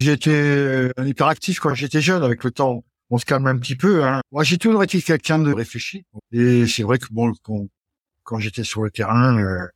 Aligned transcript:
J'étais 0.00 0.90
un 0.96 1.06
hyperactif 1.06 1.60
quand 1.60 1.74
j'étais 1.74 2.00
jeune. 2.00 2.22
Avec 2.22 2.42
le 2.44 2.50
temps, 2.50 2.84
on 3.10 3.18
se 3.18 3.26
calme 3.26 3.46
un 3.46 3.58
petit 3.58 3.76
peu. 3.76 4.04
Hein. 4.04 4.22
Moi, 4.32 4.44
j'ai 4.44 4.56
toujours 4.56 4.82
été 4.82 5.02
quelqu'un 5.02 5.38
de 5.38 5.52
réfléchi. 5.52 6.04
Et 6.32 6.66
c'est 6.66 6.82
vrai 6.82 6.98
que 6.98 7.06
bon, 7.10 7.32
quand, 8.22 8.38
j'étais 8.38 8.64
sur 8.64 8.82
le 8.82 8.90
terrain, 8.90 9.38
euh, 9.38 9.66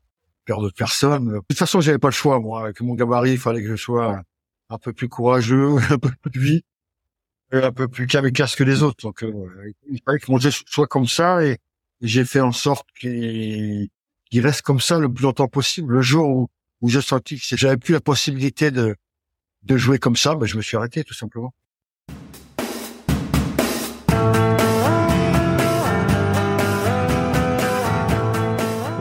peur 0.46 0.62
de 0.62 0.70
personne. 0.70 1.28
De 1.28 1.40
toute 1.48 1.58
façon, 1.58 1.80
j'avais 1.80 1.98
pas 1.98 2.08
le 2.08 2.12
choix. 2.12 2.40
Moi, 2.40 2.62
avec 2.62 2.80
mon 2.80 2.94
gabarit, 2.94 3.32
il 3.32 3.38
fallait 3.38 3.62
que 3.62 3.68
je 3.68 3.76
sois 3.76 4.22
un 4.70 4.78
peu 4.78 4.92
plus 4.92 5.08
courageux, 5.08 5.76
un 5.90 5.98
peu 5.98 6.10
plus 6.22 6.40
vite, 6.40 6.66
un 7.52 7.72
peu 7.72 7.88
plus 7.88 8.06
kamikaze 8.06 8.54
que 8.54 8.64
les 8.64 8.82
autres. 8.82 9.02
Donc, 9.02 9.22
euh, 9.22 9.72
il 9.90 10.00
fallait 10.06 10.18
que 10.18 10.30
mon 10.30 10.38
jeu 10.38 10.50
soit 10.50 10.86
comme 10.86 11.06
ça. 11.06 11.44
Et, 11.44 11.58
j'ai 12.00 12.24
fait 12.24 12.40
en 12.40 12.52
sorte 12.52 12.86
qu'il 13.00 13.88
reste 14.34 14.62
comme 14.62 14.80
ça 14.80 14.98
le 14.98 15.10
plus 15.10 15.22
longtemps 15.22 15.48
possible. 15.48 15.94
Le 15.94 16.02
jour 16.02 16.28
où, 16.28 16.48
où 16.82 16.88
j'ai 16.90 17.00
senti 17.00 17.38
que 17.38 17.56
j'avais 17.56 17.78
plus 17.78 17.94
la 17.94 18.00
possibilité 18.00 18.70
de 18.70 18.94
de 19.64 19.76
jouer 19.76 19.98
comme 19.98 20.16
ça, 20.16 20.34
ben, 20.34 20.46
je 20.46 20.56
me 20.56 20.62
suis 20.62 20.76
arrêté 20.76 21.04
tout 21.04 21.14
simplement. 21.14 21.54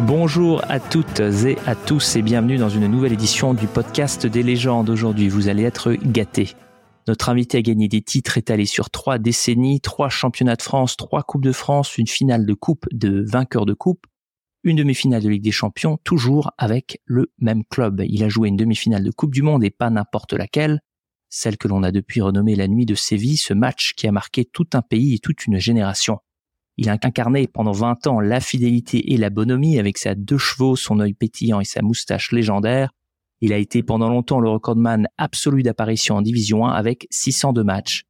Bonjour 0.05 0.61
à 0.69 0.79
toutes 0.79 1.19
et 1.19 1.57
à 1.65 1.75
tous 1.75 2.15
et 2.15 2.21
bienvenue 2.21 2.57
dans 2.57 2.69
une 2.69 2.87
nouvelle 2.87 3.13
édition 3.13 3.53
du 3.53 3.67
podcast 3.67 4.25
des 4.25 4.43
légendes. 4.43 4.89
Aujourd'hui, 4.89 5.27
vous 5.27 5.47
allez 5.47 5.63
être 5.63 5.93
gâtés. 5.93 6.53
Notre 7.07 7.29
invité 7.29 7.57
a 7.57 7.61
gagné 7.61 7.89
des 7.89 8.01
titres 8.01 8.37
étalés 8.37 8.65
sur 8.65 8.89
trois 8.89 9.17
décennies, 9.17 9.81
trois 9.81 10.09
championnats 10.09 10.55
de 10.55 10.61
France, 10.61 10.95
trois 10.95 11.23
Coupes 11.23 11.43
de 11.43 11.51
France, 11.51 11.97
une 11.97 12.07
finale 12.07 12.45
de 12.45 12.53
Coupe 12.53 12.85
de 12.91 13.25
vainqueur 13.27 13.65
de 13.65 13.73
Coupe, 13.73 14.05
une 14.63 14.77
demi-finale 14.77 15.21
de 15.21 15.29
Ligue 15.29 15.43
des 15.43 15.51
Champions, 15.51 15.97
toujours 16.03 16.51
avec 16.57 17.01
le 17.05 17.31
même 17.39 17.63
club. 17.65 18.01
Il 18.07 18.23
a 18.23 18.29
joué 18.29 18.47
une 18.47 18.57
demi-finale 18.57 19.03
de 19.03 19.11
Coupe 19.11 19.33
du 19.33 19.41
Monde 19.41 19.63
et 19.63 19.69
pas 19.69 19.89
n'importe 19.89 20.33
laquelle, 20.33 20.81
celle 21.29 21.57
que 21.57 21.67
l'on 21.67 21.83
a 21.83 21.91
depuis 21.91 22.21
renommée 22.21 22.55
la 22.55 22.67
nuit 22.67 22.85
de 22.85 22.95
Séville, 22.95 23.37
ce 23.37 23.53
match 23.53 23.93
qui 23.95 24.07
a 24.07 24.11
marqué 24.11 24.45
tout 24.45 24.67
un 24.73 24.81
pays 24.81 25.15
et 25.15 25.19
toute 25.19 25.45
une 25.45 25.57
génération. 25.57 26.19
Il 26.77 26.89
a 26.89 26.93
incarné 26.93 27.47
pendant 27.47 27.71
20 27.71 28.07
ans 28.07 28.19
la 28.19 28.39
fidélité 28.39 29.13
et 29.13 29.17
la 29.17 29.29
bonhomie 29.29 29.79
avec 29.79 29.97
ses 29.97 30.15
deux 30.15 30.37
chevaux, 30.37 30.75
son 30.75 30.99
œil 30.99 31.13
pétillant 31.13 31.59
et 31.59 31.65
sa 31.65 31.81
moustache 31.81 32.31
légendaire. 32.31 32.91
Il 33.41 33.51
a 33.51 33.57
été 33.57 33.83
pendant 33.83 34.09
longtemps 34.09 34.39
le 34.39 34.49
recordman 34.49 35.07
absolu 35.17 35.61
d'apparition 35.63 36.15
en 36.15 36.21
Division 36.21 36.65
1 36.65 36.71
avec 36.71 37.07
602 37.11 37.63
matchs. 37.63 38.05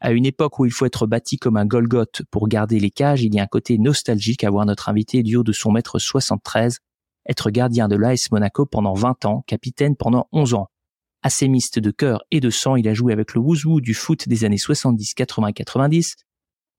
À 0.00 0.12
une 0.12 0.26
époque 0.26 0.58
où 0.58 0.64
il 0.64 0.70
faut 0.70 0.86
être 0.86 1.06
bâti 1.06 1.38
comme 1.38 1.56
un 1.56 1.66
Golgoth 1.66 2.22
pour 2.30 2.48
garder 2.48 2.78
les 2.78 2.90
cages, 2.90 3.22
il 3.22 3.34
y 3.34 3.40
a 3.40 3.42
un 3.42 3.48
côté 3.48 3.78
nostalgique 3.78 4.44
à 4.44 4.50
voir 4.50 4.64
notre 4.64 4.88
invité 4.88 5.22
du 5.22 5.36
haut 5.36 5.42
de 5.42 5.52
son 5.52 5.72
mètre 5.72 5.98
73 5.98 6.78
être 7.28 7.50
gardien 7.50 7.88
de 7.88 7.96
l'AS 7.96 8.30
Monaco 8.32 8.66
pendant 8.66 8.94
20 8.94 9.26
ans, 9.26 9.44
capitaine 9.46 9.96
pendant 9.96 10.28
11 10.32 10.54
ans. 10.54 10.68
Assémiste 11.22 11.78
de 11.78 11.90
cœur 11.90 12.22
et 12.30 12.40
de 12.40 12.48
sang, 12.48 12.76
il 12.76 12.88
a 12.88 12.94
joué 12.94 13.12
avec 13.12 13.34
le 13.34 13.40
Wouzou 13.40 13.80
du 13.80 13.92
foot 13.92 14.28
des 14.28 14.44
années 14.44 14.56
70, 14.56 15.14
80, 15.14 15.52
90, 15.52 16.14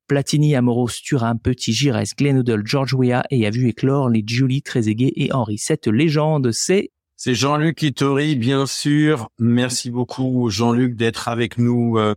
Platini, 0.07 0.55
Amoros, 0.55 0.89
Turin, 1.03 1.35
Petit, 1.35 1.71
Gires, 1.71 2.01
Glenn 2.17 2.43
George 2.65 2.93
Weah 2.95 3.23
et 3.29 3.45
a 3.45 3.51
vu 3.51 3.67
éclore 3.67 4.09
les 4.09 4.23
Julie, 4.25 4.63
Trezeguet 4.63 5.13
et 5.15 5.31
Henri. 5.31 5.57
Cette 5.57 5.87
légende, 5.87 6.51
c'est... 6.51 6.91
C'est 7.15 7.35
Jean-Luc 7.35 7.83
Ittori, 7.83 8.37
bien 8.37 8.65
sûr. 8.65 9.29
Merci 9.39 9.91
beaucoup, 9.91 10.49
Jean-Luc, 10.49 10.95
d'être 10.95 11.27
avec 11.27 11.57
nous 11.57 11.97
euh, 11.97 12.15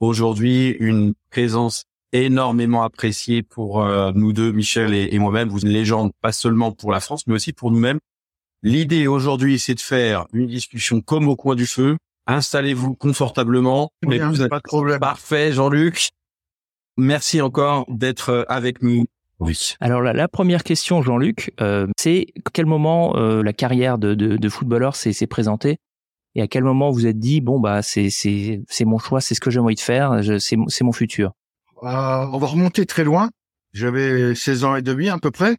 aujourd'hui, 0.00 0.76
une 0.80 1.14
présence 1.30 1.84
énormément 2.12 2.82
appréciée 2.82 3.42
pour 3.42 3.82
euh, 3.82 4.12
nous 4.14 4.32
deux, 4.32 4.52
Michel 4.52 4.94
et, 4.94 5.18
moi-même. 5.18 5.48
Vous 5.48 5.58
êtes 5.58 5.64
une 5.64 5.70
légende, 5.70 6.10
pas 6.20 6.32
seulement 6.32 6.72
pour 6.72 6.90
la 6.90 7.00
France, 7.00 7.26
mais 7.26 7.34
aussi 7.34 7.52
pour 7.52 7.70
nous-mêmes. 7.70 8.00
L'idée 8.62 9.06
aujourd'hui, 9.06 9.58
c'est 9.58 9.74
de 9.74 9.80
faire 9.80 10.26
une 10.32 10.46
discussion 10.46 11.00
comme 11.00 11.28
au 11.28 11.36
coin 11.36 11.54
du 11.54 11.66
feu. 11.66 11.96
Installez-vous 12.26 12.94
confortablement. 12.94 13.90
pas 14.02 14.08
de 14.08 14.60
problème. 14.62 15.00
Parfait, 15.00 15.52
Jean-Luc. 15.52 16.10
Merci 16.96 17.40
encore 17.40 17.86
d'être 17.88 18.30
euh, 18.30 18.44
avec 18.48 18.82
nous. 18.82 19.06
Oui. 19.38 19.74
Alors 19.80 20.02
la, 20.02 20.28
première 20.28 20.62
question, 20.62 21.00
Jean-Luc, 21.00 21.54
euh, 21.62 21.86
c'est 21.98 22.26
quel 22.52 22.66
moment 22.66 23.14
la 23.16 23.52
carrière 23.54 23.96
de, 23.96 24.12
de, 24.12 24.36
de 24.36 24.48
footballeur 24.50 24.96
s'est 24.96 25.26
présentée 25.26 25.78
et 26.34 26.42
à 26.42 26.46
quel 26.46 26.64
moment 26.64 26.90
vous 26.90 27.06
êtes 27.06 27.18
dit 27.18 27.40
bon 27.40 27.58
bah 27.58 27.82
c'est 27.82 28.10
c'est 28.10 28.62
c'est 28.68 28.84
mon 28.84 28.98
choix, 28.98 29.20
c'est 29.20 29.34
ce 29.34 29.40
que 29.40 29.50
j'ai 29.50 29.58
envie 29.58 29.74
de 29.74 29.80
faire, 29.80 30.20
c'est 30.38 30.56
c'est 30.68 30.84
mon 30.84 30.92
futur? 30.92 31.32
Euh, 31.82 31.86
on 32.32 32.38
va 32.38 32.46
remonter 32.46 32.86
très 32.86 33.04
loin. 33.04 33.30
J'avais 33.72 34.34
16 34.34 34.64
ans 34.64 34.76
et 34.76 34.82
demi 34.82 35.08
à 35.08 35.18
peu 35.18 35.30
près. 35.30 35.56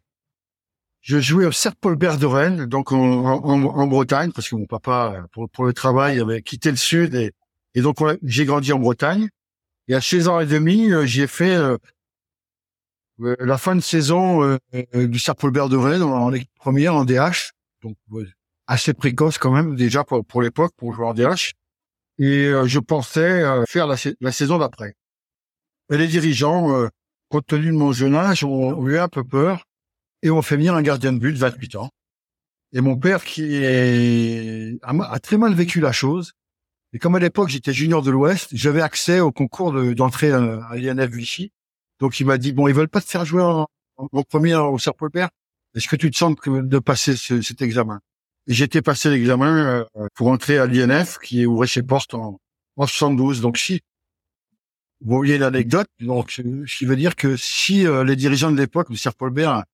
Je 1.00 1.18
jouais 1.18 1.46
au 1.46 1.52
Cercle 1.52 1.78
Paulbert 1.80 2.18
de 2.18 2.26
Rennes, 2.26 2.66
donc 2.66 2.92
en, 2.92 3.24
en, 3.24 3.86
Bretagne, 3.88 4.30
parce 4.30 4.48
que 4.48 4.54
mon 4.54 4.66
papa, 4.66 5.26
pour, 5.32 5.50
pour 5.50 5.64
le 5.64 5.72
travail, 5.72 6.20
avait 6.20 6.42
quitté 6.42 6.70
le 6.70 6.76
sud 6.76 7.16
et, 7.16 7.32
et 7.74 7.80
donc 7.80 7.98
j'ai 8.22 8.44
grandi 8.44 8.72
en 8.72 8.78
Bretagne. 8.78 9.28
Et 9.88 9.94
à 9.94 10.00
16 10.00 10.28
ans 10.28 10.38
et 10.38 10.46
demi, 10.46 10.92
euh, 10.92 11.04
j'ai 11.04 11.26
fait 11.26 11.56
euh, 11.56 11.76
la 13.18 13.58
fin 13.58 13.74
de 13.74 13.80
saison 13.80 14.58
du 14.94 15.18
Cercle 15.18 15.40
Paulbert 15.40 15.68
de 15.68 15.76
Rennes 15.76 16.02
en, 16.02 16.32
en 16.32 16.38
première 16.54 16.94
en 16.94 17.04
DH. 17.04 17.50
Donc 17.82 17.96
assez 18.66 18.94
précoce 18.94 19.38
quand 19.38 19.52
même 19.52 19.74
déjà 19.76 20.04
pour, 20.04 20.24
pour 20.24 20.42
l'époque 20.42 20.72
pour 20.76 20.92
jouer 20.94 21.06
en 21.06 21.14
DH. 21.14 21.52
Et 22.18 22.46
euh, 22.46 22.66
je 22.66 22.78
pensais 22.78 23.42
euh, 23.42 23.64
faire 23.66 23.86
la, 23.86 23.96
la 24.20 24.32
saison 24.32 24.58
d'après. 24.58 24.94
Et 25.90 25.96
les 25.96 26.06
dirigeants, 26.06 26.74
euh, 26.74 26.88
compte 27.28 27.46
tenu 27.46 27.66
de 27.66 27.76
mon 27.76 27.92
jeune 27.92 28.14
âge, 28.14 28.44
ont, 28.44 28.86
eu 28.86 28.98
un 28.98 29.08
peu 29.08 29.24
peur 29.24 29.64
et 30.22 30.30
ont 30.30 30.42
fait 30.42 30.56
venir 30.56 30.74
un 30.74 30.82
gardien 30.82 31.12
de 31.12 31.18
but 31.18 31.32
de 31.32 31.38
28 31.38 31.76
ans. 31.76 31.90
Et 32.72 32.80
mon 32.80 32.96
père, 32.96 33.24
qui 33.24 33.56
est, 33.56 34.78
a, 34.82 35.18
très 35.20 35.36
mal 35.36 35.54
vécu 35.54 35.80
la 35.80 35.92
chose, 35.92 36.32
et 36.94 36.98
comme 36.98 37.14
à 37.14 37.18
l'époque 37.18 37.48
j'étais 37.48 37.72
junior 37.72 38.02
de 38.02 38.10
l'Ouest, 38.10 38.50
j'avais 38.52 38.82
accès 38.82 39.20
au 39.20 39.32
concours 39.32 39.72
d'entrée 39.94 40.30
à, 40.30 40.76
l'INF 40.76 41.10
Vichy. 41.10 41.52
Donc 42.00 42.20
il 42.20 42.26
m'a 42.26 42.38
dit 42.38 42.52
bon, 42.52 42.68
ils 42.68 42.74
veulent 42.74 42.88
pas 42.88 43.00
te 43.00 43.08
faire 43.08 43.24
jouer 43.24 43.42
en, 43.42 43.66
en, 43.96 44.22
premier 44.22 44.54
au 44.54 44.78
Serre-Paul 44.78 45.10
Est-ce 45.74 45.88
que 45.88 45.96
tu 45.96 46.10
te 46.10 46.16
sens 46.16 46.34
de 46.46 46.78
passer 46.78 47.16
cet 47.16 47.62
examen? 47.62 48.00
J'étais 48.48 48.82
passé 48.82 49.08
l'examen 49.08 49.86
euh, 49.96 50.06
pour 50.14 50.28
entrer 50.28 50.58
à 50.58 50.66
l'INF 50.66 51.18
qui 51.18 51.46
ouvrait 51.46 51.68
ses 51.68 51.82
portes 51.82 52.14
en, 52.14 52.40
en 52.76 52.86
72. 52.86 53.40
Donc 53.40 53.56
si 53.56 53.80
vous 55.00 55.16
voyez 55.16 55.38
l'anecdote, 55.38 55.86
donc 56.00 56.32
ce 56.32 56.42
qui 56.76 56.84
veut 56.84 56.96
dire 56.96 57.14
que 57.14 57.36
si 57.36 57.86
euh, 57.86 58.04
les 58.04 58.16
dirigeants 58.16 58.50
de 58.50 58.56
l'époque, 58.56 58.88
M. 58.90 58.96
Paul 59.16 59.30
Bert, 59.32 59.64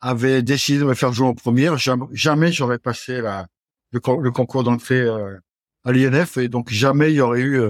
avaient 0.00 0.42
décidé 0.42 0.80
de 0.80 0.84
me 0.84 0.94
faire 0.94 1.12
jouer 1.12 1.26
en 1.26 1.34
première, 1.34 1.76
jamais, 1.78 2.52
j'aurais 2.52 2.78
passé 2.78 3.20
la, 3.20 3.46
le, 3.90 4.00
concours 4.00 4.62
d'entrée 4.62 5.00
euh, 5.00 5.38
à 5.84 5.92
l'INF 5.92 6.36
et 6.36 6.48
donc 6.48 6.70
jamais 6.70 7.10
il 7.10 7.16
y 7.16 7.20
aurait 7.20 7.40
eu 7.40 7.62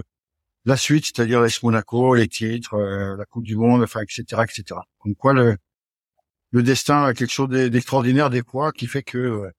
la 0.65 0.77
suite, 0.77 1.07
c'est-à-dire 1.07 1.43
les 1.43 1.51
Monaco, 1.63 2.15
les 2.15 2.27
titres, 2.27 2.77
la 2.77 3.25
Coupe 3.27 3.45
du 3.45 3.55
Monde, 3.55 3.83
enfin, 3.83 4.01
etc., 4.01 4.43
etc. 4.43 4.81
Donc 5.05 5.17
quoi, 5.17 5.33
le, 5.33 5.57
le 6.51 6.63
destin 6.63 7.05
a 7.05 7.15
quelque 7.15 7.33
chose 7.33 7.49
d'extraordinaire 7.49 8.31
des 8.31 8.43
fois 8.43 8.73
qui 8.73 8.87
fait 8.87 9.03
que 9.03 9.51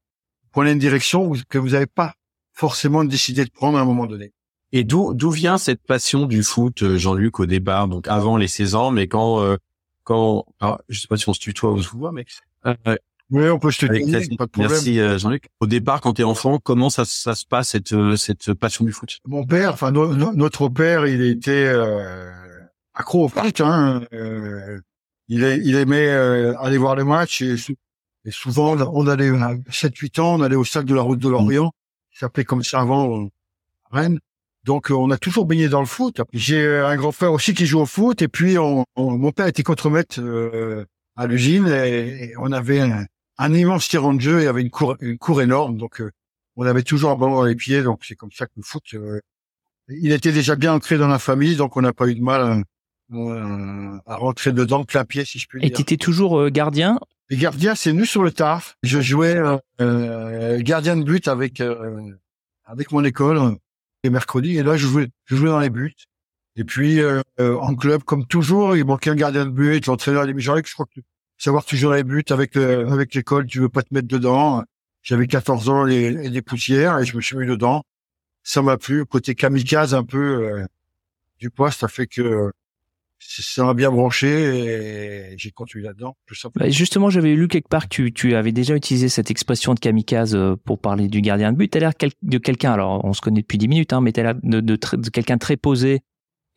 prenez 0.55 0.71
une 0.71 0.79
direction 0.79 1.33
que 1.49 1.57
vous 1.57 1.71
n'avez 1.71 1.85
pas 1.85 2.13
forcément 2.53 3.03
décidé 3.03 3.43
de 3.43 3.51
prendre 3.51 3.77
à 3.77 3.81
un 3.81 3.85
moment 3.85 4.05
donné. 4.05 4.31
Et 4.71 4.85
d'où 4.85 5.13
d'où 5.13 5.29
vient 5.29 5.57
cette 5.57 5.83
passion 5.85 6.25
du 6.25 6.43
foot, 6.43 6.81
euh, 6.81 6.97
Jean-Luc, 6.97 7.41
au 7.41 7.45
départ, 7.45 7.89
donc 7.89 8.07
avant 8.07 8.37
les 8.37 8.47
16 8.47 8.75
ans, 8.75 8.89
mais 8.89 9.07
quand 9.09 9.41
euh, 9.41 9.57
quand 10.05 10.45
alors, 10.61 10.79
je 10.87 11.01
sais 11.01 11.07
pas 11.09 11.17
si 11.17 11.27
on 11.27 11.33
se 11.33 11.41
tutoie 11.41 11.71
ou 11.71 11.75
on 11.75 11.81
se 11.81 11.89
voit, 11.89 12.13
mais 12.13 12.25
euh, 12.65 12.95
oui, 13.31 13.49
on 13.49 13.59
peut 13.59 13.69
se 13.69 13.79
tutoyer, 13.79 14.09
pas 14.37 14.45
de 14.45 14.51
problème. 14.51 14.71
Merci 14.71 14.97
Jean-Luc. 15.19 15.43
Au 15.59 15.67
départ, 15.67 15.99
quand 15.99 16.13
tu 16.13 16.21
es 16.21 16.25
enfant, 16.25 16.57
comment 16.63 16.89
ça, 16.89 17.03
ça 17.03 17.35
se 17.35 17.45
passe 17.45 17.69
cette 17.69 17.93
cette 18.15 18.53
passion 18.53 18.85
du 18.85 18.93
foot? 18.93 19.19
Mon 19.27 19.45
père, 19.45 19.73
enfin 19.73 19.91
notre 19.91 20.69
père, 20.69 21.05
il 21.05 21.21
était 21.21 21.69
accro 22.93 23.25
au 23.25 23.27
foot. 23.27 23.59
Hein, 23.59 24.03
il, 25.27 25.43
il 25.43 25.75
aimait 25.75 26.09
aller 26.09 26.77
voir 26.77 26.95
les 26.95 27.03
matchs 27.03 27.41
et 27.41 27.57
et 28.25 28.31
souvent, 28.31 28.75
on 28.75 29.07
allait 29.07 29.29
à 29.29 29.53
7-8 29.69 30.19
ans, 30.19 30.39
on 30.39 30.41
allait 30.41 30.55
au 30.55 30.63
stade 30.63 30.85
de 30.85 30.95
la 30.95 31.01
route 31.01 31.19
de 31.19 31.29
l'Orient, 31.29 31.71
qui 32.11 32.17
s'appelait 32.17 32.43
comme 32.43 32.63
ça 32.63 32.81
avant 32.81 33.25
euh, 33.25 33.27
Rennes. 33.91 34.19
Donc, 34.63 34.89
euh, 34.89 34.95
on 34.95 35.11
a 35.11 35.17
toujours 35.19 35.45
baigné 35.45 35.69
dans 35.69 35.79
le 35.79 35.85
foot. 35.85 36.21
J'ai 36.33 36.65
un 36.79 36.95
grand 36.95 37.11
frère 37.11 37.31
aussi 37.31 37.53
qui 37.53 37.67
joue 37.67 37.79
au 37.79 37.85
foot. 37.85 38.23
Et 38.23 38.27
puis, 38.27 38.57
on, 38.57 38.83
mon 38.97 39.31
père 39.31 39.45
était 39.45 39.61
contremaître 39.61 40.19
euh, 40.19 40.85
à 41.15 41.27
l'usine 41.27 41.67
et, 41.67 42.33
on 42.39 42.51
avait 42.51 42.79
un, 42.79 43.05
un, 43.37 43.53
immense 43.53 43.87
terrain 43.87 44.15
de 44.15 44.19
jeu 44.21 44.41
et 44.41 44.47
avait 44.47 44.61
une 44.61 44.71
cour, 44.71 44.97
une 45.01 45.19
cour 45.19 45.43
énorme. 45.43 45.77
Donc, 45.77 46.01
on 46.55 46.65
avait 46.65 46.81
toujours 46.81 47.11
un 47.11 47.15
ballon 47.15 47.35
dans 47.35 47.43
les 47.43 47.55
pieds. 47.55 47.83
Donc, 47.83 47.99
c'est 48.05 48.15
comme 48.15 48.31
ça 48.31 48.47
que 48.47 48.53
le 48.57 48.63
foot, 48.63 48.95
il 49.87 50.11
était 50.11 50.31
déjà 50.31 50.55
bien 50.55 50.73
ancré 50.73 50.97
dans 50.97 51.07
la 51.07 51.19
famille. 51.19 51.55
Donc, 51.57 51.77
on 51.77 51.81
n'a 51.81 51.93
pas 51.93 52.07
eu 52.07 52.15
de 52.15 52.23
mal 52.23 52.63
à 53.11 54.15
rentrer 54.15 54.51
dedans 54.51 54.83
plein 54.83 55.05
pied, 55.05 55.25
si 55.25 55.37
je 55.37 55.45
puis 55.45 55.61
dire. 55.61 55.69
Et 55.69 55.71
tu 55.71 55.83
étais 55.83 55.97
toujours 55.97 56.49
gardien 56.49 56.97
les 57.29 57.37
gardiens, 57.37 57.75
c'est 57.75 57.93
nous 57.93 58.05
sur 58.05 58.23
le 58.23 58.31
taf. 58.31 58.77
Je 58.83 59.01
jouais 59.01 59.35
euh, 59.35 59.57
euh, 59.81 60.61
gardien 60.61 60.95
de 60.97 61.03
but 61.03 61.27
avec 61.27 61.61
euh, 61.61 62.11
avec 62.65 62.91
mon 62.91 63.03
école 63.03 63.57
les 64.03 64.09
mercredis. 64.09 64.57
Et 64.57 64.63
là, 64.63 64.77
je 64.77 64.87
jouais, 64.87 65.07
je 65.25 65.35
jouais 65.35 65.49
dans 65.49 65.59
les 65.59 65.69
buts. 65.69 65.93
Et 66.55 66.63
puis 66.63 67.01
en 67.37 67.75
club, 67.75 68.03
comme 68.03 68.25
toujours, 68.25 68.77
il 68.77 68.85
manquait 68.85 69.09
un 69.09 69.15
gardien 69.15 69.45
de 69.45 69.51
but. 69.51 69.85
L'entraîneur 69.87 70.25
dit 70.25 70.33
Jean-Luc, 70.37 70.67
je 70.67 70.73
crois 70.73 70.85
que 70.85 71.01
savoir 71.37 71.65
toujours 71.65 71.93
les 71.93 72.03
buts 72.03 72.23
avec 72.29 72.55
avec 72.55 73.13
l'école, 73.13 73.45
tu 73.45 73.59
veux 73.59 73.69
pas 73.69 73.81
te 73.81 73.93
mettre 73.93 74.07
dedans. 74.07 74.63
J'avais 75.05 75.27
14 75.27 75.69
ans 75.69 75.85
et, 75.85 76.29
des 76.31 76.41
poussières 76.41 76.97
et 76.97 77.05
je 77.05 77.15
me 77.15 77.21
suis 77.21 77.37
mis 77.37 77.45
dedans. 77.45 77.83
ça 78.43 78.63
m'a 78.63 78.75
plu. 78.77 79.05
Côté 79.05 79.35
kamikaze 79.35 79.93
un 79.93 80.03
peu 80.03 80.17
euh, 80.47 80.65
du 81.39 81.51
poste, 81.51 81.81
ça 81.81 81.87
fait 81.87 82.07
que 82.07 82.51
ça 83.27 83.63
m'a 83.63 83.73
bien 83.73 83.91
branché 83.91 84.27
et 84.27 85.35
j'ai 85.37 85.51
continué 85.51 85.83
là-dedans. 85.83 86.15
Tout 86.25 86.35
simplement. 86.35 86.65
Bah, 86.65 86.71
justement, 86.71 87.09
j'avais 87.09 87.33
lu 87.35 87.47
quelque 87.47 87.67
part 87.67 87.83
que 87.83 87.95
tu, 87.95 88.13
tu 88.13 88.35
avais 88.35 88.51
déjà 88.51 88.75
utilisé 88.75 89.09
cette 89.09 89.31
expression 89.31 89.73
de 89.73 89.79
kamikaze 89.79 90.35
euh, 90.35 90.55
pour 90.63 90.79
parler 90.79 91.07
du 91.07 91.21
gardien 91.21 91.51
de 91.51 91.57
but. 91.57 91.71
Tu 91.71 91.77
as 91.77 91.81
l'air 91.81 91.93
de 92.21 92.37
quelqu'un, 92.37 92.73
alors 92.73 93.03
on 93.03 93.13
se 93.13 93.21
connaît 93.21 93.41
depuis 93.41 93.57
10 93.57 93.67
minutes, 93.67 93.93
hein, 93.93 94.01
mais 94.01 94.11
tu 94.11 94.19
as 94.19 94.23
l'air 94.23 94.35
de, 94.41 94.59
de, 94.59 94.77
de 94.77 95.09
quelqu'un 95.09 95.37
très 95.37 95.57
posé. 95.57 96.01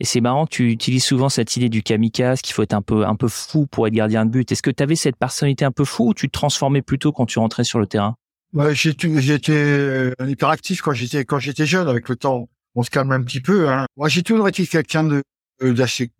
Et 0.00 0.04
c'est 0.04 0.20
marrant, 0.20 0.46
tu 0.46 0.70
utilises 0.70 1.04
souvent 1.04 1.28
cette 1.28 1.56
idée 1.56 1.68
du 1.68 1.82
kamikaze, 1.82 2.40
qu'il 2.40 2.54
faut 2.54 2.62
être 2.62 2.74
un 2.74 2.82
peu, 2.82 3.04
un 3.04 3.16
peu 3.16 3.26
fou 3.26 3.66
pour 3.66 3.86
être 3.86 3.94
gardien 3.94 4.24
de 4.24 4.30
but. 4.30 4.50
Est-ce 4.52 4.62
que 4.62 4.70
tu 4.70 4.82
avais 4.82 4.94
cette 4.94 5.16
personnalité 5.16 5.64
un 5.64 5.72
peu 5.72 5.84
fou 5.84 6.10
ou 6.10 6.14
tu 6.14 6.28
te 6.28 6.32
transformais 6.32 6.82
plutôt 6.82 7.10
quand 7.10 7.26
tu 7.26 7.40
rentrais 7.40 7.64
sur 7.64 7.80
le 7.80 7.86
terrain? 7.86 8.14
Ouais, 8.52 8.74
j'étais, 8.74 9.20
j'étais 9.20 10.12
un 10.18 10.28
hyperactif 10.28 10.80
quand 10.82 10.92
j'étais, 10.92 11.24
quand 11.24 11.40
j'étais 11.40 11.66
jeune. 11.66 11.88
Avec 11.88 12.08
le 12.08 12.14
temps, 12.16 12.48
on 12.76 12.82
se 12.82 12.90
calme 12.90 13.10
un 13.10 13.22
petit 13.22 13.40
peu. 13.40 13.68
Hein. 13.68 13.86
Moi, 13.96 14.08
j'ai 14.08 14.22
toujours 14.22 14.48
été 14.48 14.66
quelqu'un 14.66 15.02
de, 15.02 15.22
d'assez, 15.60 16.12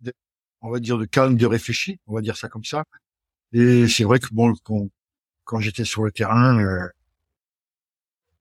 on 0.61 0.69
va 0.71 0.79
dire, 0.79 0.97
de 0.97 1.05
calme, 1.05 1.35
de 1.37 1.45
réfléchi. 1.45 1.99
On 2.07 2.15
va 2.15 2.21
dire 2.21 2.37
ça 2.37 2.49
comme 2.49 2.63
ça. 2.63 2.83
Et 3.53 3.87
c'est 3.87 4.03
vrai 4.03 4.19
que 4.19 4.27
bon, 4.31 4.53
quand, 5.43 5.59
j'étais 5.59 5.85
sur 5.85 6.03
le 6.03 6.11
terrain, 6.11 6.59
euh, 6.59 6.87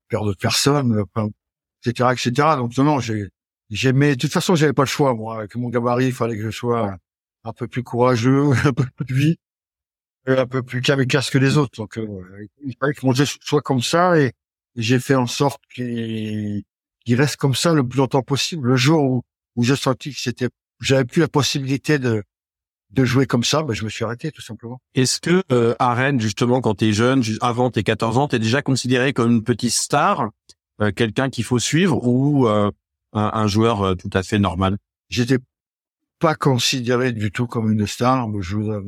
peur 0.08 0.24
de 0.24 0.34
personne, 0.34 1.04
etc., 1.84 2.10
etc. 2.12 2.56
Donc 2.56 2.76
non, 2.76 2.84
non, 2.84 3.00
j'ai, 3.00 3.30
j'aimais. 3.70 4.16
De 4.16 4.20
toute 4.20 4.32
façon, 4.32 4.54
j'avais 4.54 4.72
pas 4.72 4.82
le 4.82 4.88
choix. 4.88 5.14
Moi, 5.14 5.38
avec 5.38 5.54
mon 5.56 5.68
gabarit, 5.70 6.06
il 6.06 6.12
fallait 6.12 6.36
que 6.36 6.44
je 6.44 6.50
sois 6.50 6.96
un 7.44 7.52
peu 7.52 7.68
plus 7.68 7.82
courageux, 7.82 8.50
un 8.64 8.72
peu 8.72 8.84
plus 8.96 9.14
vite 9.14 9.40
un 10.36 10.46
peu 10.46 10.62
plus 10.62 10.80
kamikaze 10.80 11.30
que 11.30 11.38
les 11.38 11.56
autres. 11.56 11.76
Donc, 11.76 11.98
euh, 11.98 12.48
il 12.64 12.76
fallait 12.78 12.94
que 12.94 13.04
mon 13.06 13.12
jeu 13.12 13.24
soit 13.26 13.62
comme 13.62 13.82
ça 13.82 14.18
et, 14.18 14.32
j'ai 14.76 15.00
fait 15.00 15.16
en 15.16 15.26
sorte 15.26 15.60
qu'il 15.74 16.64
reste 17.08 17.36
comme 17.36 17.54
ça 17.54 17.74
le 17.74 17.86
plus 17.86 17.98
longtemps 17.98 18.22
possible. 18.22 18.68
Le 18.68 18.76
jour 18.76 19.02
où, 19.02 19.22
où 19.56 19.64
j'ai 19.64 19.74
senti 19.74 20.12
que 20.12 20.20
c'était, 20.20 20.50
j'avais 20.80 21.04
plus 21.04 21.20
la 21.20 21.28
possibilité 21.28 21.98
de 21.98 22.22
de 22.90 23.04
jouer 23.04 23.26
comme 23.26 23.44
ça, 23.44 23.62
ben, 23.62 23.74
je 23.74 23.84
me 23.84 23.90
suis 23.90 24.02
arrêté 24.02 24.32
tout 24.32 24.40
simplement. 24.40 24.80
Est-ce 24.94 25.20
que 25.20 25.42
euh, 25.52 25.74
à 25.78 25.92
Rennes, 25.92 26.20
justement, 26.20 26.62
quand 26.62 26.76
tu 26.76 26.86
es 26.86 26.92
jeune, 26.94 27.22
avant 27.42 27.70
tes 27.70 27.82
14 27.82 28.16
ans, 28.16 28.28
tu 28.28 28.36
es 28.36 28.38
déjà 28.38 28.62
considéré 28.62 29.12
comme 29.12 29.30
une 29.30 29.44
petite 29.44 29.72
star, 29.72 30.30
euh, 30.80 30.90
quelqu'un 30.90 31.28
qu'il 31.28 31.44
faut 31.44 31.58
suivre 31.58 32.00
ou 32.02 32.48
un, 32.48 32.72
un, 33.12 33.46
joueur 33.46 33.94
tout 33.98 34.08
à 34.14 34.22
fait 34.22 34.38
normal? 34.38 34.78
J'étais 35.10 35.36
pas 36.18 36.34
considéré 36.34 37.12
du 37.12 37.30
tout 37.30 37.46
comme 37.46 37.70
une 37.70 37.86
star. 37.86 38.26
Je 38.40 38.40
jouais 38.40 38.80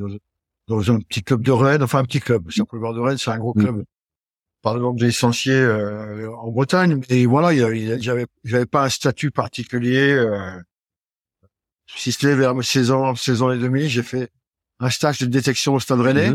dans 0.67 0.93
un 0.93 1.01
petit 1.01 1.23
club 1.23 1.43
de 1.43 1.51
Rennes, 1.51 1.83
enfin 1.83 1.99
un 1.99 2.05
petit 2.05 2.21
club. 2.21 2.47
C'est 2.51 2.61
le 2.61 2.95
de 2.95 3.01
Rennes, 3.01 3.19
c'est 3.19 3.31
un 3.31 3.39
gros 3.39 3.53
mm. 3.55 3.61
club. 3.61 3.85
Par 4.63 4.77
exemple, 4.77 5.01
j'ai 5.01 5.07
licencié 5.07 5.55
euh, 5.55 6.31
en 6.37 6.51
Bretagne, 6.51 7.01
et 7.09 7.25
voilà, 7.27 7.55
j'avais, 7.99 8.27
j'avais 8.45 8.67
pas 8.67 8.85
un 8.85 8.89
statut 8.89 9.31
particulier. 9.31 10.13
Euh, 10.13 10.61
si 11.97 12.13
c'était 12.13 12.35
vers 12.35 12.55
mes 12.55 12.63
16 12.63 12.91
ans, 12.91 13.15
16 13.15 13.43
ans 13.43 13.53
et 13.53 13.59
demi, 13.59 13.89
j'ai 13.89 14.03
fait 14.03 14.31
un 14.79 14.91
stage 14.91 15.19
de 15.21 15.27
détection 15.27 15.75
au 15.75 15.81
Stade 15.81 16.01
Rennais. 16.01 16.31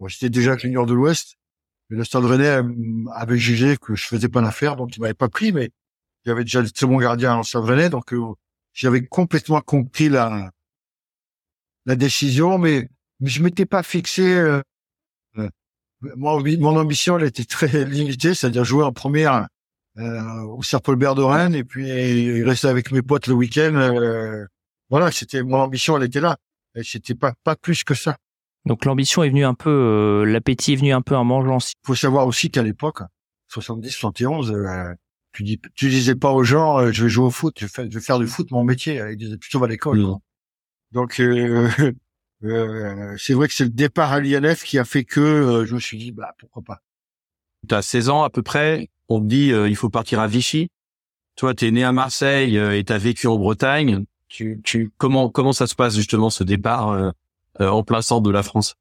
Moi, 0.00 0.08
j'étais 0.08 0.30
déjà 0.30 0.56
junior 0.56 0.86
de 0.86 0.94
l'Ouest, 0.94 1.36
mais 1.90 1.96
le 1.96 2.04
Stade 2.04 2.24
Rennais 2.24 2.62
euh, 2.62 2.64
avait 3.14 3.38
jugé 3.38 3.76
que 3.76 3.94
je 3.94 4.06
faisais 4.06 4.28
pas 4.28 4.40
l'affaire, 4.40 4.76
donc 4.76 4.96
il 4.96 5.00
m'avait 5.00 5.14
pas 5.14 5.28
pris, 5.28 5.52
mais 5.52 5.70
j'avais 6.24 6.44
déjà 6.44 6.62
très 6.62 6.86
bon 6.86 6.98
gardien 6.98 7.34
en 7.36 7.42
Stade 7.42 7.64
Rennais, 7.64 7.90
donc 7.90 8.12
euh, 8.12 8.34
j'avais 8.72 9.04
complètement 9.04 9.60
compris 9.60 10.08
la 10.08 10.50
la 11.86 11.96
décision, 11.96 12.58
mais 12.58 12.88
mais 13.20 13.28
je 13.30 13.42
m'étais 13.42 13.66
pas 13.66 13.82
fixé. 13.82 14.22
Euh, 14.22 14.60
euh, 15.38 15.48
moi, 16.16 16.42
mon 16.58 16.76
ambition, 16.76 17.18
elle 17.18 17.26
était 17.26 17.44
très 17.44 17.84
limitée, 17.84 18.34
c'est-à-dire 18.34 18.64
jouer 18.64 18.84
en 18.84 18.92
première 18.92 19.46
euh, 19.98 20.42
au 20.42 20.62
Serpol 20.62 20.98
de 20.98 21.22
Rennes 21.22 21.54
et 21.54 21.64
puis 21.64 22.42
rester 22.42 22.68
avec 22.68 22.90
mes 22.92 23.02
potes 23.02 23.28
le 23.28 23.34
week-end. 23.34 23.74
Euh, 23.74 24.46
voilà, 24.92 25.10
c'était 25.10 25.42
mon 25.42 25.56
ambition, 25.56 25.96
elle 25.96 26.04
était 26.04 26.20
là. 26.20 26.36
Et 26.74 26.84
c'était 26.84 27.14
pas 27.14 27.32
pas 27.44 27.56
plus 27.56 27.82
que 27.82 27.94
ça. 27.94 28.18
Donc 28.66 28.84
l'ambition 28.84 29.24
est 29.24 29.30
venue 29.30 29.44
un 29.44 29.54
peu, 29.54 30.24
l'appétit 30.24 30.74
est 30.74 30.76
venu 30.76 30.92
un 30.92 31.00
peu 31.00 31.16
en 31.16 31.24
mangeant. 31.24 31.58
Il 31.58 31.86
faut 31.86 31.94
savoir 31.94 32.26
aussi 32.26 32.50
qu'à 32.50 32.62
l'époque, 32.62 33.00
70, 33.48 33.90
71, 33.90 34.54
tu 35.32 35.44
dis, 35.44 35.58
tu 35.74 35.88
disais 35.88 36.14
pas 36.14 36.30
aux 36.30 36.44
gens, 36.44 36.92
je 36.92 37.04
vais 37.04 37.08
jouer 37.08 37.24
au 37.24 37.30
foot, 37.30 37.56
je 37.58 37.64
vais, 37.64 38.00
faire, 38.00 38.18
du 38.18 38.26
foot 38.26 38.50
mon 38.50 38.64
métier. 38.64 39.02
Ils 39.10 39.16
disaient 39.16 39.38
plutôt 39.38 39.64
à 39.64 39.68
l'école. 39.68 40.04
Donc 40.92 41.20
euh, 42.44 43.16
c'est 43.16 43.32
vrai 43.32 43.48
que 43.48 43.54
c'est 43.54 43.64
le 43.64 43.70
départ 43.70 44.12
à 44.12 44.20
l'INF 44.20 44.62
qui 44.62 44.78
a 44.78 44.84
fait 44.84 45.04
que 45.04 45.20
euh, 45.20 45.64
je 45.64 45.74
me 45.74 45.80
suis 45.80 45.96
dit, 45.96 46.12
bah 46.12 46.34
pourquoi 46.38 46.62
pas. 46.62 46.82
Tu 47.66 47.74
as 47.74 47.80
16 47.80 48.10
ans 48.10 48.22
à 48.24 48.30
peu 48.30 48.42
près, 48.42 48.90
on 49.08 49.20
te 49.20 49.26
dit 49.26 49.52
euh, 49.52 49.70
il 49.70 49.76
faut 49.76 49.88
partir 49.88 50.20
à 50.20 50.26
Vichy. 50.26 50.68
Toi, 51.36 51.54
tu 51.54 51.66
es 51.66 51.70
né 51.70 51.82
à 51.82 51.92
Marseille 51.92 52.58
et 52.58 52.84
tu 52.84 52.92
as 52.92 52.98
vécu 52.98 53.26
en 53.26 53.38
Bretagne. 53.38 54.04
Tu, 54.32 54.62
tu, 54.64 54.90
comment, 54.96 55.28
comment 55.28 55.52
ça 55.52 55.66
se 55.66 55.74
passe 55.74 55.94
justement 55.94 56.30
ce 56.30 56.42
départ 56.42 57.12
en 57.60 57.82
plein 57.82 58.00
de 58.00 58.30
la 58.30 58.42
France? 58.42 58.76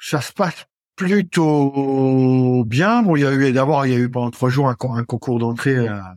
Ça 0.00 0.22
se 0.22 0.32
passe 0.32 0.64
plutôt 0.96 2.64
bien. 2.64 3.02
Bon, 3.02 3.14
il 3.14 3.22
y 3.22 3.26
a 3.26 3.32
eu 3.34 3.52
d'abord, 3.52 3.84
il 3.84 3.92
y 3.92 3.94
a 3.94 3.98
eu 3.98 4.10
pendant 4.10 4.30
trois 4.30 4.48
jours 4.48 4.66
un, 4.66 4.74
concours 4.74 5.38
d'entrée 5.38 5.86
à, 5.86 6.14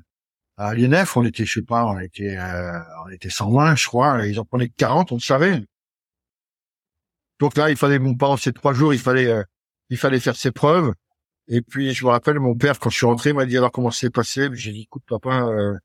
à 0.56 0.74
l'INF. 0.74 1.18
On 1.18 1.26
était, 1.26 1.44
je 1.44 1.56
sais 1.56 1.66
pas, 1.66 1.86
on 1.86 2.00
était, 2.00 2.38
on 3.06 3.10
était 3.10 3.30
120, 3.30 3.76
je 3.76 3.88
crois. 3.88 4.26
Ils 4.26 4.40
en 4.40 4.46
prenaient 4.46 4.70
40, 4.70 5.12
on 5.12 5.16
le 5.16 5.20
savait. 5.20 5.66
Donc 7.42 7.58
là, 7.58 7.72
il 7.72 7.76
fallait, 7.76 8.00
mon 8.00 8.16
pendant 8.16 8.38
ces 8.38 8.54
trois 8.54 8.74
jours, 8.74 8.94
il 8.94 9.00
fallait, 9.00 9.26
euh, 9.26 9.44
il 9.90 9.98
fallait 9.98 10.20
faire 10.20 10.36
ses 10.36 10.52
preuves. 10.52 10.94
Et 11.48 11.62
puis, 11.62 11.94
je 11.94 12.06
me 12.06 12.12
rappelle, 12.12 12.40
mon 12.40 12.56
père, 12.56 12.80
quand 12.80 12.92
je 12.92 12.98
suis 12.98 13.06
rentré, 13.06 13.34
m'a 13.34 13.46
dit 13.46 13.58
alors 13.58 13.72
comment 13.72 13.92
c'est 13.92 14.12
passé? 14.12 14.48
J'ai 14.54 14.72
dit, 14.72 14.84
écoute, 14.84 15.04
papa, 15.08 15.48
euh, 15.48 15.76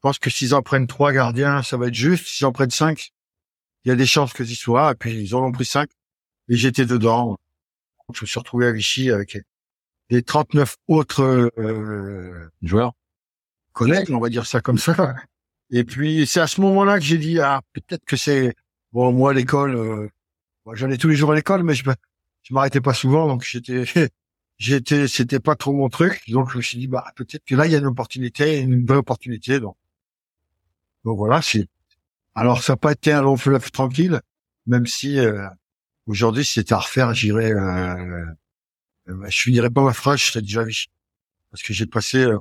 pense 0.00 0.18
que 0.18 0.30
s'ils 0.30 0.54
en 0.54 0.62
prennent 0.62 0.86
trois 0.86 1.12
gardiens, 1.12 1.62
ça 1.62 1.76
va 1.76 1.88
être 1.88 1.94
juste. 1.94 2.26
S'ils 2.26 2.46
en 2.46 2.52
prennent 2.52 2.70
cinq, 2.70 3.12
il 3.84 3.88
y 3.88 3.92
a 3.92 3.96
des 3.96 4.06
chances 4.06 4.32
que 4.32 4.44
j'y 4.44 4.56
sois. 4.56 4.92
Et 4.92 4.94
puis, 4.94 5.22
ils 5.22 5.34
en 5.34 5.44
ont 5.44 5.52
pris 5.52 5.64
cinq. 5.64 5.90
Et 6.48 6.56
j'étais 6.56 6.86
dedans. 6.86 7.38
je 8.12 8.22
me 8.22 8.26
suis 8.26 8.38
retrouvé 8.38 8.66
à 8.66 8.72
Vichy 8.72 9.10
avec 9.10 9.38
les 10.10 10.22
39 10.22 10.76
autres 10.88 11.50
euh, 11.58 12.50
joueurs, 12.62 12.92
collègues, 13.72 14.10
on 14.10 14.18
va 14.18 14.28
dire 14.28 14.46
ça 14.46 14.60
comme 14.60 14.78
ça. 14.78 15.14
Et 15.70 15.84
puis, 15.84 16.26
c'est 16.26 16.40
à 16.40 16.48
ce 16.48 16.60
moment-là 16.62 16.98
que 16.98 17.04
j'ai 17.04 17.18
dit, 17.18 17.38
ah, 17.38 17.62
peut-être 17.72 18.04
que 18.04 18.16
c'est, 18.16 18.54
bon, 18.92 19.12
moi, 19.12 19.32
l'école, 19.32 20.10
J'allais 20.74 20.98
tous 20.98 21.08
les 21.08 21.16
jours 21.16 21.32
à 21.32 21.34
l'école, 21.34 21.62
mais 21.62 21.74
je, 21.74 21.84
je 22.42 22.54
m'arrêtais 22.54 22.80
pas 22.80 22.94
souvent, 22.94 23.26
donc 23.26 23.42
j'étais, 23.44 23.84
j'étais, 24.58 25.08
c'était 25.08 25.40
pas 25.40 25.56
trop 25.56 25.72
mon 25.72 25.88
truc. 25.88 26.22
Donc 26.28 26.50
je 26.50 26.58
me 26.58 26.62
suis 26.62 26.78
dit, 26.78 26.86
bah 26.86 27.04
peut-être 27.16 27.44
que 27.44 27.54
là 27.54 27.66
il 27.66 27.72
y 27.72 27.74
a 27.74 27.78
une 27.78 27.86
opportunité, 27.86 28.60
une 28.60 28.86
vraie 28.86 28.98
opportunité. 28.98 29.60
Donc, 29.60 29.76
donc 31.04 31.16
voilà. 31.16 31.42
C'est 31.42 31.66
alors 32.34 32.62
ça 32.62 32.74
n'a 32.74 32.76
pas 32.76 32.92
été 32.92 33.12
un 33.12 33.22
long 33.22 33.36
fleuve 33.36 33.70
tranquille, 33.70 34.20
même 34.66 34.86
si 34.86 35.18
euh, 35.18 35.46
aujourd'hui 36.06 36.44
si 36.44 36.54
c'était 36.54 36.74
à 36.74 36.78
refaire, 36.78 37.12
j'irais, 37.14 37.52
euh, 37.52 38.24
euh, 39.08 39.24
je 39.28 39.42
finirais 39.42 39.70
pas 39.70 39.82
ma 39.82 39.92
phrase, 39.92 40.20
je 40.20 40.26
serais 40.26 40.42
déjà 40.42 40.62
vu, 40.62 40.86
parce 41.50 41.62
que 41.62 41.72
j'ai 41.72 41.86
passé 41.86 42.18
euh, 42.18 42.38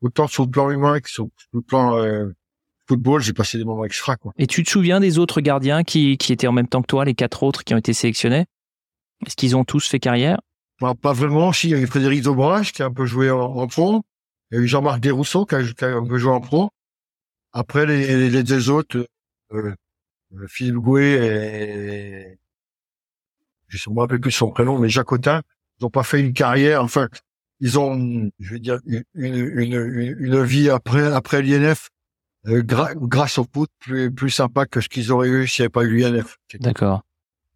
autant 0.00 0.26
sur 0.26 0.44
le 0.44 0.50
plan 0.50 0.70
humain 0.70 1.00
que 1.00 1.10
sur 1.10 1.28
le 1.52 1.62
plan 1.62 1.96
euh, 1.96 2.28
football, 2.86 3.22
j'ai 3.22 3.32
passé 3.32 3.58
des 3.58 3.64
moments 3.64 3.84
extra. 3.84 4.16
Quoi. 4.16 4.32
Et 4.38 4.46
tu 4.46 4.62
te 4.62 4.70
souviens 4.70 5.00
des 5.00 5.18
autres 5.18 5.40
gardiens 5.40 5.82
qui, 5.84 6.18
qui 6.18 6.32
étaient 6.32 6.46
en 6.46 6.52
même 6.52 6.68
temps 6.68 6.82
que 6.82 6.86
toi, 6.86 7.04
les 7.04 7.14
quatre 7.14 7.42
autres 7.42 7.64
qui 7.64 7.74
ont 7.74 7.78
été 7.78 7.92
sélectionnés? 7.92 8.46
Est-ce 9.26 9.36
qu'ils 9.36 9.56
ont 9.56 9.64
tous 9.64 9.86
fait 9.86 10.00
carrière? 10.00 10.40
Bah, 10.80 10.94
Pas 11.00 11.12
vraiment. 11.12 11.52
Si, 11.52 11.68
il 11.68 11.70
y 11.70 11.74
avait 11.74 11.86
Frédéric 11.86 12.22
Dobrage 12.22 12.72
qui 12.72 12.82
a 12.82 12.86
un 12.86 12.92
peu 12.92 13.06
joué 13.06 13.30
en, 13.30 13.66
pro. 13.68 14.02
Il 14.50 14.56
y 14.56 14.60
a 14.60 14.64
eu 14.64 14.66
Jean-Marc 14.66 15.00
Desrousseaux 15.00 15.46
qui 15.46 15.54
a, 15.54 15.62
qui 15.62 15.84
a, 15.84 15.94
un 15.94 16.04
peu 16.06 16.18
joué 16.18 16.32
en 16.32 16.40
pro. 16.40 16.70
Après, 17.52 17.86
les, 17.86 18.30
les, 18.30 18.42
les 18.42 18.68
autres, 18.70 19.06
euh, 19.52 19.74
euh, 20.34 20.46
Philippe 20.48 20.76
Gouet 20.76 21.12
et... 21.12 22.38
Je 23.68 23.88
ne 23.88 23.94
me 23.94 24.00
rappelle 24.00 24.20
plus 24.20 24.30
son 24.30 24.50
prénom, 24.50 24.78
mais 24.78 24.90
Jacotin, 24.90 25.40
ils 25.78 25.84
n'ont 25.84 25.90
pas 25.90 26.02
fait 26.02 26.20
une 26.20 26.34
carrière. 26.34 26.82
Enfin, 26.82 27.08
ils 27.60 27.78
ont, 27.78 28.30
je 28.38 28.54
vais 28.54 28.60
dire, 28.60 28.80
une, 28.84 29.02
une, 29.14 30.16
une, 30.18 30.42
vie 30.42 30.68
après, 30.68 31.10
après 31.10 31.40
l'INF 31.40 31.88
euh, 32.48 32.62
grâce 32.62 33.38
au 33.38 33.46
foot 33.50 33.70
plus, 33.78 34.12
plus 34.12 34.30
sympa 34.30 34.66
que 34.66 34.80
ce 34.80 34.90
qu'ils 34.90 35.10
auraient 35.10 35.28
eu 35.28 35.46
s'il 35.46 35.62
n'y 35.62 35.66
avait 35.66 35.70
pas 35.70 35.84
eu 35.84 35.96
l'UNF. 35.96 36.36
D'accord. 36.60 37.02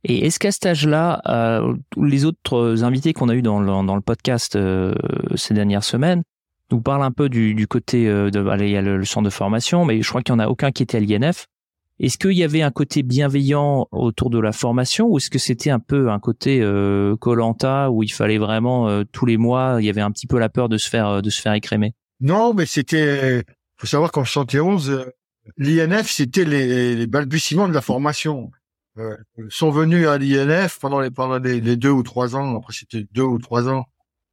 Et 0.04 0.26
est-ce 0.26 0.38
qu'à 0.38 0.52
cet 0.52 0.66
âge-là, 0.66 1.20
euh, 1.26 1.74
les 2.00 2.24
autres 2.24 2.84
invités 2.84 3.12
qu'on 3.12 3.28
a 3.28 3.34
eu 3.34 3.42
dans 3.42 3.60
le, 3.60 3.66
dans 3.66 3.96
le 3.96 4.00
podcast 4.00 4.54
euh, 4.54 4.94
ces 5.34 5.52
dernières 5.52 5.84
semaines 5.84 6.22
nous 6.70 6.80
parlent 6.80 7.02
un 7.02 7.12
peu 7.12 7.28
du, 7.28 7.54
du 7.54 7.66
côté 7.66 8.08
euh, 8.08 8.30
de, 8.30 8.46
allez, 8.46 8.66
il 8.66 8.72
y 8.72 8.76
a 8.76 8.82
le, 8.82 9.04
centre 9.04 9.24
de 9.24 9.30
formation, 9.30 9.84
mais 9.84 10.02
je 10.02 10.08
crois 10.08 10.22
qu'il 10.22 10.34
n'y 10.34 10.40
en 10.40 10.44
a 10.44 10.48
aucun 10.48 10.72
qui 10.72 10.82
était 10.82 10.98
à 10.98 11.00
l'INF. 11.00 11.46
Est-ce 11.98 12.18
qu'il 12.18 12.32
y 12.32 12.44
avait 12.44 12.62
un 12.62 12.70
côté 12.70 13.02
bienveillant 13.02 13.88
autour 13.90 14.28
de 14.28 14.38
la 14.38 14.52
formation 14.52 15.06
ou 15.06 15.16
est-ce 15.16 15.30
que 15.30 15.38
c'était 15.38 15.70
un 15.70 15.78
peu 15.78 16.10
un 16.10 16.18
côté 16.18 16.60
Colanta 17.20 17.90
où 17.90 18.02
il 18.02 18.12
fallait 18.12 18.36
vraiment 18.36 19.02
tous 19.12 19.24
les 19.24 19.38
mois, 19.38 19.78
il 19.80 19.86
y 19.86 19.88
avait 19.88 20.02
un 20.02 20.10
petit 20.10 20.26
peu 20.26 20.38
la 20.38 20.50
peur 20.50 20.68
de 20.68 20.76
se 20.76 20.90
faire 20.90 21.22
de 21.22 21.30
se 21.30 21.40
faire 21.40 21.54
écrémer? 21.54 21.94
Non, 22.20 22.52
mais 22.52 22.66
c'était 22.66 23.44
faut 23.76 23.86
savoir 23.86 24.10
qu'en 24.10 24.24
71, 24.24 24.90
euh, 24.90 25.04
l'INF, 25.58 26.10
c'était 26.10 26.44
les, 26.44 26.96
les, 26.96 27.06
balbutiements 27.06 27.68
de 27.68 27.74
la 27.74 27.80
formation. 27.80 28.50
Euh, 28.98 29.14
sont 29.50 29.70
venus 29.70 30.06
à 30.06 30.16
l'INF 30.16 30.78
pendant 30.80 31.00
les 31.00 31.10
pendant 31.10 31.38
les, 31.38 31.60
deux 31.76 31.90
ou 31.90 32.02
trois 32.02 32.34
ans. 32.34 32.56
Après, 32.56 32.72
c'était 32.72 33.06
deux 33.12 33.22
ou 33.22 33.38
trois 33.38 33.68
ans. 33.68 33.84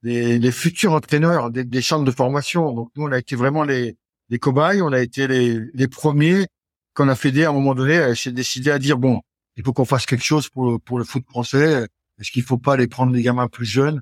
Les, 0.04 0.38
les 0.38 0.52
futurs 0.52 0.94
entraîneurs 0.94 1.50
des, 1.50 1.64
des, 1.64 1.82
centres 1.82 2.04
de 2.04 2.12
formation. 2.12 2.74
Donc 2.74 2.90
nous, 2.96 3.06
on 3.06 3.12
a 3.12 3.18
été 3.18 3.36
vraiment 3.36 3.64
les, 3.64 3.98
les 4.30 4.40
cobayes, 4.40 4.82
on 4.82 4.92
a 4.92 5.02
été 5.02 5.28
les, 5.28 5.60
les 5.74 5.88
premiers 5.88 6.46
qu'on 6.94 7.08
a 7.08 7.16
fait 7.16 7.44
à 7.44 7.50
un 7.50 7.54
moment 7.54 7.74
donné, 7.74 8.14
s'est 8.16 8.32
décidé 8.32 8.70
à 8.70 8.80
dire 8.80 8.98
bon, 8.98 9.22
il 9.56 9.64
faut 9.64 9.74
qu'on 9.74 9.86
fasse 9.86 10.06
quelque 10.06 10.24
chose 10.24 10.50
pour 10.50 10.80
pour 10.82 10.98
le 11.00 11.06
foot 11.06 11.24
français. 11.28 11.88
Est-ce 12.20 12.32
qu'il 12.32 12.44
faut 12.44 12.58
pas 12.58 12.74
aller 12.74 12.88
prendre 12.88 13.12
des 13.14 13.22
gamins 13.22 13.48
plus 13.48 13.66
jeunes? 13.66 14.02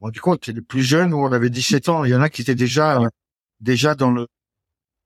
On 0.00 0.10
du 0.10 0.20
compte, 0.20 0.46
les 0.48 0.60
plus 0.60 0.82
jeunes 0.82 1.14
où 1.14 1.18
on 1.18 1.32
avait 1.32 1.48
17 1.50 1.88
ans, 1.88 2.04
il 2.04 2.10
y 2.10 2.14
en 2.14 2.20
a 2.20 2.28
qui 2.28 2.42
étaient 2.42 2.54
déjà 2.54 3.00
déjà 3.60 3.94
dans 3.94 4.10
le 4.10 4.26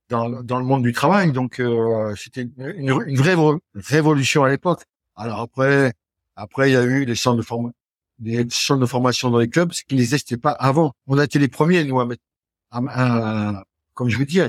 dans, 0.09 0.43
dans 0.43 0.59
le 0.59 0.65
monde 0.65 0.83
du 0.83 0.93
travail. 0.93 1.33
Donc 1.33 1.61
euh, 1.61 2.15
c'était 2.17 2.43
une, 2.43 3.03
une, 3.07 3.17
vraie 3.17 3.37
révolution 3.75 4.45
à 4.45 4.49
l'époque. 4.49 4.83
Alors 5.17 5.41
après, 5.41 5.93
après 6.37 6.71
il 6.71 6.73
y 6.75 6.77
a 6.77 6.83
eu 6.83 7.05
les 7.05 7.15
centres 7.15 7.37
de 7.37 7.43
formation, 7.43 7.75
des 8.19 8.47
centres 8.51 8.81
de 8.81 8.87
formation 8.87 9.31
dans 9.31 9.39
les 9.39 9.49
clubs, 9.49 9.73
ce 9.73 9.83
qui 9.85 9.95
n'existait 9.95 10.37
pas 10.37 10.53
avant. 10.53 10.93
On 11.07 11.19
a 11.19 11.25
été 11.25 11.39
les 11.39 11.49
premiers 11.49 11.85
nous 11.85 12.01
à 12.01 12.07
mettre, 12.07 12.23
à, 12.71 13.63
comme 13.95 14.09
je 14.09 14.19
vous 14.19 14.25
dis, 14.25 14.41
à, 14.41 14.49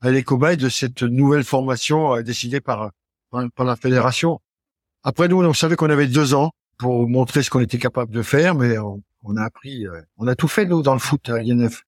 à 0.00 0.10
les 0.10 0.22
cobayes 0.22 0.56
de 0.56 0.68
cette 0.68 1.02
nouvelle 1.02 1.44
formation 1.44 2.16
euh, 2.16 2.22
décidée 2.22 2.60
par, 2.60 2.90
par, 3.30 3.64
la 3.64 3.76
fédération. 3.76 4.40
Après 5.02 5.28
nous, 5.28 5.42
on 5.42 5.52
savait 5.52 5.76
qu'on 5.76 5.90
avait 5.90 6.06
deux 6.06 6.34
ans 6.34 6.52
pour 6.78 7.08
montrer 7.08 7.42
ce 7.42 7.50
qu'on 7.50 7.60
était 7.60 7.78
capable 7.78 8.12
de 8.12 8.22
faire, 8.22 8.54
mais 8.54 8.78
on, 8.78 9.02
a 9.36 9.42
appris, 9.42 9.86
euh, 9.86 10.00
on 10.16 10.26
a 10.26 10.34
tout 10.34 10.48
fait 10.48 10.66
nous 10.66 10.82
dans 10.82 10.92
le 10.92 11.00
foot 11.00 11.28
à 11.28 11.38
l'INF. 11.42 11.82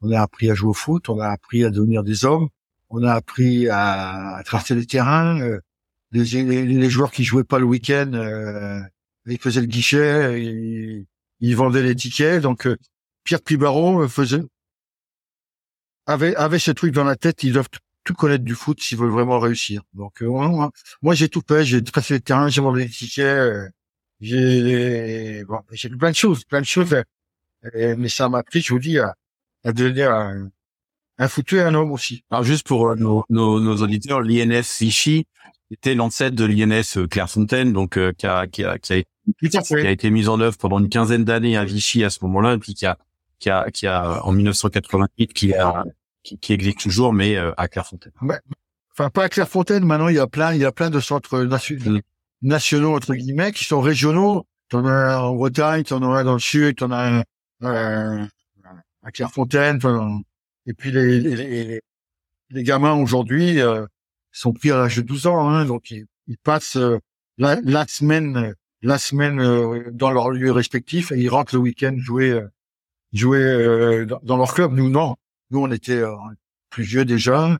On 0.00 0.10
a 0.10 0.20
appris 0.20 0.50
à 0.50 0.54
jouer 0.54 0.70
au 0.70 0.74
foot, 0.74 1.08
on 1.08 1.20
a 1.20 1.28
appris 1.28 1.64
à 1.64 1.70
devenir 1.70 2.02
des 2.02 2.24
hommes, 2.24 2.48
on 2.90 3.04
a 3.04 3.12
appris 3.12 3.68
à, 3.68 4.36
à 4.36 4.42
traverser 4.42 4.74
les 4.74 4.86
terrains. 4.86 5.40
Euh, 5.40 5.60
les, 6.12 6.44
les, 6.44 6.90
joueurs 6.90 7.10
qui 7.10 7.24
jouaient 7.24 7.44
pas 7.44 7.58
le 7.58 7.64
week-end, 7.64 8.12
euh, 9.26 9.32
ils 9.32 9.38
faisaient 9.38 9.60
le 9.60 9.66
guichet, 9.66 10.42
ils, 10.42 11.06
ils 11.40 11.56
vendaient 11.56 11.82
les 11.82 11.94
tickets. 11.94 12.42
Donc 12.42 12.66
euh, 12.66 12.76
Pierre 13.24 13.42
Pibaron 13.42 14.06
faisait 14.08 14.42
avait 16.06 16.34
avait 16.36 16.58
ce 16.58 16.70
truc 16.70 16.92
dans 16.92 17.04
la 17.04 17.16
tête. 17.16 17.42
Ils 17.42 17.52
doivent 17.52 17.68
tout 18.04 18.14
connaître 18.14 18.44
du 18.44 18.54
foot 18.54 18.80
s'ils 18.80 18.98
veulent 18.98 19.10
vraiment 19.10 19.38
réussir. 19.38 19.82
Donc 19.94 20.22
moi, 21.02 21.14
j'ai 21.14 21.28
tout 21.28 21.42
fait, 21.46 21.64
j'ai 21.64 21.82
traversé 21.84 22.14
les 22.14 22.20
terrains, 22.20 22.48
j'ai 22.48 22.60
vendu 22.60 22.80
les 22.80 22.88
tickets, 22.88 23.70
j'ai 24.20 25.44
bon, 25.44 25.60
j'ai 25.70 25.88
plein 25.90 26.10
de 26.10 26.16
choses, 26.16 26.44
plein 26.44 26.60
de 26.60 26.66
choses. 26.66 26.96
mais 27.74 28.08
ça 28.08 28.28
m'a 28.28 28.42
pris, 28.42 28.60
je 28.60 28.72
vous 28.72 28.80
dis, 28.80 28.98
à, 28.98 29.14
à 29.64 29.72
devenir 29.72 30.10
un, 30.12 30.50
un 31.18 31.28
foutu 31.28 31.56
et 31.56 31.62
un 31.62 31.74
homme 31.74 31.92
aussi. 31.92 32.24
Alors 32.30 32.44
juste 32.44 32.66
pour 32.66 32.88
euh, 32.88 32.96
nos, 32.96 33.24
nos, 33.30 33.60
nos, 33.60 33.76
auditeurs, 33.76 34.20
l'INS 34.20 34.78
Vichy 34.80 35.26
était 35.72 35.94
l'ancêtre 35.94 36.36
de 36.36 36.44
l'INS 36.44 36.96
euh, 36.96 37.06
Clairefontaine, 37.06 37.72
donc 37.72 37.96
euh, 37.96 38.12
qui, 38.12 38.26
a, 38.26 38.46
qui, 38.46 38.64
a, 38.64 38.78
qui, 38.78 38.94
a, 38.94 39.62
qui, 39.62 39.74
a, 39.74 39.90
été 39.90 40.10
mise 40.10 40.28
en 40.28 40.40
œuvre 40.40 40.56
pendant 40.58 40.78
une 40.78 40.88
quinzaine 40.88 41.24
d'années 41.24 41.56
à 41.56 41.64
Vichy 41.64 42.04
à 42.04 42.10
ce 42.10 42.18
moment-là, 42.22 42.54
et 42.54 42.58
puis 42.58 42.74
qui 42.74 42.86
a, 42.86 42.98
qui 43.38 43.50
a, 43.50 43.70
qui 43.70 43.86
a 43.86 44.24
en 44.24 44.32
1988 44.32 45.32
qui 45.32 45.54
a 45.54 45.84
qui, 46.22 46.38
qui 46.38 46.52
existe 46.52 46.80
toujours, 46.80 47.12
mais 47.12 47.36
à 47.36 47.66
Clairefontaine. 47.66 48.12
enfin, 48.92 49.10
pas 49.10 49.24
à 49.24 49.28
Clairefontaine. 49.28 49.84
Maintenant, 49.84 50.06
il 50.08 50.14
y 50.14 50.20
a 50.20 50.28
plein, 50.28 50.54
il 50.54 50.60
y 50.60 50.64
a 50.64 50.70
plein 50.70 50.88
de 50.88 51.00
centres 51.00 51.40
mm. 51.40 52.00
nationaux 52.42 52.94
entre 52.94 53.14
guillemets 53.14 53.50
qui 53.50 53.64
sont 53.64 53.80
régionaux. 53.80 54.46
T'en 54.68 54.86
as 54.86 55.18
en 55.18 55.34
Bretagne, 55.34 55.82
t'en 55.82 56.14
as 56.14 56.22
dans 56.22 56.34
le 56.34 56.38
sud, 56.38 56.76
t'en 56.76 56.92
as 56.92 57.24
euh, 57.64 58.24
à 59.02 59.10
Clairefontaine. 59.10 59.80
Et 60.66 60.74
puis 60.74 60.92
les, 60.92 61.18
les, 61.20 61.80
les 62.50 62.62
gamins 62.62 62.94
aujourd'hui 62.94 63.60
euh, 63.60 63.84
sont 64.32 64.52
pris 64.52 64.70
à 64.70 64.76
l'âge 64.76 64.96
de 64.96 65.02
12 65.02 65.26
ans, 65.26 65.48
hein, 65.48 65.64
donc 65.64 65.90
ils, 65.90 66.06
ils 66.26 66.38
passent 66.38 66.76
euh, 66.76 66.98
la, 67.38 67.60
la, 67.62 67.86
semaine 67.86 68.54
la 68.82 68.98
semaine 68.98 69.40
euh, 69.40 69.90
dans 69.92 70.10
leur 70.10 70.30
lieu 70.30 70.50
respectif 70.50 71.12
et 71.12 71.18
ils 71.18 71.28
rentrent 71.28 71.54
le 71.54 71.60
week-end 71.60 71.94
jouer 71.98 72.40
jouer 73.12 74.06
dans, 74.22 74.36
leur 74.36 74.54
club. 74.54 74.72
Nous 74.72 74.88
non, 74.88 75.16
nous 75.50 75.60
on 75.60 75.70
était 75.70 76.02
plus 76.70 76.82
vieux 76.82 77.04
déjà. 77.04 77.56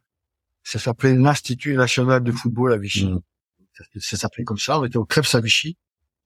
Ça 0.64 0.78
s'appelait 0.78 1.14
l'Institut 1.14 1.74
national 1.74 2.22
de 2.22 2.32
football 2.32 2.72
à 2.72 2.78
Vichy. 2.78 3.06
Mmh. 3.06 3.20
Ça, 3.98 4.16
s'appelait 4.16 4.44
comme 4.44 4.58
ça. 4.58 4.78
On 4.78 4.84
était 4.84 4.96
au 4.96 5.04
Krebs 5.04 5.34
à 5.34 5.40
Vichy 5.40 5.76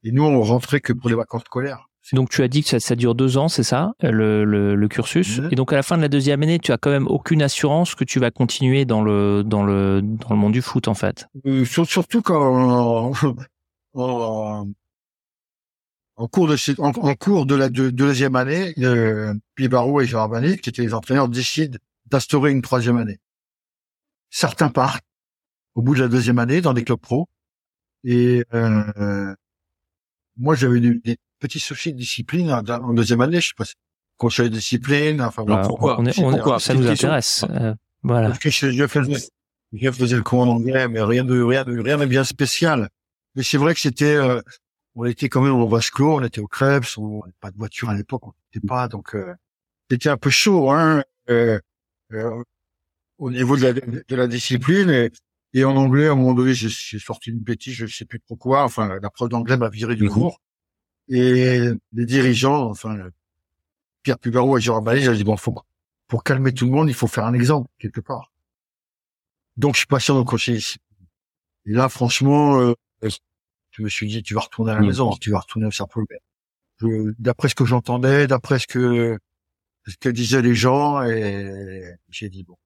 et 0.05 0.13
nous 0.13 0.23
on 0.23 0.41
rentrait 0.43 0.81
que 0.81 0.93
pour 0.93 1.09
les 1.09 1.17
vacances 1.17 1.45
scolaires. 1.45 1.86
Donc 2.13 2.31
tu 2.31 2.43
as 2.43 2.49
dit 2.49 2.63
que 2.63 2.69
ça, 2.69 2.81
ça 2.81 2.95
dure 2.95 3.15
deux 3.15 3.37
ans, 3.37 3.49
c'est 3.49 3.63
ça, 3.63 3.93
le, 4.01 4.45
le, 4.45 4.75
le 4.75 4.89
cursus. 4.89 5.41
Et 5.51 5.55
donc 5.57 5.73
à 5.73 5.77
la 5.77 5.83
fin 5.83 5.97
de 5.97 6.03
la 6.03 6.09
deuxième 6.09 6.43
année, 6.43 6.59
tu 6.59 6.73
as 6.73 6.79
quand 6.79 6.91
même 6.91 7.07
aucune 7.09 7.43
assurance 7.43 7.95
que 7.95 8.05
tu 8.05 8.21
vas 8.21 8.31
continuer 8.31 8.85
dans 8.85 9.03
le 9.03 9.43
dans 9.45 9.65
le 9.65 10.01
dans 10.03 10.31
le 10.31 10.37
monde 10.37 10.53
du 10.53 10.63
foot 10.63 10.89
en 10.89 10.95
fait. 10.95 11.27
Euh, 11.47 11.65
surtout 11.65 12.23
quand 12.23 13.13
en, 13.95 14.67
en 16.17 16.29
cours 16.29 16.49
de 16.49 16.81
en, 16.81 16.89
en, 16.89 17.15
cours 17.15 17.47
de 17.47 17.55
la 17.55 17.69
de, 17.69 17.91
deuxième 17.91 18.37
année, 18.37 18.73
euh, 18.79 19.35
et 19.59 20.07
Gérard 20.07 20.29
Banet, 20.29 20.59
qui 20.59 20.71
étaient 20.71 20.83
les 20.83 20.95
entraîneurs, 20.95 21.29
décident 21.29 21.79
d'instaurer 22.07 22.53
une 22.53 22.63
troisième 22.63 22.97
année. 22.97 23.19
Certains 24.31 24.69
partent 24.69 25.05
au 25.75 25.83
bout 25.83 25.95
de 25.95 26.01
la 26.01 26.09
deuxième 26.09 26.39
année 26.39 26.61
dans 26.61 26.73
des 26.73 26.85
clubs 26.85 27.01
pro. 27.01 27.29
Et 28.05 28.45
euh, 28.55 29.35
moi, 30.37 30.55
j'avais 30.55 30.81
des, 30.81 31.17
petit 31.39 31.61
souci 31.61 31.93
de 31.93 31.99
discipline 31.99 32.51
en 32.51 32.93
deuxième 32.93 33.21
année, 33.21 33.41
je 33.41 33.49
sais 33.49 33.55
pas, 33.57 33.65
conseil 34.17 34.51
de 34.51 34.55
discipline, 34.55 35.21
enfin 35.21 35.45
voilà, 35.47 35.67
pourquoi, 35.67 36.01
on 36.01 36.07
est, 36.07 36.19
on 36.19 36.31
pourquoi 36.31 36.61
ça 36.61 36.75
nous 36.75 36.87
intéresse. 36.87 37.45
Euh, 37.51 37.75
voilà. 38.03 38.29
Parce 38.29 38.39
que 38.39 38.51
je, 38.51 38.71
je, 38.71 38.87
faisais, 38.87 39.29
je 39.73 39.91
faisais 39.91 40.17
le 40.17 40.23
cours 40.23 40.41
en 40.41 40.49
anglais, 40.49 40.89
mais 40.89 41.03
rien 41.03 41.25
de 41.25 41.41
rien 41.41 41.65
de 41.65 41.79
rien 41.79 41.99
de 41.99 42.07
bien 42.07 42.25
spécial. 42.25 42.89
Mais 43.35 43.43
c'est 43.43 43.59
vrai 43.59 43.75
que 43.75 43.81
c'était, 43.81 44.17
euh, 44.17 44.41
on 44.95 45.05
était 45.05 45.29
quand 45.29 45.43
même 45.43 45.55
au 45.55 45.69
vase 45.69 45.91
clos, 45.91 46.17
on 46.17 46.25
était 46.25 46.41
au 46.41 46.49
Krebs, 46.49 46.97
on 46.97 47.21
n'avait 47.21 47.33
pas 47.41 47.51
de 47.51 47.57
voiture 47.57 47.91
à 47.91 47.95
l'époque, 47.95 48.27
on 48.27 48.33
n'était 48.55 48.67
pas, 48.67 48.89
donc 48.89 49.15
euh, 49.15 49.35
c'était 49.91 50.09
un 50.09 50.17
peu 50.17 50.31
chaud, 50.31 50.71
hein, 50.71 51.05
euh, 51.29 51.59
euh, 52.13 52.43
au 53.19 53.31
niveau 53.31 53.57
de 53.57 53.63
la, 53.63 53.73
de 53.73 54.17
la 54.17 54.27
discipline. 54.27 54.91
Et, 54.91 55.11
et 55.53 55.65
en 55.65 55.77
anglais, 55.77 56.09
à 56.09 56.13
un 56.13 56.15
moment 56.15 56.35
donné, 56.35 56.55
j'ai 56.55 56.99
sorti 56.99 57.31
une 57.31 57.41
bêtise, 57.41 57.75
je 57.75 57.87
sais 57.87 58.05
plus 58.05 58.21
trop 58.21 58.37
quoi. 58.37 58.63
Enfin, 58.65 58.99
la 59.01 59.11
preuve 59.11 59.29
d'anglais 59.29 59.57
m'a 59.57 59.69
viré 59.69 59.97
du 59.97 60.05
mhm. 60.05 60.11
cours. 60.11 60.41
Et 61.09 61.71
les 61.93 62.07
dirigeants, 62.07 62.71
enfin, 62.71 63.11
Pierre 64.03 64.19
Pugaro 64.19 64.59
et 64.59 64.61
Gérard 64.61 64.83
Ballet, 64.83 65.03
j'ai 65.03 65.15
dit, 65.15 65.25
bon, 65.25 65.37
faut, 65.37 65.55
pour 66.09 66.25
calmer 66.25 66.53
tout 66.53 66.67
le 66.67 66.73
monde, 66.73 66.89
il 66.89 66.95
faut 66.95 67.07
faire 67.07 67.25
un 67.25 67.35
exemple, 67.35 67.69
quelque 67.79 68.01
part. 68.01 68.33
Donc, 69.57 69.75
je 69.75 69.81
suis 69.81 70.13
dans 70.13 70.19
le 70.19 70.25
conseil 70.25 70.57
ici. 70.57 70.79
Et 71.65 71.73
là, 71.73 71.89
franchement, 71.89 72.61
euh, 72.61 72.75
je 73.71 73.83
me 73.83 73.89
suis 73.89 74.07
dit, 74.09 74.23
tu 74.23 74.35
vas 74.35 74.41
retourner 74.41 74.73
à 74.73 74.75
la 74.77 74.81
maison, 74.81 75.11
tu 75.17 75.31
vas 75.31 75.41
retourner 75.41 75.67
au 75.67 75.71
cercle 75.71 76.01
D'après 77.19 77.49
ce 77.49 77.55
que 77.55 77.65
j'entendais, 77.65 78.27
d'après 78.27 78.59
ce 78.59 78.67
que, 78.67 79.19
ce 79.87 79.97
que 79.97 80.09
disaient 80.09 80.43
les 80.43 80.55
gens, 80.55 81.03
et 81.03 81.97
j'ai 82.11 82.29
dit, 82.29 82.45
bon, 82.45 82.57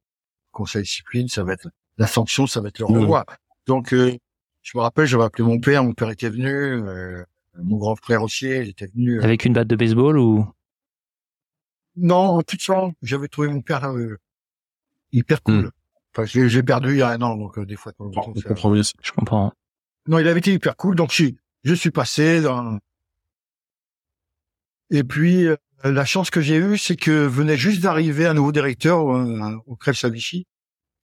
conseil 0.50 0.82
discipline, 0.82 1.28
ça 1.28 1.44
va 1.44 1.52
être, 1.52 1.68
la 1.96 2.06
sanction, 2.06 2.46
ça 2.46 2.60
va 2.60 2.68
être 2.68 2.78
le 2.78 2.86
renvoi. 2.86 3.24
Donc, 3.66 3.92
euh, 3.92 4.16
je 4.62 4.76
me 4.76 4.82
rappelle, 4.82 5.06
j'avais 5.06 5.24
appelé 5.24 5.44
mon 5.44 5.60
père, 5.60 5.84
mon 5.84 5.94
père 5.94 6.10
était 6.10 6.28
venu, 6.28 6.48
euh, 6.48 7.24
mon 7.56 7.76
grand 7.78 7.96
frère 7.96 8.22
aussi, 8.22 8.46
il 8.46 8.68
était 8.68 8.86
venu. 8.86 9.18
Euh, 9.18 9.24
Avec 9.24 9.44
une 9.44 9.52
batte 9.52 9.68
de 9.68 9.76
baseball 9.76 10.18
ou? 10.18 10.46
Non, 11.96 12.16
en 12.16 12.42
toute 12.42 12.62
ça, 12.62 12.90
j'avais 13.02 13.28
trouvé 13.28 13.48
mon 13.48 13.62
père 13.62 13.84
euh, 13.90 14.16
hyper 15.12 15.42
cool. 15.42 15.66
Hmm. 15.66 15.70
Enfin, 16.16 16.24
j'ai 16.24 16.62
perdu 16.62 16.90
il 16.92 16.98
y 16.98 17.02
a 17.02 17.10
un 17.10 17.22
an, 17.22 17.36
donc 17.36 17.58
euh, 17.58 17.66
des 17.66 17.76
fois. 17.76 17.92
je 17.98 18.42
comprends 18.42 18.70
mieux. 18.70 18.82
Je 19.02 19.12
comprends. 19.12 19.52
Non, 20.06 20.18
il 20.18 20.26
avait 20.26 20.40
été 20.40 20.52
hyper 20.52 20.76
cool, 20.76 20.96
donc 20.96 21.12
je, 21.12 21.26
je 21.62 21.74
suis 21.74 21.90
passé 21.90 22.40
dans. 22.40 22.78
Et 24.90 25.04
puis 25.04 25.46
la 25.84 26.04
chance 26.04 26.30
que 26.30 26.40
j'ai 26.40 26.56
eue, 26.56 26.78
c'est 26.78 26.96
que 26.96 27.26
venait 27.26 27.56
juste 27.56 27.80
d'arriver 27.80 28.26
un 28.26 28.34
nouveau 28.34 28.50
directeur 28.50 29.04
au 29.04 29.76
Crève 29.76 29.94
Savichy, 29.94 30.46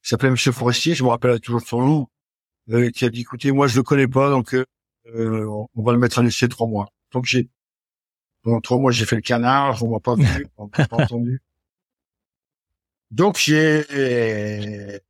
qui 0.02 0.08
s'appelait 0.08 0.30
Monsieur 0.30 0.52
Forestier, 0.52 0.94
je 0.94 1.04
me 1.04 1.08
rappelle 1.08 1.40
toujours 1.40 1.62
son 1.62 1.80
nom, 2.66 2.90
qui 2.92 3.06
a 3.06 3.08
dit 3.08 3.22
écoutez, 3.22 3.50
moi 3.50 3.66
je 3.66 3.76
le 3.76 3.82
connais 3.82 4.08
pas, 4.08 4.28
donc 4.28 4.54
euh, 5.14 5.46
on 5.74 5.82
va 5.82 5.92
le 5.92 5.98
mettre 5.98 6.18
à 6.18 6.22
l'essai 6.22 6.48
trois 6.48 6.66
mois. 6.66 6.88
Donc 7.12 7.24
j'ai 7.24 7.48
pendant 8.42 8.60
trois 8.60 8.78
mois 8.78 8.92
j'ai 8.92 9.04
fait 9.04 9.16
le 9.16 9.22
canard, 9.22 9.82
on 9.82 9.90
m'a 9.90 10.00
pas 10.00 10.14
vu, 10.14 10.46
on 10.56 10.64
m'a 10.66 10.86
pas 10.86 10.96
entendu. 10.96 11.42
Donc 13.10 13.38
j'ai 13.38 15.00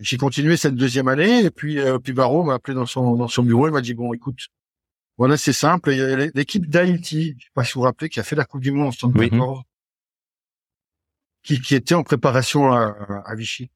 j'ai 0.00 0.16
continué 0.16 0.56
cette 0.56 0.76
deuxième 0.76 1.08
année 1.08 1.44
et 1.44 1.50
puis 1.50 1.78
euh, 1.78 1.98
puis 1.98 2.12
Barreau 2.12 2.44
m'a 2.44 2.54
appelé 2.54 2.74
dans 2.74 2.86
son 2.86 3.16
dans 3.16 3.28
son 3.28 3.42
bureau, 3.42 3.68
il 3.68 3.72
m'a 3.72 3.80
dit 3.80 3.94
bon 3.94 4.12
écoute, 4.14 4.48
voilà 5.18 5.36
c'est 5.36 5.52
simple, 5.52 5.90
il 5.92 5.98
y 5.98 6.02
a 6.02 6.16
l'équipe 6.34 6.68
d'Haïti, 6.68 7.34
je 7.38 7.44
sais 7.44 7.50
pas 7.54 7.64
si 7.64 7.74
vous 7.74 7.80
vous 7.80 7.86
rappelez, 7.86 8.08
qui 8.08 8.20
a 8.20 8.22
fait 8.22 8.36
la 8.36 8.44
Coupe 8.44 8.62
du 8.62 8.72
Monde 8.72 8.88
en 8.88 8.92
74, 8.92 9.62
qui 11.42 11.60
qui 11.60 11.74
était 11.74 11.94
en 11.94 12.02
préparation 12.02 12.72
à, 12.72 13.22
à 13.26 13.34
Vichy. 13.34 13.70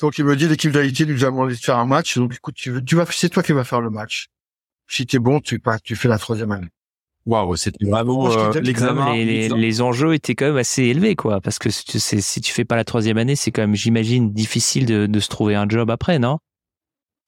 Donc 0.00 0.18
il 0.18 0.24
me 0.24 0.36
dit 0.36 0.48
l'équipe 0.48 0.72
d'Haïti 0.72 1.06
nous 1.06 1.24
a 1.24 1.26
demandé 1.26 1.54
de 1.54 1.58
faire 1.58 1.78
un 1.78 1.86
match. 1.86 2.16
Donc 2.18 2.34
écoute, 2.34 2.54
tu, 2.54 2.84
tu 2.84 2.96
vas, 2.96 3.06
c'est 3.10 3.28
toi 3.28 3.42
qui 3.42 3.52
vas 3.52 3.64
faire 3.64 3.80
le 3.80 3.90
match. 3.90 4.28
Si 4.88 5.06
t'es 5.06 5.18
bon, 5.18 5.40
tu 5.40 5.58
pas, 5.58 5.78
tu 5.78 5.96
fais 5.96 6.08
la 6.08 6.18
troisième 6.18 6.52
année. 6.52 6.68
Waouh, 7.26 7.56
c'était 7.56 7.86
vraiment 7.86 8.30
euh, 8.30 8.52
l'examen. 8.60 9.14
Les, 9.14 9.48
les, 9.48 9.80
enjeux 9.80 10.12
étaient 10.12 10.34
quand 10.34 10.44
même 10.44 10.58
assez 10.58 10.82
élevés, 10.82 11.16
quoi. 11.16 11.40
Parce 11.40 11.58
que 11.58 11.70
si 11.70 12.40
tu, 12.42 12.52
fais 12.52 12.66
pas 12.66 12.76
la 12.76 12.84
troisième 12.84 13.16
année, 13.16 13.34
c'est 13.34 13.50
quand 13.50 13.62
même, 13.62 13.74
j'imagine, 13.74 14.30
difficile 14.30 14.84
de, 14.84 15.06
de 15.06 15.20
se 15.20 15.28
trouver 15.28 15.54
un 15.54 15.66
job 15.66 15.90
après, 15.90 16.18
non? 16.18 16.38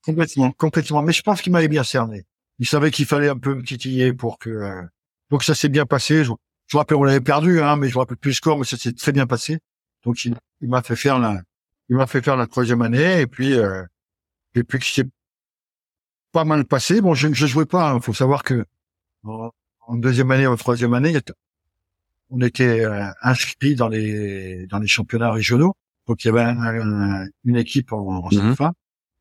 Complètement, 0.05 0.53
complètement. 0.53 1.03
Mais 1.03 1.15
je 1.15 1.23
pense 1.23 1.41
qu'il 1.41 1.51
m'avait 1.53 1.69
bien 1.69 1.83
cerné. 1.83 2.27
Il 2.59 2.67
savait 2.67 2.91
qu'il 2.91 3.07
fallait 3.07 3.31
un 3.31 3.39
peu 3.39 3.55
me 3.55 3.63
titiller 3.63 4.13
pour 4.13 4.39
que. 4.39 4.51
Euh... 4.51 4.83
Donc 5.31 5.43
ça 5.43 5.55
s'est 5.55 5.71
bien 5.71 5.87
passé. 5.87 6.25
Je, 6.25 6.33
je 6.67 6.77
me 6.77 6.79
rappelle, 6.79 6.99
on 6.99 7.05
l'avait 7.05 7.21
perdu, 7.21 7.63
hein, 7.63 7.77
mais 7.77 7.89
je 7.89 7.95
me 7.95 8.01
rappelle 8.01 8.19
plus 8.19 8.31
le 8.31 8.35
score, 8.35 8.59
mais 8.59 8.65
ça 8.65 8.77
s'est 8.77 8.93
très 8.93 9.13
bien 9.13 9.27
passé. 9.27 9.61
Donc 10.05 10.25
il, 10.25 10.35
m'a 10.61 10.83
fait 10.83 10.97
faire 10.97 11.19
la, 11.19 11.41
il 11.89 11.97
m'a 11.97 12.07
fait 12.07 12.23
faire 12.23 12.37
la 12.37 12.47
troisième 12.47 12.83
année 12.83 13.21
et 13.21 13.27
puis 13.27 13.55
euh, 13.55 13.85
et 14.55 14.65
puis 14.65 14.79
que 14.79 14.87
c'est 14.87 15.09
pas 16.33 16.45
mal 16.45 16.65
passé. 16.65 17.01
Bon, 17.01 17.15
je 17.15 17.29
ne 17.29 17.35
jouais 17.35 17.67
pas. 17.67 17.93
Il 17.93 17.97
hein. 17.97 18.01
faut 18.01 18.15
savoir 18.15 18.43
que 18.43 18.65
en, 19.25 19.51
deuxième 19.97 20.31
année, 20.31 20.47
en 20.47 20.57
troisième 20.57 20.95
année, 20.95 21.19
on 22.31 22.41
était 22.41 22.85
euh, 22.85 23.11
inscrit 23.23 23.75
dans 23.75 23.89
les 23.89 24.67
dans 24.67 24.79
les 24.79 24.89
championnats 24.89 25.33
régionaux. 25.33 25.75
Donc 26.07 26.25
il 26.25 26.29
y 26.29 26.31
avait 26.31 26.45
une 27.45 27.57
équipe 27.57 27.93
en, 27.93 28.25
en 28.25 28.29
mhm. 28.31 28.55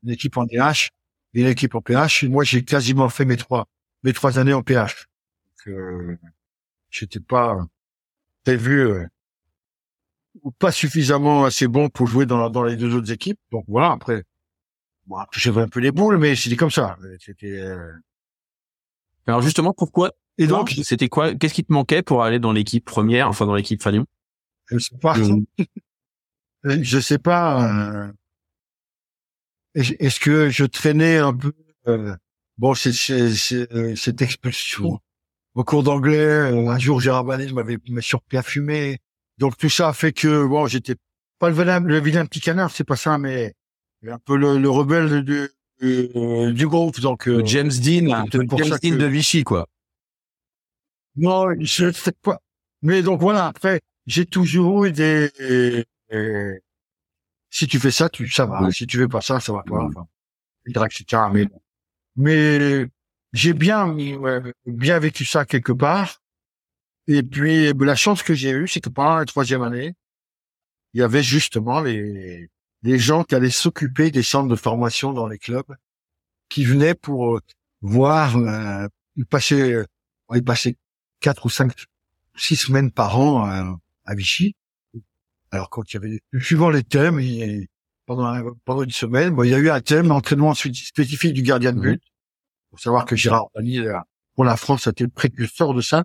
une 0.04 0.10
équipe 0.10 0.36
en 0.36 0.44
DH 0.44 0.90
et 1.34 1.40
une 1.40 1.46
équipe 1.46 1.74
en 1.74 1.80
PH. 1.80 2.24
Et 2.24 2.28
moi, 2.28 2.44
j'ai 2.44 2.64
quasiment 2.64 3.08
fait 3.08 3.24
mes 3.24 3.36
trois 3.36 3.68
mes 4.02 4.12
trois 4.12 4.38
années 4.38 4.52
en 4.52 4.62
PH. 4.62 5.08
Donc, 5.66 5.74
euh, 5.74 6.16
j'étais 6.90 7.20
pas 7.20 7.58
prévu 8.44 8.86
euh, 8.86 9.06
ou 10.42 10.50
pas 10.50 10.72
suffisamment 10.72 11.44
assez 11.44 11.66
bon 11.66 11.88
pour 11.88 12.06
jouer 12.06 12.26
dans, 12.26 12.50
dans 12.50 12.62
les 12.62 12.76
deux 12.76 12.94
autres 12.94 13.10
équipes. 13.12 13.38
Donc 13.52 13.64
voilà, 13.68 13.92
après, 13.92 14.24
bon, 15.06 15.18
j'avais 15.32 15.62
un 15.62 15.68
peu 15.68 15.80
les 15.80 15.90
boules, 15.92 16.18
mais 16.18 16.36
c'était 16.36 16.56
comme 16.56 16.70
ça. 16.70 16.96
C'était. 17.20 17.58
Euh, 17.60 17.92
Alors 19.26 19.42
justement, 19.42 19.72
pourquoi 19.72 20.12
Et 20.38 20.46
donc, 20.46 20.74
c'était 20.82 21.08
quoi 21.08 21.34
Qu'est-ce 21.34 21.54
qui 21.54 21.64
te 21.64 21.72
manquait 21.72 22.02
pour 22.02 22.22
aller 22.22 22.38
dans 22.38 22.52
l'équipe 22.52 22.84
première, 22.84 23.28
enfin 23.28 23.46
dans 23.46 23.54
l'équipe 23.54 23.82
Fanion 23.82 24.06
Je 24.66 24.78
sais 24.78 24.96
pas. 25.00 25.16
je 26.64 27.00
sais 27.00 27.18
pas. 27.18 28.10
Est-ce 29.74 30.20
que 30.20 30.48
je 30.48 30.64
traînais 30.64 31.18
un 31.18 31.34
peu 31.34 31.52
Bon, 32.58 32.74
c'est 32.74 32.92
cette 32.92 34.22
expulsion 34.22 35.00
au 35.54 35.64
cours 35.64 35.82
d'anglais. 35.82 36.16
Euh, 36.16 36.68
un 36.68 36.78
jour, 36.78 37.00
Gérard 37.00 37.24
Banet 37.24 37.52
m'avait 37.52 37.78
surpris 38.00 38.36
à 38.36 38.42
fumer. 38.42 38.98
Donc 39.38 39.56
tout 39.56 39.68
ça 39.68 39.88
a 39.88 39.92
fait 39.92 40.12
que 40.12 40.46
bon, 40.46 40.66
j'étais 40.66 40.94
pas 41.38 41.50
le 41.50 41.54
vilain, 41.54 41.80
le 41.80 42.00
vilain 42.00 42.24
petit 42.26 42.40
canard, 42.40 42.70
c'est 42.70 42.84
pas 42.84 42.96
ça, 42.96 43.18
mais 43.18 43.54
un 44.08 44.18
peu 44.18 44.36
le, 44.36 44.58
le 44.58 44.70
rebelle 44.70 45.22
du, 45.22 45.48
du, 45.80 46.52
du 46.52 46.66
groupe. 46.68 47.00
Donc 47.00 47.28
euh, 47.28 47.44
James 47.44 47.68
Dean, 47.68 48.24
James 48.30 48.46
Dean 48.46 48.96
de 48.96 49.06
Vichy, 49.06 49.44
quoi. 49.44 49.68
Non, 51.16 51.48
je 51.60 51.92
sais 51.92 52.12
pas. 52.22 52.40
Mais 52.82 53.02
donc 53.02 53.20
voilà. 53.20 53.46
Après, 53.46 53.80
j'ai 54.06 54.26
toujours 54.26 54.84
eu 54.84 54.92
des. 54.92 55.30
si 57.50 57.66
tu 57.66 57.78
fais 57.78 57.90
ça, 57.90 58.08
tu 58.08 58.28
ça 58.28 58.46
va. 58.46 58.70
Si 58.70 58.86
tu 58.86 58.98
fais 58.98 59.08
pas 59.08 59.20
ça, 59.20 59.40
ça 59.40 59.52
va 59.52 59.62
pas. 59.62 59.84
Enfin, 59.84 60.86
etc. 60.86 61.22
Mais 61.32 61.46
mais 62.16 62.86
j'ai 63.32 63.52
bien 63.52 63.94
bien 64.66 64.98
vécu 64.98 65.24
ça 65.24 65.44
quelque 65.44 65.72
part. 65.72 66.20
Et 67.08 67.22
puis 67.22 67.72
la 67.72 67.94
chance 67.94 68.22
que 68.22 68.34
j'ai 68.34 68.50
eue, 68.50 68.68
c'est 68.68 68.80
que 68.80 68.88
pendant 68.88 69.16
la 69.16 69.24
troisième 69.24 69.62
année, 69.62 69.94
il 70.92 71.00
y 71.00 71.02
avait 71.02 71.22
justement 71.22 71.80
les 71.80 72.48
les 72.82 72.98
gens 72.98 73.24
qui 73.24 73.34
allaient 73.34 73.50
s'occuper 73.50 74.10
des 74.10 74.22
centres 74.22 74.48
de 74.48 74.56
formation 74.56 75.12
dans 75.12 75.26
les 75.26 75.38
clubs, 75.38 75.74
qui 76.48 76.64
venaient 76.64 76.94
pour 76.94 77.36
euh, 77.36 77.40
voir 77.80 78.36
euh, 78.36 78.86
passer 79.28 79.72
euh, 79.72 79.84
ils 80.34 80.44
passaient 80.44 80.76
quatre 81.20 81.46
ou 81.46 81.50
cinq 81.50 81.72
six 82.36 82.56
semaines 82.56 82.90
par 82.90 83.18
an 83.18 83.44
à, 84.04 84.14
Vichy. 84.14 84.54
Alors 85.50 85.70
quand 85.70 85.92
il 85.92 85.94
y 85.94 85.96
avait 85.96 86.20
suivant 86.40 86.70
les 86.70 86.82
thèmes, 86.82 87.20
pendant 88.06 88.54
pendant 88.64 88.82
une 88.82 88.90
semaine, 88.90 89.34
bon, 89.34 89.42
il 89.44 89.50
y 89.50 89.54
a 89.54 89.58
eu 89.58 89.70
un 89.70 89.80
thème 89.80 90.10
entraînement 90.10 90.54
spécifique 90.54 91.32
du 91.32 91.42
gardien 91.42 91.72
de 91.72 91.80
but. 91.80 92.02
Faut 92.70 92.78
savoir 92.78 93.04
que 93.04 93.16
Gérard 93.16 93.48
Bani, 93.54 93.78
euh, 93.78 93.98
pour 94.34 94.44
la 94.44 94.56
France, 94.56 94.86
a 94.86 94.90
été 94.90 95.04
le 95.04 95.10
précurseur 95.10 95.74
de 95.74 95.80
ça. 95.80 96.04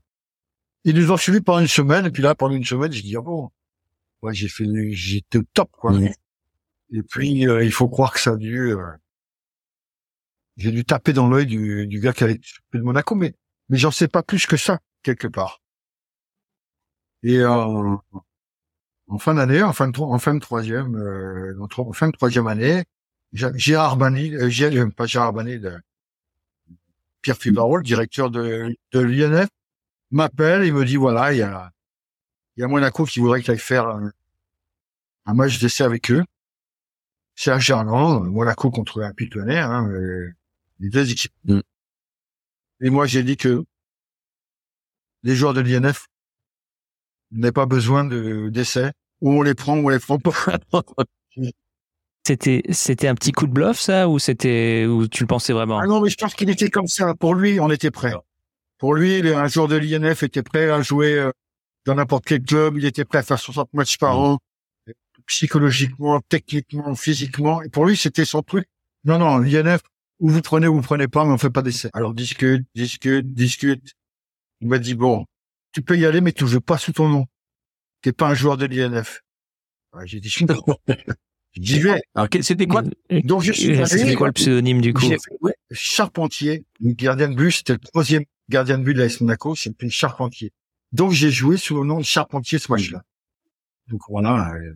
Ils 0.83 0.95
nous 0.95 1.11
ont 1.11 1.17
suivis 1.17 1.41
pendant 1.41 1.59
une 1.59 1.67
semaine, 1.67 2.05
et 2.05 2.11
puis 2.11 2.23
là, 2.23 2.35
pendant 2.35 2.55
une 2.55 2.65
semaine, 2.65 2.91
j'ai 2.91 3.01
dit, 3.01 3.15
ah 3.15 3.21
bon, 3.21 3.51
ouais, 4.21 4.33
j'ai 4.33 4.47
fait, 4.47 4.65
j'étais 4.91 5.37
au 5.39 5.43
top, 5.53 5.69
quoi. 5.71 5.93
Et 6.93 7.03
puis, 7.03 7.47
euh, 7.47 7.63
il 7.63 7.71
faut 7.71 7.87
croire 7.87 8.13
que 8.13 8.19
ça 8.19 8.31
a 8.31 8.35
dû, 8.35 8.73
euh, 8.73 8.91
j'ai 10.57 10.71
dû 10.71 10.83
taper 10.83 11.13
dans 11.13 11.29
l'œil 11.29 11.45
du, 11.45 11.87
du 11.87 11.99
gars 11.99 12.13
qui 12.13 12.23
avait 12.23 12.39
de 12.73 12.81
Monaco, 12.81 13.15
mais, 13.15 13.33
mais 13.69 13.77
j'en 13.77 13.91
sais 13.91 14.07
pas 14.07 14.23
plus 14.23 14.45
que 14.45 14.57
ça, 14.57 14.79
quelque 15.03 15.27
part. 15.27 15.61
Et 17.23 17.45
en 17.45 18.01
fin 19.19 19.35
d'année, 19.35 19.61
en 19.61 19.73
fin 19.73 19.87
de, 19.87 19.99
en 19.99 20.17
fin 20.17 20.33
de 20.33 20.39
troisième, 20.39 20.95
en 21.59 21.93
fin 21.93 22.07
de 22.07 22.13
troisième 22.13 22.47
année, 22.47 22.83
Gérard 23.33 23.97
Bani, 23.97 24.33
euh, 24.35 24.89
pas 24.89 25.05
Gérard 25.05 25.33
Bani, 25.33 25.59
de, 25.59 25.79
Pierre 27.21 27.37
Fibarol, 27.37 27.83
directeur 27.83 28.29
de, 28.29 28.75
de 28.91 28.99
l'INF, 28.99 29.49
m'appelle 30.11 30.63
et 30.63 30.71
me 30.71 30.85
dit 30.85 30.97
voilà, 30.97 31.33
il 31.33 31.39
y 31.39 31.41
a, 31.41 31.71
il 32.55 32.61
y 32.61 32.63
a 32.63 32.67
Monaco 32.67 33.05
qui 33.05 33.19
voudrait 33.19 33.41
que 33.41 33.55
faire 33.55 33.87
un, 33.87 35.33
match 35.33 35.59
d'essai 35.59 35.83
avec 35.83 36.11
eux. 36.11 36.23
C'est 37.35 37.51
à 37.51 37.59
Gerland, 37.59 38.25
Monaco 38.29 38.69
contre 38.69 39.01
un 39.01 39.13
Lyonnais, 39.17 39.57
hein, 39.57 39.89
euh, 39.89 40.29
les 40.79 40.89
deux 40.89 41.11
équipes. 41.11 41.33
Mm. 41.45 41.61
Et 42.81 42.89
moi, 42.89 43.05
j'ai 43.05 43.23
dit 43.23 43.37
que 43.37 43.63
les 45.23 45.35
joueurs 45.35 45.53
de 45.53 45.61
l'INF 45.61 46.07
n'aient 47.31 47.51
pas 47.51 47.65
besoin 47.65 48.03
de 48.03 48.49
d'essai. 48.49 48.91
Ou 49.21 49.31
on 49.31 49.41
les 49.43 49.53
prend 49.53 49.77
ou 49.77 49.85
on 49.85 49.89
les 49.89 49.99
prend 49.99 50.17
pas. 50.19 50.31
C'était 52.23 52.61
c'était 52.69 53.07
un 53.07 53.15
petit 53.15 53.31
coup 53.31 53.47
de 53.47 53.51
bluff 53.51 53.79
ça 53.79 54.07
ou 54.07 54.19
c'était 54.19 54.85
ou 54.85 55.07
tu 55.07 55.23
le 55.23 55.27
pensais 55.27 55.53
vraiment? 55.53 55.79
Ah 55.79 55.87
non 55.87 56.01
mais 56.01 56.09
je 56.09 56.17
pense 56.17 56.35
qu'il 56.35 56.51
était 56.51 56.69
comme 56.69 56.85
ça. 56.85 57.15
Pour 57.15 57.33
lui, 57.33 57.59
on 57.59 57.71
était 57.71 57.89
prêt. 57.89 58.13
Pour 58.81 58.95
lui, 58.95 59.21
un 59.29 59.47
joueur 59.47 59.67
de 59.67 59.75
l'INF 59.75 60.23
était 60.23 60.41
prêt 60.41 60.71
à 60.71 60.81
jouer 60.81 61.13
euh, 61.13 61.31
dans 61.85 61.93
n'importe 61.93 62.25
quel 62.25 62.41
club. 62.41 62.77
Il 62.77 62.85
était 62.85 63.05
prêt 63.05 63.19
à 63.19 63.21
faire 63.21 63.37
60 63.37 63.71
matchs 63.73 63.99
par 63.99 64.15
mm. 64.15 64.23
an, 64.23 64.39
psychologiquement, 65.27 66.19
techniquement, 66.27 66.95
physiquement. 66.95 67.61
Et 67.61 67.69
pour 67.69 67.85
lui, 67.85 67.95
c'était 67.95 68.25
son 68.25 68.41
truc. 68.41 68.65
Non 69.03 69.19
non, 69.19 69.37
l'INF, 69.37 69.81
ou 70.19 70.29
vous 70.29 70.41
prenez 70.41 70.67
ou 70.67 70.77
vous 70.77 70.81
prenez 70.81 71.07
pas, 71.07 71.25
mais 71.25 71.31
on 71.31 71.37
fait 71.37 71.51
pas 71.51 71.61
d'essai. 71.61 71.91
Alors 71.93 72.15
discute, 72.15 72.65
discute, 72.73 73.31
discute. 73.31 73.93
Il 74.61 74.67
m'a 74.67 74.79
dit 74.79 74.95
bon, 74.95 75.27
tu 75.73 75.83
peux 75.83 75.95
y 75.95 76.07
aller, 76.07 76.19
mais 76.19 76.31
tu 76.31 76.47
joues 76.47 76.59
pas 76.59 76.79
sous 76.79 76.91
ton 76.91 77.07
nom. 77.07 77.27
T'es 78.01 78.13
pas 78.13 78.29
un 78.29 78.33
joueur 78.33 78.57
de 78.57 78.65
l'INF. 78.65 79.21
J'ai 80.05 80.19
dit 80.19 80.29
J'y 81.53 81.79
vais. 81.79 82.01
Alors, 82.15 82.29
c'était 82.41 82.65
quoi 82.65 82.81
Donc, 83.11 83.43
je 83.43 83.51
suis 83.51 83.85
C'était 83.85 84.15
quoi 84.15 84.25
le 84.25 84.33
pseudonyme 84.33 84.81
du 84.81 84.91
coup 84.91 85.05
Charpentier, 85.69 86.65
gardien 86.81 87.27
de 87.29 87.35
but. 87.35 87.51
C'était 87.51 87.73
le 87.73 87.79
troisième 87.79 88.23
gardien 88.51 88.77
de 88.77 88.83
but 88.83 88.93
de 88.93 89.01
la 89.01 89.07
Monaco. 89.21 89.55
C'était 89.55 89.89
Charpentier. 89.89 90.51
Donc, 90.91 91.11
j'ai 91.11 91.31
joué 91.31 91.57
sous 91.57 91.77
le 91.77 91.87
nom 91.87 91.99
de 91.99 92.03
Charpentier 92.03 92.59
ce 92.59 92.71
match-là. 92.71 93.03
Donc 93.87 94.01
voilà 94.07 94.53
euh, 94.53 94.75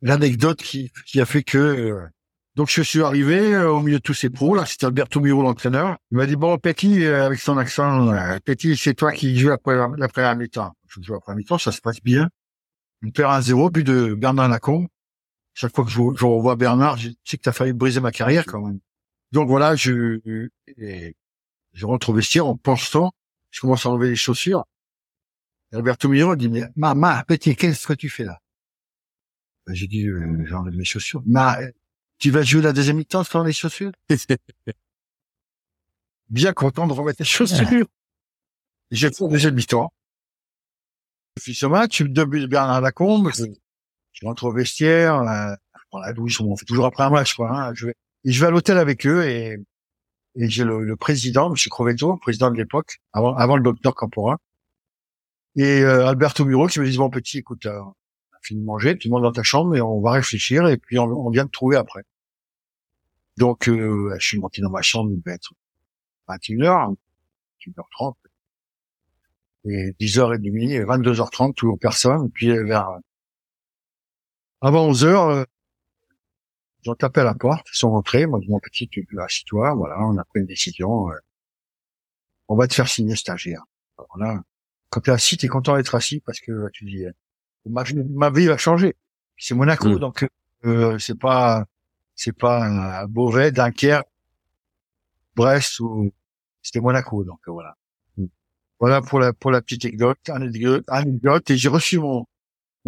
l'anecdote 0.00 0.62
qui, 0.62 0.90
qui 1.06 1.20
a 1.20 1.26
fait 1.26 1.42
que. 1.42 1.58
Euh, 1.58 2.06
donc, 2.54 2.68
je 2.70 2.82
suis 2.82 3.02
arrivé 3.02 3.54
euh, 3.54 3.70
au 3.70 3.80
milieu 3.80 3.98
de 3.98 4.02
tous 4.02 4.14
ces 4.14 4.30
pros. 4.30 4.54
Là, 4.54 4.66
c'était 4.66 4.86
Alberto 4.86 5.20
Miro, 5.20 5.42
l'entraîneur. 5.42 5.98
Il 6.10 6.16
m'a 6.16 6.26
dit 6.26 6.36
bon, 6.36 6.56
Petit, 6.58 7.04
avec 7.04 7.38
son 7.38 7.58
accent, 7.58 8.10
Petit, 8.44 8.76
c'est 8.76 8.94
toi 8.94 9.12
qui 9.12 9.38
joues 9.38 9.52
après 9.52 9.76
la 9.76 10.08
première 10.08 10.36
mi-temps. 10.36 10.72
Je 10.88 11.02
joue 11.02 11.14
après 11.14 11.32
la 11.32 11.36
mi-temps, 11.36 11.58
ça 11.58 11.72
se 11.72 11.80
passe 11.80 12.00
bien. 12.02 12.28
On 13.04 13.10
perd 13.10 13.32
un 13.32 13.40
zéro, 13.40 13.70
but 13.70 13.84
de 13.84 14.14
Bernard 14.14 14.48
Lacombe 14.48 14.88
chaque 15.58 15.74
fois 15.74 15.84
que 15.84 15.90
je, 15.90 15.96
je 15.96 16.24
revois 16.24 16.54
Bernard, 16.54 16.98
je 16.98 17.08
sais 17.24 17.36
que 17.36 17.42
tu 17.42 17.48
as 17.48 17.52
failli 17.52 17.72
briser 17.72 17.98
ma 18.00 18.12
carrière 18.12 18.46
quand 18.46 18.60
même. 18.60 18.78
Donc 19.32 19.48
voilà, 19.48 19.74
je, 19.74 20.20
je 21.72 21.86
rentre 21.86 22.10
au 22.10 22.12
vestiaire 22.12 22.46
en 22.46 22.56
pensant, 22.56 23.12
je 23.50 23.60
commence 23.60 23.86
à 23.86 23.90
enlever 23.90 24.10
les 24.10 24.16
chaussures. 24.16 24.64
Et 25.72 25.76
Alberto 25.76 26.08
Miro 26.08 26.36
dit, 26.36 26.48
mais 26.48 26.64
maman, 26.76 27.22
petit, 27.26 27.54
qu'est-ce 27.56 27.86
que 27.86 27.92
tu 27.92 28.08
fais 28.08 28.24
là? 28.24 28.40
Ben, 29.66 29.74
J'ai 29.74 29.86
dit, 29.86 30.06
euh, 30.06 30.44
j'enlève 30.46 30.74
mes 30.74 30.84
chaussures. 30.84 31.22
Mais 31.26 31.72
tu 32.18 32.30
vas 32.30 32.42
jouer 32.42 32.62
la 32.62 32.72
deuxième 32.72 32.96
mi-temps 32.96 33.24
sans 33.24 33.44
les 33.44 33.52
chaussures? 33.52 33.92
Bien 36.30 36.52
content 36.52 36.86
de 36.86 36.92
remettre 36.92 37.20
les 37.20 37.26
chaussures. 37.26 37.66
J'ai 38.90 39.08
fait 39.10 39.20
la 39.20 39.28
deuxième 39.28 39.54
mi-temps. 39.54 39.92
Je 41.36 41.42
fais 41.42 41.54
ce 41.54 41.66
match, 41.66 42.02
de 42.02 42.24
Bernard 42.46 42.80
Lacombe, 42.80 43.30
je 44.12 44.26
rentre 44.26 44.44
au 44.44 44.52
vestiaire, 44.52 45.22
je 45.22 45.80
prends 45.90 46.00
la 46.00 46.12
douche, 46.12 46.40
on 46.40 46.56
fait 46.56 46.64
toujours 46.64 46.86
après 46.86 47.04
un 47.04 47.10
match, 47.10 47.34
quoi. 47.34 47.50
Hein, 47.50 47.74
je 47.74 47.86
vais, 47.86 47.94
et 48.24 48.32
je 48.32 48.40
vais 48.40 48.46
à 48.46 48.50
l'hôtel 48.50 48.78
avec 48.78 49.06
eux 49.06 49.24
et, 49.24 49.58
et 50.38 50.48
j'ai 50.48 50.64
le, 50.64 50.84
le, 50.84 50.96
président, 50.96 51.50
M. 51.50 51.56
Crovetto, 51.68 52.16
président 52.16 52.50
de 52.50 52.56
l'époque, 52.56 52.98
avant, 53.12 53.34
avant 53.36 53.56
le 53.56 53.62
docteur 53.62 53.94
Campora, 53.94 54.38
et 55.56 55.82
euh, 55.82 56.06
Alberto 56.06 56.44
Muro 56.44 56.68
qui 56.68 56.78
me 56.80 56.88
dit 56.88 56.96
bon 56.96 57.10
petit, 57.10 57.38
écoute, 57.38 57.66
euh, 57.66 57.80
on 57.80 57.90
a 57.90 58.38
fini 58.42 58.60
de 58.60 58.64
manger, 58.64 58.96
tu 58.96 59.08
montes 59.08 59.22
dans 59.24 59.32
ta 59.32 59.42
chambre 59.42 59.74
et 59.74 59.80
on 59.80 60.00
va 60.00 60.12
réfléchir 60.12 60.68
et 60.68 60.76
puis 60.76 60.98
on, 60.98 61.30
vient 61.30 61.46
te 61.46 61.50
trouver 61.50 61.76
après. 61.76 62.04
Donc 63.36 63.68
euh, 63.68 64.14
je 64.18 64.26
suis 64.26 64.38
monté 64.38 64.62
dans 64.62 64.70
ma 64.70 64.82
chambre, 64.82 65.10
il 65.12 65.20
devait 65.20 65.34
être 65.34 65.52
21h, 66.28 66.94
21h30, 67.66 68.14
et 69.64 69.92
10h30, 70.00 70.84
22h30, 70.84 71.54
toujours 71.54 71.78
personne, 71.78 72.30
puis 72.30 72.56
vers 72.64 72.88
avant 74.60 74.86
11 74.86 75.04
heures, 75.04 75.28
euh, 75.28 75.44
ils 76.84 76.90
ont 76.90 76.94
tapé 76.94 77.20
à 77.20 77.24
la 77.24 77.34
porte, 77.34 77.66
ils 77.74 77.76
sont 77.78 77.90
rentrés, 77.90 78.26
moi, 78.26 78.40
mon 78.48 78.60
petit, 78.60 78.88
tu 78.88 79.06
assis-toi, 79.20 79.74
voilà, 79.74 79.98
on 80.00 80.16
a 80.16 80.24
pris 80.24 80.40
une 80.40 80.46
décision, 80.46 81.10
euh, 81.10 81.14
on 82.48 82.56
va 82.56 82.66
te 82.68 82.74
faire 82.74 82.88
signer 82.88 83.16
stagiaire. 83.16 83.62
Voilà. 84.14 84.42
Quand 84.90 85.00
t'es 85.00 85.10
assis, 85.10 85.36
t'es 85.36 85.48
content 85.48 85.76
d'être 85.76 85.94
assis 85.94 86.20
parce 86.20 86.40
que 86.40 86.70
tu 86.72 86.84
dis, 86.84 87.04
ma, 87.66 87.84
ma 88.10 88.30
vie 88.30 88.46
va 88.46 88.56
changer. 88.56 88.96
C'est 89.36 89.54
Monaco, 89.54 89.88
Mm. 89.88 89.98
donc 89.98 90.26
euh, 90.64 90.98
c'est 90.98 91.18
pas 91.18 91.64
c'est 92.14 92.32
pas 92.36 93.02
euh, 93.02 93.06
Beauvais, 93.06 93.52
Dunkerque, 93.52 94.08
Brest 95.36 95.78
ou 95.80 96.12
c'était 96.62 96.80
Monaco, 96.80 97.22
donc 97.24 97.38
euh, 97.48 97.52
voilà. 97.52 97.76
Mm. 98.16 98.26
Voilà 98.80 99.02
pour 99.02 99.20
la 99.20 99.32
pour 99.32 99.50
la 99.50 99.60
petite 99.62 99.84
anecdote, 99.84 100.18
anecdote, 100.28 100.84
anecdote. 100.88 101.50
et 101.50 101.56
j'ai 101.56 101.68
reçu 101.68 101.98
mon 101.98 102.26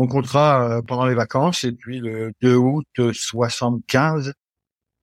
mon 0.01 0.07
contrat 0.07 0.79
euh, 0.79 0.83
pendant 0.83 1.05
les 1.05 1.15
vacances 1.15 1.65
et 1.65 1.73
puis 1.73 2.01
le 2.01 2.33
2 2.41 2.57
août 2.57 2.87
75, 3.13 4.33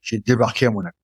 j'ai 0.01 0.19
débarqué 0.19 0.65
à 0.65 0.71
Monaco. 0.71 0.95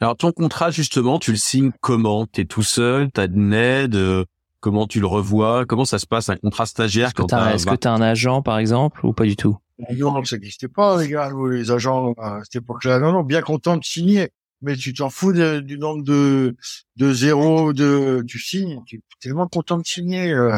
Alors 0.00 0.16
ton 0.16 0.30
contrat 0.30 0.70
justement, 0.70 1.18
tu 1.18 1.32
le 1.32 1.36
signes 1.36 1.72
comment? 1.80 2.26
T'es 2.26 2.44
tout 2.44 2.62
seul? 2.62 3.10
T'as 3.10 3.26
une 3.26 3.52
aide 3.52 3.96
euh, 3.96 4.24
Comment 4.60 4.86
tu 4.86 5.00
le 5.00 5.06
revois? 5.06 5.64
Comment 5.66 5.84
ça 5.84 5.98
se 5.98 6.06
passe 6.06 6.28
un 6.28 6.36
contrat 6.36 6.66
stagiaire 6.66 7.06
Est-ce 7.08 7.14
que 7.14 7.22
quand 7.22 7.28
t'as 7.28 7.38
t'as 7.46 7.54
est-ce 7.54 7.66
que 7.66 7.74
t'as 7.74 7.92
un 7.92 8.00
agent, 8.00 8.42
par 8.42 8.58
exemple, 8.58 9.04
ou 9.04 9.12
pas 9.12 9.24
du 9.24 9.36
tout? 9.36 9.56
Non, 9.96 10.24
ça 10.24 10.36
n'existait 10.36 10.68
pas, 10.68 11.00
les 11.00 11.08
gars, 11.08 11.30
les 11.50 11.70
agents 11.70 12.14
à 12.18 12.40
cette 12.44 12.56
époque-là. 12.62 12.98
Non, 12.98 13.12
non, 13.12 13.22
bien 13.22 13.42
content 13.42 13.76
de 13.76 13.84
signer. 13.84 14.30
Mais 14.62 14.74
tu 14.76 14.94
t'en 14.94 15.10
fous 15.10 15.32
de- 15.32 15.60
du 15.60 15.78
nombre 15.78 16.02
de, 16.02 16.56
de 16.96 17.12
zéros 17.12 17.72
de, 17.74 18.24
tu 18.26 18.38
signes. 18.38 18.80
Tu 18.86 18.96
es 18.96 19.00
tellement 19.20 19.46
content 19.46 19.78
de 19.78 19.84
signer. 19.86 20.32
Euh, 20.32 20.56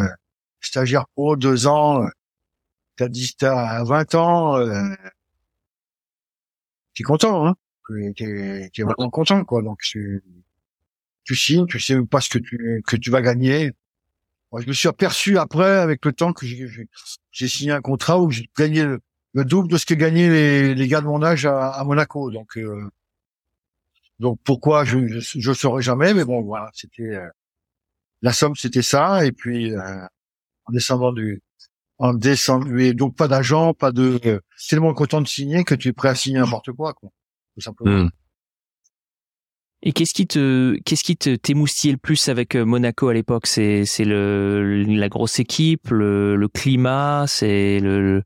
stagiaire 0.60 1.06
pro, 1.14 1.36
deux 1.36 1.66
ans. 1.66 2.06
T'as 2.98 3.08
dit 3.08 3.34
t'as 3.38 3.82
20 3.84 4.14
ans. 4.16 4.58
Euh, 4.58 4.94
t'es 6.94 7.02
content, 7.04 7.46
hein. 7.46 7.54
T'es, 7.88 8.12
t'es- 8.16 8.70
t'es 8.74 8.82
vraiment 8.82 9.08
content, 9.11 9.44
quoi. 9.44 9.62
Donc, 9.62 9.80
tu, 9.80 10.22
tu 11.24 11.37
signes, 11.37 11.66
tu 11.66 11.80
sais 11.80 11.96
pas 12.02 12.20
ce 12.20 12.28
que 12.30 12.38
tu, 12.38 12.82
que 12.87 12.96
tu 12.96 13.11
vas 13.11 13.22
gagner. 13.22 13.72
Moi, 14.52 14.62
je 14.62 14.68
me 14.68 14.72
suis 14.72 14.88
aperçu 14.88 15.38
après, 15.38 15.78
avec 15.78 16.04
le 16.04 16.12
temps, 16.12 16.32
que 16.32 16.46
j'ai, 16.46 16.68
j'ai- 16.68 16.88
j'ai 17.32 17.48
signé 17.48 17.72
un 17.72 17.80
contrat 17.82 18.20
où 18.20 18.30
j'ai 18.30 18.50
gagné 18.58 18.84
le, 18.84 19.00
le 19.34 19.44
double 19.44 19.68
de 19.70 19.78
ce 19.78 19.87
que 19.87 19.94
gagnaient 19.94 20.28
les, 20.30 20.74
les 20.74 20.88
gars 20.88 21.00
de 21.02 21.06
mon 21.06 21.22
âge 21.22 21.46
à, 21.46 21.70
à 21.70 21.84
Monaco. 21.84 22.30
Donc, 22.30 22.58
euh, 22.58 22.90
donc 24.18 24.38
pourquoi 24.44 24.84
je 24.84 25.06
je, 25.06 25.38
je 25.40 25.52
saurais 25.52 25.82
jamais, 25.82 26.12
mais 26.14 26.24
bon 26.24 26.42
voilà, 26.42 26.70
c'était 26.74 27.02
euh, 27.14 27.28
la 28.22 28.32
somme, 28.32 28.56
c'était 28.56 28.82
ça. 28.82 29.24
Et 29.26 29.32
puis 29.32 29.74
euh, 29.74 30.04
en 30.66 30.72
descendant 30.72 31.12
du, 31.12 31.42
en 31.98 32.14
descendant, 32.14 32.76
et 32.76 32.94
donc 32.94 33.16
pas 33.16 33.28
d'agent, 33.28 33.74
pas 33.74 33.90
de, 33.92 34.20
euh, 34.24 34.40
tellement 34.68 34.94
content 34.94 35.20
de 35.20 35.26
signer 35.28 35.64
que 35.64 35.74
tu 35.74 35.88
es 35.88 35.92
prêt 35.92 36.08
à 36.08 36.14
signer 36.14 36.38
n'importe 36.38 36.72
quoi, 36.72 36.94
quoi, 36.94 37.11
tout 37.54 37.61
simplement. 37.61 38.04
Hmm. 38.04 38.11
Et 39.82 39.92
qu'est-ce 39.92 40.12
qui 40.12 40.26
te, 40.26 40.76
qu'est-ce 40.84 41.04
qui 41.04 41.16
te 41.16 41.37
t'émoustillait 41.37 41.92
le 41.92 41.98
plus 41.98 42.28
avec 42.28 42.56
euh, 42.56 42.64
Monaco 42.64 43.08
à 43.08 43.14
l'époque? 43.14 43.46
C'est, 43.46 43.84
c'est 43.84 44.04
le, 44.04 44.82
la 44.84 45.08
grosse 45.08 45.38
équipe, 45.38 45.90
le, 45.90 46.34
le 46.34 46.48
climat, 46.48 47.26
c'est 47.28 47.78
le, 47.78 48.22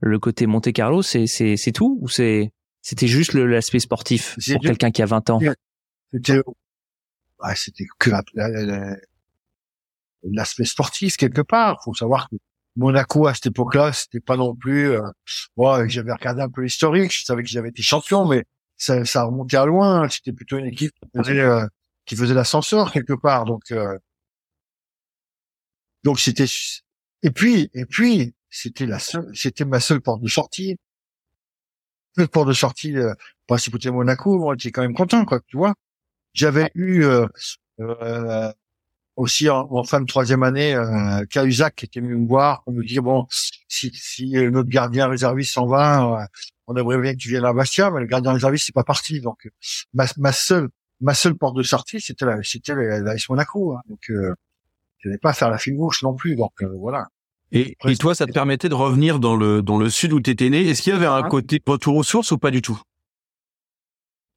le 0.00 0.18
côté 0.18 0.46
Monte 0.46 0.72
Carlo, 0.72 1.02
c'est, 1.02 1.28
c'est, 1.28 1.56
c'est 1.56 1.70
tout 1.70 1.98
ou 2.00 2.08
c'est, 2.08 2.52
c'était 2.82 3.06
juste 3.06 3.32
le- 3.32 3.46
l'aspect 3.46 3.78
sportif 3.78 4.34
C'est 4.40 4.54
pour 4.54 4.62
du- 4.62 4.66
quelqu'un 4.68 4.90
qui 4.90 5.02
a 5.02 5.06
20 5.06 5.30
ans? 5.30 5.40
C'était, 6.12 6.38
ouais, 6.38 7.54
c'était 7.54 7.86
que 8.00 8.10
la- 8.10 8.22
la- 8.34 8.48
la- 8.64 8.96
l'aspect 10.24 10.64
sportif 10.64 11.16
quelque 11.16 11.42
part. 11.42 11.80
Faut 11.84 11.94
savoir 11.94 12.28
que 12.28 12.36
Monaco 12.78 13.26
à 13.26 13.34
cette 13.34 13.46
époque-là, 13.46 13.92
c'était 13.92 14.20
pas 14.20 14.36
non 14.36 14.54
plus. 14.54 14.92
Euh, 14.92 15.02
ouais, 15.56 15.88
j'avais 15.88 16.12
regardé 16.12 16.42
un 16.42 16.48
peu 16.48 16.62
l'historique, 16.62 17.12
je 17.12 17.24
savais 17.24 17.42
que 17.42 17.48
j'avais 17.48 17.70
été 17.70 17.82
champion, 17.82 18.26
mais 18.26 18.44
ça, 18.76 19.04
ça 19.04 19.24
remontait 19.24 19.56
à 19.56 19.66
loin. 19.66 20.08
C'était 20.08 20.32
plutôt 20.32 20.58
une 20.58 20.66
équipe 20.66 20.92
qui 21.02 21.18
faisait, 21.18 21.40
euh, 21.40 21.66
qui 22.06 22.16
faisait 22.16 22.34
l'ascenseur 22.34 22.92
quelque 22.92 23.14
part. 23.14 23.44
Donc, 23.44 23.70
euh, 23.72 23.98
donc 26.04 26.20
c'était. 26.20 26.46
Et 27.22 27.30
puis, 27.32 27.70
et 27.74 27.84
puis, 27.84 28.34
c'était 28.48 28.86
la 28.86 29.00
seule, 29.00 29.30
c'était 29.34 29.64
ma 29.64 29.80
seule 29.80 30.00
porte 30.00 30.22
de 30.22 30.28
sortie. 30.28 30.76
Seule 32.16 32.28
porte 32.28 32.48
de 32.48 32.52
sortie. 32.52 32.96
Euh, 32.96 33.12
principauté 33.48 33.90
Monaco, 33.90 34.38
moi, 34.38 34.54
j'étais 34.56 34.72
quand 34.72 34.82
même 34.82 34.94
content, 34.94 35.24
quoi. 35.24 35.40
Tu 35.48 35.56
vois. 35.56 35.74
J'avais 36.34 36.70
eu 36.74 37.04
euh, 37.04 37.26
euh, 37.80 38.52
aussi 39.18 39.48
en, 39.50 39.66
en 39.70 39.84
fin 39.84 40.00
de 40.00 40.06
troisième 40.06 40.42
année 40.42 40.74
euh, 40.74 41.24
Cahuzac 41.30 41.74
qui 41.76 41.84
était 41.86 42.00
venu 42.00 42.16
me 42.16 42.26
voir 42.26 42.62
pour 42.64 42.72
me 42.72 42.84
dire 42.84 43.02
bon 43.02 43.26
si, 43.68 43.90
si 43.92 44.36
euh, 44.36 44.50
notre 44.50 44.68
gardien 44.70 45.08
réserviste 45.08 45.52
s'en 45.52 45.66
va, 45.66 46.22
euh, 46.22 46.26
on 46.66 46.76
aimerait 46.76 46.98
bien 46.98 47.12
que 47.12 47.18
tu 47.18 47.28
viennes 47.28 47.44
à 47.44 47.52
Bastia, 47.52 47.90
mais 47.90 48.00
le 48.00 48.06
gardien 48.06 48.32
réserviste 48.32 48.66
c'est 48.66 48.74
pas 48.74 48.84
parti. 48.84 49.20
Donc 49.20 49.48
ma, 49.92 50.06
ma 50.16 50.32
seule 50.32 50.68
ma 51.00 51.14
seule 51.14 51.34
porte 51.34 51.56
de 51.56 51.62
sortie 51.62 52.00
c'était 52.00 52.24
la 52.26 52.42
c'était 52.42 52.74
la, 52.74 53.00
la 53.00 53.10
AS 53.12 53.28
Monaco. 53.28 53.74
Hein. 53.74 53.80
Donc 53.88 54.00
euh, 54.10 54.34
je 54.98 55.08
n'allais 55.08 55.18
pas 55.18 55.32
faire 55.32 55.50
la 55.50 55.58
gauche 55.68 56.02
non 56.02 56.14
plus. 56.14 56.36
Donc 56.36 56.52
euh, 56.62 56.68
voilà. 56.78 57.08
Et, 57.50 57.76
et 57.86 57.96
toi, 57.96 58.14
ça 58.14 58.26
te 58.26 58.32
permettait 58.32 58.68
de 58.68 58.74
revenir 58.74 59.18
dans 59.20 59.34
le 59.34 59.62
dans 59.62 59.78
le 59.78 59.88
sud 59.88 60.12
où 60.12 60.20
t'étais 60.20 60.50
né. 60.50 60.68
Est-ce 60.68 60.82
qu'il 60.82 60.92
y 60.92 60.96
avait 60.96 61.06
un 61.06 61.22
Ouais. 61.22 61.28
côté 61.30 61.60
retour 61.66 61.96
aux 61.96 62.02
sources 62.02 62.30
ou 62.30 62.36
pas 62.38 62.50
du 62.50 62.60
tout? 62.62 62.78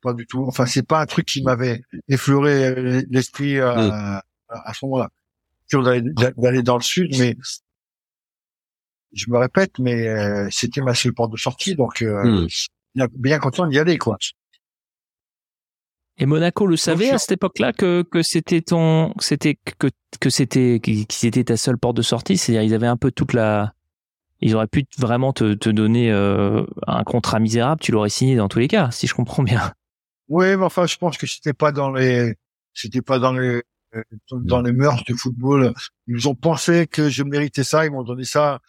Pas 0.01 0.13
du 0.13 0.25
tout. 0.25 0.45
Enfin 0.47 0.65
c'est 0.65 0.87
pas 0.87 1.01
un 1.01 1.05
truc 1.05 1.25
qui 1.25 1.43
m'avait 1.43 1.83
effleuré 2.07 3.03
l'esprit 3.09 3.57
euh, 3.57 3.91
à, 3.91 4.23
à 4.51 4.73
ce 4.73 4.85
moment-là. 4.85 5.09
D'aller 6.37 6.63
dans 6.63 6.75
le 6.77 6.83
sud, 6.83 7.15
mais 7.17 7.35
je 9.13 9.29
me 9.29 9.37
répète, 9.37 9.79
mais 9.79 10.07
euh, 10.07 10.47
c'était 10.51 10.81
ma 10.81 10.93
seule 10.93 11.13
porte 11.13 11.31
de 11.31 11.37
sortie, 11.37 11.75
donc 11.75 12.01
euh, 12.01 12.47
Hmm. 12.95 13.07
bien, 13.15 13.39
content 13.39 13.67
d'y 13.67 13.79
aller, 13.79 13.97
quoi. 13.97 14.17
Et 16.17 16.25
Monaco 16.25 16.67
le 16.67 16.75
savait 16.75 17.09
à 17.09 17.17
cette 17.17 17.31
époque-là 17.31 17.71
que, 17.73 18.03
que 18.03 18.21
c'était 18.21 18.61
ton, 18.61 19.13
que 19.17 19.23
c'était 19.23 19.55
que 19.55 19.87
que 20.19 20.29
c'était 20.29 20.79
qu'ils 20.83 21.05
étaient 21.23 21.45
ta 21.45 21.57
seule 21.57 21.77
porte 21.77 21.95
de 21.97 22.01
sortie? 22.01 22.37
C'est-à-dire 22.37 22.63
ils 22.63 22.73
avaient 22.73 22.87
un 22.87 22.97
peu 22.97 23.11
toute 23.11 23.33
la, 23.33 23.73
ils 24.41 24.53
auraient 24.55 24.67
pu 24.67 24.85
vraiment 24.97 25.33
te, 25.33 25.53
te 25.53 25.69
donner 25.69 26.11
euh, 26.11 26.63
un 26.85 27.03
contrat 27.03 27.39
misérable. 27.39 27.81
Tu 27.81 27.91
l'aurais 27.91 28.09
signé 28.09 28.35
dans 28.35 28.49
tous 28.49 28.59
les 28.59 28.67
cas, 28.67 28.91
si 28.91 29.07
je 29.07 29.15
comprends 29.15 29.43
bien. 29.43 29.71
Oui, 30.27 30.55
mais 30.57 30.63
enfin, 30.63 30.85
je 30.85 30.97
pense 30.97 31.17
que 31.17 31.27
c'était 31.27 31.53
pas 31.53 31.71
dans 31.71 31.91
les, 31.91 32.35
c'était 32.73 33.01
pas 33.01 33.17
dans 33.17 33.33
les, 33.33 33.63
dans 34.31 34.61
les 34.61 34.71
mœurs 34.71 35.03
du 35.03 35.13
football. 35.15 35.73
Ils 36.07 36.27
ont 36.27 36.35
pensé 36.35 36.87
que 36.87 37.09
je 37.09 37.23
méritais 37.23 37.63
ça, 37.63 37.85
ils 37.85 37.91
m'ont 37.91 38.03
donné 38.03 38.23
ça. 38.23 38.59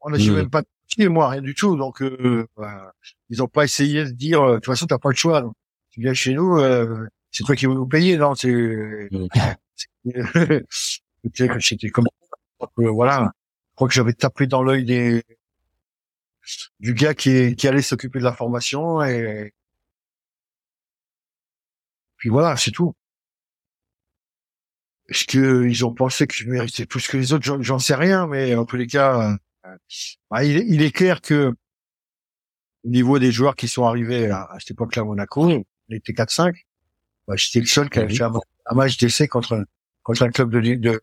On 0.00 0.10
n'a 0.10 0.18
Mm. 0.18 0.32
même 0.34 0.50
pas 0.50 0.62
de 0.98 1.08
moi, 1.08 1.28
rien 1.28 1.42
du 1.42 1.54
tout. 1.54 1.76
Donc, 1.76 2.00
euh, 2.02 2.46
voilà. 2.56 2.92
ils 3.28 3.42
ont 3.42 3.48
pas 3.48 3.64
essayé 3.64 4.04
de 4.04 4.10
dire, 4.10 4.40
euh, 4.42 4.50
de 4.50 4.54
toute 4.56 4.66
façon, 4.66 4.86
t'as 4.86 4.98
pas 4.98 5.10
le 5.10 5.14
choix. 5.16 5.42
donc. 5.42 5.54
Tu 5.90 6.00
viens 6.00 6.14
chez 6.14 6.34
nous, 6.34 6.58
euh, 6.58 7.06
c'est 7.30 7.44
toi 7.44 7.56
qui 7.56 7.66
vas 7.66 7.74
nous 7.74 7.86
payer, 7.86 8.16
non 8.16 8.34
C'est, 8.34 9.08
Mm. 9.10 9.26
c'était 11.60 11.90
comme, 11.90 12.06
Donc, 12.60 12.70
euh, 12.78 12.90
voilà. 12.90 13.32
Je 13.70 13.74
crois 13.76 13.88
que 13.88 13.94
j'avais 13.94 14.12
tapé 14.12 14.46
dans 14.46 14.62
l'œil 14.62 14.84
des 14.84 15.22
du 16.80 16.94
gars 16.94 17.14
qui, 17.14 17.54
qui 17.56 17.68
allait 17.68 17.82
s'occuper 17.82 18.18
de 18.20 18.24
la 18.24 18.32
formation 18.32 19.02
et 19.02 19.52
puis 22.16 22.30
voilà, 22.30 22.56
c'est 22.56 22.70
tout. 22.70 22.94
Est-ce 25.08 25.24
que 25.24 25.66
ils 25.66 25.84
ont 25.86 25.94
pensé 25.94 26.26
que 26.26 26.34
je 26.34 26.46
méritais 26.48 26.84
plus 26.86 27.06
que 27.08 27.16
les 27.16 27.32
autres 27.32 27.44
J'en- 27.44 27.62
J'en 27.62 27.78
sais 27.78 27.94
rien, 27.94 28.26
mais 28.26 28.54
en 28.54 28.64
tous 28.66 28.76
les 28.76 28.86
cas, 28.86 29.38
euh, 29.64 29.76
bah, 30.30 30.44
il, 30.44 30.56
est, 30.58 30.64
il 30.68 30.82
est 30.82 30.90
clair 30.92 31.20
que 31.20 31.54
au 32.84 32.88
niveau 32.88 33.18
des 33.18 33.32
joueurs 33.32 33.56
qui 33.56 33.68
sont 33.68 33.84
arrivés 33.84 34.28
à, 34.30 34.44
à 34.44 34.58
cette 34.60 34.72
époque-là 34.72 35.02
à 35.02 35.04
Monaco, 35.04 35.48
on 35.48 35.64
était 35.90 36.12
4-5. 36.12 36.54
Bah, 37.26 37.34
J'étais 37.36 37.60
le 37.60 37.66
seul 37.66 37.90
qui 37.90 37.98
avait 37.98 38.14
fait 38.14 38.22
un, 38.22 38.32
un 38.66 38.74
match 38.74 38.96
d'essai 38.98 39.28
contre 39.28 39.64
contre 40.02 40.22
un 40.22 40.30
club 40.30 40.50
de 40.50 40.74
de, 40.76 41.00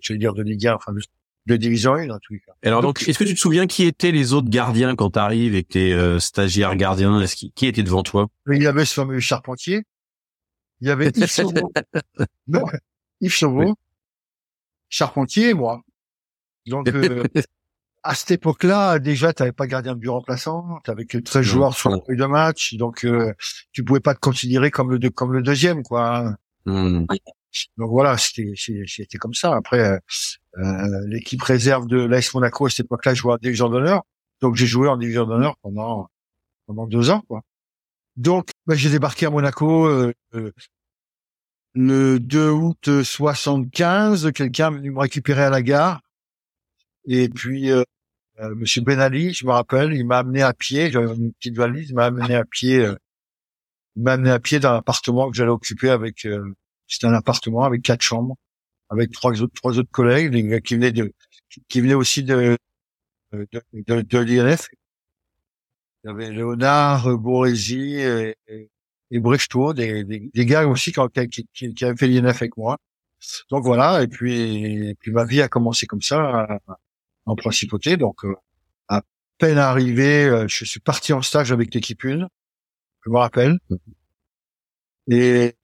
je 0.00 0.12
vais 0.12 0.18
dire 0.18 0.34
de 0.34 0.42
Ligue 0.42 0.66
1, 0.66 0.74
enfin 0.74 0.92
de, 0.92 1.00
de 1.46 1.56
Division 1.56 1.94
1 1.94 2.10
en 2.10 2.18
tous 2.20 2.32
les 2.34 2.40
cas. 2.40 2.52
Alors 2.64 2.82
donc, 2.82 3.06
est-ce 3.06 3.18
que 3.18 3.24
tu 3.24 3.34
te 3.34 3.38
souviens 3.40 3.66
qui 3.66 3.84
étaient 3.84 4.10
les 4.12 4.32
autres 4.32 4.48
gardiens 4.48 4.96
quand 4.96 5.10
t'arrives 5.10 5.54
et 5.54 5.62
que 5.62 5.68
t'es 5.68 5.92
euh, 5.92 6.18
stagiaire 6.18 6.74
gardien? 6.76 7.20
Est-ce 7.20 7.36
qui, 7.36 7.52
qui 7.52 7.66
était 7.66 7.82
devant 7.84 8.02
toi? 8.02 8.28
Il 8.50 8.62
y 8.62 8.66
avait 8.66 8.84
ce 8.84 8.94
fameux 8.94 9.20
Charpentier. 9.20 9.82
Il 10.80 10.88
y 10.88 10.90
avait. 10.90 11.12
Non, 12.48 12.64
Yves 13.20 13.34
Sauveau. 13.34 13.64
Oui. 13.64 13.72
Charpentier 14.88 15.50
et 15.50 15.54
moi. 15.54 15.82
Donc, 16.66 16.88
euh, 16.88 17.24
à 18.02 18.14
cette 18.14 18.30
époque-là, 18.32 18.98
déjà, 18.98 19.32
tu 19.32 19.42
n'avais 19.42 19.52
pas 19.52 19.66
gardien 19.66 19.94
de 19.94 19.98
but 20.00 20.08
remplaçant, 20.08 20.78
tu 20.84 20.90
n'avais 20.90 21.04
que 21.06 21.18
13 21.18 21.42
joueurs 21.44 21.74
sur 21.76 21.90
la 21.90 21.98
feuille 22.06 22.16
de 22.16 22.26
match, 22.26 22.74
donc 22.74 23.04
euh, 23.04 23.32
tu 23.72 23.84
pouvais 23.84 24.00
pas 24.00 24.14
te 24.14 24.20
considérer 24.20 24.70
comme 24.70 24.90
le 24.90 24.98
deux- 24.98 25.10
comme 25.10 25.32
le 25.32 25.42
deuxième, 25.42 25.82
quoi. 25.82 26.18
hein. 26.18 26.36
Hmm. 26.66 27.04
Donc 27.76 27.90
voilà, 27.90 28.16
c'était 28.18 29.18
comme 29.20 29.34
ça. 29.34 29.54
Après, 29.54 29.78
euh, 29.80 29.98
euh, 30.58 31.06
l'équipe 31.06 31.42
réserve 31.42 31.86
de 31.86 31.98
l'AS 32.04 32.32
Monaco 32.34 32.66
à 32.66 32.70
cette 32.70 32.86
époque-là 32.86 33.14
jouait 33.14 33.34
en 33.34 33.36
division 33.38 33.68
d'honneur, 33.68 34.02
donc 34.40 34.54
j'ai 34.56 34.66
joué 34.66 34.88
en 34.88 34.96
division 34.96 35.24
d'honneur 35.26 35.56
pendant 35.62 36.08
pendant 36.66 36.86
deux 36.86 37.10
ans, 37.10 37.22
quoi. 37.28 37.42
Donc, 38.16 38.48
bah, 38.66 38.74
j'ai 38.74 38.90
débarqué 38.90 39.26
à 39.26 39.30
Monaco 39.30 39.86
euh, 39.86 40.12
euh, 40.34 40.52
le 41.74 42.18
2 42.20 42.50
août 42.50 43.02
75. 43.02 44.32
Quelqu'un 44.34 44.70
venu 44.70 44.90
me 44.90 45.00
récupérer 45.00 45.42
à 45.44 45.50
la 45.50 45.62
gare. 45.62 46.00
Et 47.06 47.28
puis, 47.28 47.70
euh, 47.70 47.82
euh, 48.40 48.54
Monsieur 48.54 48.82
Ben 48.82 48.98
Ali, 49.00 49.32
je 49.34 49.46
me 49.46 49.52
rappelle, 49.52 49.92
il 49.92 50.06
m'a 50.06 50.18
amené 50.18 50.42
à 50.42 50.52
pied. 50.54 50.90
J'avais 50.90 51.14
une 51.14 51.32
petite 51.34 51.56
valise, 51.56 51.90
il 51.90 51.94
m'a 51.94 52.06
amené 52.06 52.34
à 52.34 52.44
pied. 52.44 52.78
euh, 52.80 52.96
il 53.96 54.02
m'a 54.02 54.12
amené 54.14 54.30
à 54.30 54.40
pied 54.40 54.58
dans 54.60 54.72
l'appartement 54.72 55.30
que 55.30 55.36
j'allais 55.36 55.50
occuper 55.50 55.90
avec. 55.90 56.24
euh, 56.26 56.54
C'était 56.88 57.06
un 57.06 57.14
appartement 57.14 57.64
avec 57.64 57.82
quatre 57.82 58.02
chambres, 58.02 58.36
avec 58.90 59.12
trois 59.12 59.40
autres 59.42 59.54
trois 59.54 59.72
collègues, 59.92 60.30
des 60.32 60.42
gars 60.44 60.60
qui 60.60 60.76
venaient 60.76 61.94
aussi 61.94 62.22
de 62.24 62.56
de, 63.32 64.00
de 64.02 64.18
l'INF. 64.18 64.68
Il 66.04 66.08
y 66.08 66.10
avait 66.10 66.30
Léonard, 66.30 67.16
Borézy 67.18 67.94
et, 67.96 68.36
et, 68.48 68.70
et 69.10 69.20
Brechtour, 69.20 69.74
des, 69.74 70.04
des, 70.04 70.30
des, 70.32 70.46
gars 70.46 70.66
aussi 70.66 70.92
qui, 70.92 71.46
qui, 71.52 71.74
qui 71.74 71.84
avaient 71.84 71.96
fait 71.96 72.06
l'INF 72.08 72.42
avec 72.42 72.56
moi. 72.56 72.78
Donc 73.50 73.64
voilà, 73.64 74.02
et 74.02 74.08
puis, 74.08 74.88
et 74.90 74.94
puis 74.94 75.12
ma 75.12 75.24
vie 75.24 75.40
a 75.40 75.48
commencé 75.48 75.86
comme 75.86 76.02
ça 76.02 76.46
en 77.26 77.36
principauté. 77.36 77.96
Donc 77.96 78.24
euh, 78.24 78.34
à 78.88 79.02
peine 79.38 79.58
arrivé, 79.58 80.24
euh, 80.24 80.46
je 80.48 80.64
suis 80.64 80.80
parti 80.80 81.12
en 81.12 81.22
stage 81.22 81.52
avec 81.52 81.74
l'équipe 81.74 82.04
1, 82.04 82.28
je 83.04 83.10
me 83.10 83.18
rappelle. 83.18 83.58
Et, 85.10 85.54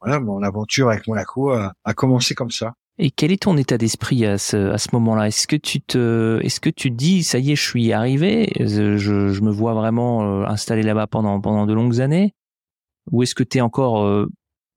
voilà, 0.00 0.20
mon 0.20 0.42
aventure 0.42 0.90
avec 0.90 1.06
Monaco 1.06 1.50
a, 1.50 1.94
commencé 1.94 2.34
comme 2.34 2.50
ça. 2.50 2.74
Et 2.98 3.10
quel 3.10 3.32
est 3.32 3.42
ton 3.42 3.56
état 3.56 3.76
d'esprit 3.76 4.24
à 4.24 4.38
ce, 4.38 4.70
à 4.70 4.78
ce 4.78 4.88
moment-là? 4.92 5.26
Est-ce 5.26 5.48
que 5.48 5.56
tu 5.56 5.80
te, 5.80 6.40
est-ce 6.42 6.60
que 6.60 6.70
tu 6.70 6.90
te 6.90 6.94
dis, 6.94 7.24
ça 7.24 7.38
y 7.38 7.50
est, 7.50 7.56
je 7.56 7.68
suis 7.68 7.92
arrivé, 7.92 8.52
je, 8.60 8.96
je 8.96 9.40
me 9.40 9.50
vois 9.50 9.74
vraiment 9.74 10.42
euh, 10.42 10.46
installé 10.46 10.82
là-bas 10.82 11.08
pendant 11.08 11.40
pendant 11.40 11.66
de 11.66 11.74
longues 11.74 12.00
années, 12.00 12.34
ou 13.10 13.22
est-ce 13.24 13.34
que 13.34 13.42
tu 13.42 13.58
es 13.58 13.60
encore 13.60 14.04
euh, 14.04 14.28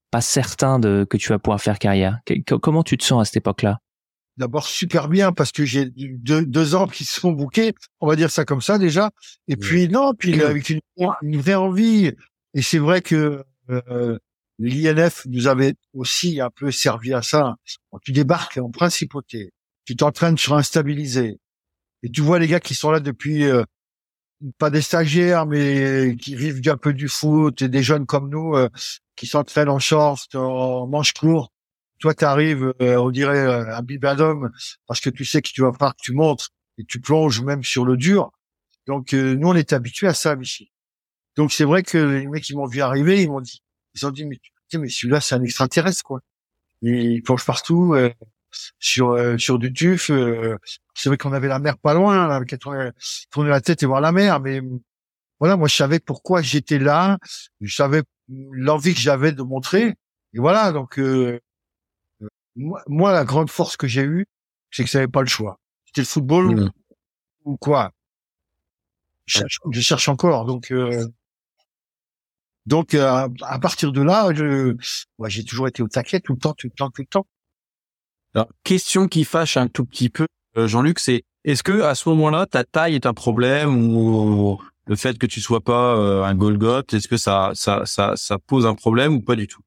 pas 0.10 0.22
certain 0.22 0.80
de 0.80 1.06
que 1.08 1.18
tu 1.18 1.30
vas 1.30 1.38
pouvoir 1.38 1.62
faire 1.62 1.78
carrière? 1.78 2.20
Comment 2.62 2.82
tu 2.82 2.98
te 2.98 3.04
sens 3.04 3.22
à 3.22 3.26
cette 3.26 3.38
époque-là? 3.38 3.80
D'abord 4.38 4.66
super 4.66 5.10
bien 5.10 5.32
parce 5.32 5.52
que 5.52 5.66
j'ai 5.66 5.86
deux, 5.96 6.46
deux 6.46 6.76
ans 6.76 6.88
qui 6.88 7.06
se 7.06 7.20
sont 7.20 7.32
bouqués, 7.32 7.74
on 8.02 8.08
va 8.08 8.16
dire 8.16 8.32
ça 8.32 8.46
comme 8.46 8.62
ça 8.62 8.80
déjà. 8.80 9.12
Et 9.48 9.58
puis 9.58 9.90
non, 9.90 10.14
puis 10.18 10.42
avec 10.44 10.70
une, 10.70 10.80
une 11.22 11.38
vraie 11.38 11.56
envie. 11.56 12.12
Et 12.56 12.62
c'est 12.64 12.80
vrai 12.80 13.02
que 13.02 13.44
euh, 13.70 14.18
l'INF 14.60 15.26
nous 15.28 15.48
avait 15.48 15.76
aussi 15.94 16.42
un 16.42 16.50
peu 16.50 16.72
servi 16.72 17.14
à 17.14 17.22
ça. 17.22 17.56
Tu 18.04 18.12
débarques 18.12 18.58
en 18.58 18.72
principauté, 18.72 19.54
tu 19.86 19.96
t'entraînes 19.96 20.38
sur 20.38 20.56
un 20.56 20.64
stabilisé, 20.64 21.40
et 22.04 22.10
tu 22.10 22.22
vois 22.22 22.40
les 22.40 22.48
gars 22.48 22.60
qui 22.60 22.76
sont 22.76 22.92
là 22.92 23.00
depuis, 23.00 23.44
euh, 23.44 23.64
pas 24.58 24.70
des 24.70 24.82
stagiaires, 24.82 25.46
mais 25.46 26.16
qui 26.20 26.36
vivent 26.36 26.62
un 26.70 26.78
peu 26.78 26.94
du 26.94 27.08
foot, 27.08 27.62
et 27.62 27.70
des 27.70 27.84
jeunes 27.84 28.06
comme 28.06 28.30
nous, 28.30 28.56
euh, 28.56 28.70
qui 29.16 29.28
s'entraînent 29.28 29.70
en 29.70 29.80
short, 29.80 30.36
en 30.36 30.88
manche 30.88 31.14
court. 31.14 31.52
Toi, 32.00 32.14
tu 32.14 32.26
arrives, 32.26 32.74
euh, 32.82 32.98
on 32.98 33.10
dirait 33.10 33.46
un 33.46 33.82
bibadum, 33.82 34.52
parce 34.88 35.00
que 35.00 35.10
tu 35.10 35.26
sais 35.26 35.42
que 35.42 35.50
tu 35.50 35.62
vas 35.62 35.74
faire 35.74 35.96
tu 35.96 36.14
montres, 36.14 36.50
et 36.78 36.86
tu 36.86 37.00
plonges 37.02 37.42
même 37.42 37.64
sur 37.64 37.86
le 37.86 37.98
dur. 37.98 38.32
Donc, 38.86 39.14
nous, 39.14 39.48
on 39.48 39.56
est 39.56 39.74
habitués 39.74 40.08
à 40.08 40.14
ça, 40.14 40.36
Michi. 40.36 40.72
Donc, 41.36 41.52
c'est 41.52 41.66
vrai 41.66 41.84
que 41.84 41.98
les 41.98 42.28
mecs 42.28 42.44
qui 42.44 42.56
m'ont 42.56 42.68
vu 42.68 42.82
arriver, 42.82 43.22
ils 43.24 43.30
m'ont 43.30 43.42
dit, 43.42 43.62
ils 43.98 44.06
ont 44.06 44.12
dit, 44.12 44.26
mais, 44.26 44.40
mais 44.74 44.90
celui-là, 44.90 45.22
c'est 45.22 45.36
un 45.36 45.44
extraterrestre, 45.44 46.04
quoi. 46.04 46.22
Il 46.82 47.24
plonge 47.24 47.46
partout, 47.46 47.94
euh, 47.96 48.14
sur 48.80 49.12
euh, 49.12 49.38
sur 49.38 49.58
du 49.58 49.74
tuf. 49.74 50.12
Euh, 50.12 50.58
c'est 50.94 51.10
vrai 51.10 51.18
qu'on 51.18 51.34
avait 51.34 51.48
la 51.48 51.60
mer 51.60 51.78
pas 51.78 51.94
loin, 51.94 52.28
là, 52.28 52.36
avec 52.36 52.58
tourner, 52.60 52.92
tourner 53.32 53.50
la 53.50 53.62
tête 53.62 53.82
et 53.84 53.86
voir 53.86 54.02
la 54.02 54.12
mer, 54.12 54.40
mais 54.40 54.62
voilà, 55.40 55.58
moi, 55.58 55.68
je 55.68 55.76
savais 55.76 56.00
pourquoi 56.00 56.42
j'étais 56.42 56.80
là. 56.80 57.18
Je 57.62 57.76
savais 57.76 58.04
l'envie 58.28 58.94
que 58.94 59.00
j'avais 59.00 59.32
de 59.32 59.44
montrer. 59.44 59.96
Et 60.34 60.40
voilà, 60.40 60.72
donc 60.72 61.00
moi, 62.56 62.82
moi, 62.88 63.12
la 63.12 63.26
grande 63.26 63.50
force 63.50 63.78
que 63.78 63.88
j'ai 63.88 64.04
eue, 64.04 64.26
c'est 64.72 64.84
que 64.84 64.90
ça 64.90 65.00
n'avait 65.00 65.12
pas 65.12 65.22
le 65.22 65.28
choix. 65.28 65.60
C'était 65.86 66.02
le 66.02 66.08
football 66.08 66.56
mmh. 66.56 66.72
ou 67.46 67.58
quoi? 67.58 67.92
Je 69.26 69.40
cherche, 69.40 69.60
je 69.72 69.82
cherche 69.82 70.10
encore, 70.10 70.46
donc. 70.46 70.72
Donc 72.68 72.94
euh, 72.94 73.30
à 73.44 73.60
partir 73.60 73.94
de 73.94 74.02
là, 74.02 74.34
je, 74.34 74.76
ouais, 75.18 75.30
j'ai 75.30 75.46
toujours 75.46 75.70
été 75.70 75.82
au 75.82 75.88
taquet 75.88 76.20
tout 76.20 76.34
le 76.34 76.40
temps, 76.40 76.54
tout 76.54 76.68
le 76.68 76.76
temps, 76.78 76.90
tout 76.90 77.02
le 77.02 77.08
temps. 77.08 77.26
Alors, 78.36 78.50
question 78.64 79.08
qui 79.08 79.24
fâche 79.24 79.56
un 79.56 79.68
tout 79.68 79.86
petit 79.86 80.10
peu, 80.10 80.28
euh, 80.58 80.68
Jean-Luc, 80.68 81.00
c'est 81.00 81.24
est-ce 81.46 81.64
que 81.64 81.82
à 81.82 81.96
ce 81.96 82.10
moment-là, 82.10 82.46
ta 82.46 82.66
taille 82.66 82.96
est 82.96 83.06
un 83.06 83.14
problème 83.14 83.96
ou 83.96 84.62
le 84.86 84.96
fait 84.98 85.18
que 85.18 85.26
tu 85.26 85.40
sois 85.40 85.62
pas 85.62 85.96
euh, 85.96 86.24
un 86.24 86.36
Golgoth, 86.36 86.94
est-ce 86.94 87.08
que 87.08 87.16
ça, 87.16 87.52
ça, 87.54 87.86
ça, 87.86 88.14
ça 88.18 88.38
pose 88.38 88.66
un 88.66 88.76
problème 88.76 89.14
ou 89.14 89.22
pas 89.22 89.38
du 89.38 89.48
tout? 89.48 89.62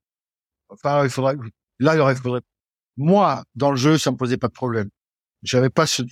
Enfin, 0.69 1.03
il 1.05 1.11
faudrait. 1.11 1.37
Là, 1.79 1.95
il 1.95 2.17
faudrait. 2.17 2.43
Moi, 2.99 3.45
dans 3.55 3.71
le 3.71 3.79
jeu, 3.79 3.97
ça 3.97 4.11
me 4.11 4.17
posait 4.19 4.37
pas 4.37 4.49
de 4.49 4.53
problème. 4.53 4.91
J'avais 5.43 5.71
pas 5.71 5.87
ce, 5.87 6.03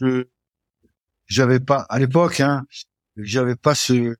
j'avais 1.26 1.60
pas 1.60 1.84
à 1.90 1.98
l'époque, 1.98 2.40
hein, 2.40 2.64
j'avais 3.16 3.56
pas 3.56 3.74
ce 3.74 4.16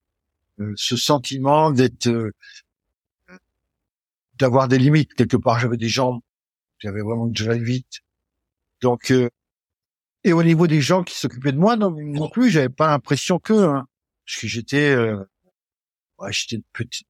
ce 0.76 0.96
sentiment 0.96 1.70
d'être 1.70 2.08
euh, 2.08 2.32
d'avoir 4.34 4.68
des 4.68 4.78
limites. 4.78 5.14
Quelque 5.14 5.36
part 5.36 5.58
j'avais 5.58 5.76
des 5.76 5.88
jambes 5.88 6.20
j'avais 6.78 7.00
vraiment 7.00 7.28
que 7.28 7.36
j'allais 7.36 7.58
vite. 7.58 8.00
Donc 8.80 9.10
euh, 9.10 9.28
et 10.24 10.32
au 10.32 10.42
niveau 10.42 10.66
des 10.66 10.80
gens 10.80 11.04
qui 11.04 11.16
s'occupaient 11.16 11.52
de 11.52 11.58
moi 11.58 11.76
non, 11.76 11.90
non 11.90 12.28
plus 12.28 12.50
j'avais 12.50 12.68
pas 12.68 12.88
l'impression 12.88 13.38
que 13.38 13.52
hein, 13.52 13.86
parce 14.26 14.40
que 14.40 14.46
j'étais 14.46 14.96
ouais, 14.96 16.32
j'étais 16.32 16.60
petit 16.72 17.04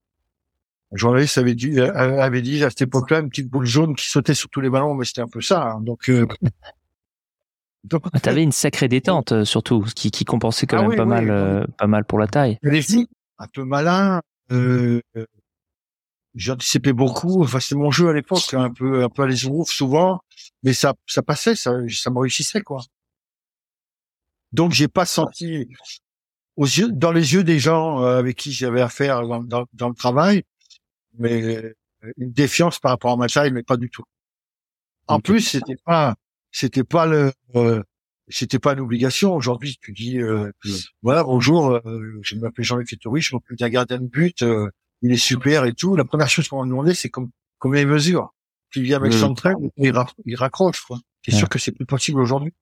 un 0.93 0.97
journaliste 0.97 1.37
avait 1.37 1.55
dit 1.55 1.79
avait 1.81 2.43
dit 2.43 2.63
à 2.65 2.71
cette 2.71 2.83
époque-là 2.83 3.21
une 3.21 3.29
petite 3.29 3.49
boule 3.49 3.67
jaune 3.67 3.95
qui 3.95 4.09
sautait 4.09 4.35
sur 4.35 4.49
tous 4.49 4.61
les 4.61 4.71
ballons 4.71 4.95
mais 4.95 5.05
c'était 5.05 5.21
un 5.21 5.29
peu 5.29 5.41
ça 5.41 5.63
hein, 5.63 5.81
donc 5.81 6.11
donc, 7.85 8.03
ah, 8.13 8.21
t'avais 8.21 8.43
une 8.43 8.53
sacrée 8.53 8.89
détente 8.89 9.45
surtout, 9.45 9.83
qui, 9.95 10.11
qui 10.11 10.25
compensait 10.25 10.67
quand 10.67 10.79
ah 10.79 10.89
même 10.89 10.97
pas 10.97 11.05
mal, 11.07 11.67
pas 11.79 11.87
mal 11.87 12.05
pour 12.05 12.19
la 12.19 12.27
taille 12.27 12.59
un 13.39 13.47
peu 13.47 13.65
malin. 13.65 14.21
Euh, 14.51 15.01
J'anticipais 16.35 16.93
beaucoup. 16.93 17.43
Enfin, 17.43 17.59
c'était 17.61 17.75
mon 17.75 17.91
jeu 17.91 18.09
à 18.09 18.13
l'époque, 18.13 18.55
un 18.55 18.73
peu, 18.73 19.03
un 19.03 19.09
peu 19.09 19.23
à 19.23 19.27
l'esbrouf 19.27 19.71
souvent, 19.71 20.21
mais 20.63 20.73
ça, 20.73 20.95
ça 21.07 21.23
passait, 21.23 21.57
ça, 21.57 21.73
ça 21.91 22.11
me 22.11 22.19
réussissait 22.19 22.61
quoi. 22.61 22.81
Donc, 24.53 24.73
j'ai 24.73 24.89
pas 24.89 25.05
senti 25.05 25.69
aux 26.57 26.65
yeux, 26.65 26.91
dans 26.91 27.13
les 27.13 27.35
yeux 27.35 27.45
des 27.45 27.59
gens 27.59 28.03
euh, 28.03 28.19
avec 28.19 28.37
qui 28.37 28.53
j'avais 28.53 28.81
affaire 28.81 29.27
dans, 29.27 29.43
dans, 29.43 29.67
dans, 29.73 29.89
le 29.89 29.95
travail, 29.95 30.43
mais 31.19 31.57
euh, 31.57 31.75
une 32.17 32.33
défiance 32.33 32.79
par 32.79 32.93
rapport 32.93 33.13
à 33.13 33.17
ma 33.17 33.29
taille, 33.29 33.53
mais 33.53 33.63
pas 33.63 33.77
du 33.77 33.91
tout. 33.91 34.05
En 35.07 35.21
plus, 35.21 35.41
c'était 35.41 35.77
pas, 35.85 36.15
c'était 36.51 36.85
pas 36.85 37.07
le, 37.07 37.33
euh, 37.57 37.83
c'était 38.29 38.59
pas 38.59 38.75
une 38.75 38.81
obligation. 38.81 39.35
Aujourd'hui, 39.35 39.79
tu 39.81 39.93
dis, 39.93 40.19
euh, 40.19 40.51
voilà, 41.03 41.25
bonjour, 41.25 41.73
euh, 41.73 42.19
je 42.23 42.37
m'appelle 42.37 42.65
Jean-Luc 42.65 42.89
Fettori, 42.89 43.21
je 43.21 43.35
m'occupe 43.35 43.59
d'un 43.59 43.69
gardien 43.69 43.99
de 43.99 44.07
but, 44.07 44.43
euh, 44.43 44.69
il 45.03 45.13
est 45.13 45.17
super 45.17 45.65
et 45.65 45.73
tout. 45.73 45.97
La 45.97 46.05
première 46.05 46.29
chose 46.29 46.49
qu'on 46.49 46.61
m'a 46.63 46.69
demandé, 46.69 46.95
c'est 46.95 47.09
comme, 47.09 47.31
combien 47.59 47.81
il 47.81 47.87
mesure? 47.87 48.35
Tu 48.71 48.83
viens 48.83 48.99
avec 48.99 49.13
son 49.13 49.35
train, 49.35 49.55
il, 49.79 49.93
il 50.27 50.37
raccroche, 50.37 50.83
quoi. 50.83 50.99
T'es 51.23 51.33
sûr 51.33 51.49
que 51.49 51.59
c'est 51.59 51.73
plus 51.73 51.87
possible 51.87 52.21
aujourd'hui? 52.21 52.53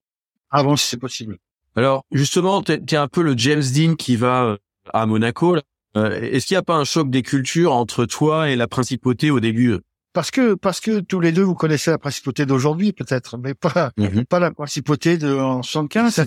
Avant, 0.50 0.76
si 0.76 0.86
c'est 0.86 0.96
possible. 0.96 1.38
Alors, 1.74 2.04
justement, 2.12 2.62
t'es 2.62 2.80
es 2.88 2.96
un 2.96 3.08
peu 3.08 3.22
le 3.22 3.36
James 3.36 3.62
Dean 3.74 3.96
qui 3.96 4.16
va 4.16 4.44
euh, 4.44 4.56
à 4.92 5.04
Monaco, 5.06 5.56
Est-ce 5.94 6.46
qu'il 6.46 6.54
n'y 6.54 6.58
a 6.58 6.62
pas 6.62 6.76
un 6.76 6.84
choc 6.84 7.10
des 7.10 7.22
cultures 7.22 7.72
entre 7.72 8.06
toi 8.06 8.50
et 8.50 8.56
la 8.56 8.68
principauté 8.68 9.30
au 9.30 9.40
début 9.40 9.78
parce 10.16 10.30
que 10.30 10.54
parce 10.54 10.80
que 10.80 11.00
tous 11.00 11.20
les 11.20 11.30
deux 11.30 11.42
vous 11.42 11.54
connaissez 11.54 11.90
la 11.90 11.98
principauté 11.98 12.46
d'aujourd'hui 12.46 12.94
peut-être, 12.94 13.36
mais 13.36 13.52
pas 13.52 13.92
mhm. 13.98 14.24
pas 14.24 14.38
la 14.38 14.50
principauté 14.50 15.18
de 15.18 15.36
en 15.36 15.62
75. 15.62 16.24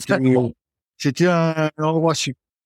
C'était 0.96 1.26
un, 1.26 1.72
endroit 1.80 2.14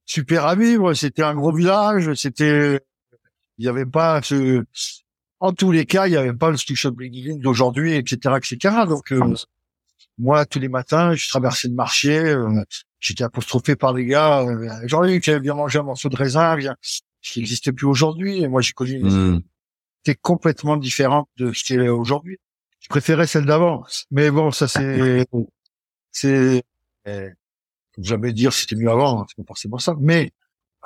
super 0.06 0.46
à 0.46 0.56
vivre, 0.56 0.94
c'était 0.94 1.24
un 1.24 1.34
gros 1.34 1.54
village, 1.54 2.14
c'était 2.16 2.82
il 3.58 3.64
y 3.64 3.70
avait 3.70 3.86
pas 3.86 4.22
ce 4.22 4.66
en 5.40 5.54
tous 5.54 5.72
les 5.72 5.86
cas 5.86 6.08
il 6.08 6.12
y 6.12 6.18
avait 6.18 6.34
pas 6.34 6.52
le 6.52 6.58
shopping 6.58 7.40
d'aujourd'hui, 7.40 7.94
etc., 7.94 8.36
etc. 8.36 8.76
Donc 8.86 9.14
euh, 9.14 9.34
moi 10.18 10.46
tous 10.46 10.60
les 10.60 10.68
matins 10.68 11.16
je 11.16 11.30
traversais 11.30 11.70
le 11.70 11.76
marché, 11.76 12.20
euh, 12.20 12.50
j'étais 13.00 13.24
apostrophé 13.24 13.78
par 13.78 13.94
les 13.94 14.06
gars, 14.08 14.42
euh, 14.42 14.70
Jean-Luc 14.88 15.30
bien 15.30 15.54
mangé 15.54 15.80
un 15.80 15.84
morceau 15.84 16.10
de 16.10 16.18
raisin, 16.18 16.58
qui 17.22 17.40
n'existait 17.40 17.72
plus 17.72 17.88
aujourd'hui, 17.88 18.44
et 18.44 18.50
moi 18.50 18.60
j'ai 18.60 18.74
connu 18.74 19.02
était 20.04 20.20
complètement 20.20 20.78
différente 20.78 21.30
de 21.38 21.54
ce 21.54 21.64
qu'elle 21.64 21.82
est 21.82 21.90
aujourd'hui. 21.90 22.38
Je 22.80 22.90
préférais 22.90 23.28
celle 23.28 23.46
d'avant. 23.46 23.86
Mais 24.12 24.30
bon, 24.30 24.52
ça 24.52 24.68
c'est, 24.68 25.26
c'est, 26.12 26.64
euh, 27.08 27.30
jamais 27.98 28.34
dire 28.34 28.52
c'était 28.52 28.76
mieux 28.76 28.90
avant, 28.90 29.26
c'est 29.28 29.38
pas 29.38 29.48
forcément 29.48 29.78
ça. 29.78 29.96
Mais 30.00 30.32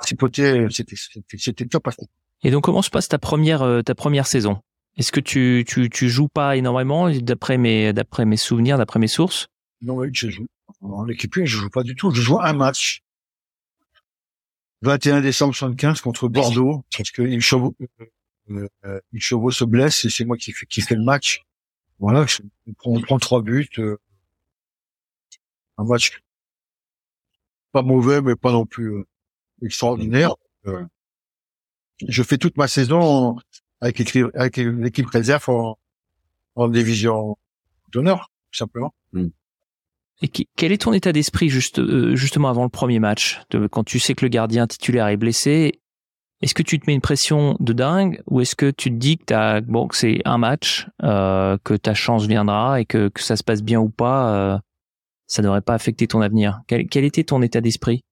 c'était, 0.02 0.66
c'était, 0.70 0.96
c'était 1.36 1.66
top. 1.66 1.88
Et 2.44 2.50
donc, 2.50 2.64
comment 2.64 2.82
se 2.82 2.90
passe 2.90 3.08
ta 3.08 3.18
première, 3.18 3.62
euh, 3.62 3.82
ta 3.82 3.94
première 3.94 4.26
saison? 4.26 4.62
Est-ce 4.96 5.12
que 5.12 5.20
tu, 5.20 5.64
tu, 5.66 5.90
tu 5.90 6.08
joues 6.08 6.28
pas 6.28 6.56
énormément, 6.56 7.10
d'après 7.10 7.58
mes, 7.58 7.92
d'après 7.92 8.24
mes 8.24 8.36
souvenirs, 8.36 8.78
d'après 8.78 8.98
mes 8.98 9.08
sources? 9.08 9.48
Non, 9.82 9.96
oui, 9.96 10.10
je 10.12 10.28
joue. 10.28 10.46
En 10.80 11.08
équipe, 11.08 11.34
je 11.34 11.44
joue 11.44 11.70
pas 11.70 11.82
du 11.82 11.94
tout. 11.96 12.10
Je 12.12 12.20
joue 12.20 12.40
un 12.40 12.52
match. 12.52 13.02
21 14.82 15.20
décembre 15.20 15.54
75 15.54 16.00
contre 16.00 16.28
Bordeaux, 16.28 16.84
parce 16.96 17.10
que 17.10 17.22
euh, 18.50 18.68
euh 18.84 19.00
Chauveau 19.16 19.50
se 19.50 19.64
blesse 19.64 20.04
et 20.04 20.10
c'est 20.10 20.24
moi 20.24 20.36
qui, 20.36 20.52
qui 20.68 20.80
fais 20.80 20.94
le 20.94 21.02
match. 21.02 21.42
Voilà, 21.98 22.26
on 22.84 23.00
prend, 23.00 23.18
trois 23.18 23.42
buts. 23.42 23.68
Euh, 23.78 23.98
un 25.78 25.84
match 25.84 26.20
pas 27.72 27.82
mauvais, 27.82 28.20
mais 28.20 28.36
pas 28.36 28.52
non 28.52 28.66
plus 28.66 28.92
euh, 28.94 29.06
extraordinaire. 29.62 30.34
je 32.06 32.22
fais 32.22 32.38
toute 32.38 32.56
ma 32.56 32.68
saison 32.68 33.36
avec 33.80 33.98
l'équipe 33.98 35.06
réserve 35.06 35.48
en, 35.48 35.78
en 36.54 36.68
division 36.68 37.36
d'honneur, 37.92 38.30
tout 38.52 38.58
simplement. 38.58 38.94
Mm. 39.12 39.28
Et 40.20 40.28
quel 40.28 40.72
est 40.72 40.82
ton 40.82 40.92
état 40.92 41.12
d'esprit 41.12 41.48
juste, 41.48 41.78
euh, 41.78 42.16
justement 42.16 42.48
avant 42.48 42.64
le 42.64 42.68
premier 42.68 42.98
match, 42.98 43.40
quand 43.70 43.84
tu 43.84 44.00
sais 44.00 44.14
que 44.14 44.24
le 44.24 44.28
gardien 44.28 44.66
titulaire 44.66 45.06
est 45.06 45.16
blessé 45.16 45.80
Est-ce 46.40 46.54
que 46.54 46.62
tu 46.62 46.78
te 46.78 46.84
mets 46.86 46.94
une 46.94 47.00
pression 47.00 47.56
de 47.58 47.72
dingue 47.72 48.22
ou 48.26 48.40
est-ce 48.40 48.54
que 48.54 48.70
tu 48.70 48.90
te 48.90 48.94
dis 48.94 49.18
que, 49.18 49.34
as, 49.34 49.60
bon, 49.60 49.88
que 49.88 49.96
c'est 49.96 50.20
un 50.24 50.38
match, 50.38 50.86
euh, 51.02 51.58
que 51.64 51.74
ta 51.74 51.94
chance 51.94 52.26
viendra 52.26 52.80
et 52.80 52.84
que, 52.84 53.08
que 53.08 53.22
ça 53.22 53.36
se 53.36 53.42
passe 53.42 53.62
bien 53.62 53.80
ou 53.80 53.88
pas, 53.88 54.34
euh, 54.34 54.58
ça 55.26 55.42
ne 55.42 55.46
devrait 55.46 55.62
pas 55.62 55.74
affecter 55.74 56.06
ton 56.06 56.20
avenir? 56.20 56.60
Quel, 56.68 56.86
quel 56.86 57.04
était 57.04 57.24
ton 57.24 57.42
état 57.42 57.60
d'esprit? 57.60 58.04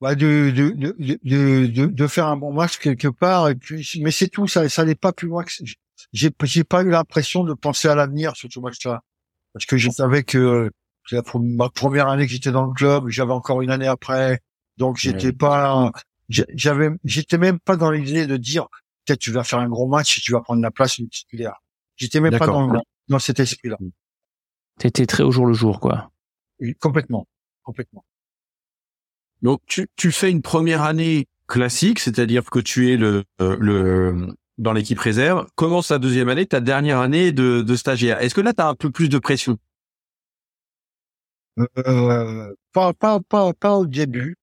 Bah 0.00 0.14
de, 0.14 0.50
de, 0.50 0.70
de, 0.70 1.18
de, 1.24 1.86
de, 1.86 2.06
faire 2.06 2.26
un 2.26 2.36
bon 2.36 2.52
match 2.52 2.78
quelque 2.78 3.08
part, 3.08 3.48
mais 4.00 4.10
c'est 4.12 4.28
tout, 4.28 4.46
ça, 4.46 4.68
ça 4.68 4.84
n'est 4.84 4.94
pas 4.94 5.12
plus 5.12 5.26
loin 5.26 5.42
que 5.42 5.50
j'ai, 6.12 6.30
j'ai 6.44 6.64
pas 6.64 6.82
eu 6.82 6.90
l'impression 6.90 7.42
de 7.42 7.52
penser 7.52 7.88
à 7.88 7.96
l'avenir 7.96 8.36
sur 8.36 8.48
ce 8.52 8.60
match-là. 8.60 9.02
Parce 9.52 9.66
que 9.66 9.76
je 9.76 9.90
savais 9.90 10.22
que 10.22 10.70
c'est 11.08 11.16
la 11.16 11.22
ma 11.40 11.68
première 11.68 12.08
année 12.08 12.26
que 12.26 12.32
j'étais 12.32 12.52
dans 12.52 12.66
le 12.66 12.72
club, 12.72 13.08
j'avais 13.08 13.32
encore 13.32 13.60
une 13.60 13.70
année 13.70 13.88
après, 13.88 14.40
donc 14.76 14.98
j'étais 14.98 15.32
pas, 15.32 15.90
j'avais, 16.28 16.90
j'étais 17.04 17.38
même 17.38 17.58
pas 17.58 17.76
dans 17.76 17.90
l'idée 17.90 18.26
de 18.26 18.36
dire 18.36 18.68
peut-être 19.04 19.20
tu 19.20 19.32
vas 19.32 19.44
faire 19.44 19.58
un 19.60 19.68
gros 19.68 19.88
match 19.88 20.18
et 20.18 20.20
tu 20.20 20.32
vas 20.32 20.40
prendre 20.40 20.62
la 20.62 20.70
place 20.70 21.00
du 21.00 21.08
titulaire. 21.08 21.62
J'étais 21.96 22.20
même 22.20 22.38
pas 22.38 22.46
dans, 22.46 22.82
dans 23.08 23.18
cet 23.18 23.40
esprit-là. 23.40 23.76
T'étais 24.78 25.06
très 25.06 25.22
au 25.22 25.32
jour 25.32 25.46
le 25.46 25.54
jour, 25.54 25.80
quoi. 25.80 26.10
complètement, 26.80 27.26
complètement. 27.62 28.04
Donc 29.42 29.60
tu, 29.66 29.88
tu 29.96 30.12
fais 30.12 30.30
une 30.30 30.42
première 30.42 30.82
année 30.82 31.26
classique, 31.46 31.98
c'est-à-dire 31.98 32.44
que 32.44 32.58
tu 32.58 32.92
es 32.92 32.96
le, 32.96 33.24
euh, 33.40 33.56
le 33.58 34.34
dans 34.58 34.72
l'équipe 34.72 34.98
réserve. 34.98 35.46
Commence 35.54 35.90
la 35.90 35.98
deuxième 35.98 36.28
année, 36.28 36.46
ta 36.46 36.60
dernière 36.60 36.98
année 36.98 37.32
de, 37.32 37.62
de 37.62 37.76
stagiaire? 37.76 38.20
Est-ce 38.20 38.34
que 38.34 38.40
là 38.40 38.52
tu 38.52 38.62
as 38.62 38.68
un 38.68 38.74
peu 38.74 38.90
plus 38.90 39.08
de 39.08 39.18
pression? 39.18 39.56
Euh, 41.58 42.54
pas, 42.72 42.92
pas, 42.92 43.20
pas, 43.20 43.52
pas 43.52 43.76
au 43.76 43.86
début. 43.86 44.36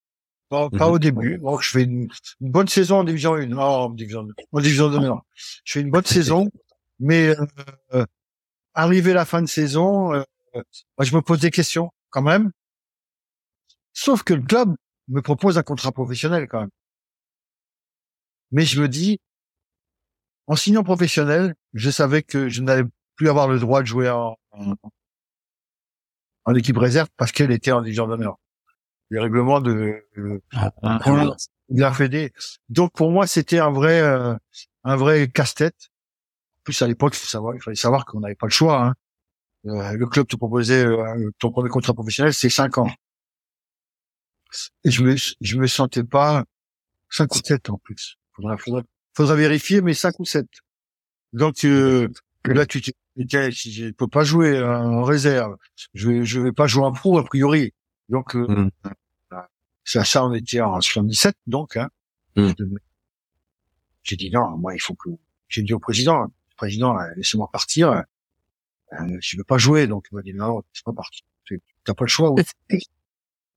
Pas, 0.50 0.70
pas 0.70 0.88
au 0.88 1.00
début. 1.00 1.40
Donc, 1.40 1.62
je 1.64 1.70
fais 1.70 1.84
une, 1.84 2.08
bonne 2.40 2.68
saison 2.68 3.00
en 3.00 3.04
division 3.04 3.34
1. 3.34 3.48
Non, 3.48 3.62
en 3.62 3.90
division 3.90 4.24
2. 4.24 4.34
En 4.52 4.60
division 4.60 4.90
2, 4.90 5.00
non. 5.00 5.20
Je 5.64 5.74
fais 5.74 5.82
une 5.82 5.90
bonne 5.90 6.06
saison. 6.06 6.50
Mais, 7.00 7.36
euh, 7.94 8.06
arrivé 8.74 9.14
la 9.14 9.26
fin 9.26 9.42
de 9.42 9.48
saison, 9.48 10.14
euh, 10.14 10.24
moi, 10.54 11.02
je 11.02 11.16
me 11.16 11.22
pose 11.22 11.40
des 11.40 11.52
questions, 11.52 11.92
quand 12.10 12.22
même. 12.22 12.52
Sauf 13.94 14.24
que 14.24 14.34
le 14.34 14.44
club 14.44 14.76
me 15.08 15.22
propose 15.22 15.58
un 15.58 15.64
contrat 15.64 15.92
professionnel, 15.92 16.48
quand 16.48 16.62
même. 16.62 16.70
Mais 18.52 18.64
je 18.66 18.82
me 18.82 18.88
dis, 18.88 19.20
en 20.48 20.56
signant 20.56 20.84
professionnel, 20.84 21.56
je 21.74 21.90
savais 21.90 22.22
que 22.22 22.50
je 22.50 22.62
n'allais 22.62 22.88
plus 23.16 23.30
avoir 23.30 23.48
le 23.48 23.60
droit 23.60 23.82
de 23.82 23.88
jouer 23.88 24.10
en, 24.10 24.38
en 26.46 26.56
équipe 26.56 26.78
réserve 26.78 27.10
parce 27.18 27.32
qu'elle 27.32 27.52
était 27.52 27.72
en 27.72 27.82
division 27.82 28.08
d'honneur. 28.08 28.38
Les 29.16 29.22
règlements 29.22 29.62
de, 29.62 30.04
ah, 30.52 30.74
ah, 30.84 31.00
de 31.70 31.80
la 31.80 31.94
Fédé. 31.94 32.34
Donc 32.68 32.92
pour 32.92 33.12
moi, 33.12 33.28
c'était 33.28 33.60
un 33.60 33.72
vrai 33.72 34.02
euh, 34.02 34.36
un 34.84 34.98
vrai 34.98 35.30
casse-tête. 35.30 35.90
En 36.60 36.64
plus 36.66 36.82
à 36.82 36.88
l'époque, 36.88 37.16
il 37.16 37.62
fallait 37.62 37.76
savoir 37.76 38.04
qu'on 38.04 38.20
n'avait 38.20 38.36
pas 38.36 38.48
le 38.48 38.52
choix. 38.52 38.84
Hein. 38.84 38.94
Euh, 39.68 39.94
le 39.94 40.06
club 40.08 40.28
te 40.28 40.36
proposait 40.36 40.86
euh, 40.86 41.32
ton 41.40 41.50
premier 41.50 41.70
contrat 41.70 41.94
professionnel, 41.94 42.34
c'est 42.34 42.50
cinq 42.50 42.78
ans. 42.78 42.90
Et 44.84 44.92
je 44.92 45.02
me 45.02 45.16
je 45.16 45.58
me 45.58 45.68
sentais 45.68 46.04
pas 46.04 46.44
cinq 47.10 47.34
ou 47.36 47.40
sept 47.42 47.70
en 47.70 47.78
plus. 47.78 48.18
Faudrait 48.34 48.58
faudrait, 48.58 48.84
faudrait 49.16 49.38
vérifier, 49.38 49.80
mais 49.80 49.94
cinq 49.94 50.20
ou 50.20 50.26
sept. 50.26 50.50
Donc 51.32 51.64
là, 51.64 52.66
tu 52.66 52.82
je 53.16 53.92
peux 53.92 54.08
pas 54.10 54.26
jouer 54.26 54.62
en 54.62 55.04
réserve. 55.04 55.56
Je 55.94 56.10
vais, 56.10 56.26
je 56.26 56.42
vais 56.42 56.52
pas 56.52 56.68
jouer 56.68 56.84
en 56.84 56.92
pro 56.92 57.18
a 57.18 57.24
priori. 57.24 57.72
Donc 58.10 58.36
euh, 58.36 58.48
mm. 58.48 58.72
Ça, 59.86 60.04
ça 60.04 60.26
on 60.26 60.34
était 60.34 60.60
en 60.60 60.82
77 60.82 61.36
donc. 61.48 61.78
Hein. 61.78 61.90
Mm. 62.36 62.52
J'ai 64.04 64.16
dit 64.18 64.30
non, 64.32 64.58
moi 64.58 64.76
il 64.76 64.80
faut 64.80 64.96
que. 64.96 65.10
J'ai 65.48 65.62
dit 65.62 65.74
au 65.74 65.80
président, 65.80 66.26
président, 66.58 66.98
euh, 67.00 67.08
laissez-moi 67.16 67.50
partir. 67.52 68.04
Euh, 68.94 69.18
je 69.22 69.38
veux 69.38 69.44
pas 69.44 69.58
jouer, 69.58 69.88
donc 69.88 70.08
il 70.12 70.16
m'a 70.16 70.22
dit 70.22 70.34
non, 70.34 70.64
c'est 70.74 70.84
pas 70.84 70.94
parti. 70.94 71.24
T'as 71.84 71.94
pas 71.94 72.06
le 72.06 72.10
choix. 72.10 72.34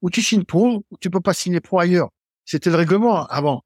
Ou 0.03 0.11
tu 0.11 0.23
signes 0.23 0.45
pro, 0.45 0.85
ou 0.91 0.97
tu 1.01 1.11
peux 1.11 1.21
pas 1.21 1.33
signer 1.33 1.61
pro 1.61 1.81
ailleurs. 1.81 2.11
C'était 2.45 2.71
le 2.71 2.77
règlement 2.77 3.27
avant. 3.27 3.65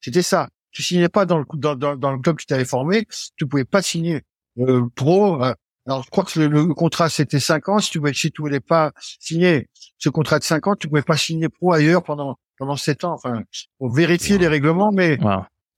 C'était 0.00 0.22
ça. 0.22 0.48
Tu 0.70 0.82
signais 0.82 1.08
pas 1.08 1.26
dans 1.26 1.38
le 1.38 1.44
dans, 1.54 1.74
dans, 1.74 1.96
dans 1.96 2.12
le 2.12 2.18
club 2.20 2.36
que 2.36 2.42
tu 2.42 2.46
t'avais 2.46 2.64
formé, 2.64 3.06
tu 3.36 3.46
pouvais 3.46 3.64
pas 3.64 3.82
signer 3.82 4.22
euh, 4.58 4.88
pro. 4.94 5.42
Euh, 5.42 5.54
alors, 5.86 6.02
je 6.02 6.10
crois 6.10 6.24
que 6.24 6.40
le, 6.40 6.74
contrat 6.74 7.08
c'était 7.08 7.40
cinq 7.40 7.68
ans. 7.68 7.78
Si 7.78 7.90
tu 7.90 7.98
voulais, 7.98 8.12
si 8.12 8.30
tu 8.32 8.42
voulais 8.42 8.60
pas 8.60 8.92
signer 9.20 9.68
ce 9.98 10.08
contrat 10.08 10.38
de 10.38 10.44
cinq 10.44 10.66
ans, 10.66 10.74
tu 10.74 10.88
pouvais 10.88 11.02
pas 11.02 11.16
signer 11.16 11.48
pro 11.48 11.72
ailleurs 11.72 12.02
pendant 12.02 12.38
pendant 12.58 12.76
sept 12.76 13.04
ans. 13.04 13.12
Enfin, 13.12 13.42
pour 13.78 13.92
vérifier 13.92 14.38
les 14.38 14.48
règlements, 14.48 14.90
mais 14.92 15.18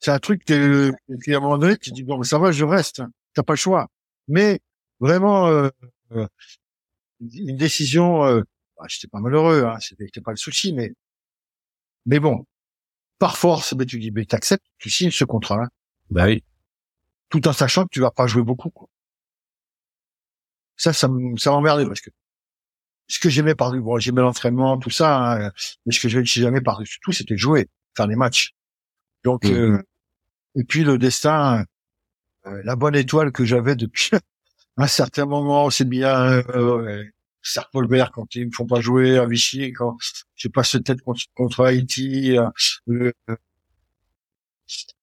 c'est 0.01 0.11
un 0.11 0.19
truc 0.19 0.45
que, 0.45 0.91
à 0.91 1.37
un 1.37 1.41
moment 1.41 1.59
donné, 1.59 1.77
tu 1.77 1.91
dis 1.91 2.05
bon, 2.05 2.23
ça 2.23 2.39
va, 2.39 2.53
je 2.53 2.65
reste. 2.65 3.03
T'as 3.35 3.43
pas 3.43 3.53
le 3.53 3.59
choix. 3.59 3.89
Mais 4.29 4.61
vraiment, 5.01 5.49
euh, 5.49 5.69
une 7.21 7.57
décision. 7.57 8.25
Euh, 8.25 8.43
bah, 8.79 8.87
j'étais 8.89 9.09
pas 9.09 9.21
malheureux, 9.21 9.65
hein, 9.65 9.77
c'était 9.81 10.21
pas 10.21 10.31
le 10.31 10.37
souci, 10.37 10.73
mais 10.73 10.93
mais 12.07 12.21
bon, 12.21 12.47
par 13.19 13.37
force, 13.37 13.75
ben, 13.75 13.87
tu 13.87 13.99
dis, 13.99 14.11
ben, 14.11 14.25
t'acceptes, 14.25 14.65
tu 14.79 14.89
signes 14.89 15.11
ce 15.11 15.25
contrat-là. 15.25 15.69
Bah 16.11 16.27
oui 16.27 16.43
tout 17.29 17.47
en 17.49 17.53
sachant 17.53 17.85
que 17.85 17.91
tu 17.91 18.01
vas 18.01 18.11
pas 18.11 18.27
jouer 18.27 18.43
beaucoup. 18.43 18.71
Quoi. 18.71 18.89
Ça, 20.79 20.95
ça, 20.95 21.09
ça 21.37 21.51
m'emmerdait 21.51 21.85
parce 21.85 22.01
que 22.01 22.11
ce 23.07 23.19
que 23.19 23.29
j'aimais 23.29 23.55
par 23.55 23.73
bon, 23.73 23.99
j'aimais 23.99 24.23
l'entraînement, 24.23 24.79
tout 24.79 24.91
ça, 24.91 25.33
hein, 25.33 25.53
mais 25.85 25.93
ce 25.93 26.01
que 26.01 26.09
je 26.09 26.23
jamais 26.25 26.61
par 26.61 26.81
tout, 27.03 27.13
c'était 27.13 27.37
jouer, 27.37 27.69
faire 27.97 28.09
des 28.09 28.17
matchs. 28.17 28.55
Donc, 29.25 29.45
mmh. 29.45 29.53
euh, 29.53 29.83
et 30.55 30.65
puis 30.65 30.85
le 30.85 30.99
destin, 30.99 31.65
euh, 32.47 32.63
la 32.65 32.77
bonne 32.77 32.95
étoile 32.95 33.33
que 33.33 33.45
j'avais 33.45 33.77
depuis 33.77 34.11
un 34.77 34.87
certain 34.87 35.27
moment, 35.27 35.69
c'est 35.71 35.89
bien. 35.89 36.43
Euh, 36.55 37.05
Serpolbert 37.41 38.11
quand 38.11 38.35
ils 38.35 38.47
me 38.47 38.51
font 38.53 38.67
pas 38.67 38.81
jouer 38.81 39.17
à 39.17 39.25
Vichy, 39.25 39.73
quand 39.73 39.97
j'ai 40.37 40.49
pas 40.49 40.65
cette 40.65 40.85
tête 40.85 41.01
contre, 41.01 41.23
contre 41.35 41.65
Haïti, 41.65 42.37
euh, 42.37 43.13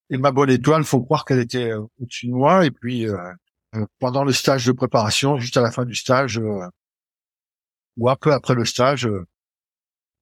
et 0.09 0.17
ma 0.17 0.31
bonne 0.31 0.49
étoile, 0.49 0.83
faut 0.83 1.01
croire 1.01 1.25
qu'elle 1.25 1.39
était 1.39 1.71
euh, 1.71 1.81
au-dessus 1.99 2.27
de 2.27 2.33
moi. 2.33 2.65
Et 2.65 2.71
puis 2.71 3.07
euh, 3.07 3.17
euh, 3.17 3.33
pendant 3.99 4.23
le 4.23 4.31
stage 4.31 4.65
de 4.65 4.71
préparation, 4.71 5.37
juste 5.37 5.57
à 5.57 5.61
la 5.61 5.71
fin 5.71 5.85
du 5.85 5.95
stage, 5.95 6.41
ou 7.97 8.09
un 8.09 8.15
peu 8.15 8.33
après 8.33 8.55
le 8.55 8.65
stage, 8.65 9.09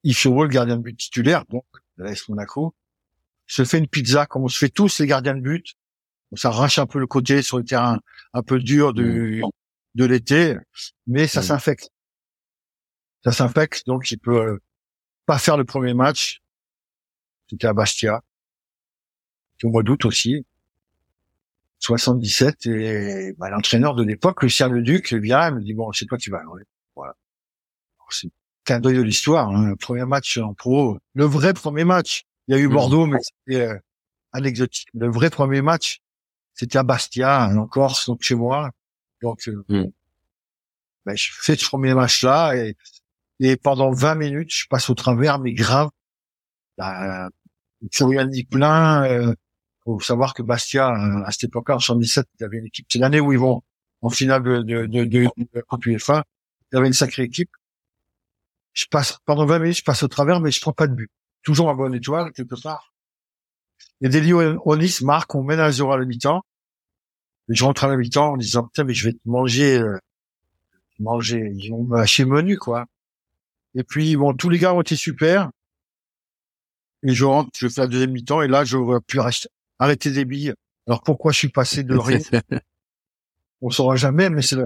Yves 0.03 0.17
Chauveau, 0.17 0.43
le 0.43 0.49
gardien 0.49 0.77
de 0.77 0.81
but 0.81 0.97
titulaire, 0.97 1.45
donc 1.45 1.65
de 1.97 2.03
l'AS 2.03 2.27
Monaco, 2.29 2.75
se 3.47 3.63
fait 3.63 3.77
une 3.77 3.87
pizza 3.87 4.25
comme 4.25 4.43
on 4.43 4.47
se 4.47 4.57
fait 4.57 4.69
tous 4.69 4.99
les 4.99 5.07
gardiens 5.07 5.35
de 5.35 5.41
but. 5.41 5.75
On 6.31 6.35
s'arrache 6.35 6.79
un 6.79 6.87
peu 6.87 6.99
le 6.99 7.07
côté 7.07 7.41
sur 7.41 7.57
le 7.57 7.63
terrain 7.63 7.99
un 8.33 8.41
peu 8.41 8.59
dur 8.59 8.93
de, 8.93 9.41
mmh. 9.41 9.49
de 9.95 10.05
l'été, 10.05 10.57
mais 11.05 11.27
ça 11.27 11.41
mmh. 11.41 11.43
s'infecte. 11.43 11.89
Ça 13.23 13.31
s'infecte, 13.31 13.85
donc 13.85 14.09
il 14.11 14.17
peut 14.17 14.59
pas 15.25 15.37
faire 15.37 15.57
le 15.57 15.63
premier 15.63 15.93
match. 15.93 16.41
C'était 17.49 17.67
à 17.67 17.73
Bastia 17.73 18.21
au 19.63 19.69
mois 19.69 19.83
d'août 19.83 20.05
aussi, 20.05 20.45
77, 21.83 22.65
et 22.67 23.33
bah, 23.37 23.49
l'entraîneur 23.49 23.93
de 23.93 24.03
l'époque, 24.03 24.41
Lucien 24.41 24.69
Leduc, 24.69 25.11
vient 25.13 25.51
me 25.51 25.61
dit, 25.61 25.73
bon, 25.73 25.91
c'est 25.91 26.05
toi 26.05 26.17
qui 26.17 26.29
vas. 26.29 26.41
Voilà. 26.95 27.13
C'est 28.09 28.29
un 28.69 28.79
deuil 28.79 28.95
de 28.95 29.01
l'histoire, 29.01 29.49
hein, 29.49 29.69
le 29.69 29.75
premier 29.75 30.05
match 30.05 30.37
en 30.37 30.53
pro, 30.53 30.97
le 31.13 31.25
vrai 31.25 31.53
premier 31.53 31.83
match. 31.83 32.23
Il 32.47 32.55
y 32.55 32.57
a 32.57 32.61
eu. 32.61 32.69
Bordeaux, 32.69 33.05
mais 33.05 33.19
c'était 33.21 33.67
euh, 33.67 33.77
anecdotique. 34.31 34.87
Le 34.93 35.11
vrai 35.11 35.29
premier 35.29 35.61
match, 35.61 35.99
c'était 36.53 36.77
à 36.77 36.83
Bastia, 36.83 37.49
en 37.49 37.67
Corse, 37.67 38.07
donc 38.07 38.21
chez 38.21 38.35
moi. 38.35 38.71
Donc, 39.21 39.45
euh, 39.49 39.65
mmh. 39.67 39.85
ben, 41.05 41.17
je 41.17 41.31
fais 41.33 41.57
ce 41.57 41.65
premier 41.65 41.93
match-là, 41.93 42.55
et, 42.55 42.77
et 43.41 43.57
pendant 43.57 43.91
20 43.91 44.15
minutes, 44.15 44.53
je 44.53 44.67
passe 44.69 44.89
au 44.89 44.95
travers, 44.95 45.39
mais 45.39 45.53
grave. 45.53 45.89
Bah, 46.77 47.29
Florian 47.91 48.29
plein, 48.49 49.03
euh, 49.05 49.35
faut 49.83 49.99
savoir 49.99 50.33
que 50.33 50.41
Bastia, 50.41 50.89
à 50.89 51.31
cette 51.31 51.45
époque-là, 51.45 51.75
en 51.75 51.79
77, 51.79 52.25
il 52.39 52.43
y 52.43 52.45
avait 52.45 52.57
une 52.57 52.65
équipe. 52.65 52.85
C'est 52.89 52.99
l'année 52.99 53.19
où 53.19 53.33
ils 53.33 53.39
vont 53.39 53.61
en 54.01 54.09
finale 54.09 54.43
de, 54.43 54.61
de, 54.61 54.85
de, 54.85 55.03
de, 55.05 55.27
de 55.27 55.89
UEFA. 55.89 56.23
Il 56.71 56.75
y 56.75 56.77
avait 56.77 56.87
une 56.87 56.93
sacrée 56.93 57.23
équipe. 57.23 57.51
Je 58.73 58.85
passe, 58.89 59.17
pendant 59.25 59.45
20 59.45 59.59
minutes, 59.59 59.77
je 59.77 59.83
passe 59.83 60.03
au 60.03 60.07
travers, 60.07 60.39
mais 60.39 60.51
je 60.51 60.59
prends 60.61 60.73
pas 60.73 60.87
de 60.87 60.93
but. 60.93 61.11
Toujours 61.43 61.67
en 61.67 61.75
bonne 61.75 61.93
étoile, 61.93 62.31
quelque 62.31 62.59
part. 62.61 62.93
Et 64.01 64.09
des 64.09 64.33
Onis 64.33 64.99
marque, 65.01 65.35
on 65.35 65.43
mène 65.43 65.59
à 65.59 65.71
0 65.71 65.91
à 65.91 65.97
la 65.97 66.05
mi-temps. 66.05 66.43
Et 67.49 67.55
je 67.55 67.63
rentre 67.63 67.83
à 67.83 67.87
la 67.87 67.97
mi-temps 67.97 68.33
en 68.33 68.37
disant, 68.37 68.63
putain, 68.63 68.83
mais 68.83 68.93
je 68.93 69.07
vais 69.07 69.13
te 69.13 69.19
manger, 69.25 69.77
euh, 69.77 69.97
manger, 70.99 71.51
ils 71.55 71.69
vont 71.69 71.83
me 71.83 72.25
menu, 72.25 72.57
quoi. 72.57 72.85
Et 73.75 73.83
puis, 73.83 74.15
bon, 74.15 74.33
tous 74.33 74.49
les 74.49 74.59
gars 74.59 74.73
ont 74.73 74.81
été 74.81 74.95
super. 74.95 75.49
Et 77.03 77.13
je 77.13 77.25
rentre, 77.25 77.49
je 77.55 77.67
fais 77.67 77.81
la 77.81 77.87
deuxième 77.87 78.11
mi-temps, 78.11 78.41
et 78.41 78.47
là, 78.47 78.63
j'aurais 78.63 79.01
pu 79.01 79.19
rester, 79.19 79.49
arrêter 79.79 80.11
des 80.11 80.25
billes. 80.25 80.53
Alors 80.87 81.01
pourquoi 81.01 81.31
je 81.31 81.37
suis 81.37 81.49
passé 81.49 81.83
de 81.83 81.95
rien 81.95 82.19
On 83.61 83.69
saura 83.69 83.95
jamais, 83.95 84.29
mais 84.29 84.41
c'est 84.41 84.57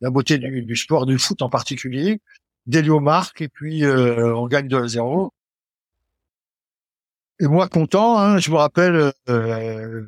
la, 0.00 0.10
beauté 0.10 0.38
du, 0.38 0.76
sport, 0.76 1.06
du 1.06 1.18
foot 1.18 1.40
en 1.42 1.48
particulier. 1.48 2.20
Delio 2.66 3.00
marque 3.00 3.40
et 3.42 3.48
puis 3.48 3.84
euh, 3.84 4.34
on 4.34 4.46
gagne 4.48 4.68
2 4.68 4.82
à 4.82 4.88
0. 4.88 5.32
Et 7.40 7.46
moi 7.46 7.68
content, 7.68 8.18
hein, 8.18 8.38
je 8.38 8.50
me 8.50 8.56
rappelle 8.56 9.12
euh, 9.28 10.06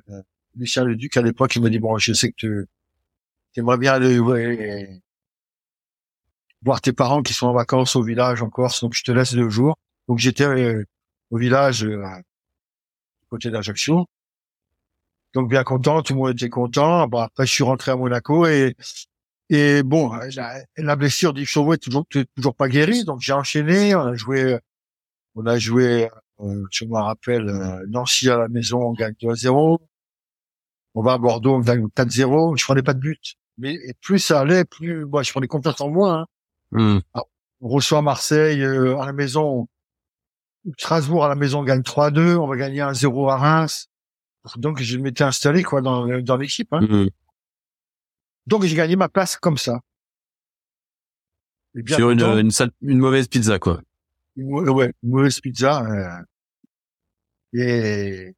Lucien 0.57 0.85
Leduc 0.85 1.17
à 1.17 1.23
l'époque, 1.23 1.57
il 1.57 1.63
m'a 1.63 1.71
dit 1.71 1.79
bon, 1.79 1.97
je 1.99 2.13
sais 2.13 2.31
que 2.33 2.67
tu 3.53 3.61
aimerais 3.61 3.79
bien 3.79 3.95
aller 3.95 4.19
voir 6.63 6.81
tes 6.81 6.93
parents 6.93 7.23
qui 7.23 7.33
sont 7.33 7.47
en 7.47 7.53
vacances 7.53 7.97
au 7.97 8.03
village 8.03 8.43
en 8.43 8.51
Corse, 8.51 8.81
donc 8.81 8.95
je 8.95 9.03
te 9.03 9.13
laisse 9.13 9.35
deux 9.35 9.49
jours. 9.49 9.79
Donc 10.09 10.19
j'étais 10.19 10.45
euh, 10.45 10.85
au 11.31 11.39
village 11.39 11.85
euh, 11.85 12.05
côté 13.29 13.51
d'Ajaccio. 13.51 14.07
Donc 15.35 15.49
bien 15.49 15.65
content, 15.65 16.03
tout 16.03 16.13
le 16.15 16.19
monde 16.19 16.31
était 16.33 16.49
content. 16.49 17.07
Bon, 17.09 17.19
après 17.19 17.47
je 17.47 17.53
suis 17.53 17.65
rentré 17.65 17.91
à 17.91 17.97
Monaco 17.97 18.47
et 18.47 18.77
et 19.53 19.83
bon, 19.83 20.11
la, 20.79 20.97
blessure 20.97 21.35
du 21.35 21.45
Chauveau 21.45 21.75
est 21.75 21.79
toujours 21.79 22.07
toujours 22.35 22.55
pas 22.55 22.69
guérie, 22.69 23.05
donc 23.05 23.21
j'ai 23.21 23.35
enchaîné. 23.35 23.95
On 23.95 24.07
a 24.07 24.15
joué, 24.15 24.59
on 25.35 25.45
a 25.45 25.59
joué, 25.59 26.09
euh, 26.41 26.65
je 26.71 26.87
me 26.87 26.97
rappelle, 26.97 27.51
euh, 27.51 27.85
Nancy 27.87 28.31
à 28.31 28.39
la 28.39 28.49
maison, 28.49 28.81
on 28.81 28.93
gagne 28.93 29.15
2 29.21 29.35
0. 29.35 29.79
On 30.95 31.03
va 31.03 31.13
à 31.13 31.19
Bordeaux, 31.19 31.55
on 31.55 31.61
gagne 31.61 31.87
4-0. 31.89 32.57
Je 32.57 32.65
prenais 32.65 32.83
pas 32.83 32.95
de 32.95 33.01
but, 33.01 33.35
mais 33.59 33.79
plus 34.01 34.21
ça 34.21 34.41
allait, 34.41 34.65
plus 34.65 35.05
moi 35.05 35.23
je 35.23 35.31
prenais 35.33 35.49
confiance 35.49 35.83
en 35.83 35.91
moi. 35.91 36.27
Hein. 36.73 37.01
Hmm. 37.15 37.23
On 37.61 37.69
reçoit 37.69 38.01
Marseille 38.01 38.63
euh, 38.63 38.99
à 38.99 39.05
la 39.07 39.13
maison, 39.13 39.69
Strasbourg 40.79 41.27
à 41.27 41.29
la 41.29 41.35
maison 41.35 41.61
on 41.61 41.65
gagne 41.65 41.83
3-2, 41.83 42.37
on 42.37 42.47
va 42.47 42.57
gagner 42.57 42.81
1-0 42.81 43.31
à 43.31 43.37
Reims. 43.37 43.89
Donc 44.57 44.81
je 44.83 44.99
m'étais 44.99 45.25
installé 45.25 45.63
quoi 45.63 45.81
dans, 45.81 46.07
dans 46.21 46.37
l'équipe. 46.37 46.73
Hein. 46.73 46.81
Hmm. 46.81 47.09
Donc 48.47 48.65
j'ai 48.65 48.75
gagné 48.77 48.97
ma 48.97 49.09
place 49.09 49.37
comme 49.37 49.57
ça. 49.57 49.81
Sur 51.87 52.11
une, 52.11 52.21
une, 52.21 52.51
une, 52.83 52.99
mauvaise 52.99 53.29
pizza 53.29 53.59
quoi. 53.59 53.81
ouais, 54.37 54.93
une 55.03 55.11
mauvaise 55.11 55.41
pizza. 55.41 55.83
Euh, 55.85 56.23
et 57.55 58.35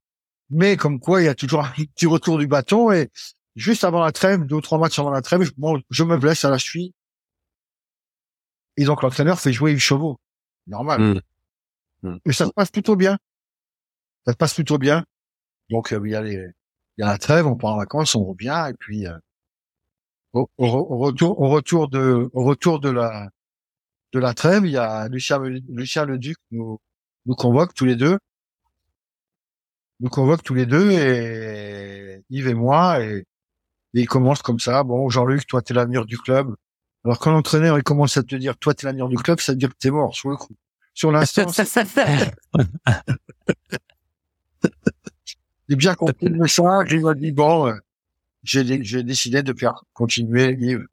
mais 0.50 0.76
comme 0.76 1.00
quoi 1.00 1.22
il 1.22 1.24
y 1.24 1.28
a 1.28 1.34
toujours 1.34 1.64
un 1.64 1.70
petit 1.94 2.06
retour 2.06 2.38
du 2.38 2.46
bâton 2.46 2.92
et 2.92 3.10
juste 3.56 3.84
avant 3.84 4.04
la 4.04 4.12
trêve, 4.12 4.44
deux 4.44 4.56
ou 4.56 4.60
trois 4.60 4.78
matchs 4.78 4.98
avant 4.98 5.10
la 5.10 5.22
trêve, 5.22 5.42
je, 5.42 5.52
je 5.90 6.04
me 6.04 6.16
blesse 6.16 6.44
à 6.44 6.50
la 6.50 6.58
cheville. 6.58 6.92
Et 8.76 8.84
donc 8.84 9.02
l'entraîneur 9.02 9.40
fait 9.40 9.52
jouer 9.52 9.72
les 9.72 9.78
chevaux. 9.78 10.18
Normal. 10.66 11.00
Mmh. 11.00 12.08
Mmh. 12.08 12.16
Et 12.26 12.32
ça 12.32 12.46
se 12.46 12.50
passe 12.50 12.70
plutôt 12.70 12.96
bien. 12.96 13.18
Ça 14.26 14.32
se 14.32 14.36
passe 14.36 14.54
plutôt 14.54 14.78
bien. 14.78 15.04
Donc 15.70 15.92
euh, 15.92 16.00
il 16.04 16.10
y 16.12 16.14
a 16.14 16.22
les, 16.22 16.34
il 16.98 17.00
y 17.00 17.02
a 17.02 17.06
la 17.06 17.18
trêve, 17.18 17.46
on 17.46 17.56
part 17.56 17.74
en 17.74 17.78
vacances, 17.78 18.14
on 18.14 18.24
revient 18.24 18.68
et 18.70 18.74
puis 18.74 19.06
euh, 19.06 19.16
au, 20.32 20.48
retour, 20.98 21.40
au 21.40 21.48
retour 21.48 21.88
de, 21.88 22.28
au 22.32 22.44
retour 22.44 22.80
de 22.80 22.90
la, 22.90 23.30
de 24.12 24.18
la 24.18 24.34
trêve, 24.34 24.66
il 24.66 24.72
y 24.72 24.76
a 24.76 25.08
Lucien, 25.08 25.40
Lucien 25.68 26.04
le 26.04 26.18
Duc 26.18 26.36
nous, 26.50 26.80
nous 27.26 27.34
convoque 27.34 27.74
tous 27.74 27.84
les 27.84 27.96
deux, 27.96 28.18
nous 30.00 30.10
convoque 30.10 30.42
tous 30.42 30.54
les 30.54 30.66
deux 30.66 30.90
et 30.90 32.22
Yves 32.30 32.48
et 32.48 32.54
moi 32.54 33.00
et, 33.00 33.18
et 33.94 34.00
il 34.00 34.06
commence 34.08 34.42
comme 34.42 34.58
ça. 34.58 34.82
Bon, 34.82 35.08
Jean-Luc, 35.08 35.46
toi, 35.46 35.62
t'es 35.62 35.72
l'avenir 35.72 36.04
du 36.04 36.18
club. 36.18 36.54
Alors 37.04 37.18
quand 37.18 37.30
l'entraîneur 37.30 37.78
il 37.78 37.84
commence 37.84 38.16
à 38.16 38.22
te 38.22 38.34
dire, 38.34 38.56
toi, 38.56 38.74
t'es 38.74 38.86
l'avenir 38.86 39.08
du 39.08 39.16
club, 39.16 39.40
ça 39.40 39.52
veut 39.52 39.58
dire 39.58 39.68
que 39.70 39.76
t'es 39.78 39.90
mort 39.90 40.14
sur 40.14 40.30
le 40.30 40.36
coup. 40.36 40.54
Sur 40.94 41.12
l'instant. 41.12 41.46
J'ai 45.68 45.76
bien 45.76 45.94
compris 45.94 46.26
le 46.28 46.38
message. 46.38 46.92
Il 46.92 47.00
m'a 47.00 47.14
dit 47.14 47.32
bon, 47.32 47.68
euh, 47.68 47.74
j'ai, 48.42 48.82
j'ai 48.82 49.02
décidé 49.02 49.42
de 49.42 49.52
faire 49.52 49.84
continuer 49.92 50.56
Yves. 50.58 50.86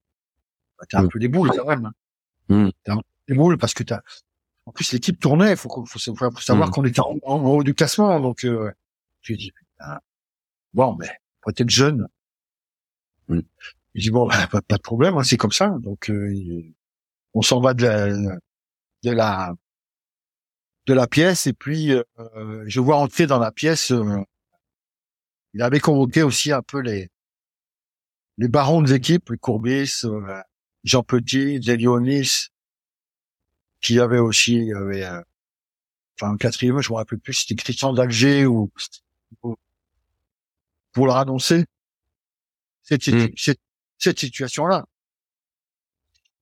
Bah, 0.78 0.86
t'es 0.90 0.98
un 0.98 1.04
mm. 1.04 1.10
peu 1.10 1.20
des 1.20 1.28
boules 1.28 1.52
quand 1.56 1.68
même. 1.68 1.92
Hein. 2.50 2.66
Mm. 2.68 2.70
T'es 2.84 2.92
un 2.92 2.98
peu 2.98 3.04
des 3.28 3.36
boules 3.36 3.58
parce 3.58 3.74
que 3.74 3.84
t'as. 3.84 4.02
En 4.66 4.72
plus, 4.72 4.94
l'équipe 4.94 5.20
tournait. 5.20 5.56
Faut, 5.56 5.70
faut, 5.70 5.86
faut 5.86 6.40
savoir 6.40 6.70
mm. 6.70 6.72
qu'on 6.72 6.86
était 6.86 7.02
en, 7.02 7.18
haut 7.24 7.64
du 7.64 7.74
classement. 7.74 8.20
Donc, 8.20 8.46
euh, 8.46 8.72
tu 9.22 9.36
dis 9.36 9.52
putain. 9.52 10.00
Bon, 10.74 10.96
mais 11.00 11.10
peut-être 11.42 11.70
jeune. 11.70 12.08
Mm. 13.28 13.40
Je 13.96 14.02
dis 14.02 14.12
bon, 14.12 14.28
bah, 14.28 14.48
pas, 14.48 14.62
pas, 14.62 14.78
de 14.78 14.82
problème, 14.82 15.18
hein, 15.18 15.24
c'est 15.24 15.38
comme 15.38 15.52
ça. 15.52 15.76
Donc, 15.80 16.10
euh, 16.10 16.64
on 17.34 17.42
s'en 17.42 17.60
va 17.60 17.74
de 17.74 17.84
la, 17.84 18.08
de 19.04 19.12
la 19.12 19.54
de 20.88 20.94
la 20.94 21.08
pièce 21.08 21.48
et 21.48 21.54
puis 21.54 21.92
euh, 21.92 22.04
je 22.66 22.80
vois 22.80 22.98
entrer 22.98 23.28
dans 23.28 23.40
la 23.40 23.52
pièce. 23.52 23.92
Euh, 23.92 24.18
il 25.54 25.62
avait 25.62 25.80
convoqué 25.80 26.24
aussi 26.24 26.52
un 26.52 26.62
peu 26.62 26.80
les 26.80 27.10
les 28.38 28.48
barons 28.48 28.82
des 28.82 28.94
équipes, 28.94 29.30
les 29.30 29.38
Courbis, 29.38 30.02
euh, 30.04 30.42
Jean 30.84 31.04
Petit, 31.04 31.62
Zelionis, 31.62 32.48
qui 33.82 34.00
avait 34.00 34.20
aussi, 34.20 34.72
avait, 34.74 35.04
euh, 35.04 35.22
enfin, 36.16 36.34
un 36.34 36.38
quatrième, 36.38 36.82
je 36.82 36.92
me 36.92 36.96
rappelle 36.96 37.20
plus, 37.20 37.34
c'était 37.34 37.56
Christian 37.56 37.94
d'Alger 37.94 38.46
ou, 38.46 38.72
pour 40.92 41.06
leur 41.06 41.18
annoncer 41.18 41.66
cette, 42.82 43.08
hmm. 43.08 43.28
cette, 43.98 44.20
situation-là. 44.20 44.86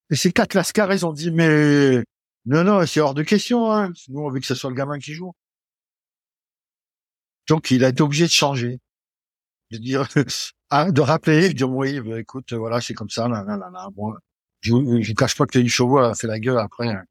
Et 0.10 0.16
ces 0.16 0.32
quatre 0.32 0.54
lascars, 0.54 0.94
ils 0.94 1.06
ont 1.06 1.14
dit, 1.14 1.32
mais 1.32 2.04
non, 2.46 2.64
non, 2.64 2.86
c'est 2.86 3.00
hors 3.00 3.14
de 3.14 3.24
question. 3.24 3.72
Hein. 3.72 3.92
Nous, 4.08 4.22
on 4.22 4.32
veut 4.32 4.40
que 4.40 4.46
ce 4.46 4.56
soit 4.56 4.70
le 4.70 4.76
gamin 4.76 5.00
qui 5.00 5.14
joue. 5.14 5.34
Donc, 7.48 7.72
il 7.72 7.84
a 7.84 7.90
été 7.90 8.02
obligé 8.02 8.26
de 8.26 8.32
changer. 8.32 8.80
De 9.72 9.78
dire, 9.78 10.08
ah, 10.70 10.92
de 10.92 11.02
rappeler, 11.02 11.50
de 11.50 11.54
dire 11.54 11.70
oui, 11.70 12.00
bah, 12.00 12.20
écoute, 12.20 12.54
voilà, 12.54 12.82
c'est 12.82 12.94
comme 12.94 13.10
ça, 13.10 13.28
là, 13.28 13.44
là, 13.44 13.58
là, 13.58 13.70
là. 13.72 13.88
Bon, 13.96 14.14
je, 14.62 14.74
je 15.02 15.14
cache 15.14 15.36
pas 15.36 15.46
que 15.46 15.60
du 15.60 15.70
chevaux 15.70 16.00
a 16.00 16.16
fait 16.16 16.28
la 16.28 16.40
gueule 16.40 16.58
après. 16.58 16.90
Hein. 16.90 17.04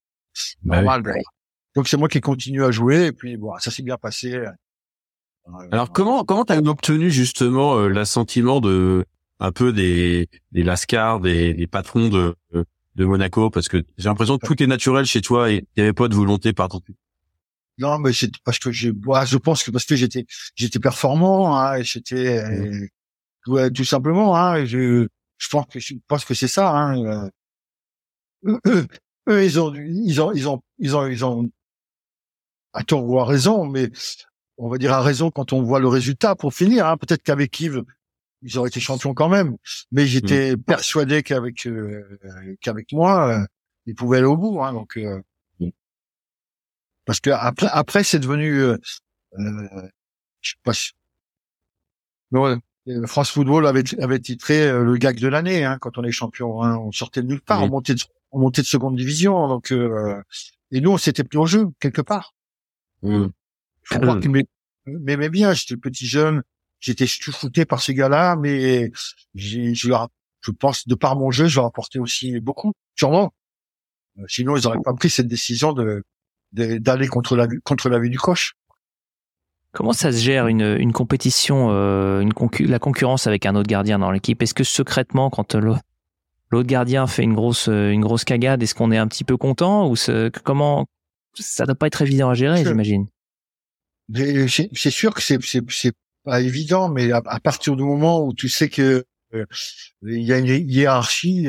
Bah 0.62 0.76
normal. 0.76 1.02
Ben. 1.02 1.22
Donc 1.74 1.88
c'est 1.88 1.96
moi 1.96 2.08
qui 2.08 2.20
continue 2.20 2.64
à 2.64 2.70
jouer 2.70 3.06
et 3.06 3.12
puis 3.12 3.36
bon, 3.36 3.52
ça 3.58 3.70
s'est 3.70 3.82
bien 3.82 3.96
passé. 3.96 4.34
Euh, 4.34 4.50
Alors 5.70 5.92
comment 5.92 6.24
comment 6.24 6.44
t'as 6.44 6.58
obtenu 6.58 7.10
justement 7.10 7.76
euh, 7.78 7.88
l'assentiment 7.88 8.60
de 8.60 9.04
un 9.40 9.52
peu 9.52 9.72
des 9.72 10.28
des 10.52 10.62
lascars, 10.62 11.20
des, 11.20 11.54
des 11.54 11.66
patrons 11.66 12.08
de 12.08 12.34
de 12.52 13.04
Monaco? 13.04 13.50
Parce 13.50 13.68
que 13.68 13.84
j'ai 13.96 14.08
l'impression 14.08 14.38
que 14.38 14.46
tout 14.46 14.60
est 14.62 14.66
naturel 14.66 15.04
chez 15.04 15.20
toi 15.20 15.50
et 15.50 15.66
il 15.76 15.80
n'y 15.80 15.82
avait 15.84 15.92
pas 15.92 16.08
de 16.08 16.14
volonté 16.14 16.52
par 16.52 16.68
ton 16.68 16.80
Non, 17.78 17.98
mais 17.98 18.12
c'est 18.12 18.30
parce 18.44 18.58
que 18.58 18.72
je, 18.72 18.90
je 18.90 19.36
pense 19.36 19.62
que 19.62 19.70
parce 19.70 19.84
que 19.84 19.96
j'étais, 19.96 20.26
j'étais 20.56 20.80
performant, 20.80 21.56
hein, 21.56 21.82
j'étais, 21.82 22.42
mmh 22.42 22.88
tout 23.74 23.84
simplement. 23.84 24.36
Hein, 24.36 24.64
je, 24.64 25.06
je 25.38 25.48
pense 25.48 25.66
que 25.66 25.78
je 25.78 25.94
pense 26.06 26.24
que 26.24 26.34
c'est 26.34 26.48
ça. 26.48 26.70
Hein, 26.70 27.30
euh, 28.46 28.58
eux, 29.28 29.44
ils 29.44 29.60
ont, 29.60 29.74
ils 29.74 30.20
ont, 30.20 30.32
ils 30.32 30.48
ont, 30.48 30.62
ils 30.78 30.96
ont, 30.96 31.06
ils 31.06 31.24
ont, 31.24 31.50
à 32.72 32.84
tort 32.84 33.04
ou 33.04 33.18
à 33.18 33.24
raison, 33.24 33.66
mais 33.66 33.90
on 34.58 34.68
va 34.68 34.78
dire 34.78 34.92
à 34.92 35.02
raison 35.02 35.30
quand 35.30 35.52
on 35.52 35.62
voit 35.62 35.80
le 35.80 35.88
résultat. 35.88 36.34
Pour 36.34 36.54
finir, 36.54 36.86
hein, 36.86 36.96
peut-être 36.96 37.22
qu'avec 37.22 37.58
Yves, 37.60 37.82
ils 38.42 38.58
auraient 38.58 38.68
été 38.68 38.80
champions 38.80 39.14
quand 39.14 39.28
même. 39.28 39.56
Mais 39.90 40.06
j'étais 40.06 40.54
mmh. 40.54 40.62
persuadé 40.62 41.22
qu'avec 41.22 41.66
euh, 41.66 42.18
qu'avec 42.60 42.92
moi, 42.92 43.28
euh, 43.32 43.46
ils 43.86 43.94
pouvaient 43.94 44.18
aller 44.18 44.26
au 44.26 44.36
bout. 44.36 44.62
Hein, 44.62 44.72
donc 44.72 44.96
mmh. 44.96 45.22
Parce 47.08 47.20
que 47.20 47.30
après, 47.30 47.68
après 47.72 48.04
c'est 48.04 48.18
devenu, 48.18 48.60
euh, 48.60 48.76
je 50.42 50.50
sais 50.50 50.56
pas. 50.62 50.72
Non, 52.32 52.60
France 53.06 53.30
Football 53.30 53.66
avait, 53.66 53.82
avait 53.98 54.20
titré 54.20 54.68
euh, 54.68 54.84
le 54.84 54.94
gag 54.98 55.18
de 55.18 55.26
l'année 55.26 55.64
hein, 55.64 55.78
quand 55.80 55.96
on 55.96 56.04
est 56.04 56.12
champion. 56.12 56.62
Hein. 56.62 56.76
On 56.76 56.92
sortait 56.92 57.22
de 57.22 57.28
nulle 57.28 57.40
part, 57.40 57.62
on 57.62 57.68
montait 57.68 57.94
de, 57.94 58.00
on 58.30 58.40
montait 58.40 58.60
de 58.60 58.66
seconde 58.66 58.94
division. 58.94 59.48
Donc 59.48 59.72
euh, 59.72 60.22
et 60.70 60.82
nous, 60.82 60.90
on 60.90 60.98
s'était 60.98 61.24
plus 61.24 61.38
au 61.38 61.46
jeu 61.46 61.68
quelque 61.80 62.02
part. 62.02 62.34
Mmh. 63.00 63.28
Je 63.84 63.98
crois 63.98 64.20
qu'ils 64.20 64.44
m'aimaient 64.84 65.30
bien. 65.30 65.54
J'étais 65.54 65.78
petit 65.78 66.06
jeune, 66.06 66.42
j'étais 66.78 67.06
chouchouté 67.06 67.64
par 67.64 67.80
ces 67.80 67.94
gars-là, 67.94 68.36
mais 68.36 68.92
je, 69.34 69.72
je 69.72 70.50
pense 70.50 70.86
de 70.86 70.94
par 70.94 71.16
mon 71.16 71.30
jeu, 71.30 71.46
je 71.46 71.56
leur 71.56 71.64
apportais 71.64 72.00
aussi 72.00 72.38
beaucoup, 72.38 72.74
sûrement. 72.96 73.32
Euh, 74.18 74.24
sinon, 74.28 74.58
ils 74.58 74.64
n'auraient 74.64 74.82
pas 74.84 74.92
pris 74.92 75.08
cette 75.08 75.28
décision 75.28 75.72
de 75.72 76.04
d'aller 76.52 77.08
contre 77.08 77.36
la 77.36 77.46
contre 77.64 77.88
la 77.88 77.98
vie 77.98 78.10
du 78.10 78.18
coche. 78.18 78.54
Comment 79.72 79.92
ça 79.92 80.12
se 80.12 80.18
gère 80.18 80.46
une, 80.46 80.76
une 80.78 80.92
compétition, 80.92 81.68
euh, 81.70 82.20
une 82.20 82.32
la 82.66 82.78
concurrence 82.78 83.26
avec 83.26 83.44
un 83.44 83.54
autre 83.54 83.68
gardien 83.68 83.98
dans 83.98 84.10
l'équipe? 84.10 84.42
Est-ce 84.42 84.54
que 84.54 84.64
secrètement, 84.64 85.28
quand 85.28 85.54
l'autre 85.54 85.82
gardien 86.66 87.06
fait 87.06 87.22
une 87.22 87.34
grosse, 87.34 87.68
euh, 87.68 87.90
une 87.90 88.00
grosse 88.00 88.24
cagade, 88.24 88.62
est-ce 88.62 88.74
qu'on 88.74 88.90
est 88.90 88.96
un 88.96 89.06
petit 89.06 89.24
peu 89.24 89.36
content 89.36 89.88
ou 89.90 89.94
comment 90.42 90.86
ça 91.34 91.66
doit 91.66 91.74
pas 91.74 91.86
être 91.86 92.02
évident 92.02 92.30
à 92.30 92.34
gérer, 92.34 92.64
j'imagine. 92.64 93.06
C'est 94.12 94.90
sûr 94.90 95.14
que 95.14 95.22
c'est 95.22 95.38
c'est 95.42 95.92
pas 96.24 96.40
évident, 96.40 96.88
mais 96.88 97.12
à, 97.12 97.40
partir 97.40 97.76
du 97.76 97.82
moment 97.82 98.24
où 98.24 98.32
tu 98.32 98.48
sais 98.48 98.68
que 98.68 99.04
euh, 99.34 99.44
il 100.02 100.22
y 100.22 100.32
a 100.32 100.38
une 100.38 100.46
hiérarchie, 100.46 101.46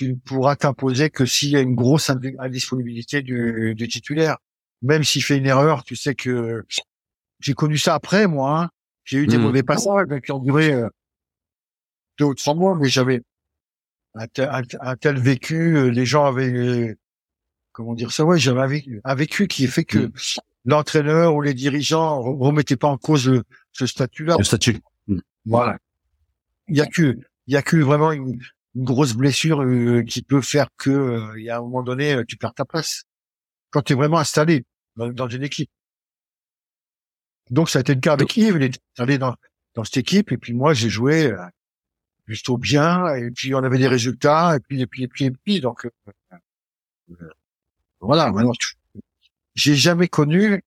tu 0.00 0.08
ne 0.08 0.14
pourras 0.14 0.56
t'imposer 0.56 1.10
que 1.10 1.26
s'il 1.26 1.50
y 1.50 1.56
a 1.56 1.60
une 1.60 1.74
grosse 1.74 2.08
indisponibilité 2.08 3.20
du, 3.20 3.74
du 3.74 3.86
titulaire. 3.86 4.38
Même 4.80 5.04
s'il 5.04 5.22
fait 5.22 5.36
une 5.36 5.44
erreur, 5.44 5.84
tu 5.84 5.94
sais 5.94 6.14
que 6.14 6.64
j'ai 7.38 7.52
connu 7.52 7.76
ça 7.76 7.96
après, 7.96 8.26
moi. 8.26 8.62
Hein. 8.62 8.70
J'ai 9.04 9.18
eu 9.18 9.26
des 9.26 9.36
mmh. 9.36 9.42
mauvais 9.42 9.62
passages 9.62 10.06
qui 10.24 10.32
ont 10.32 10.38
duré 10.38 10.72
euh, 10.72 10.88
deux 12.18 12.24
ou 12.24 12.34
trois 12.34 12.54
mois, 12.54 12.78
mais 12.80 12.88
j'avais 12.88 13.20
un 14.14 14.26
tel, 14.96 15.18
vécu. 15.18 15.76
Euh, 15.76 15.90
les 15.90 16.06
gens 16.06 16.24
avaient 16.24 16.96
comment 17.72 17.92
dire 17.92 18.10
ça, 18.10 18.24
ouais, 18.24 18.38
j'avais 18.38 18.82
un 19.04 19.14
vécu, 19.14 19.48
qui 19.48 19.66
fait 19.66 19.84
que 19.84 19.98
mm. 19.98 20.12
l'entraîneur 20.64 21.34
ou 21.34 21.42
les 21.42 21.52
dirigeants 21.52 22.22
remettaient 22.22 22.76
pas 22.76 22.88
en 22.88 22.96
cause 22.96 23.28
le, 23.28 23.42
ce 23.72 23.84
statut-là. 23.84 24.36
Le 24.38 24.44
statut. 24.44 24.78
Mm. 25.08 25.18
Voilà. 25.44 25.78
Il 26.68 26.78
y 26.78 26.80
a 26.80 26.86
que, 26.86 27.18
il 27.46 27.52
y 27.52 27.58
a 27.58 27.62
que 27.62 27.76
vraiment 27.76 28.12
une, 28.12 28.40
grosse 28.76 29.14
blessure 29.14 29.62
euh, 29.62 30.02
qui 30.02 30.22
peut 30.22 30.40
faire 30.40 30.68
que, 30.76 30.90
euh, 30.90 31.38
il 31.38 31.44
y 31.44 31.50
a 31.50 31.58
un 31.58 31.60
moment 31.60 31.82
donné, 31.82 32.14
euh, 32.14 32.24
tu 32.26 32.36
perds 32.36 32.54
ta 32.54 32.64
place. 32.64 33.04
Quand 33.70 33.82
tu 33.82 33.92
es 33.92 33.96
vraiment 33.96 34.18
installé 34.18 34.64
dans, 34.96 35.28
une 35.28 35.42
équipe. 35.42 35.70
Donc 37.50 37.70
ça 37.70 37.78
a 37.78 37.80
été 37.80 37.94
le 37.94 38.00
cas 38.00 38.12
avec 38.12 38.36
Yves, 38.36 38.56
il 38.56 38.62
est 38.62 38.80
installé 38.92 39.18
dans, 39.18 39.34
dans 39.74 39.84
cette 39.84 39.96
équipe, 39.98 40.32
et 40.32 40.36
puis 40.36 40.52
moi 40.52 40.74
j'ai 40.74 40.88
joué 40.88 41.32
plutôt 42.24 42.58
bien, 42.58 43.14
et 43.14 43.30
puis 43.30 43.54
on 43.54 43.58
avait 43.58 43.78
des 43.78 43.88
résultats, 43.88 44.56
et 44.56 44.60
puis, 44.60 44.80
et 44.80 44.86
puis, 44.86 45.04
et 45.04 45.08
puis, 45.08 45.24
et 45.24 45.30
puis, 45.30 45.60
donc, 45.60 45.88
voilà, 48.00 48.30
maintenant, 48.30 48.52
j'ai 49.54 49.74
jamais 49.74 50.08
connu, 50.08 50.62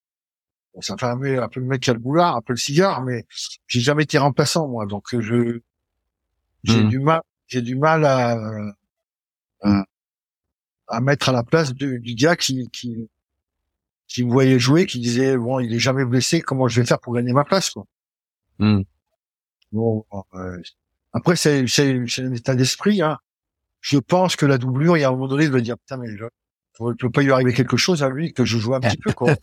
ça 0.80 0.96
fait 0.98 1.06
un 1.06 1.18
peu, 1.18 1.42
un 1.42 1.48
peu 1.50 1.60
le 1.60 1.66
mec 1.66 1.82
qui 1.82 1.90
a 1.90 1.94
le 1.94 2.00
boulard, 2.00 2.38
un 2.38 2.42
peu 2.42 2.54
le 2.54 2.58
cigare, 2.58 3.02
mais 3.02 3.26
j'ai 3.68 3.80
jamais 3.80 4.04
été 4.04 4.18
remplaçant, 4.18 4.68
moi. 4.68 4.86
Donc, 4.86 5.08
je, 5.20 5.60
j'ai 6.64 6.84
hmm. 6.84 6.90
du 6.90 7.00
mal, 7.00 7.22
j'ai 7.54 7.62
du 7.62 7.76
mal 7.76 8.04
à, 8.04 8.36
à, 10.88 11.02
mettre 11.02 11.30
à 11.30 11.32
la 11.32 11.44
place 11.44 11.72
du, 11.72 12.00
du 12.00 12.16
gars 12.16 12.36
qui, 12.36 12.68
qui, 12.72 13.08
qui 14.08 14.24
me 14.26 14.32
voyait 14.32 14.58
jouer, 14.58 14.88
qui 14.88 15.00
disait, 15.00 15.38
bon, 15.38 15.60
il 15.60 15.72
est 15.72 15.80
jamais 15.80 16.04
blessé, 16.04 16.42
comment 16.42 16.68
je 16.68 16.82
vais 16.82 16.88
faire 16.88 17.00
pour 17.00 17.14
gagner 17.14 17.32
ma 17.32 17.44
place, 17.44 17.70
quoi. 17.70 17.86
Hmm. 18.58 18.82
Bon, 19.72 20.04
euh, 20.34 20.62
après, 21.14 21.36
c'est, 21.36 21.68
c'est, 21.68 22.04
c'est 22.08 22.24
un 22.24 22.34
état 22.34 22.56
d'esprit, 22.56 23.04
hein. 23.04 23.20
Je 23.82 24.00
pense 24.00 24.36
que 24.36 24.48
la 24.48 24.58
doublure, 24.58 24.98
il 24.98 25.02
y 25.02 25.04
a 25.04 25.10
un 25.10 25.12
moment 25.12 25.28
donné, 25.28 25.48
de 25.48 25.60
dire, 25.60 25.78
putain, 25.78 25.98
mais 25.98 26.08
je, 26.18 26.26
il 26.80 26.96
peut 26.96 27.12
pas 27.12 27.22
lui 27.22 27.32
arriver 27.32 27.54
quelque 27.54 27.78
chose 27.78 28.02
à 28.02 28.10
lui 28.10 28.34
que 28.34 28.46
je 28.46 28.58
joue 28.58 28.74
un 28.74 28.80
petit 28.80 28.98
peu 28.98 29.14
quoi. 29.14 29.36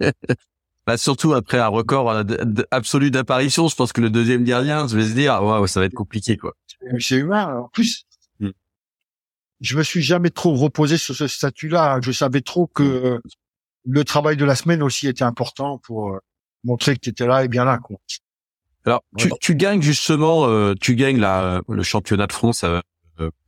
bah 0.88 0.96
surtout 0.96 1.34
après 1.34 1.58
un 1.58 1.68
record 1.68 2.10
euh, 2.10 2.24
absolu 2.72 3.12
d'apparition, 3.12 3.68
je 3.68 3.76
pense 3.76 3.92
que 3.92 4.00
le 4.00 4.10
deuxième 4.10 4.42
gardien, 4.42 4.88
je 4.88 4.96
vais 4.96 5.06
se 5.06 5.14
dire 5.14 5.40
waouh, 5.40 5.68
ça 5.68 5.78
va 5.78 5.86
être 5.86 5.94
compliqué 5.94 6.36
quoi. 6.36 6.54
C'est 6.98 7.16
humain. 7.16 7.62
En 7.64 7.68
plus, 7.68 8.04
mm. 8.40 8.50
je 9.60 9.76
me 9.76 9.82
suis 9.82 10.02
jamais 10.02 10.30
trop 10.30 10.54
reposé 10.54 10.96
sur 10.96 11.14
ce 11.14 11.26
statut-là. 11.26 12.00
Je 12.02 12.12
savais 12.12 12.40
trop 12.40 12.66
que 12.66 13.20
le 13.84 14.04
travail 14.04 14.36
de 14.36 14.44
la 14.44 14.54
semaine 14.54 14.82
aussi 14.82 15.08
était 15.08 15.24
important 15.24 15.78
pour 15.78 16.10
euh, 16.10 16.18
montrer 16.64 16.94
que 16.94 17.00
tu 17.00 17.10
étais 17.10 17.26
là 17.26 17.44
et 17.44 17.48
bien 17.48 17.64
là 17.64 17.78
quoi. 17.78 17.96
Alors 18.84 19.02
tu, 19.16 19.30
tu 19.40 19.54
gagnes 19.54 19.82
justement, 19.82 20.46
euh, 20.46 20.74
tu 20.80 20.94
gagnes 20.94 21.18
la, 21.18 21.60
le 21.68 21.82
championnat 21.82 22.26
de 22.26 22.32
France 22.32 22.64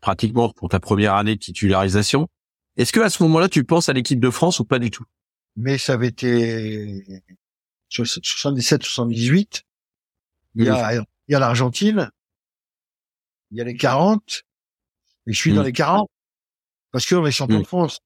pratiquement 0.01 0.51
pour 0.51 0.69
ta 0.69 0.81
première 0.81 1.15
année 1.15 1.37
de 1.37 1.41
titularisation. 1.41 2.29
Est-ce 2.77 2.93
que 2.93 3.01
à 3.01 3.11
ce 3.11 3.23
moment-là, 3.25 3.49
tu 3.49 3.65
penses 3.65 3.89
à 3.89 3.93
l'équipe 3.93 4.21
de 4.21 4.31
France 4.31 4.61
ou 4.61 4.65
pas 4.65 4.79
du 4.79 4.91
tout? 4.91 5.05
Mais 5.57 5.79
ça 5.79 5.95
avait 5.95 6.09
été 6.09 7.05
77-78. 7.91 9.63
Il 10.55 10.65
y 10.65 10.69
a, 10.69 10.95
il 10.95 11.05
y 11.29 11.35
a 11.35 11.39
l'Argentine. 11.39 12.11
Il 13.51 13.59
y 13.59 13.61
a 13.61 13.65
les 13.65 13.77
40. 13.77 14.43
Et 15.27 15.33
je 15.33 15.39
suis 15.39 15.53
dans 15.53 15.63
mm. 15.63 15.67
les 15.67 15.73
40. 15.73 16.11
Parce 16.93 17.07
qu'on 17.07 17.25
est 17.25 17.31
champion 17.31 17.61
de 17.61 17.67
France. 17.67 18.01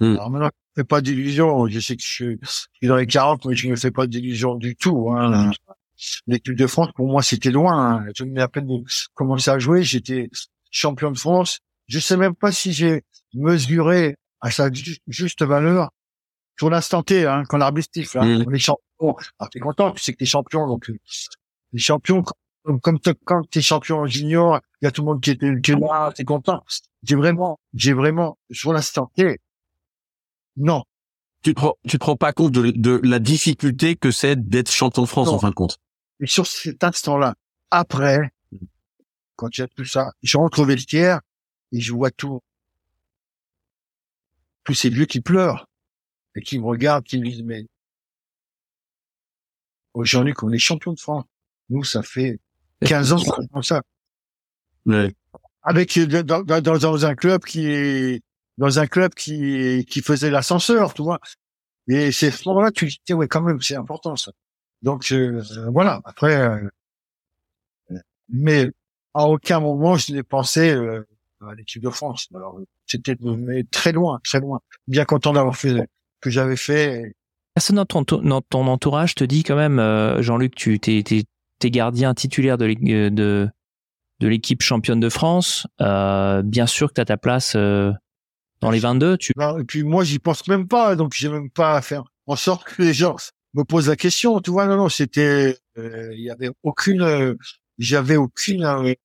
Mm. 0.00 0.12
Alors 0.14 0.30
maintenant, 0.30 0.50
je 0.52 0.80
ne 0.80 0.82
fais 0.82 0.86
pas 0.86 1.00
d'illusions. 1.00 1.66
Je 1.66 1.80
sais 1.80 1.96
que 1.96 2.02
je 2.02 2.36
suis 2.42 2.88
dans 2.88 2.96
les 2.96 3.06
40, 3.06 3.44
mais 3.46 3.54
je 3.54 3.68
ne 3.68 3.76
fais 3.76 3.90
pas 3.90 4.06
d'illusions 4.06 4.54
du 4.54 4.76
tout. 4.76 5.10
Hein. 5.10 5.50
L'équipe 6.26 6.54
de 6.54 6.66
France, 6.66 6.88
pour 6.94 7.08
moi, 7.08 7.22
c'était 7.22 7.50
loin. 7.50 7.96
Hein. 7.96 8.06
Je 8.16 8.24
venais 8.24 8.40
à 8.40 8.48
peine 8.48 8.66
de 8.66 8.82
commencer 9.14 9.50
à 9.50 9.58
jouer. 9.58 9.82
J'étais 9.82 10.30
champion 10.70 11.10
de 11.10 11.18
France. 11.18 11.60
Je 11.88 11.98
sais 11.98 12.16
même 12.16 12.34
pas 12.34 12.52
si 12.52 12.72
j'ai 12.72 13.02
mesuré 13.34 14.16
à 14.40 14.50
sa 14.50 14.70
juste 15.08 15.42
valeur 15.42 15.90
sur 16.60 16.68
l'instant 16.68 17.02
T, 17.02 17.26
hein, 17.26 17.42
quand 17.48 17.56
l'arbitre 17.56 17.88
hein, 18.16 18.38
mm. 18.38 18.44
on 18.46 18.52
est 18.52 18.58
champion. 18.58 19.16
Alors 19.38 19.50
t'es 19.50 19.60
content, 19.60 19.92
tu 19.92 20.02
sais 20.02 20.12
que 20.12 20.18
t'es 20.18 20.26
champion, 20.26 20.66
donc 20.66 20.90
euh, 20.90 20.98
les 21.72 21.78
champions, 21.78 22.22
comme, 22.64 22.80
comme 22.80 22.98
quand 23.24 23.48
t'es 23.50 23.62
champion 23.62 24.06
junior, 24.06 24.60
il 24.80 24.84
y 24.84 24.88
a 24.88 24.90
tout 24.90 25.02
le 25.02 25.06
monde 25.06 25.20
qui 25.20 25.30
était 25.30 25.60
qui 25.60 25.72
est 25.72 25.76
là, 25.76 26.12
t'es 26.14 26.24
content. 26.24 26.64
J'ai 27.02 27.16
vraiment, 27.16 27.58
j'ai 27.74 27.92
vraiment 27.92 28.38
sur 28.50 28.72
l'instant 28.72 29.10
T, 29.16 29.38
non. 30.56 30.84
Tu 31.42 31.54
te, 31.54 31.60
tu 31.88 31.98
te 31.98 32.04
rends 32.04 32.16
pas 32.16 32.32
compte 32.32 32.52
de, 32.52 32.70
de 32.70 33.00
la 33.02 33.18
difficulté 33.18 33.96
que 33.96 34.10
c'est 34.10 34.36
d'être 34.48 34.70
champion 34.70 35.02
de 35.02 35.08
France 35.08 35.28
en 35.28 35.38
fin 35.38 35.48
de 35.48 35.54
compte. 35.54 35.78
Et 36.20 36.26
sur 36.26 36.46
cet 36.46 36.84
instant-là, 36.84 37.34
après, 37.70 38.30
quand 39.36 39.48
a 39.58 39.66
tout 39.68 39.86
ça, 39.86 40.12
je 40.22 40.36
rentre 40.36 40.60
au 40.60 40.66
vestiaire, 40.66 41.20
et 41.72 41.80
je 41.80 41.92
vois 41.92 42.10
tout. 42.10 42.40
Tous 44.64 44.74
ces 44.74 44.90
vieux 44.90 45.06
qui 45.06 45.22
pleurent 45.22 45.66
et 46.34 46.42
qui 46.42 46.58
me 46.58 46.66
regardent, 46.66 47.04
qui 47.04 47.18
me 47.18 47.24
disent 47.24 47.42
mais 47.42 47.64
aujourd'hui 49.94 50.34
qu'on 50.34 50.52
est 50.52 50.58
champion 50.58 50.92
de 50.92 51.00
France, 51.00 51.24
nous 51.70 51.84
ça 51.84 52.02
fait 52.02 52.38
15 52.84 53.12
ans 53.12 53.18
fait 53.18 53.62
ça. 53.62 53.82
Ouais. 54.86 55.14
Avec 55.62 55.98
dans, 55.98 56.42
dans, 56.42 56.60
dans, 56.60 57.06
un 57.06 57.14
club 57.14 57.44
qui 57.44 57.66
est 57.66 58.22
dans 58.56 58.78
un 58.78 58.86
club 58.86 59.14
qui 59.14 59.84
qui 59.88 60.00
faisait 60.00 60.30
l'ascenseur, 60.30 60.94
tu 60.94 61.02
vois. 61.02 61.20
Et 61.88 62.12
c'est 62.12 62.30
ce 62.30 62.48
moment-là 62.48 62.70
tu 62.70 62.86
dis 62.86 63.12
ouais 63.12 63.28
quand 63.28 63.42
même 63.42 63.60
c'est 63.60 63.76
important 63.76 64.16
ça. 64.16 64.32
Donc 64.82 65.12
euh, 65.12 65.42
voilà. 65.72 66.00
Après, 66.04 66.36
euh, 66.36 66.68
mais 68.28 68.70
à 69.12 69.26
aucun 69.26 69.60
moment 69.60 69.96
je 69.96 70.12
n'ai 70.12 70.22
pensé 70.22 70.70
euh, 70.70 71.06
à 71.46 71.54
l'équipe 71.54 71.82
de 71.82 71.90
France. 71.90 72.28
Alors 72.34 72.58
c'était 72.86 73.16
mais 73.20 73.64
très 73.64 73.92
loin, 73.92 74.20
très 74.24 74.40
loin. 74.40 74.60
Bien 74.88 75.04
content 75.04 75.32
d'avoir 75.32 75.56
fait 75.56 75.86
que 76.20 76.30
j'avais 76.30 76.56
fait. 76.56 77.14
Personne 77.54 77.76
dans 77.76 77.84
ton, 77.86 78.02
dans 78.02 78.40
ton 78.42 78.66
entourage 78.68 79.14
te 79.14 79.24
dit 79.24 79.42
quand 79.42 79.56
même, 79.56 79.78
euh, 79.78 80.22
Jean-Luc, 80.22 80.54
tu 80.54 80.78
t'es, 80.78 81.02
t'es, 81.60 81.70
gardien 81.70 82.14
titulaire 82.14 82.58
de, 82.58 82.66
euh, 82.66 83.10
de, 83.10 83.48
de 84.20 84.28
l'équipe 84.28 84.62
championne 84.62 85.00
de 85.00 85.08
France. 85.08 85.66
Euh, 85.80 86.42
bien 86.42 86.66
sûr 86.66 86.88
que 86.88 86.94
tu 86.94 87.00
as 87.00 87.04
ta 87.04 87.16
place 87.16 87.54
euh, 87.56 87.92
dans 88.60 88.70
les 88.70 88.80
22. 88.80 89.16
Tu... 89.16 89.32
et 89.32 89.64
puis 89.64 89.84
moi, 89.84 90.04
j'y 90.04 90.18
pense 90.18 90.46
même 90.48 90.66
pas, 90.66 90.96
donc 90.96 91.12
j'ai 91.14 91.28
même 91.28 91.50
pas 91.50 91.76
à 91.76 91.82
faire 91.82 92.04
en 92.26 92.36
sorte 92.36 92.64
que 92.64 92.82
les 92.82 92.94
gens 92.94 93.16
me 93.54 93.64
posent 93.64 93.88
la 93.88 93.96
question. 93.96 94.40
Tu 94.40 94.50
vois, 94.50 94.66
non, 94.66 94.76
non, 94.76 94.88
c'était, 94.88 95.56
il 95.76 96.20
y 96.20 96.30
avait 96.30 96.50
aucune, 96.62 97.36
j'avais 97.78 98.16
aucune 98.16 98.96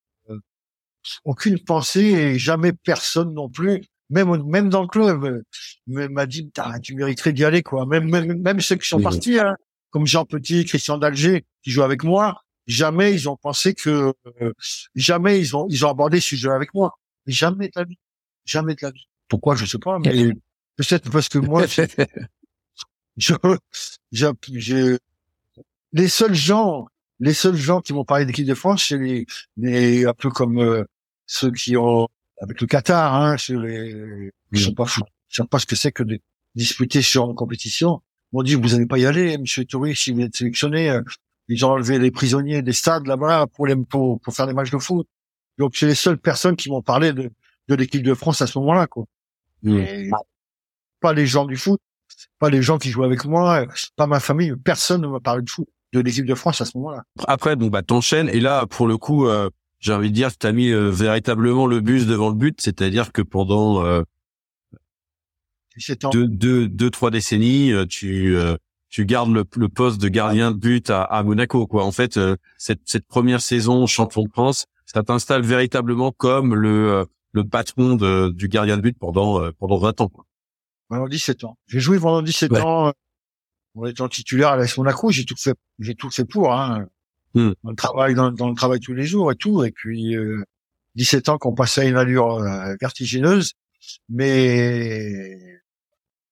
aucune 1.23 1.59
pensée 1.59 2.01
et 2.01 2.39
jamais 2.39 2.73
personne 2.73 3.33
non 3.33 3.49
plus, 3.49 3.83
même 4.09 4.43
même 4.43 4.69
dans 4.69 4.81
le 4.81 4.87
club, 4.87 5.43
m'a 5.87 6.25
dit 6.25 6.51
tu 6.81 6.95
mériterais 6.95 7.33
d'y 7.33 7.45
aller 7.45 7.63
quoi. 7.63 7.85
Même 7.85 8.09
même, 8.09 8.41
même 8.41 8.59
ceux 8.61 8.75
qui 8.75 8.87
sont 8.87 9.01
partis, 9.01 9.39
hein, 9.39 9.55
comme 9.89 10.07
Jean 10.07 10.25
Petit, 10.25 10.65
Christian 10.65 10.97
d'Alger, 10.97 11.45
qui 11.63 11.71
jouent 11.71 11.83
avec 11.83 12.03
moi, 12.03 12.41
jamais 12.67 13.13
ils 13.13 13.29
ont 13.29 13.37
pensé 13.37 13.73
que 13.73 14.13
euh, 14.41 14.53
jamais 14.95 15.39
ils 15.39 15.55
ont 15.55 15.67
ils 15.69 15.85
ont 15.85 15.89
abordé 15.89 16.19
ce 16.19 16.29
sujet 16.29 16.49
avec 16.49 16.73
moi. 16.73 16.97
Jamais 17.27 17.67
de 17.67 17.73
la 17.75 17.83
vie, 17.83 17.97
jamais 18.45 18.75
de 18.75 18.79
la 18.81 18.91
vie. 18.91 19.07
Pourquoi 19.27 19.55
je 19.55 19.65
sais 19.65 19.79
pas, 19.79 19.99
mais 19.99 20.31
peut-être 20.75 21.09
parce 21.09 21.29
que 21.29 21.39
moi, 21.39 21.65
je, 23.17 23.33
je, 24.11 24.27
je, 24.53 24.97
les 25.93 26.07
seuls 26.07 26.35
gens 26.35 26.87
les 27.19 27.33
seuls 27.33 27.55
gens 27.55 27.81
qui 27.81 27.93
m'ont 27.93 28.05
parlé 28.05 28.25
d'équipe 28.25 28.45
de 28.45 28.53
France, 28.53 28.85
c'est 28.89 28.97
les, 28.97 29.25
les, 29.57 30.05
un 30.05 30.13
peu 30.13 30.29
comme 30.29 30.59
euh, 30.59 30.83
ceux 31.27 31.51
qui 31.51 31.77
ont 31.77 32.07
avec 32.41 32.59
le 32.59 32.67
Qatar, 32.67 33.15
hein, 33.15 33.37
sur 33.37 33.59
les, 33.59 34.31
je 34.51 34.65
sais 34.65 34.73
pas, 34.73 34.85
je 34.85 35.01
sais 35.29 35.47
pas 35.47 35.59
ce 35.59 35.65
que 35.65 35.75
c'est 35.75 35.91
que 35.91 36.03
de 36.03 36.19
disputer 36.55 37.01
sur 37.01 37.25
une 37.25 37.35
compétition. 37.35 38.01
M'ont 38.33 38.43
dit 38.43 38.55
vous 38.55 38.69
n'allez 38.69 38.85
pas 38.85 38.97
y 38.97 39.05
aller, 39.05 39.37
Monsieur 39.37 39.63
Touré, 39.63 39.95
si 39.95 40.11
vous 40.11 40.21
êtes 40.21 40.35
sélectionné. 40.35 40.99
Ils 41.47 41.65
ont 41.65 41.71
enlevé 41.71 41.99
les 41.99 42.11
prisonniers 42.11 42.61
des 42.61 42.73
stades 42.73 43.05
là-bas 43.07 43.47
pour 43.53 43.67
les 43.67 43.75
pour, 43.75 44.19
pour 44.19 44.33
faire 44.33 44.47
des 44.47 44.53
matchs 44.53 44.71
de 44.71 44.77
foot. 44.77 45.07
Donc 45.57 45.75
c'est 45.75 45.87
les 45.87 45.95
seules 45.95 46.17
personnes 46.17 46.55
qui 46.55 46.69
m'ont 46.69 46.81
parlé 46.81 47.13
de, 47.13 47.31
de 47.67 47.75
l'équipe 47.75 48.03
de 48.03 48.13
France 48.13 48.41
à 48.41 48.47
ce 48.47 48.57
moment-là, 48.59 48.87
quoi. 48.87 49.05
pas 50.99 51.13
les 51.13 51.25
gens 51.25 51.45
du 51.45 51.55
foot, 51.55 51.79
pas 52.39 52.49
les 52.49 52.61
gens 52.61 52.77
qui 52.77 52.89
jouent 52.89 53.03
avec 53.03 53.25
moi, 53.25 53.65
pas 53.95 54.07
ma 54.07 54.19
famille, 54.19 54.53
personne 54.63 55.01
ne 55.01 55.07
m'a 55.07 55.19
parlé 55.19 55.43
de 55.43 55.49
foot, 55.49 55.67
de 55.93 55.99
l'équipe 55.99 56.25
de 56.25 56.35
France 56.35 56.61
à 56.61 56.65
ce 56.65 56.77
moment-là. 56.77 57.03
Après, 57.27 57.55
donc 57.55 57.71
bah 57.71 57.83
t'enchaînes 57.83 58.29
et 58.29 58.39
là 58.39 58.65
pour 58.65 58.87
le 58.87 58.97
coup, 58.97 59.27
euh, 59.27 59.49
j'ai 59.79 59.93
envie 59.93 60.09
de 60.09 60.15
dire 60.15 60.31
que 60.31 60.37
tu 60.39 60.47
as 60.47 60.51
mis 60.51 60.71
euh, 60.71 60.89
véritablement 60.89 61.67
le 61.67 61.79
bus 61.79 62.05
devant 62.07 62.29
le 62.29 62.35
but, 62.35 62.59
c'est-à-dire 62.59 63.11
que 63.11 63.21
pendant 63.21 63.85
euh, 63.85 64.01
deux, 66.11 66.27
deux, 66.27 66.67
deux, 66.67 66.89
trois 66.89 67.11
décennies, 67.11 67.71
euh, 67.71 67.85
tu 67.85 68.35
euh, 68.35 68.55
tu 68.95 69.05
gardes 69.05 69.33
le, 69.33 69.43
le, 69.57 69.67
poste 69.67 69.99
de 69.99 70.07
gardien 70.07 70.51
de 70.51 70.55
but 70.55 70.89
à, 70.89 71.03
à 71.03 71.21
Monaco. 71.21 71.67
Quoi. 71.67 71.83
En 71.83 71.91
fait, 71.91 72.17
cette, 72.57 72.79
cette 72.85 73.05
première 73.05 73.41
saison 73.41 73.85
champion 73.87 74.23
de 74.23 74.29
France, 74.29 74.67
ça 74.85 75.03
t'installe 75.03 75.41
véritablement 75.41 76.13
comme 76.13 76.55
le 76.55 77.05
le 77.33 77.43
patron 77.45 77.95
de, 77.95 78.29
du 78.29 78.47
gardien 78.47 78.77
de 78.77 78.81
but 78.81 78.97
pendant 78.97 79.51
pendant 79.59 79.77
20 79.79 79.99
ans. 79.99 80.07
Quoi. 80.07 80.25
Pendant 80.87 81.09
17 81.09 81.43
ans. 81.43 81.57
J'ai 81.67 81.81
joué 81.81 81.99
pendant 81.99 82.21
17 82.21 82.53
ans 82.53 82.93
en 83.75 83.85
étant 83.85 84.07
titulaire 84.07 84.51
à 84.51 84.55
l'AS 84.55 84.77
Monaco. 84.77 85.11
J'ai 85.11 85.25
tout 85.25 85.35
fait, 85.37 85.55
j'ai 85.79 85.95
tout 85.95 86.09
fait 86.09 86.23
pour. 86.23 86.53
Hein. 86.53 86.87
Hmm. 87.33 87.51
On 87.65 87.75
travaille 87.75 88.15
dans, 88.15 88.31
dans, 88.31 88.47
le 88.47 88.55
travail 88.55 88.79
tous 88.79 88.93
les 88.93 89.03
jours 89.03 89.29
et 89.29 89.35
tout. 89.35 89.65
Et 89.65 89.71
puis, 89.71 90.15
euh, 90.15 90.41
17 90.95 91.27
ans 91.27 91.37
qu'on 91.37 91.53
passait 91.53 91.81
à 91.81 91.83
une 91.83 91.97
allure 91.97 92.35
euh, 92.35 92.75
vertigineuse. 92.79 93.55
mais 94.07 95.59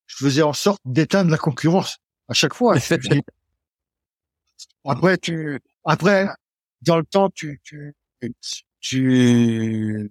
je 0.06 0.16
faisais 0.16 0.44
en 0.44 0.54
sorte 0.54 0.80
d'éteindre 0.86 1.30
la 1.30 1.38
concurrence 1.38 1.98
à 2.34 2.36
chaque 2.36 2.56
fois. 2.56 2.76
après, 4.86 5.18
tu, 5.20 5.60
après, 5.86 6.28
dans 6.82 6.98
le 6.98 7.06
temps, 7.06 7.30
tu, 7.30 7.62
tu, 7.64 7.94
tu, 8.80 10.10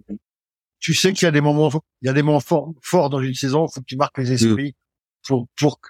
tu 0.78 0.94
sais 0.94 1.12
qu'il 1.12 1.26
y 1.26 1.28
a 1.28 1.32
des 1.32 1.40
moments, 1.40 1.68
il 2.00 2.06
y 2.06 2.08
a 2.08 2.12
des 2.12 2.22
moments 2.22 2.38
forts, 2.38 2.72
forts 2.80 3.10
dans 3.10 3.20
une 3.20 3.34
saison. 3.34 3.66
Faut 3.66 3.80
que 3.80 3.86
tu 3.86 3.96
marques 3.96 4.18
les 4.18 4.30
mm. 4.30 4.34
esprits 4.34 4.76
pour, 5.26 5.48
pour, 5.58 5.80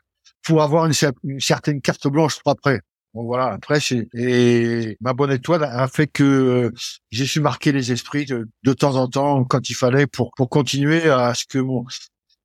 pour 0.43 0.63
avoir 0.63 0.87
une, 0.87 0.95
une 1.25 1.41
certaine 1.41 1.83
carte 1.83 2.09
blanche 2.09 2.41
pour 2.43 2.51
après. 2.53 2.81
Bon 3.13 3.25
voilà, 3.25 3.53
après 3.53 3.79
et 4.15 4.97
ma 5.03 5.13
bonne 5.13 5.33
étoile 5.33 5.65
a 5.65 5.87
fait 5.87 6.07
que 6.07 6.23
euh, 6.25 6.73
j'ai 7.11 7.27
su 7.27 7.41
marquer 7.41 7.71
les 7.71 7.93
esprits 7.93 8.25
de, 8.25 8.49
de, 8.63 8.73
temps 8.73 8.97
en 8.97 9.07
temps 9.07 9.45
quand 9.45 9.69
il 9.69 9.75
fallait 9.75 10.07
pour 10.07 10.31
pour 10.35 10.49
continuer 10.49 11.11
à 11.11 11.35
ce 11.35 11.45
que 11.45 11.59
mon 11.59 11.85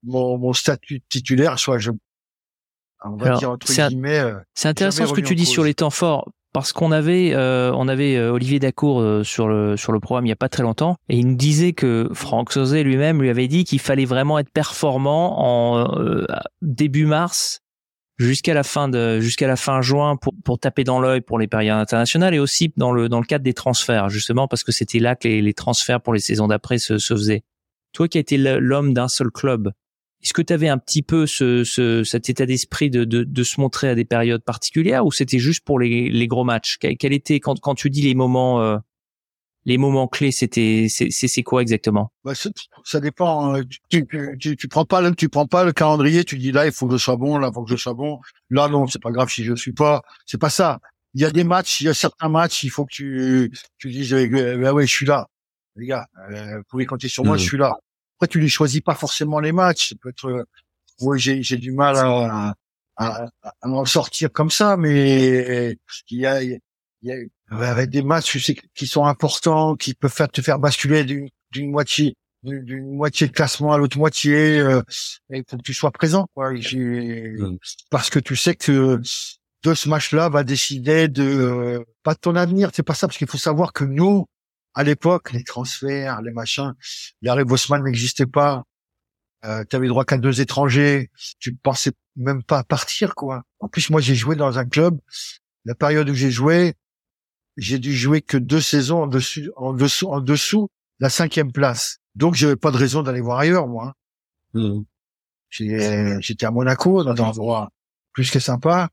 mon, 0.04 0.38
mon 0.38 0.52
statut 0.52 1.02
titulaire 1.08 1.58
soit 1.58 1.78
je 1.78 1.92
on 3.04 3.16
va 3.16 3.38
dire 3.38 3.52
entre 3.52 3.68
guillemets. 3.72 4.20
Euh, 4.20 4.36
c'est 4.54 4.68
intéressant 4.68 5.06
ce 5.08 5.14
que 5.14 5.22
tu 5.22 5.36
dis 5.36 5.46
sur 5.46 5.64
les 5.64 5.74
temps 5.74 5.90
forts 5.90 6.30
parce 6.54 6.72
qu'on 6.72 6.92
avait 6.92 7.34
euh, 7.34 7.72
on 7.76 7.88
avait 7.88 8.20
Olivier 8.20 8.60
Dacour 8.60 9.26
sur 9.26 9.48
le 9.48 9.78
sur 9.78 9.92
le 9.92 10.00
programme 10.00 10.26
il 10.26 10.30
y 10.30 10.34
a 10.34 10.38
pas 10.38 10.50
très 10.50 10.64
longtemps 10.64 10.96
et 11.10 11.18
il 11.18 11.28
nous 11.28 11.36
disait 11.36 11.74
que 11.74 12.10
Franck 12.14 12.52
Sauzet 12.52 12.84
lui-même 12.84 13.22
lui 13.22 13.30
avait 13.30 13.48
dit 13.48 13.64
qu'il 13.64 13.80
fallait 13.80 14.06
vraiment 14.06 14.40
être 14.40 14.52
performant 14.52 15.36
en 15.38 15.88
début 16.62 17.06
mars 17.06 17.62
jusqu'à 18.18 18.54
la 18.54 18.64
fin 18.64 18.90
de 18.90 19.20
jusqu'à 19.20 19.48
la 19.48 19.56
fin 19.56 19.82
juin 19.82 20.16
pour 20.16 20.34
pour 20.44 20.60
taper 20.60 20.84
dans 20.84 21.00
l'œil 21.00 21.22
pour 21.22 21.40
les 21.40 21.48
périodes 21.48 21.78
internationales 21.78 22.34
et 22.34 22.40
aussi 22.40 22.74
dans 22.76 22.92
le 22.92 23.10
dans 23.10 23.20
le 23.20 23.26
cadre 23.26 23.44
des 23.44 23.54
transferts 23.54 24.10
justement 24.10 24.48
parce 24.48 24.64
que 24.64 24.72
c'était 24.72 25.00
là 25.00 25.16
que 25.16 25.28
les, 25.28 25.42
les, 25.42 25.54
transferts 25.54 26.02
pour 26.02 26.14
les 26.14 26.20
saisons 26.20 26.48
d'après 26.48 26.80
se, 26.80 26.98
se 26.98 27.14
faisaient. 27.14 27.44
Toi 27.94 28.08
qui 28.08 28.18
as 28.18 28.22
été 28.22 28.38
l'homme 28.38 28.94
d'un 28.94 29.08
seul 29.08 29.30
club, 29.32 29.72
est-ce 30.24 30.34
que 30.34 30.42
tu 30.42 30.54
avais 30.54 30.68
un 30.68 30.78
petit 30.78 31.04
peu 31.04 31.26
ce, 31.26 31.64
ce 31.64 32.04
cet 32.04 32.30
état 32.30 32.46
d'esprit 32.46 32.90
de, 32.90 33.04
de, 33.06 33.24
de 33.24 33.44
se 33.44 33.60
montrer 33.62 33.90
à 33.90 33.96
des 33.96 34.06
périodes 34.06 34.44
particulières 34.44 35.06
ou 35.06 35.12
c'était 35.12 35.40
juste 35.40 35.64
pour 35.64 35.80
les, 35.80 36.10
les 36.10 36.28
gros 36.28 36.44
matchs? 36.44 36.78
Quel 36.80 37.14
était 37.14 37.40
quand 37.40 37.60
quand 37.60 37.76
tu 37.76 37.90
dis 37.90 38.02
les 38.02 38.16
moments 38.16 38.62
euh, 38.62 38.78
les 39.68 39.78
moments 39.78 40.08
clés, 40.08 40.32
c'était 40.32 40.88
c'est 40.90 41.44
quoi 41.44 41.62
exactement? 41.62 42.14
Bah, 42.24 42.32
Ça 42.86 43.00
dépend. 43.02 43.54
Hein. 43.54 43.64
Tu, 43.90 44.08
tu, 44.40 44.56
tu, 44.56 44.68
prends 44.70 44.86
pas 44.86 45.02
le, 45.02 45.14
tu 45.14 45.28
prends 45.28 45.46
pas 45.46 45.66
le 45.66 45.74
calendrier. 45.74 46.24
Tu 46.24 46.38
dis 46.38 46.54
là, 46.54 46.66
il 46.66 46.72
faut 46.72 46.88
que 46.88 46.94
je 46.94 47.04
sois 47.04 47.18
bon. 47.18 47.38
Là, 47.38 47.50
il 47.52 47.54
faut 47.54 47.66
que 47.66 47.72
je 47.72 47.76
sois 47.76 47.94
bon. 47.94 48.20
Là, 48.50 48.70
non, 48.70 48.88
c'est 48.88 49.02
pas 49.02 49.12
grave 49.12 49.30
si 49.30 49.44
je 49.44 49.54
suis 49.56 49.74
pas. 49.74 50.04
C'est 50.26 50.40
pas 50.40 50.50
ça. 50.50 50.80
Il 51.16 51.22
y 51.22 51.26
a 51.26 51.32
des 51.32 51.44
matchs, 51.44 51.82
il 51.82 51.86
y 51.86 51.90
a 51.90 51.94
certains 51.94 52.30
matchs, 52.30 52.64
il 52.64 52.70
faut 52.70 52.86
que 52.86 52.94
tu 52.94 53.52
tu 53.78 53.90
dises 53.90 54.14
bah 54.14 54.72
ouais, 54.72 54.88
je 54.88 54.92
suis 54.92 55.06
là, 55.06 55.28
les 55.76 55.88
gars. 55.88 56.06
Euh, 56.32 56.58
vous 56.58 56.64
pouvez 56.70 56.86
compter 56.86 57.10
sur 57.10 57.26
moi, 57.26 57.36
je 57.36 57.44
mmh. 57.44 57.48
suis 57.48 57.58
là. 57.58 57.76
Après, 58.18 58.28
tu 58.28 58.40
les 58.40 58.50
choisis 58.50 58.82
pas 58.82 58.96
forcément 58.96 59.40
les 59.40 59.52
matchs. 59.52 59.90
Ça 59.90 59.96
peut 60.02 60.10
être. 60.10 60.26
Euh, 60.26 60.44
oui, 61.02 61.20
j'ai 61.20 61.44
j'ai 61.44 61.58
du 61.58 61.72
mal 61.72 61.96
à, 61.98 62.56
à, 62.96 63.26
à, 63.44 63.52
en 63.62 63.86
sortir 63.86 64.32
comme 64.32 64.50
ça, 64.50 64.78
mais 64.78 65.78
il 66.10 66.20
y 66.20 66.26
a 66.26 66.42
il 66.42 66.60
y 67.04 67.12
a 67.12 67.16
avec 67.50 67.90
des 67.90 68.02
matchs 68.02 68.52
qui 68.74 68.88
sont 68.88 69.06
importants, 69.06 69.76
qui 69.76 69.94
peuvent 69.94 70.12
faire 70.12 70.30
te 70.30 70.42
faire 70.42 70.60
basculer 70.60 71.04
d'une 71.04 71.72
moitié 71.72 72.16
d'une 72.44 72.96
moitié 72.96 73.28
de 73.28 73.32
classement 73.34 73.74
à 73.74 73.78
l'autre 73.78 73.98
moitié. 73.98 74.60
Euh, 74.60 74.82
il 75.30 75.44
faut 75.48 75.58
que 75.58 75.64
tu 75.64 75.74
sois 75.74 75.92
présent, 75.92 76.28
quoi. 76.34 76.54
Mm. 76.54 77.58
Parce 77.90 78.10
que 78.10 78.20
tu 78.20 78.36
sais 78.36 78.56
que 78.56 79.02
de 79.64 79.74
ce 79.74 79.90
match-là 79.90 80.30
va 80.30 80.44
décider 80.44 81.08
de 81.08 81.24
euh, 81.24 81.84
pas 82.04 82.14
de 82.14 82.20
ton 82.20 82.36
avenir. 82.36 82.70
C'est 82.74 82.84
pas 82.84 82.94
ça, 82.94 83.08
parce 83.08 83.18
qu'il 83.18 83.28
faut 83.28 83.38
savoir 83.38 83.74
que 83.74 83.84
nous, 83.84 84.26
à 84.78 84.84
l'époque, 84.84 85.32
les 85.32 85.44
transferts, 85.44 86.22
les 86.22 86.32
machins, 86.32 86.74
l'arrêt 87.24 87.44
Bosman 87.44 87.84
n'existait 87.84 88.28
pas. 88.28 88.64
Euh, 89.44 89.64
tu 89.68 89.76
avais 89.76 89.88
droit 89.88 90.06
qu'à 90.06 90.20
deux 90.20 90.40
étrangers. 90.40 91.10
Tu 91.40 91.56
pensais 91.56 91.94
même 92.16 92.44
pas 92.44 92.60
à 92.60 92.64
partir, 92.64 93.16
quoi. 93.16 93.42
En 93.60 93.70
plus, 93.70 93.90
moi, 93.90 94.02
j'ai 94.02 94.14
joué 94.14 94.36
dans 94.36 94.60
un 94.60 94.66
club. 94.66 95.00
La 95.66 95.74
période 95.74 96.08
où 96.08 96.14
j'ai 96.14 96.30
joué, 96.30 96.76
j'ai 97.58 97.80
dû 97.80 97.92
jouer 97.92 98.22
que 98.22 98.38
deux 98.38 98.62
saisons 98.62 99.02
en 99.02 99.08
dessus, 99.08 99.50
en 99.56 99.74
dessous, 99.74 100.10
en 100.10 100.22
dessous 100.22 100.70
la 101.00 101.10
cinquième 101.10 101.52
place. 101.52 101.98
Donc, 102.14 102.36
j'avais 102.36 102.56
pas 102.56 102.70
de 102.70 102.78
raison 102.78 103.02
d'aller 103.02 103.22
voir 103.22 103.40
ailleurs, 103.40 103.68
moi. 103.68 103.96
Mmh. 104.54 104.82
J'étais 105.50 106.46
à 106.46 106.52
Monaco, 106.52 107.04
dans 107.04 107.20
un 107.20 107.30
endroit 107.30 107.72
plus 108.14 108.30
que 108.30 108.40
sympa, 108.40 108.90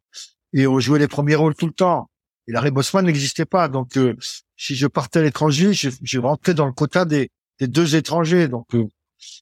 et 0.55 0.67
on 0.67 0.81
jouait 0.81 0.99
les 0.99 1.09
premiers 1.09 1.35
rôles 1.35 1.55
tout 1.55 1.67
le 1.67 1.75
temps. 1.75 2.09
Et 2.47 2.53
l'arrêt 2.53 2.71
Bosman 2.71 3.07
n'existait 3.07 3.47
pas. 3.47 3.69
Donc, 3.69 3.97
euh, 3.97 4.17
si 4.57 4.75
je 4.75 4.87
partais 4.87 5.21
à 5.21 5.23
l'étranger, 5.23 5.73
je, 5.73 5.91
je, 6.03 6.19
rentrais 6.19 6.55
dans 6.55 6.67
le 6.67 6.73
quota 6.73 7.05
des, 7.05 7.31
des 7.59 7.69
deux 7.69 7.97
étrangers. 7.97 8.49
Donc, 8.49 8.67
euh, 8.75 8.87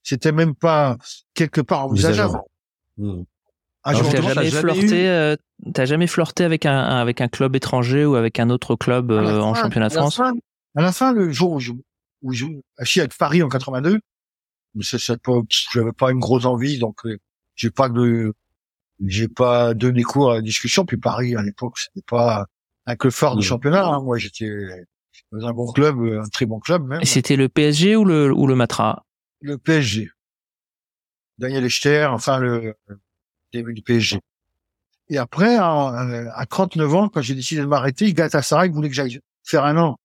c'était 0.02 0.32
même 0.32 0.54
pas 0.54 0.96
quelque 1.34 1.60
part 1.60 1.86
envisageable. 1.86 2.38
Mmh. 2.98 3.22
Ah, 3.84 3.94
t'as 3.94 4.20
jamais, 4.20 4.50
flirté, 4.50 5.08
euh, 5.08 5.36
t'as 5.74 5.86
jamais 5.86 6.06
flirté 6.06 6.44
avec 6.44 6.66
un 6.66 6.78
avec 6.78 7.20
un 7.20 7.26
club 7.26 7.56
étranger 7.56 8.04
ou 8.04 8.14
avec 8.14 8.38
un 8.38 8.48
autre 8.48 8.76
club 8.76 9.10
euh, 9.10 9.40
en 9.40 9.54
championnat 9.54 9.88
de 9.88 9.94
France? 9.94 10.20
À 10.20 10.82
la 10.82 10.92
fin, 10.92 11.12
le 11.12 11.32
jour 11.32 11.52
où 11.52 11.60
je 11.60 11.72
où 12.22 12.32
je 12.32 12.46
suis 12.84 13.00
avec 13.00 13.16
Paris 13.16 13.42
en 13.42 13.48
82, 13.48 13.98
mais 14.74 14.84
c'est 14.84 15.00
cette 15.00 15.20
pas 15.22 15.32
j'avais 15.72 15.92
pas 15.92 16.12
une 16.12 16.20
grosse 16.20 16.44
envie, 16.44 16.78
donc 16.78 17.04
euh, 17.06 17.18
j'ai 17.56 17.70
pas 17.70 17.88
de 17.88 18.32
j'ai 19.04 19.26
pas 19.26 19.74
donné 19.74 20.02
cours 20.04 20.30
à 20.30 20.34
la 20.36 20.42
discussion. 20.42 20.84
Puis 20.84 20.96
Paris 20.96 21.34
à 21.34 21.42
l'époque 21.42 21.76
c'était 21.78 22.06
pas 22.06 22.46
un 22.86 22.96
club 22.96 23.12
fort 23.12 23.36
du 23.36 23.42
championnat. 23.44 23.86
Hein. 23.86 24.02
Moi 24.02 24.18
j'étais 24.18 24.50
dans 25.30 25.46
un 25.46 25.52
bon 25.52 25.70
club, 25.72 25.98
un 26.00 26.28
très 26.28 26.46
bon 26.46 26.60
club 26.60 26.86
même. 26.86 27.00
Et 27.00 27.06
c'était 27.06 27.36
le 27.36 27.48
PSG 27.48 27.96
ou 27.96 28.04
le 28.04 28.32
ou 28.32 28.46
le 28.46 28.54
Matra? 28.54 29.04
Le 29.40 29.58
PSG. 29.58 30.10
Daniel 31.38 31.64
Echter, 31.64 32.06
enfin 32.10 32.38
le 32.38 32.74
début 33.52 33.74
du 33.74 33.82
PSG. 33.82 34.20
Et 35.08 35.18
après, 35.18 35.56
à 35.56 36.46
39 36.48 36.94
ans, 36.94 37.08
quand 37.08 37.20
j'ai 37.20 37.34
décidé 37.34 37.60
de 37.60 37.66
m'arrêter, 37.66 38.10
Galatasaray 38.12 38.70
voulait 38.70 38.88
que 38.88 38.94
j'aille 38.94 39.20
faire 39.44 39.64
un 39.64 39.76
an. 39.76 39.98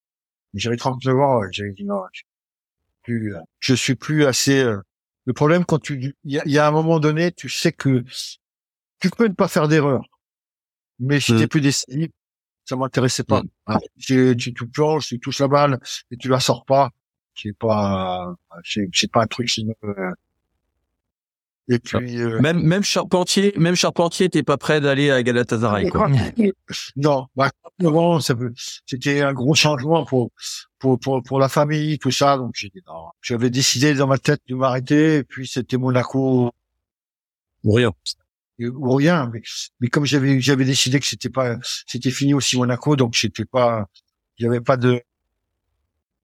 J'avais 0.54 0.78
39 0.78 1.20
ans, 1.20 1.42
j'avais 1.52 1.72
dit 1.72 1.86
non, 1.86 2.02
je, 2.12 2.24
plus, 3.04 3.34
je 3.60 3.74
suis 3.74 3.96
plus 3.96 4.26
assez. 4.26 4.60
Euh, 4.60 4.82
le 5.26 5.34
problème, 5.34 5.66
quand 5.66 5.80
tu, 5.80 6.16
il 6.24 6.42
y 6.46 6.58
a, 6.58 6.68
un 6.68 6.72
moment 6.72 7.00
donné, 7.00 7.32
tu 7.32 7.48
sais 7.48 7.72
que 7.72 8.04
tu 9.00 9.10
peux 9.10 9.28
ne 9.28 9.34
pas 9.34 9.48
faire 9.48 9.68
d'erreur, 9.68 10.06
mais 11.00 11.20
si 11.20 11.34
tu 11.34 11.38
t'es 11.38 11.48
plus 11.48 11.62
décidé, 11.62 12.12
ça 12.68 12.76
m'intéressait 12.76 13.24
pas. 13.24 13.42
Tu, 14.00 14.36
tu, 14.38 14.54
tu 14.54 14.68
plonges, 14.68 15.08
tu 15.08 15.20
touches 15.20 15.40
la 15.40 15.48
balle 15.48 15.80
et 16.12 16.18
tu 16.18 16.28
la 16.28 16.40
sors 16.40 16.66
pas. 16.66 16.90
C'est 17.34 17.56
pas, 17.58 18.34
c'est 18.64 19.12
pas 19.12 19.22
un 19.24 19.28
truc 19.28 19.48
me, 19.60 19.74
et 21.70 21.80
puis 21.80 22.22
euh... 22.22 22.40
même 22.40 22.62
même 22.62 22.84
Charpentier, 22.84 23.54
même 23.58 23.76
Charpentier 23.76 24.28
n'était 24.28 24.44
pas 24.44 24.58
prêt 24.58 24.80
d'aller 24.80 25.12
à 25.12 25.22
Galatasaray 25.22 25.90
quoi. 25.90 26.10
non, 26.96 27.28
bah, 27.36 27.52
c'était 28.86 29.22
un 29.22 29.34
gros 29.34 29.54
changement 29.54 30.06
pour 30.06 30.32
pour 30.80 30.98
pour 30.98 31.22
pour 31.24 31.40
la 31.40 31.50
famille 31.50 32.00
tout 32.00 32.12
ça 32.12 32.38
donc 32.38 32.54
j'ai 32.56 32.72
j'avais 33.22 33.50
décidé 33.50 33.94
dans 33.96 34.08
ma 34.08 34.18
tête 34.18 34.42
de 34.48 34.56
m'arrêter 34.56 35.18
et 35.18 35.24
puis 35.24 35.46
c'était 35.46 35.78
Monaco 35.78 36.52
ou 37.64 37.72
rien. 37.72 37.92
Ou 38.60 38.96
rien 38.96 39.30
mais, 39.32 39.42
mais 39.80 39.88
comme 39.88 40.06
j'avais 40.06 40.42
j'avais 40.42 40.66
décidé 40.66 41.00
que 41.00 41.06
c'était 41.06 41.30
pas 41.30 41.58
c'était 41.86 42.10
fini 42.10 42.34
aussi 42.34 42.58
Monaco 42.58 42.96
donc 42.96 43.14
j'étais 43.14 43.46
pas 43.46 43.86
j'avais 44.38 44.62
pas 44.62 44.78
de 44.78 45.02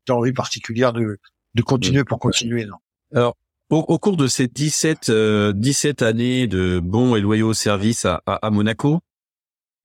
d'envie 0.08 0.34
particulière 0.34 0.94
de 0.94 1.20
de 1.54 1.62
continuer 1.62 2.04
pour 2.04 2.20
continuer 2.20 2.66
non. 2.66 2.78
Alors 3.14 3.36
au, 3.70 3.98
cours 3.98 4.18
de 4.18 4.28
ces 4.28 4.48
17, 4.48 5.12
17 5.56 6.02
euh, 6.02 6.06
années 6.06 6.48
de 6.48 6.80
bons 6.80 7.16
et 7.16 7.22
loyaux 7.22 7.54
services 7.54 8.06
à, 8.06 8.22
à, 8.26 8.50
Monaco, 8.52 9.00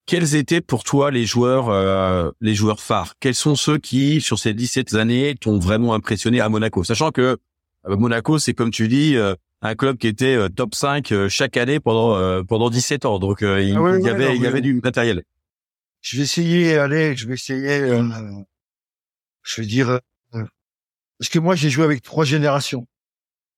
quels 0.07 0.35
étaient 0.35 0.61
pour 0.61 0.85
toi 0.85 1.11
les 1.11 1.25
joueurs, 1.25 1.69
euh, 1.69 2.31
les 2.41 2.55
joueurs 2.55 2.81
phares? 2.81 3.15
Quels 3.21 3.35
sont 3.35 3.55
ceux 3.55 3.79
qui, 3.79 4.21
sur 4.21 4.39
ces 4.39 4.55
17 4.55 4.95
années, 4.95 5.35
t'ont 5.41 5.59
vraiment 5.59 5.95
impressionné 5.95 6.41
à 6.41 6.49
Monaco? 6.49 6.85
Sachant 6.85 7.11
que 7.11 7.39
euh, 7.87 7.97
Monaco, 7.97 8.39
c'est 8.39 8.55
comme 8.55 8.71
tu 8.71 8.89
dis, 8.89 9.17
un 9.61 9.75
club 9.75 9.99
qui 9.99 10.07
était 10.07 10.49
top 10.51 10.75
5 10.75 11.29
chaque 11.29 11.57
année 11.57 11.81
pendant 11.81 12.45
pendant 12.45 12.71
17 12.71 13.05
ans. 13.05 13.19
Donc 13.19 13.41
il, 13.41 13.47
ah 13.47 13.61
y 13.99 14.09
avait 14.09 14.37
il 14.37 14.43
y 14.43 14.47
avait 14.47 14.61
du 14.61 14.75
matériel. 14.75 15.23
Je 16.01 16.17
vais 16.17 16.23
essayer, 16.23 16.77
allez, 16.77 17.17
je 17.17 17.27
vais 17.27 17.35
essayer. 17.35 18.01
je 19.43 19.61
vais 19.61 19.67
dire 19.67 20.01
parce 20.33 21.31
que 21.31 21.39
moi 21.39 21.57
j'ai 21.57 21.71
joué 21.71 21.85
avec 21.85 22.03
trois 22.03 22.25
générations. 22.25 22.87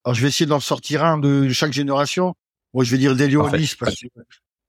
Alors, 0.04 0.14
je 0.14 0.22
vais 0.22 0.28
essayer 0.28 0.46
d'en 0.46 0.60
sortir 0.60 1.04
un 1.04 1.18
de 1.18 1.48
chaque 1.50 1.72
génération. 1.72 2.34
Moi, 2.72 2.84
je 2.84 2.90
vais 2.90 2.98
dire 2.98 3.16
des 3.16 3.28
Léonis 3.28 3.74
parce 3.78 3.96
que 3.96 4.06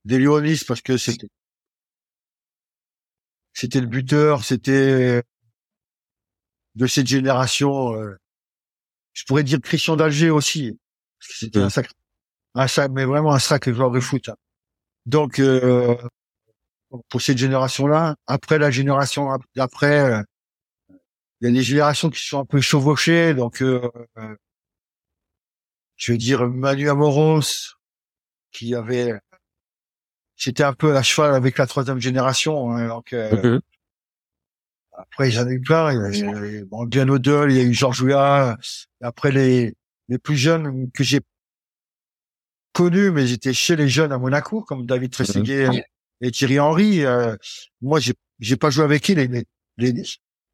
des 0.04 0.20
Léonis 0.20 0.64
parce 0.68 0.82
que 0.82 0.98
c'était 0.98 1.28
c'était 3.54 3.82
le 3.82 3.88
buteur, 3.88 4.44
c'était 4.44 5.24
de 6.76 6.88
cette 6.88 7.08
génération. 7.08 7.96
Euh, 7.96 8.18
je 9.14 9.24
pourrais 9.26 9.44
dire 9.44 9.60
Christian 9.62 9.96
d'Alger 9.96 10.30
aussi. 10.30 10.78
C'était 11.22 11.60
un 11.60 11.70
sacré, 11.70 11.94
un 12.56 12.68
sacré, 12.68 12.94
mais 12.94 13.06
vraiment 13.06 13.34
un 13.34 13.40
sacré 13.40 13.74
joueur 13.74 13.92
de 13.92 14.00
foot. 14.00 14.30
Hein. 14.30 14.36
Donc, 15.06 15.40
euh, 15.40 15.96
pour 17.10 17.22
cette 17.22 17.38
génération-là, 17.38 18.16
après 18.28 18.58
la 18.58 18.72
génération 18.72 19.30
d'après, 19.56 20.00
euh, 20.00 20.24
il 21.40 21.48
y 21.48 21.52
a 21.52 21.54
des 21.54 21.64
générations 21.64 22.10
qui 22.10 22.22
sont 22.24 22.40
un 22.40 22.46
peu 22.46 22.62
chevauchées, 22.62 23.34
donc 23.34 23.64
je 26.02 26.12
vais 26.12 26.18
dire 26.18 26.48
Manu 26.48 26.90
Amoros, 26.90 27.76
qui 28.52 28.76
avait, 28.76 29.14
c'était 30.36 30.64
un 30.64 30.74
peu 30.74 30.96
à 30.96 31.04
cheval 31.04 31.36
avec 31.36 31.58
la 31.58 31.68
troisième 31.68 32.00
génération. 32.00 32.72
Hein, 32.72 32.88
donc, 32.88 33.14
euh, 33.14 33.60
Après, 34.94 35.32
j'en 35.32 35.48
ai 35.48 35.54
eu 35.54 35.62
plein. 35.62 35.94
Il 35.94 36.00
y 36.00 36.24
a 36.24 36.36
eu, 36.36 36.68
il 37.50 37.56
y 37.56 37.60
a 37.60 37.64
eu 37.64 37.74
Georges 37.74 38.02
Ouya. 38.02 38.58
Après, 39.02 39.32
les, 39.32 39.76
les 40.10 40.18
plus 40.18 40.36
jeunes 40.36 40.90
que 40.92 41.04
j'ai 41.04 41.22
connus, 42.74 43.12
mais 43.12 43.28
j'étais 43.28 43.54
chez 43.54 43.76
les 43.76 43.90
jeunes 43.90 44.12
à 44.12 44.18
Monaco, 44.18 44.62
comme 44.62 44.86
David 44.86 45.12
Trezeguet 45.12 45.86
et 46.22 46.32
Thierry 46.32 46.60
Henry. 46.60 47.06
Euh, 47.06 47.36
moi, 47.82 48.00
j'ai, 48.00 48.14
j'ai 48.40 48.56
pas 48.56 48.70
joué 48.70 48.84
avec 48.84 49.08
les, 49.08 49.28
les 49.78 50.04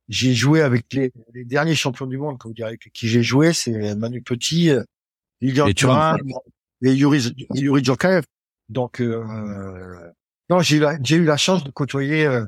j'ai 0.10 0.34
joué 0.34 0.62
avec 0.62 0.86
les, 0.94 1.12
les, 1.34 1.44
derniers 1.44 1.76
champions 1.76 2.06
du 2.08 2.18
monde, 2.18 2.38
comme 2.38 2.52
vous 2.52 2.56
direz, 2.56 2.70
avec 2.70 2.90
qui 2.94 3.08
j'ai 3.08 3.24
joué, 3.24 3.54
c'est 3.54 3.96
Manu 3.96 4.22
Petit, 4.22 4.70
euh, 4.70 4.84
Lilian 5.42 5.72
Thuram 5.74 6.18
et 6.82 6.94
Yuri, 6.94 7.34
Yuri 7.54 7.84
Djokaev. 7.84 8.24
Donc, 8.70 9.02
euh, 9.02 10.12
non, 10.50 10.62
j'ai 10.62 10.78
eu, 10.78 11.26
la, 11.26 11.38
chance 11.38 11.64
de 11.64 11.72
côtoyer 11.72 12.26
euh, 12.26 12.46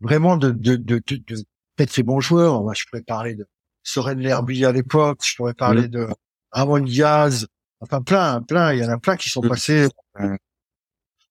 vraiment 0.00 0.36
de, 0.36 0.50
de, 0.50 0.76
de, 0.76 1.02
de, 1.06 1.16
de 1.16 1.44
très 1.76 1.86
très 1.86 2.02
bons 2.02 2.20
joueurs. 2.20 2.62
Je 2.74 2.84
pourrais 2.86 3.02
parler 3.02 3.34
de 3.34 3.46
Soren 3.82 4.18
Lerby 4.18 4.64
à 4.64 4.72
l'époque, 4.72 5.20
je 5.24 5.34
pourrais 5.36 5.54
parler 5.54 5.88
de 5.88 6.08
Ramon 6.52 6.80
Diaz, 6.80 7.46
enfin 7.80 8.02
plein, 8.02 8.42
plein, 8.42 8.72
il 8.72 8.80
y 8.80 8.84
en 8.84 8.90
a 8.90 8.98
plein 8.98 9.16
qui 9.16 9.28
sont 9.30 9.40
passés. 9.40 9.88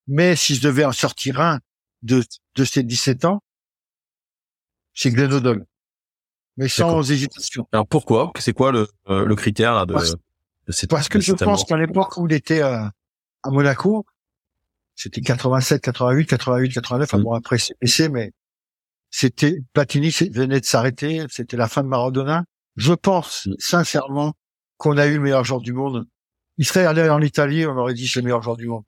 Mais 0.06 0.36
si 0.36 0.54
je 0.56 0.62
devais 0.62 0.84
en 0.84 0.92
sortir 0.92 1.40
un 1.40 1.60
de, 2.02 2.24
de 2.56 2.64
ces 2.64 2.82
17 2.82 3.24
ans, 3.24 3.42
c'est 4.94 5.10
Glenn 5.10 5.32
O'Donnell 5.32 5.66
mais 6.56 6.68
sans 6.68 7.10
hésitation. 7.10 7.66
Alors 7.72 7.86
pourquoi? 7.86 8.32
C'est 8.38 8.52
quoi 8.52 8.72
le, 8.72 8.88
euh, 9.08 9.24
le 9.24 9.34
critère 9.34 9.74
là, 9.74 9.86
de, 9.86 9.92
parce, 9.92 10.14
de 10.66 10.72
cette 10.72 10.90
Parce 10.90 11.08
que 11.08 11.20
je 11.20 11.32
pense 11.32 11.64
qu'à 11.64 11.76
l'époque 11.76 12.16
où 12.18 12.26
il 12.26 12.34
était 12.34 12.62
euh, 12.62 12.84
à 13.42 13.50
Monaco, 13.50 14.04
c'était 14.94 15.20
87, 15.20 15.82
88, 15.82 16.26
88, 16.26 16.74
89. 16.74 17.08
Enfin 17.08 17.22
bon, 17.22 17.32
après 17.32 17.58
c'est 17.58 17.74
baissé, 17.80 18.08
mais 18.08 18.32
c'était 19.10 19.62
Platini 19.72 20.10
venait 20.30 20.60
de 20.60 20.64
s'arrêter. 20.64 21.24
C'était 21.30 21.56
la 21.56 21.68
fin 21.68 21.82
de 21.82 21.88
Maradona. 21.88 22.44
Je 22.76 22.92
pense 22.92 23.46
mm. 23.46 23.54
sincèrement 23.58 24.34
qu'on 24.82 24.98
a 24.98 25.06
eu 25.06 25.14
le 25.14 25.20
meilleur 25.20 25.44
joueur 25.44 25.60
du 25.60 25.72
monde. 25.72 26.08
Il 26.58 26.66
serait 26.66 26.84
allé 26.84 27.08
en 27.08 27.22
Italie, 27.22 27.64
on 27.66 27.76
aurait 27.76 27.94
dit 27.94 28.08
c'est 28.08 28.18
le 28.18 28.24
meilleur 28.24 28.42
joueur 28.42 28.56
du 28.56 28.66
monde. 28.66 28.82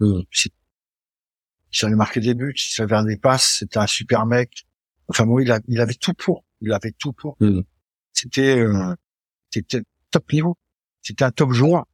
Mm. 0.00 0.22
Il 0.32 1.78
savait 1.78 1.94
marquer 1.94 2.20
des 2.20 2.32
buts, 2.32 2.54
il 2.56 2.74
savait 2.74 2.88
faire 2.88 3.04
des 3.04 3.18
passes, 3.18 3.58
c'était 3.58 3.78
un 3.78 3.86
super 3.86 4.24
mec. 4.24 4.66
Enfin 5.08 5.26
bon, 5.26 5.38
il, 5.38 5.52
a, 5.52 5.60
il 5.68 5.80
avait 5.80 5.94
tout 5.94 6.14
pour 6.14 6.44
il 6.62 6.72
avait 6.72 6.92
tout 6.92 7.12
pour. 7.12 7.36
Mm. 7.40 7.60
C'était 8.14 8.58
euh, 8.58 8.94
c'était 9.50 9.82
top 10.10 10.32
niveau. 10.32 10.56
C'était 11.02 11.24
un 11.24 11.30
top 11.30 11.52
joueur. 11.52 11.84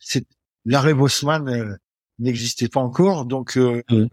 C'est 0.00 0.26
l'arrêt 0.64 0.94
Bosman 0.94 1.48
euh, 1.48 1.76
n'existait 2.18 2.68
pas 2.68 2.80
encore, 2.80 3.24
donc 3.24 3.56
euh, 3.56 3.82
mm. 3.88 4.06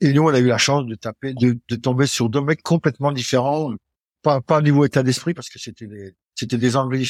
et 0.00 0.12
nous 0.12 0.22
on 0.22 0.28
a 0.28 0.38
eu 0.38 0.46
la 0.46 0.58
chance 0.58 0.86
de 0.86 0.94
taper, 0.94 1.34
de, 1.34 1.58
de 1.68 1.76
tomber 1.76 2.06
sur 2.06 2.28
deux 2.28 2.40
mecs 2.40 2.62
complètement 2.62 3.10
différents, 3.10 3.72
pas 4.24 4.40
pas 4.40 4.58
au 4.58 4.62
niveau 4.62 4.84
état 4.84 5.02
d'esprit 5.02 5.34
parce 5.34 5.48
que 5.48 5.58
c'était 5.60 5.86
des 5.86 6.14
c'était 6.34 6.58
des 6.58 6.76
Anglais 6.76 7.04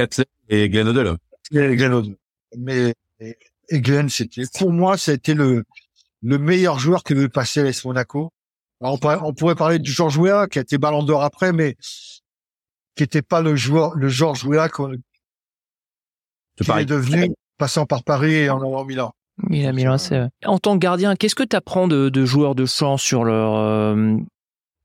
Atley 0.00 0.26
et 0.48 0.68
Glenn 0.68 0.88
Odell. 0.88 1.16
Et 1.52 1.76
Glenn 1.76 1.92
Odell. 1.92 2.16
Mais 2.58 2.94
et, 3.20 3.80
Glenn, 3.80 4.08
c'était 4.08 4.42
pour 4.58 4.72
moi, 4.72 4.98
c'était 4.98 5.34
le 5.34 5.64
le 6.22 6.38
meilleur 6.38 6.78
joueur 6.78 7.02
que 7.02 7.14
veut 7.14 7.28
passer 7.28 7.60
à 7.60 7.70
Monaco 7.84 8.32
on, 8.80 8.98
pourrait, 8.98 9.54
parler 9.54 9.78
du 9.78 9.90
Georges 9.90 10.18
Weah 10.18 10.46
qui 10.48 10.58
a 10.58 10.62
été 10.62 10.78
ballon 10.78 11.02
d'or 11.02 11.22
après, 11.22 11.52
mais 11.52 11.76
qui 12.94 13.02
n'était 13.02 13.22
pas 13.22 13.40
le 13.40 13.56
joueur, 13.56 13.94
le 13.94 14.08
Georges 14.08 14.44
Weah 14.44 14.68
qu'on 14.68 14.92
est 14.92 16.84
devenu, 16.84 17.30
passant 17.58 17.86
par 17.86 18.04
Paris 18.04 18.34
et 18.34 18.50
en 18.50 18.58
allant 18.58 18.84
Milan. 18.84 19.12
Milan, 19.48 19.72
Milan, 19.72 19.98
c'est 19.98 20.28
En 20.44 20.58
tant 20.58 20.74
que 20.74 20.78
gardien, 20.78 21.14
qu'est-ce 21.14 21.34
que 21.34 21.42
tu 21.42 21.56
apprends 21.56 21.88
de, 21.88 22.08
de, 22.08 22.24
joueurs 22.24 22.54
de 22.54 22.64
champ 22.64 22.96
sur 22.96 23.24
leur 23.24 23.56
euh, 23.56 24.16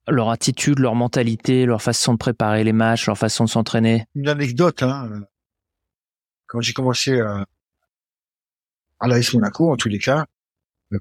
leur 0.07 0.29
attitude, 0.29 0.79
leur 0.79 0.95
mentalité, 0.95 1.65
leur 1.65 1.81
façon 1.81 2.13
de 2.13 2.17
préparer 2.17 2.63
les 2.63 2.73
matchs, 2.73 3.07
leur 3.07 3.17
façon 3.17 3.45
de 3.45 3.49
s'entraîner 3.49 4.05
Une 4.15 4.27
anecdote, 4.27 4.83
hein. 4.83 5.23
Quand 6.47 6.61
j'ai 6.61 6.73
commencé 6.73 7.19
à, 7.19 7.45
à 8.99 9.07
l'AS 9.07 9.33
Monaco, 9.33 9.71
en 9.71 9.77
tous 9.77 9.89
les 9.89 9.99
cas, 9.99 10.25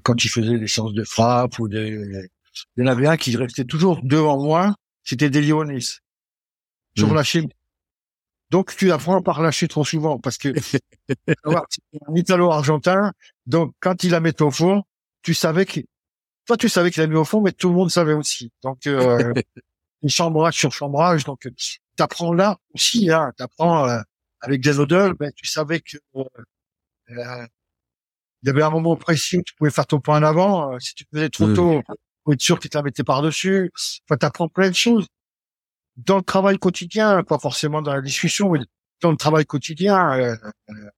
quand 0.03 0.23
ils 0.23 0.29
faisaient 0.29 0.57
des 0.57 0.67
séances 0.67 0.93
de 0.93 1.03
frappe 1.03 1.59
ou 1.59 1.67
des, 1.67 2.29
il 2.77 2.83
y 2.83 2.87
en 2.87 2.91
avait 2.91 3.07
un 3.07 3.17
qui 3.17 3.35
restait 3.35 3.65
toujours 3.65 4.01
devant 4.03 4.41
moi, 4.41 4.75
c'était 5.03 5.29
Delionis. 5.29 5.99
Je 6.95 7.05
mmh. 7.05 7.09
relâchais. 7.09 7.47
Donc 8.49 8.75
tu 8.75 8.91
apprends 8.91 9.21
par 9.21 9.41
lâcher 9.41 9.67
trop 9.67 9.85
souvent 9.85 10.19
parce 10.19 10.37
que 10.37 10.49
un 11.45 12.15
Italo-argentin. 12.15 13.13
Donc 13.45 13.73
quand 13.79 14.03
il 14.03 14.11
la 14.11 14.19
met 14.19 14.41
au 14.41 14.51
fond, 14.51 14.83
tu 15.21 15.33
savais 15.33 15.65
que 15.65 15.81
toi 16.51 16.57
tu 16.57 16.69
savais 16.69 16.91
qu'il 16.91 17.01
a 17.01 17.07
mis 17.07 17.15
au 17.15 17.23
fond, 17.23 17.41
mais 17.41 17.53
tout 17.53 17.69
le 17.69 17.75
monde 17.75 17.89
savait 17.89 18.13
aussi. 18.13 18.51
Donc 18.61 18.85
euh, 18.87 19.33
chambrage 20.07 20.55
sur 20.55 20.71
chambrage. 20.71 21.23
Donc 21.23 21.47
tu 21.55 21.79
apprends 21.99 22.33
là 22.33 22.57
aussi. 22.73 23.09
Hein, 23.09 23.31
tu 23.37 23.43
apprends 23.43 23.87
euh, 23.87 23.99
avec 24.41 24.61
des 24.61 24.79
odeurs. 24.79 25.13
Ben, 25.15 25.31
tu 25.35 25.45
savais 25.45 25.79
que 25.79 25.97
euh, 26.15 26.23
euh, 27.11 27.47
il 28.43 28.47
y 28.47 28.49
avait 28.49 28.63
un 28.63 28.69
moment 28.69 28.95
précis 28.95 29.37
où 29.37 29.43
tu 29.43 29.53
pouvais 29.55 29.71
faire 29.71 29.87
ton 29.87 29.99
point 29.99 30.19
en 30.19 30.23
avant. 30.23 30.73
Euh, 30.73 30.79
si 30.79 30.93
tu 30.95 31.05
faisais 31.13 31.29
trop 31.29 31.47
mmh. 31.47 31.53
tôt, 31.53 31.81
faut 32.25 32.33
être 32.33 32.41
sûr 32.41 32.59
que 32.59 32.67
tu 32.67 32.75
la 32.75 32.83
mettais 32.83 33.03
par-dessus. 33.03 33.71
Enfin, 34.09 34.17
t'apprends 34.17 34.49
plein 34.49 34.69
de 34.69 34.75
choses. 34.75 35.07
Dans 35.95 36.17
le 36.17 36.23
travail 36.23 36.57
quotidien, 36.57 37.23
pas 37.23 37.39
forcément 37.39 37.81
dans 37.81 37.93
la 37.93 38.01
discussion, 38.01 38.51
mais 38.51 38.59
dans 39.01 39.11
le 39.11 39.17
travail 39.17 39.45
quotidien, 39.45 40.17
euh, 40.17 40.35
euh, 40.69 40.89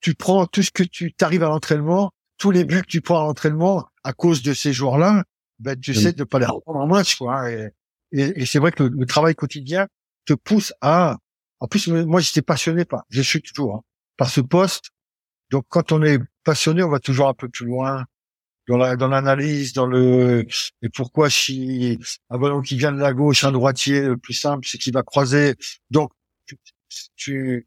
tu 0.00 0.14
prends 0.14 0.46
tout 0.46 0.62
ce 0.62 0.70
que 0.70 0.82
tu 0.82 1.12
t'arrives 1.12 1.42
à 1.42 1.48
l'entraînement, 1.48 2.10
tous 2.38 2.50
les 2.50 2.64
buts 2.64 2.82
que 2.82 2.86
tu 2.86 3.00
prends 3.00 3.20
à 3.20 3.26
l'entraînement 3.26 3.88
à 4.06 4.12
cause 4.12 4.42
de 4.42 4.54
ces 4.54 4.72
jours-là, 4.72 5.24
ben, 5.58 5.78
tu 5.78 5.92
sais 5.94 6.12
de 6.12 6.22
pas 6.22 6.38
les 6.38 6.46
reprendre 6.46 6.78
en 6.78 6.86
match, 6.86 7.16
quoi. 7.16 7.40
Hein, 7.40 7.70
et, 8.12 8.42
et, 8.42 8.46
c'est 8.46 8.60
vrai 8.60 8.70
que 8.70 8.84
le, 8.84 9.06
travail 9.06 9.34
quotidien 9.34 9.88
te 10.26 10.34
pousse 10.34 10.72
à, 10.80 11.16
en 11.58 11.66
plus, 11.66 11.88
moi, 11.88 12.20
j'étais 12.20 12.42
passionné 12.42 12.84
par, 12.84 13.04
je 13.08 13.20
suis 13.20 13.42
toujours, 13.42 13.74
hein, 13.74 13.82
par 14.16 14.30
ce 14.30 14.40
poste. 14.40 14.90
Donc, 15.50 15.64
quand 15.68 15.90
on 15.90 16.02
est 16.02 16.20
passionné, 16.44 16.84
on 16.84 16.88
va 16.88 17.00
toujours 17.00 17.28
un 17.28 17.34
peu 17.34 17.48
plus 17.48 17.66
loin 17.66 18.04
dans 18.68 18.76
la 18.76 18.96
dans 18.96 19.08
l'analyse, 19.08 19.72
dans 19.72 19.86
le 19.86 20.46
et 20.82 20.88
pourquoi 20.88 21.30
si 21.30 21.98
un 22.30 22.38
ballon 22.38 22.62
qui 22.62 22.76
vient 22.76 22.92
de 22.92 22.98
la 22.98 23.12
gauche, 23.12 23.44
un 23.44 23.52
droitier, 23.52 24.02
le 24.02 24.16
plus 24.16 24.34
simple, 24.34 24.66
c'est 24.66 24.78
qu'il 24.78 24.92
va 24.92 25.02
croiser. 25.02 25.54
Donc 25.90 26.10
tu, 27.16 27.66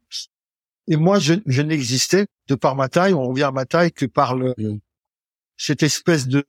et 0.88 0.96
moi 0.96 1.18
je, 1.18 1.34
je 1.46 1.62
n'existais 1.62 2.26
de 2.48 2.54
par 2.54 2.76
ma 2.76 2.88
taille, 2.88 3.14
on 3.14 3.22
revient 3.28 3.44
à 3.44 3.50
ma 3.50 3.64
taille 3.64 3.92
que 3.92 4.06
par 4.06 4.36
le. 4.36 4.54
Cette 5.60 5.82
espèce 5.82 6.26
de 6.26 6.44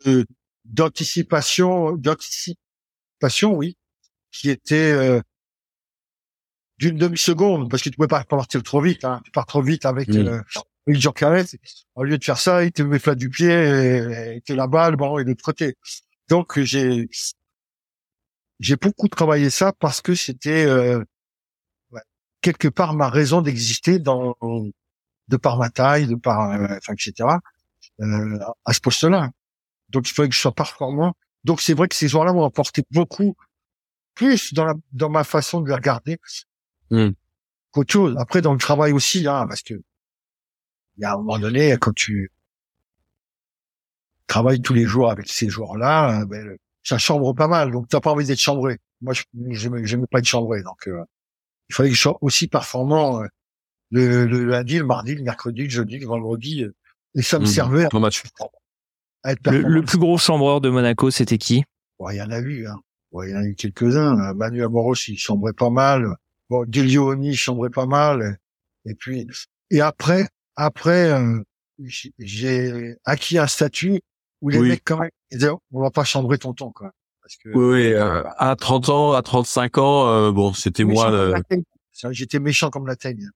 d'anticipation, 0.63 1.97
d'anticipation, 1.97 3.53
oui, 3.53 3.75
qui 4.31 4.49
était 4.49 4.93
euh, 4.93 5.19
d'une 6.77 6.97
demi 6.97 7.17
seconde 7.17 7.69
parce 7.69 7.83
que 7.83 7.89
tu 7.89 7.97
pouvais 7.97 8.07
pas 8.07 8.23
partir 8.23 8.63
trop 8.63 8.79
vite, 8.79 9.03
hein. 9.03 9.19
tu 9.25 9.31
pars 9.31 9.45
trop 9.45 9.61
vite 9.61 9.85
avec 9.85 10.07
mm. 10.07 10.27
euh, 10.27 10.41
il 10.87 10.97
au 11.95 12.03
lieu 12.03 12.17
de 12.17 12.23
faire 12.23 12.39
ça, 12.39 12.63
il 12.63 12.71
te 12.71 12.81
met 12.81 12.99
flat 12.99 13.15
du 13.15 13.29
pied 13.29 13.51
et, 13.51 14.41
et 14.47 14.55
la 14.55 14.67
balle, 14.67 14.95
bon, 14.95 15.19
et 15.19 15.23
de 15.23 15.29
l'autre 15.29 15.43
côté. 15.43 15.75
Donc 16.29 16.57
j'ai 16.61 17.09
j'ai 18.61 18.77
beaucoup 18.77 19.09
travaillé 19.09 19.49
ça 19.49 19.73
parce 19.73 20.01
que 20.01 20.15
c'était 20.15 20.65
euh, 20.65 21.03
quelque 22.39 22.69
part 22.69 22.93
ma 22.93 23.09
raison 23.09 23.41
d'exister 23.41 23.99
dans 23.99 24.37
de 25.27 25.37
par 25.37 25.57
ma 25.57 25.69
taille, 25.69 26.07
de 26.07 26.15
par 26.15 26.51
euh, 26.51 26.77
enfin 26.77 26.93
etc. 26.93 27.27
Euh, 27.99 28.39
à 28.65 28.73
ce 28.73 28.79
poste-là. 28.79 29.29
Donc 29.89 30.09
il 30.09 30.13
fallait 30.13 30.29
que 30.29 30.35
je 30.35 30.39
sois 30.39 30.53
performant. 30.53 31.13
Donc 31.43 31.61
c'est 31.61 31.73
vrai 31.73 31.87
que 31.87 31.95
ces 31.95 32.07
joueurs-là 32.07 32.33
m'ont 32.33 32.45
apporté 32.45 32.83
beaucoup 32.91 33.35
plus 34.15 34.53
dans 34.53 34.65
la 34.65 34.73
dans 34.91 35.09
ma 35.09 35.23
façon 35.23 35.61
de 35.61 35.67
les 35.67 35.75
regarder 35.75 36.17
mmh. 36.89 37.09
qu'autre 37.71 37.91
chose. 37.91 38.15
Après 38.17 38.41
dans 38.41 38.53
le 38.53 38.59
travail 38.59 38.91
aussi, 38.93 39.27
hein, 39.27 39.45
parce 39.47 39.61
que 39.61 39.75
il 40.97 41.01
y 41.01 41.05
a 41.05 41.13
un 41.13 41.17
moment 41.17 41.39
donné, 41.39 41.75
quand 41.79 41.93
tu 41.93 42.31
travailles 44.27 44.61
tous 44.61 44.73
les 44.73 44.85
jours 44.85 45.11
avec 45.11 45.27
ces 45.27 45.49
joueurs-là, 45.49 46.21
euh, 46.21 46.25
ben, 46.25 46.57
ça 46.83 46.97
chambre 46.97 47.33
pas 47.33 47.47
mal. 47.47 47.71
Donc, 47.71 47.87
t'as 47.89 47.99
pas 47.99 48.11
envie 48.11 48.25
d'être 48.25 48.39
chambré. 48.39 48.77
Moi, 49.01 49.13
je 49.13 49.23
j'aime 49.83 50.07
pas 50.07 50.19
être 50.19 50.25
chambré. 50.25 50.63
Donc, 50.63 50.87
euh, 50.87 51.03
il 51.69 51.75
fallait 51.75 51.89
que 51.89 51.95
je 51.95 52.01
sois 52.01 52.17
aussi 52.21 52.47
performant 52.47 53.21
euh, 53.21 53.27
le, 53.89 54.25
le, 54.25 54.45
lundi, 54.45 54.77
le 54.77 54.85
mardi, 54.85 55.15
le 55.15 55.23
mercredi, 55.23 55.63
le 55.63 55.69
jeudi, 55.69 55.99
le 55.99 56.07
vendredi. 56.07 56.65
Et 57.15 57.21
ça 57.21 57.39
me 57.39 57.43
mmh, 57.43 57.47
servait 57.47 57.87
à, 57.91 57.99
match. 57.99 58.23
être 59.25 59.51
le, 59.51 59.61
le, 59.61 59.81
plus 59.83 59.97
gros 59.97 60.17
chambreur 60.17 60.61
de 60.61 60.69
Monaco, 60.69 61.11
c'était 61.11 61.37
qui? 61.37 61.63
Il 62.09 62.15
y 62.15 62.21
en 62.21 62.31
a 62.31 62.39
eu. 62.39 62.67
Hein. 62.67 62.79
il 63.23 63.29
y 63.29 63.33
en 63.33 63.39
a 63.39 63.43
eu 63.43 63.55
quelques-uns. 63.55 64.33
Manu 64.33 64.63
Amoros, 64.63 64.95
il 65.07 65.17
chambrait 65.17 65.53
pas 65.53 65.69
mal. 65.69 66.15
Bon, 66.49 66.65
Delioni 66.67 67.35
chambrait 67.35 67.69
pas 67.69 67.85
mal. 67.85 68.37
Et 68.85 68.95
puis, 68.95 69.27
et 69.69 69.81
après, 69.81 70.27
après, 70.55 71.11
euh, 71.11 71.41
j'ai 72.19 72.95
acquis 73.05 73.37
un 73.37 73.47
statut 73.47 74.01
où 74.41 74.49
les 74.49 74.59
mecs 74.59 74.83
quand 74.83 74.97
même 74.97 75.11
disaient 75.31 75.49
on 75.71 75.81
va 75.81 75.91
pas 75.91 76.03
chambrer 76.03 76.37
tonton 76.37 76.71
quoi. 76.71 76.91
Parce 77.21 77.35
que, 77.37 77.49
oui, 77.49 77.93
euh, 77.93 78.23
à 78.37 78.55
30 78.55 78.89
ans, 78.89 79.13
à 79.13 79.21
35 79.21 79.77
ans, 79.77 80.07
euh, 80.09 80.31
bon, 80.31 80.53
c'était 80.53 80.83
moi. 80.83 81.35
J'étais 82.11 82.39
méchant 82.39 82.71
comme 82.71 82.87
la 82.87 82.95
teigne. 82.95 83.29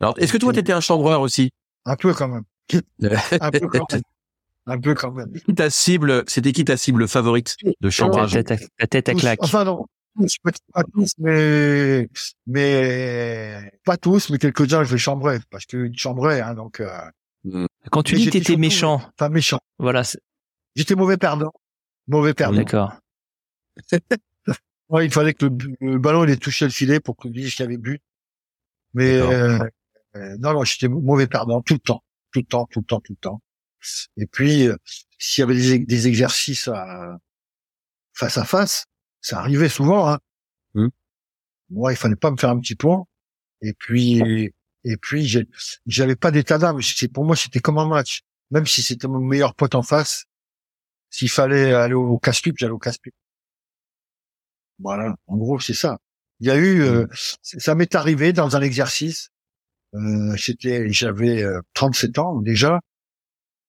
Alors, 0.00 0.18
est-ce 0.18 0.32
que 0.32 0.38
toi, 0.38 0.52
tu 0.52 0.58
étais 0.58 0.72
un 0.72 0.80
chambreur 0.80 1.20
aussi? 1.20 1.50
Un 1.84 1.96
peu 1.96 2.14
quand 2.14 2.28
même. 2.28 2.44
Un 3.40 3.50
peu 3.50 3.68
quand 3.68 3.92
même. 3.92 4.02
Un 4.66 4.80
peu 4.80 4.94
quand 4.94 5.12
même. 5.12 5.32
Ta 5.54 5.70
cible, 5.70 6.24
c'était 6.26 6.52
qui 6.52 6.64
ta 6.64 6.76
cible 6.76 7.06
favorite 7.06 7.56
de 7.80 7.90
chambrage 7.90 8.34
La 8.34 8.42
tête, 8.42 8.62
à, 8.62 8.66
la 8.80 8.86
tête 8.86 9.08
à 9.08 9.14
claque. 9.14 9.38
Enfin 9.42 9.64
non, 9.64 9.86
pas 10.72 10.82
tous, 10.92 11.12
mais 11.18 12.08
mais 12.46 13.72
pas 13.84 13.96
tous, 13.96 14.30
mais 14.30 14.38
quelques-uns 14.38 14.84
je 14.84 14.92
les 14.92 14.98
chambrais 14.98 15.40
parce 15.50 15.66
que 15.66 15.90
chambrais, 15.94 16.40
hein, 16.40 16.54
donc. 16.54 16.80
Euh... 16.80 17.66
Quand 17.92 18.02
tu 18.02 18.16
dis 18.16 18.26
que 18.26 18.30
t'étais 18.32 18.56
méchant, 18.56 19.00
pas 19.16 19.28
méchant. 19.28 19.60
Voilà. 19.78 20.02
J'étais 20.74 20.96
mauvais 20.96 21.16
perdant, 21.16 21.52
mauvais 22.08 22.34
perdant. 22.34 22.56
D'accord. 22.56 22.92
ouais, 24.88 25.06
il 25.06 25.12
fallait 25.12 25.34
que 25.34 25.46
le, 25.46 25.56
le, 25.80 25.98
ballon 25.98 26.24
il 26.24 26.30
ait 26.30 26.36
touché 26.36 26.64
le 26.64 26.72
filet 26.72 26.98
pour 26.98 27.16
que 27.16 27.28
je 27.28 27.34
dise 27.34 27.54
qu'il 27.54 27.64
y 27.64 27.68
avait 27.68 27.76
but. 27.76 28.02
Mais 28.94 29.16
euh, 29.16 29.58
euh, 30.16 30.36
non, 30.38 30.54
non, 30.54 30.64
j'étais 30.64 30.88
mauvais 30.88 31.26
perdant 31.26 31.60
tout 31.60 31.74
le 31.74 31.80
temps, 31.80 32.02
tout 32.36 32.40
le 32.40 32.46
temps, 32.46 32.66
tout 32.70 32.80
le 32.80 32.84
temps, 32.84 33.00
tout 33.00 33.12
le 33.12 33.18
temps. 33.18 33.42
Et 34.16 34.26
puis, 34.26 34.68
euh, 34.68 34.76
s'il 35.18 35.42
y 35.42 35.44
avait 35.44 35.54
des, 35.54 35.78
des, 35.78 36.08
exercices 36.08 36.68
à, 36.68 37.18
face 38.14 38.36
à 38.36 38.44
face, 38.44 38.86
ça 39.20 39.38
arrivait 39.38 39.68
souvent. 39.68 40.08
Hein. 40.08 40.18
Mmh. 40.74 40.88
Moi, 41.70 41.92
il 41.92 41.96
fallait 41.96 42.16
pas 42.16 42.30
me 42.30 42.36
faire 42.36 42.50
un 42.50 42.58
petit 42.58 42.74
point. 42.74 43.04
Et 43.62 43.72
puis, 43.72 44.52
et 44.84 44.96
puis, 44.96 45.26
j'avais 45.86 46.16
pas 46.16 46.30
d'état 46.30 46.58
d'âme. 46.58 46.80
Pour 47.12 47.24
moi, 47.24 47.36
c'était 47.36 47.60
comme 47.60 47.78
un 47.78 47.88
match. 47.88 48.22
Même 48.50 48.66
si 48.66 48.82
c'était 48.82 49.08
mon 49.08 49.20
meilleur 49.20 49.54
pote 49.54 49.74
en 49.74 49.82
face, 49.82 50.26
s'il 51.10 51.30
fallait 51.30 51.72
aller 51.72 51.94
au 51.94 52.18
casse-pipe, 52.18 52.56
j'allais 52.58 52.72
au 52.72 52.78
casse-pipe. 52.78 53.14
Voilà. 54.78 55.16
En 55.26 55.36
gros, 55.36 55.58
c'est 55.58 55.74
ça. 55.74 55.98
Il 56.40 56.46
y 56.46 56.50
a 56.50 56.56
eu, 56.56 56.82
euh, 56.82 57.06
ça 57.42 57.74
m'est 57.74 57.94
arrivé 57.94 58.32
dans 58.32 58.56
un 58.56 58.60
exercice. 58.60 59.30
Euh, 59.96 60.36
c'était, 60.36 60.90
j'avais 60.92 61.44
37 61.74 62.18
ans 62.18 62.40
déjà, 62.40 62.80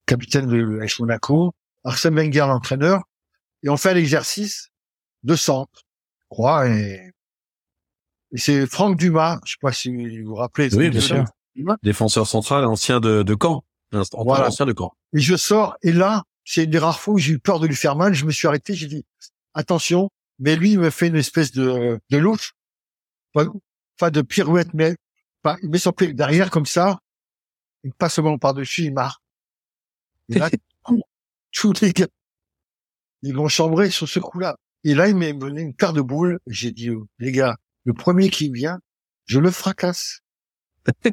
capitaine 0.05 0.47
de 0.47 0.57
l'AS 0.57 0.99
Monaco, 0.99 1.53
Arsène 1.84 2.15
Wenger 2.15 2.45
l'entraîneur, 2.47 3.03
et 3.63 3.69
on 3.69 3.78
fait 3.78 3.93
l'exercice 3.93 4.69
de 5.23 5.36
centre, 5.36 5.84
je 6.19 6.25
crois, 6.30 6.67
et, 6.67 7.11
et 8.32 8.38
c'est 8.38 8.67
Franck 8.67 8.97
Dumas, 8.97 9.39
je 9.45 9.53
sais 9.53 9.57
pas 9.61 9.71
si 9.71 10.21
vous 10.21 10.30
vous 10.30 10.36
rappelez. 10.36 10.73
Oui, 10.75 10.89
bien 10.89 11.01
sûr. 11.01 11.25
Défenseur 11.82 12.28
central, 12.28 12.65
ancien 12.65 12.99
de, 12.99 13.23
de 13.23 13.38
Caen. 13.41 13.63
Voilà. 13.91 14.47
Ancien 14.47 14.65
de 14.65 14.75
Caen. 14.78 14.91
Et 15.13 15.19
je 15.19 15.36
sors, 15.36 15.75
et 15.82 15.91
là, 15.91 16.23
c'est 16.45 16.65
une 16.65 16.69
des 16.69 16.78
rares 16.78 16.99
fois 16.99 17.15
où 17.15 17.17
j'ai 17.17 17.34
eu 17.34 17.39
peur 17.39 17.59
de 17.59 17.67
lui 17.67 17.75
faire 17.75 17.95
mal, 17.95 18.13
je 18.13 18.25
me 18.25 18.32
suis 18.32 18.47
arrêté, 18.47 18.73
j'ai 18.73 18.88
dit, 18.88 19.05
attention, 19.53 20.09
mais 20.39 20.55
lui, 20.55 20.71
il 20.71 20.80
me 20.80 20.89
fait 20.89 21.07
une 21.07 21.15
espèce 21.15 21.51
de, 21.51 21.99
de 22.09 22.17
louche, 22.17 22.53
pas, 23.97 24.11
de 24.11 24.21
pirouette, 24.21 24.73
mais 24.73 24.95
pas, 25.47 25.57
il 25.63 25.69
met 25.69 25.77
son 25.77 25.91
pied 25.91 26.13
derrière 26.13 26.49
comme 26.51 26.65
ça, 26.65 26.99
il 27.83 27.93
passe 27.93 28.15
seulement 28.15 28.37
par-dessus, 28.37 28.83
il 28.83 28.93
marre. 28.93 29.21
Et 30.29 30.39
là, 30.39 30.49
tous 31.51 31.81
les 31.81 31.93
gars, 31.93 32.07
ils 33.21 33.35
vont 33.35 33.47
chambrer 33.47 33.89
sur 33.89 34.07
ce 34.07 34.19
coup-là. 34.19 34.57
Et 34.83 34.93
là, 34.93 35.07
il 35.07 35.15
m'a 35.15 35.31
donné 35.33 35.61
une 35.61 35.73
paire 35.73 35.93
de 35.93 36.01
boules. 36.01 36.39
J'ai 36.47 36.71
dit, 36.71 36.89
oh, 36.89 37.07
les 37.19 37.31
gars, 37.31 37.57
le 37.85 37.93
premier 37.93 38.29
qui 38.29 38.51
vient, 38.51 38.79
je 39.25 39.39
le 39.39 39.51
fracasse. 39.51 40.21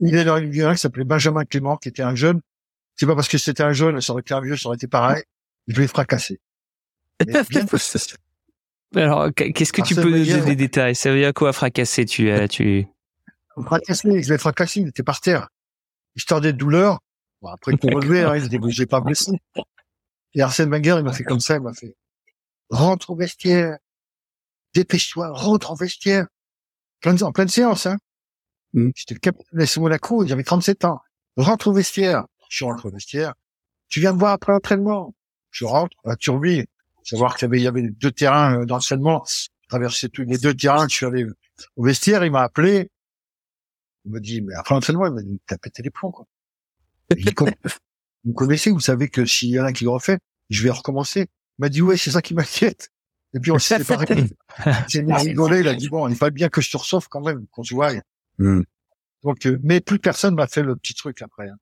il 0.00 0.14
est 0.14 0.24
dans 0.24 0.36
une 0.38 0.50
qui 0.50 0.78
s'appelait 0.78 1.04
Benjamin 1.04 1.44
Clément, 1.44 1.76
qui 1.76 1.88
était 1.88 2.02
un 2.02 2.14
jeune. 2.14 2.40
C'est 2.96 3.06
pas 3.06 3.14
parce 3.14 3.28
que 3.28 3.38
c'était 3.38 3.62
un 3.62 3.72
jeune, 3.72 4.00
ça 4.00 4.12
aurait 4.12 4.20
été 4.20 4.34
un 4.34 4.40
vieux, 4.40 4.56
ça 4.56 4.68
aurait 4.68 4.76
été 4.76 4.86
pareil. 4.86 5.24
Je 5.66 5.80
l'ai 5.80 5.88
fracassé. 5.88 6.40
Alors, 8.96 9.28
qu'est-ce 9.34 9.72
que 9.72 9.82
tu 9.82 9.94
peux 9.94 10.10
nous 10.10 10.24
donner 10.24 10.44
des 10.44 10.56
détails? 10.56 10.94
Ça 10.94 11.10
veut 11.10 11.18
dire 11.18 11.34
quoi 11.34 11.52
fracasser? 11.52 12.04
Tu 12.04 12.30
as, 12.30 12.48
tu 12.48 12.86
fracasser 13.64 14.22
Je 14.22 14.32
l'ai 14.32 14.38
fracassé. 14.38 14.80
Il 14.80 14.88
était 14.88 15.02
par 15.02 15.20
terre. 15.20 15.48
Histoire 16.16 16.40
des 16.40 16.52
douleurs. 16.52 17.00
Bon, 17.42 17.48
après 17.48 17.76
pour 17.76 17.90
relever, 17.90 18.22
hein, 18.22 18.38
je 18.38 18.78
l'ai 18.80 18.86
pas 18.86 19.00
blessé. 19.00 19.32
Et 20.34 20.42
Arsène 20.42 20.70
Wenger, 20.70 20.96
il 20.98 21.04
m'a 21.04 21.12
fait 21.12 21.24
comme 21.24 21.40
ça. 21.40 21.56
Il 21.56 21.62
m'a 21.62 21.74
fait 21.74 21.94
rentre 22.70 23.10
au 23.10 23.16
vestiaire. 23.16 23.78
Dépêche-toi, 24.74 25.30
rentre 25.32 25.72
au 25.72 25.76
vestiaire. 25.76 26.26
Plein 27.00 27.20
en 27.22 27.32
pleine 27.32 27.48
séance. 27.48 27.86
Hein. 27.86 27.98
Mm. 28.72 28.90
J'étais 28.94 29.14
le 29.14 29.20
capitaine 29.20 29.60
de 29.60 29.80
Monaco. 29.80 30.26
J'avais 30.26 30.42
37 30.42 30.84
ans. 30.84 31.00
Rentre 31.36 31.68
au 31.68 31.72
vestiaire. 31.72 32.24
Je 32.48 32.64
rentre 32.64 32.86
au 32.86 32.90
vestiaire. 32.90 33.34
Tu 33.88 34.00
viens 34.00 34.12
me 34.12 34.18
voir 34.18 34.32
après 34.32 34.52
l'entraînement. 34.52 35.14
Je 35.50 35.64
rentre 35.64 35.96
à 36.04 36.16
Turbie 36.16 36.64
savoir 37.04 37.36
qu'il 37.36 37.46
y 37.46 37.48
avait, 37.48 37.58
il 37.58 37.64
y 37.64 37.68
avait 37.68 37.88
deux 37.88 38.10
terrains 38.10 38.60
euh, 38.60 38.66
d'enseignement. 38.66 39.24
Traverser 39.68 40.08
tous 40.08 40.22
les 40.22 40.38
deux 40.38 40.54
terrains. 40.54 40.88
Je 40.88 40.94
suis 40.94 41.06
allé 41.06 41.26
au 41.76 41.84
vestiaire. 41.84 42.24
Il 42.24 42.32
m'a 42.32 42.42
appelé. 42.42 42.90
Il 44.04 44.12
m'a 44.12 44.20
dit, 44.20 44.42
mais 44.42 44.54
après 44.54 44.74
l'entraînement, 44.74 45.06
il 45.06 45.12
m'a 45.12 45.22
dit, 45.22 45.40
t'as 45.46 45.56
pété 45.56 45.82
les 45.82 45.90
plombs, 45.90 46.10
quoi. 46.10 46.26
vous 48.24 48.32
connaissez, 48.32 48.70
vous 48.70 48.80
savez 48.80 49.08
que 49.08 49.24
s'il 49.24 49.50
y 49.50 49.60
en 49.60 49.64
a 49.64 49.72
qui 49.72 49.84
le 49.84 49.90
refait, 49.90 50.18
je 50.50 50.62
vais 50.62 50.70
recommencer. 50.70 51.28
Il 51.58 51.62
m'a 51.62 51.68
dit, 51.68 51.82
ouais, 51.82 51.96
c'est 51.96 52.10
ça 52.10 52.22
qui 52.22 52.34
m'inquiète. 52.34 52.90
Et 53.34 53.40
puis 53.40 53.50
on 53.50 53.58
s'est 53.58 53.78
séparés. 53.78 54.26
C'est 54.88 55.00
rigolé, 55.00 55.60
il 55.60 55.68
a 55.68 55.74
dit, 55.74 55.88
bon, 55.88 56.08
il 56.08 56.16
fallait 56.16 56.30
bien 56.30 56.48
que 56.48 56.60
je 56.60 56.70
te 56.70 56.76
reçoive 56.76 57.08
quand 57.08 57.20
même, 57.20 57.46
qu'on 57.48 57.64
se 57.64 57.74
voie. 57.74 57.92
Hmm. 58.38 58.62
Donc, 59.22 59.46
euh, 59.46 59.58
mais 59.62 59.80
plus 59.80 59.98
personne 59.98 60.34
m'a 60.34 60.46
fait 60.46 60.62
le 60.62 60.76
petit 60.76 60.94
truc 60.94 61.20
après. 61.22 61.48
Hein. 61.48 61.56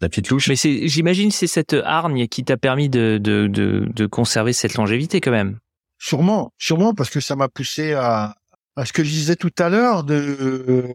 La 0.00 0.08
petite 0.08 0.30
louche. 0.30 0.48
Mais 0.48 0.56
c'est, 0.56 0.88
j'imagine, 0.88 1.30
c'est 1.30 1.46
cette 1.46 1.74
hargne 1.74 2.26
qui 2.26 2.44
t'a 2.44 2.56
permis 2.56 2.88
de, 2.88 3.18
de, 3.22 3.46
de, 3.46 3.86
de, 3.86 4.06
conserver 4.06 4.52
cette 4.52 4.74
longévité 4.74 5.20
quand 5.20 5.30
même. 5.30 5.58
Sûrement, 5.98 6.52
sûrement, 6.56 6.94
parce 6.94 7.10
que 7.10 7.20
ça 7.20 7.36
m'a 7.36 7.48
poussé 7.48 7.92
à, 7.92 8.34
à 8.76 8.86
ce 8.86 8.92
que 8.92 9.04
je 9.04 9.10
disais 9.10 9.36
tout 9.36 9.52
à 9.58 9.68
l'heure, 9.68 10.04
de, 10.04 10.94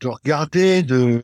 de 0.00 0.08
regarder, 0.08 0.82
de, 0.82 1.22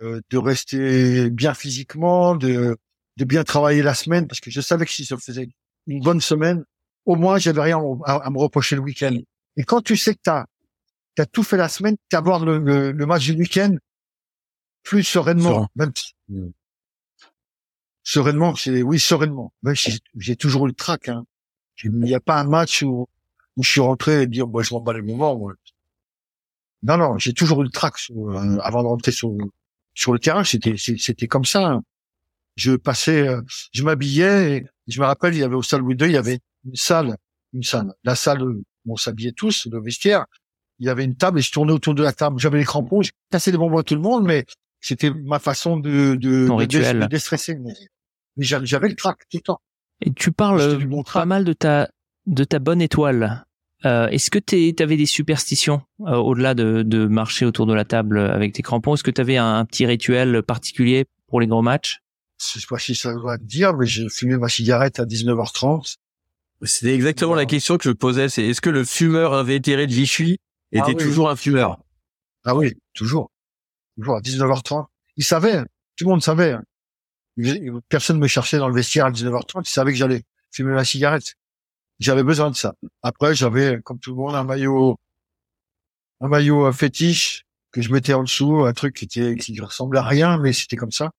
de 0.00 0.38
rester 0.38 1.28
bien 1.28 1.52
physiquement, 1.52 2.34
de, 2.34 2.78
de 3.18 3.24
bien 3.24 3.44
travailler 3.44 3.82
la 3.82 3.94
semaine, 3.94 4.26
parce 4.26 4.40
que 4.40 4.50
je 4.50 4.62
savais 4.62 4.86
que 4.86 4.92
si 4.92 5.04
ça 5.04 5.16
faisait 5.18 5.48
une 5.86 6.00
bonne 6.00 6.22
semaine, 6.22 6.64
au 7.04 7.16
moins 7.16 7.36
j'avais 7.36 7.60
rien 7.60 7.78
à, 8.06 8.30
me 8.30 8.38
reprocher 8.38 8.76
le 8.76 8.82
week-end. 8.82 9.16
Et 9.56 9.64
quand 9.64 9.82
tu 9.82 9.98
sais 9.98 10.14
que 10.14 10.20
t'as 10.22 10.44
as 11.18 11.26
tout 11.26 11.42
fait 11.42 11.58
la 11.58 11.68
semaine, 11.68 11.96
t'abordes 12.08 12.44
le, 12.44 12.58
le, 12.58 12.92
le 12.92 13.06
match 13.06 13.26
du 13.26 13.32
week-end 13.32 13.76
plus 14.82 15.04
sereinement. 15.04 15.68
Même 15.76 15.92
mmh. 16.28 16.48
sereinement, 18.02 18.54
c'est 18.54 18.82
oui 18.82 18.98
sereinement. 18.98 19.52
j'ai 20.16 20.36
toujours 20.36 20.66
eu 20.66 20.68
le 20.68 20.74
trac. 20.74 21.08
Hein. 21.08 21.24
Il 21.84 21.92
n'y 21.92 22.14
a 22.14 22.20
pas 22.20 22.38
un 22.40 22.44
match 22.44 22.82
où, 22.82 23.08
où 23.56 23.62
je 23.62 23.70
suis 23.70 23.80
rentré 23.80 24.22
et 24.22 24.26
dire 24.26 24.46
moi 24.46 24.62
je 24.62 24.74
m'en 24.74 24.80
bats 24.80 24.92
les 24.92 25.02
moments. 25.02 25.36
Moi. 25.36 25.54
Non 26.82 26.96
non, 26.96 27.18
j'ai 27.18 27.32
toujours 27.32 27.62
eu 27.62 27.64
le 27.64 27.70
trac 27.70 27.94
euh, 28.10 28.58
avant 28.60 28.82
de 28.82 28.88
rentrer 28.88 29.12
sur 29.12 29.32
sur 29.94 30.12
le 30.12 30.18
terrain. 30.18 30.44
C'était 30.44 30.76
c'était 30.76 31.26
comme 31.26 31.44
ça. 31.44 31.66
Hein. 31.66 31.82
Je 32.56 32.72
passais, 32.72 33.26
euh, 33.28 33.40
je 33.72 33.82
m'habillais. 33.82 34.56
Et 34.56 34.66
je 34.88 35.00
me 35.00 35.06
rappelle, 35.06 35.34
il 35.34 35.40
y 35.40 35.42
avait 35.42 35.54
au 35.54 35.62
salle 35.62 35.80
Louis 35.80 35.94
II, 35.94 36.06
il 36.06 36.12
y 36.12 36.16
avait 36.16 36.40
une 36.64 36.76
salle, 36.76 37.16
une 37.52 37.62
salle, 37.62 37.94
la 38.04 38.14
salle 38.14 38.42
où 38.42 38.62
on 38.88 38.96
s'habillait 38.96 39.32
tous, 39.32 39.66
le 39.70 39.80
vestiaire. 39.80 40.26
Il 40.78 40.86
y 40.86 40.88
avait 40.88 41.04
une 41.04 41.16
table 41.16 41.38
et 41.38 41.42
je 41.42 41.52
tournais 41.52 41.72
autour 41.72 41.94
de 41.94 42.02
la 42.02 42.12
table. 42.12 42.38
J'avais 42.38 42.58
les 42.58 42.64
crampons, 42.64 43.02
j'ai 43.02 43.12
cassé 43.30 43.52
des 43.52 43.58
bonbons 43.58 43.78
à 43.78 43.82
tout 43.84 43.94
le 43.94 44.00
monde, 44.00 44.24
mais 44.24 44.44
c'était 44.82 45.10
ma 45.10 45.38
façon 45.38 45.78
de, 45.78 46.16
de, 46.16 46.48
de, 46.48 47.06
déstresser. 47.06 47.54
Mais, 47.54 47.72
j'avais 48.36 48.88
le 48.88 48.96
trac 48.96 49.16
tout 49.30 49.38
le 49.38 49.42
temps. 49.42 49.60
Et 50.04 50.12
tu 50.12 50.32
parles 50.32 50.78
pas 51.12 51.24
mal 51.24 51.44
de 51.44 51.52
ta, 51.52 51.88
de 52.26 52.44
ta 52.44 52.58
bonne 52.58 52.82
étoile. 52.82 53.46
Euh, 53.84 54.08
Est-ce 54.08 54.30
que 54.30 54.38
tu 54.38 54.82
avais 54.82 54.96
des 54.96 55.06
superstitions 55.06 55.82
euh, 56.00 56.16
au-delà 56.16 56.54
de, 56.54 56.82
de 56.82 57.06
marcher 57.06 57.46
autour 57.46 57.66
de 57.66 57.74
la 57.74 57.84
table 57.84 58.18
avec 58.18 58.52
tes 58.52 58.62
crampons? 58.62 58.94
Est-ce 58.94 59.04
que 59.04 59.10
tu 59.10 59.20
avais 59.20 59.36
un, 59.36 59.64
petit 59.64 59.86
rituel 59.86 60.42
particulier 60.42 61.06
pour 61.28 61.40
les 61.40 61.46
gros 61.46 61.62
matchs? 61.62 62.00
Je 62.40 62.58
sais 62.58 62.66
pas 62.68 62.78
si 62.78 62.96
ça 62.96 63.12
doit 63.14 63.38
te 63.38 63.44
dire, 63.44 63.74
mais 63.74 63.86
j'ai 63.86 64.08
fumé 64.08 64.36
ma 64.36 64.48
cigarette 64.48 64.98
à 64.98 65.04
19h30. 65.04 65.96
C'était 66.64 66.94
exactement 66.94 67.34
la 67.34 67.46
question 67.46 67.76
que 67.76 67.84
je 67.84 67.92
posais. 67.92 68.28
C'est 68.28 68.44
est-ce 68.46 68.60
que 68.60 68.70
le 68.70 68.84
fumeur 68.84 69.34
invétéré 69.34 69.86
de 69.86 69.92
Vichy 69.92 70.38
était 70.72 70.92
ah 70.92 70.94
toujours 70.94 71.30
un 71.30 71.36
fumeur? 71.36 71.78
Ah 72.44 72.56
oui, 72.56 72.74
toujours 72.94 73.31
toujours 73.96 74.16
à 74.16 74.20
19h30. 74.20 74.86
Ils 75.16 75.24
savaient, 75.24 75.62
tout 75.96 76.04
le 76.04 76.10
monde 76.10 76.22
savait. 76.22 76.52
Hein. 76.52 76.62
Personne 77.88 78.18
me 78.18 78.26
cherchait 78.26 78.58
dans 78.58 78.68
le 78.68 78.74
vestiaire 78.74 79.06
à 79.06 79.10
19h30. 79.10 79.62
Ils 79.64 79.68
savaient 79.68 79.92
que 79.92 79.98
j'allais 79.98 80.22
fumer 80.50 80.72
ma 80.72 80.84
cigarette. 80.84 81.34
J'avais 81.98 82.22
besoin 82.22 82.50
de 82.50 82.56
ça. 82.56 82.74
Après, 83.02 83.34
j'avais, 83.34 83.80
comme 83.82 83.98
tout 83.98 84.10
le 84.10 84.16
monde, 84.16 84.34
un 84.34 84.44
maillot, 84.44 84.98
un 86.20 86.28
maillot 86.28 86.72
fétiche 86.72 87.44
que 87.70 87.80
je 87.80 87.92
mettais 87.92 88.12
en 88.12 88.22
dessous, 88.22 88.64
un 88.64 88.72
truc 88.72 88.96
qui 88.96 89.04
était, 89.04 89.36
qui 89.36 89.58
ressemblait 89.60 90.00
à 90.00 90.04
rien, 90.04 90.38
mais 90.38 90.52
c'était 90.52 90.76
comme 90.76 90.92
ça. 90.92 91.10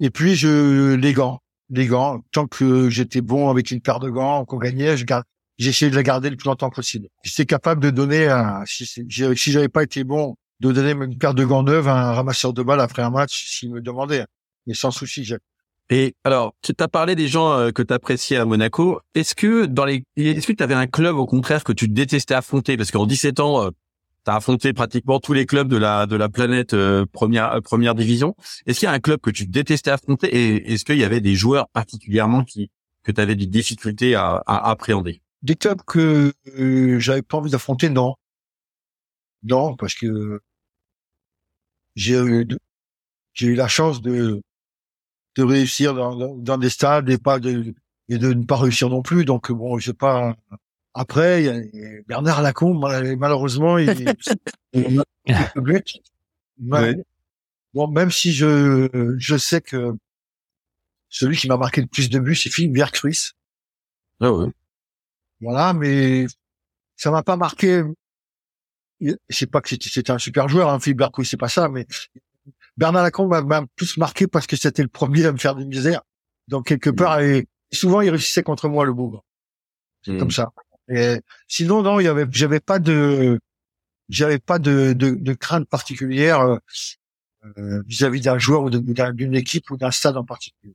Et 0.00 0.10
puis, 0.10 0.34
je, 0.34 0.94
les 0.94 1.12
gants, 1.12 1.40
les 1.70 1.86
gants. 1.86 2.22
Tant 2.32 2.46
que 2.46 2.90
j'étais 2.90 3.22
bon 3.22 3.48
avec 3.50 3.70
une 3.70 3.80
paire 3.80 4.00
de 4.00 4.10
gants, 4.10 4.44
qu'on 4.44 4.58
gagnait, 4.58 4.96
je 4.96 5.04
garde, 5.04 5.24
j'essayais 5.58 5.90
de 5.90 5.96
la 5.96 6.02
garder 6.02 6.28
le 6.28 6.36
plus 6.36 6.48
longtemps 6.48 6.70
possible. 6.70 7.08
J'étais 7.22 7.46
capable 7.46 7.82
de 7.82 7.90
donner 7.90 8.28
un, 8.28 8.62
si, 8.66 8.84
si 8.86 9.52
j'avais 9.52 9.68
pas 9.68 9.82
été 9.82 10.04
bon 10.04 10.36
de 10.60 10.72
donner 10.72 10.92
une 10.92 11.18
paire 11.18 11.34
de 11.34 11.44
gants 11.44 11.62
neuves 11.62 11.88
à 11.88 12.10
un 12.10 12.12
ramasseur 12.12 12.52
de 12.52 12.62
balles 12.62 12.80
après 12.80 13.02
un 13.02 13.10
match 13.10 13.46
s'il 13.46 13.72
me 13.72 13.80
demandait. 13.80 14.24
Mais 14.66 14.74
sans 14.74 14.90
souci, 14.90 15.32
Et 15.90 16.14
alors, 16.24 16.54
tu 16.62 16.72
as 16.78 16.88
parlé 16.88 17.14
des 17.14 17.28
gens 17.28 17.52
euh, 17.52 17.70
que 17.70 17.82
tu 17.82 17.92
appréciais 17.92 18.36
à 18.36 18.44
Monaco. 18.44 19.00
Est-ce 19.14 19.34
que 19.34 19.66
dans 19.66 19.84
les, 19.84 20.02
est-ce 20.16 20.46
que 20.46 20.52
tu 20.52 20.62
avais 20.62 20.74
un 20.74 20.86
club 20.86 21.16
au 21.16 21.26
contraire 21.26 21.62
que 21.62 21.72
tu 21.72 21.88
détestais 21.88 22.34
affronter? 22.34 22.76
Parce 22.76 22.90
qu'en 22.90 23.06
17 23.06 23.38
ans, 23.40 23.66
euh, 23.66 23.70
tu 24.24 24.30
as 24.30 24.36
affronté 24.36 24.72
pratiquement 24.72 25.20
tous 25.20 25.34
les 25.34 25.46
clubs 25.46 25.68
de 25.68 25.76
la 25.76 26.06
de 26.06 26.16
la 26.16 26.28
planète 26.28 26.74
euh, 26.74 27.06
première 27.12 27.60
première 27.62 27.94
division. 27.94 28.34
Est-ce 28.66 28.80
qu'il 28.80 28.86
y 28.86 28.90
a 28.90 28.92
un 28.92 28.98
club 28.98 29.20
que 29.20 29.30
tu 29.30 29.46
détestais 29.46 29.90
affronter? 29.90 30.34
Et 30.34 30.72
est-ce 30.72 30.84
qu'il 30.84 30.98
y 30.98 31.04
avait 31.04 31.20
des 31.20 31.36
joueurs 31.36 31.68
particulièrement 31.68 32.42
qui 32.42 32.70
que 33.04 33.12
tu 33.12 33.20
avais 33.20 33.36
des 33.36 33.46
difficultés 33.46 34.16
à, 34.16 34.42
à 34.46 34.70
appréhender? 34.70 35.22
Des 35.42 35.54
clubs 35.54 35.82
que 35.86 36.32
j'avais 36.98 37.22
pas 37.22 37.36
envie 37.36 37.52
d'affronter, 37.52 37.88
non, 37.88 38.16
non, 39.46 39.76
parce 39.76 39.94
que 39.94 40.40
j'ai 41.96 42.14
eu 42.14 42.46
j'ai 43.32 43.48
eu 43.48 43.54
la 43.54 43.68
chance 43.68 44.00
de 44.00 44.40
de 45.36 45.42
réussir 45.42 45.94
dans, 45.94 46.36
dans, 46.36 46.58
des 46.58 46.70
stades 46.70 47.10
et 47.10 47.18
pas 47.18 47.38
de 47.38 47.74
et 48.08 48.18
de 48.18 48.32
ne 48.32 48.44
pas 48.44 48.56
réussir 48.56 48.88
non 48.88 49.02
plus. 49.02 49.24
Donc 49.24 49.50
bon, 49.50 49.78
je 49.78 49.86
sais 49.86 49.94
pas. 49.94 50.36
Après, 50.94 51.42
il 51.42 51.46
y 51.46 51.50
a 51.50 52.02
Bernard 52.06 52.40
Lacombe, 52.40 52.80
malheureusement, 53.18 53.76
il, 53.76 54.14
il, 54.72 55.02
Bon, 57.74 57.88
même 57.88 58.10
si 58.10 58.32
je 58.32 59.16
je 59.18 59.36
sais 59.36 59.60
que 59.60 59.94
celui 61.10 61.36
qui 61.36 61.48
m'a 61.48 61.58
marqué 61.58 61.82
le 61.82 61.86
plus 61.86 62.08
de 62.08 62.18
buts, 62.18 62.34
c'est 62.34 62.48
Philippe 62.50 62.72
Berkruis. 62.72 63.32
Ah 64.20 64.32
ouais. 64.32 64.48
Voilà, 65.42 65.74
mais 65.74 66.26
ça 66.96 67.10
m'a 67.10 67.22
pas 67.22 67.36
marqué. 67.36 67.82
Je 69.00 69.14
sais 69.28 69.46
pas 69.46 69.60
que 69.60 69.68
c'était 69.68 70.10
un 70.10 70.18
super 70.18 70.48
joueur, 70.48 70.70
hein, 70.70 70.80
Philippe 70.80 70.98
Berkruis, 70.98 71.26
c'est 71.26 71.36
pas 71.36 71.48
ça, 71.48 71.68
mais 71.68 71.86
Bernard 72.76 73.02
Lacombe 73.02 73.44
m'a 73.46 73.66
plus 73.76 73.96
marqué 73.96 74.26
parce 74.26 74.46
que 74.46 74.56
c'était 74.56 74.82
le 74.82 74.88
premier 74.88 75.24
à 75.26 75.32
me 75.32 75.38
faire 75.38 75.54
des 75.54 75.64
misères. 75.64 76.02
Donc 76.48 76.66
quelque 76.66 76.90
part, 76.90 77.20
et 77.20 77.46
souvent 77.72 78.00
il 78.00 78.10
réussissait 78.10 78.42
contre 78.42 78.68
moi 78.68 78.84
le 78.84 78.92
bougre. 78.92 79.24
C'est 80.04 80.16
comme 80.16 80.30
ça. 80.30 80.50
Et 80.88 81.20
sinon 81.48 81.82
non, 81.82 81.98
il 81.98 82.04
y 82.04 82.08
avait, 82.08 82.26
j'avais 82.30 82.60
pas 82.60 82.78
de, 82.78 83.40
j'avais 84.08 84.38
pas 84.38 84.58
de, 84.58 84.92
de, 84.92 85.10
de, 85.10 85.32
crainte 85.34 85.68
particulière 85.68 86.40
euh, 86.40 86.58
euh, 87.58 87.82
vis-à-vis 87.86 88.20
d'un 88.20 88.38
joueur 88.38 88.62
ou 88.62 88.70
d'une 88.70 89.34
équipe 89.34 89.70
ou 89.70 89.76
d'un 89.76 89.90
stade 89.90 90.16
en 90.16 90.24
particulier. 90.24 90.74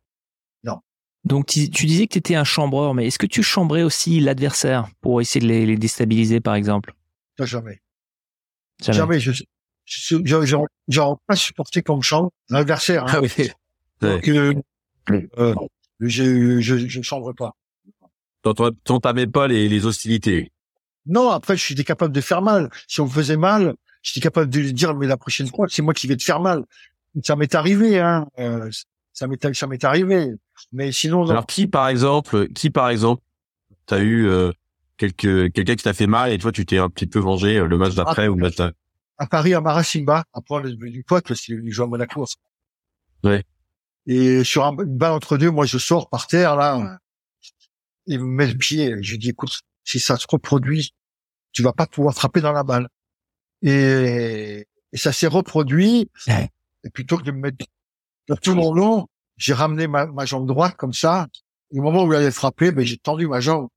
Non. 0.64 0.82
Donc 1.24 1.46
tu, 1.46 1.68
disais 1.70 2.08
que 2.08 2.14
tu 2.14 2.20
étais 2.20 2.36
un 2.36 2.44
chambreur, 2.44 2.94
mais 2.94 3.08
est-ce 3.08 3.20
que 3.20 3.28
tu 3.28 3.44
chambrais 3.44 3.84
aussi 3.84 4.20
l'adversaire 4.20 4.90
pour 5.00 5.22
essayer 5.22 5.40
de 5.40 5.48
les, 5.48 5.66
les 5.66 5.78
déstabiliser, 5.78 6.42
par 6.42 6.56
exemple? 6.56 6.94
Jamais. 7.40 7.80
Jamais. 8.82 9.20
jamais. 9.20 9.44
Je, 9.86 10.64
j'aurais 10.88 11.16
pas 11.28 11.36
supporté 11.36 11.82
comme 11.82 12.02
chambre 12.02 12.32
l'adversaire. 12.50 13.06
Hein. 13.06 13.14
Ah 13.14 13.22
oui. 13.22 13.50
Donc, 14.02 14.28
euh, 14.28 14.54
euh, 15.38 15.56
je, 16.00 16.60
je, 16.60 16.78
je 16.78 17.02
chambre 17.02 17.34
pas. 17.34 17.56
T'entamais 18.84 19.28
pas 19.28 19.48
les, 19.48 19.70
les 19.70 19.86
hostilités. 19.86 20.52
Non, 21.06 21.30
après, 21.30 21.58
je 21.58 21.64
suis 21.64 21.76
capable 21.76 22.14
de 22.14 22.22
faire 22.22 22.42
mal. 22.42 22.70
Si 22.88 23.02
on 23.02 23.06
me 23.06 23.10
faisait 23.10 23.38
mal, 23.38 23.76
j'étais 24.02 24.20
capable 24.20 24.50
de 24.50 24.60
lui 24.60 24.74
dire, 24.74 24.96
mais 24.96 25.08
la 25.08 25.18
prochaine 25.18 25.48
fois, 25.48 25.68
c'est 25.70 25.82
moi 25.82 25.94
qui 25.94 26.08
vais 26.08 26.16
te 26.16 26.24
faire 26.24 26.40
mal. 26.40 26.64
Ça 27.24 27.36
m'est 27.36 27.54
arrivé, 27.56 28.00
hein. 28.00 28.28
Euh, 28.40 28.70
ça 29.14 29.28
m'est, 29.28 29.54
ça 29.54 29.68
m'est 29.68 29.84
arrivé. 29.84 30.32
Mais 30.72 30.92
sinon, 30.92 31.30
Alors, 31.30 31.46
qui, 31.46 31.68
par 31.68 31.88
exemple, 31.90 32.48
qui, 32.50 32.70
par 32.70 32.90
exemple, 32.90 33.22
t'as 33.86 34.00
eu, 34.00 34.28
euh, 34.28 34.52
quelqu'un 35.10 35.76
qui 35.76 35.84
t'a 35.84 35.94
fait 35.94 36.08
mal 36.08 36.32
et 36.32 36.38
toi, 36.38 36.52
tu 36.52 36.66
t'es 36.66 36.78
un 36.78 36.90
petit 36.90 37.08
peu 37.08 37.20
vengé 37.20 37.58
euh, 37.58 37.68
le 37.68 37.78
match 37.78 37.96
d'après 37.96 38.28
ou 38.28 38.36
le 38.36 38.44
match 38.44 38.58
à 39.18 39.28
Paris, 39.28 39.54
à 39.54 39.62
Marasimba, 39.62 40.24
après 40.34 40.64
le 40.64 40.76
du 40.76 41.04
pote, 41.04 41.28
parce 41.28 41.42
qu'il 41.42 41.72
joue 41.72 41.84
à 41.84 41.88
Monaco. 41.88 42.26
Ouais. 43.24 43.44
Et 44.08 44.44
sur 44.44 44.66
un, 44.66 44.72
une 44.72 44.98
balle 44.98 45.12
entre 45.12 45.38
deux, 45.38 45.52
moi, 45.52 45.68
je 45.68 45.78
sors 45.78 46.10
par 46.10 46.26
terre, 46.26 46.56
là. 46.56 46.98
Il 48.08 48.20
me 48.20 48.26
met 48.26 48.48
le 48.48 48.58
pied. 48.58 48.96
Je 49.02 49.16
dis, 49.18 49.30
écoute, 49.30 49.62
si 49.84 50.00
ça 50.00 50.18
se 50.18 50.26
reproduit, 50.28 50.96
tu 51.52 51.62
vas 51.62 51.72
pas 51.72 51.86
pouvoir 51.86 52.16
frapper 52.16 52.42
dans 52.42 52.52
la 52.52 52.64
balle. 52.64 52.88
Et, 53.62 54.66
et 54.92 54.98
ça 54.98 55.14
s'est 55.14 55.28
reproduit. 55.28 56.10
Et 56.84 56.90
plutôt 56.90 57.18
que 57.18 57.24
de 57.24 57.32
me 57.32 57.42
mettre 57.42 57.68
tout 58.42 58.56
mon 58.56 58.74
long, 58.74 59.08
j'ai 59.38 59.54
ramené 59.54 59.86
ma, 59.86 60.08
ma, 60.08 60.26
jambe 60.26 60.48
droite 60.48 60.76
comme 60.78 60.94
ça. 60.94 61.28
Et 61.72 61.80
au 61.80 61.84
moment 61.84 62.06
où 62.06 62.12
il 62.12 62.16
allait 62.16 62.32
frapper, 62.32 62.72
ben, 62.72 62.84
j'ai 62.84 62.98
tendu 62.98 63.28
ma 63.28 63.40
jambe. 63.40 63.68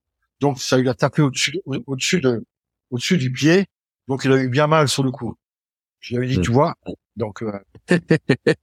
Donc, 0.41 0.61
ça 0.61 0.77
lui 0.77 0.89
a 0.89 0.95
tapé 0.95 1.23
au-dessus, 1.23 1.61
au-dessus 1.67 2.21
de, 2.21 2.45
au-dessus 2.91 3.19
du 3.19 3.33
pied. 3.33 3.67
Donc 4.09 4.25
il 4.25 4.33
a 4.33 4.43
eu 4.43 4.49
bien 4.49 4.67
mal 4.67 4.89
sur 4.89 5.03
le 5.03 5.11
coup. 5.11 5.35
Je 6.01 6.11
lui 6.11 6.17
avais 6.19 6.27
dit, 6.27 6.41
tu 6.41 6.51
mmh. 6.51 6.55
vois. 6.55 6.75
Donc 7.17 7.43
euh, 7.43 7.59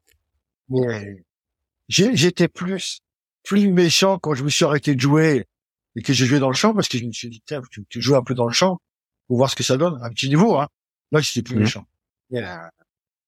j'étais 1.90 2.48
plus 2.48 3.00
plus 3.44 3.72
méchant 3.72 4.20
quand 4.20 4.36
je 4.36 4.44
me 4.44 4.50
suis 4.50 4.66
arrêté 4.66 4.94
de 4.94 5.00
jouer 5.00 5.48
et 5.96 6.02
que 6.02 6.14
j'ai 6.14 6.26
joué 6.26 6.40
dans 6.40 6.50
le 6.50 6.56
champ 6.56 6.74
parce 6.74 6.88
que 6.88 6.98
je 6.98 7.06
me 7.06 7.12
suis 7.12 7.30
dit, 7.30 7.42
tiens, 7.46 7.62
tu, 7.72 7.84
tu 7.90 8.02
joues 8.02 8.16
un 8.16 8.24
peu 8.24 8.36
dans 8.36 8.46
le 8.46 8.54
champ 8.54 8.80
pour 9.28 9.38
voir 9.38 9.50
ce 9.50 9.56
que 9.56 9.64
ça 9.64 9.78
donne 9.78 10.00
à 10.02 10.06
un 10.06 10.10
petit 10.10 10.30
niveau. 10.30 10.58
Hein. 10.58 10.68
Là, 11.12 11.20
j'étais 11.22 11.42
plus 11.42 11.56
mmh. 11.56 11.60
méchant. 11.60 11.86
Euh, 12.34 12.58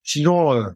sinon, 0.04 0.54
euh, 0.54 0.70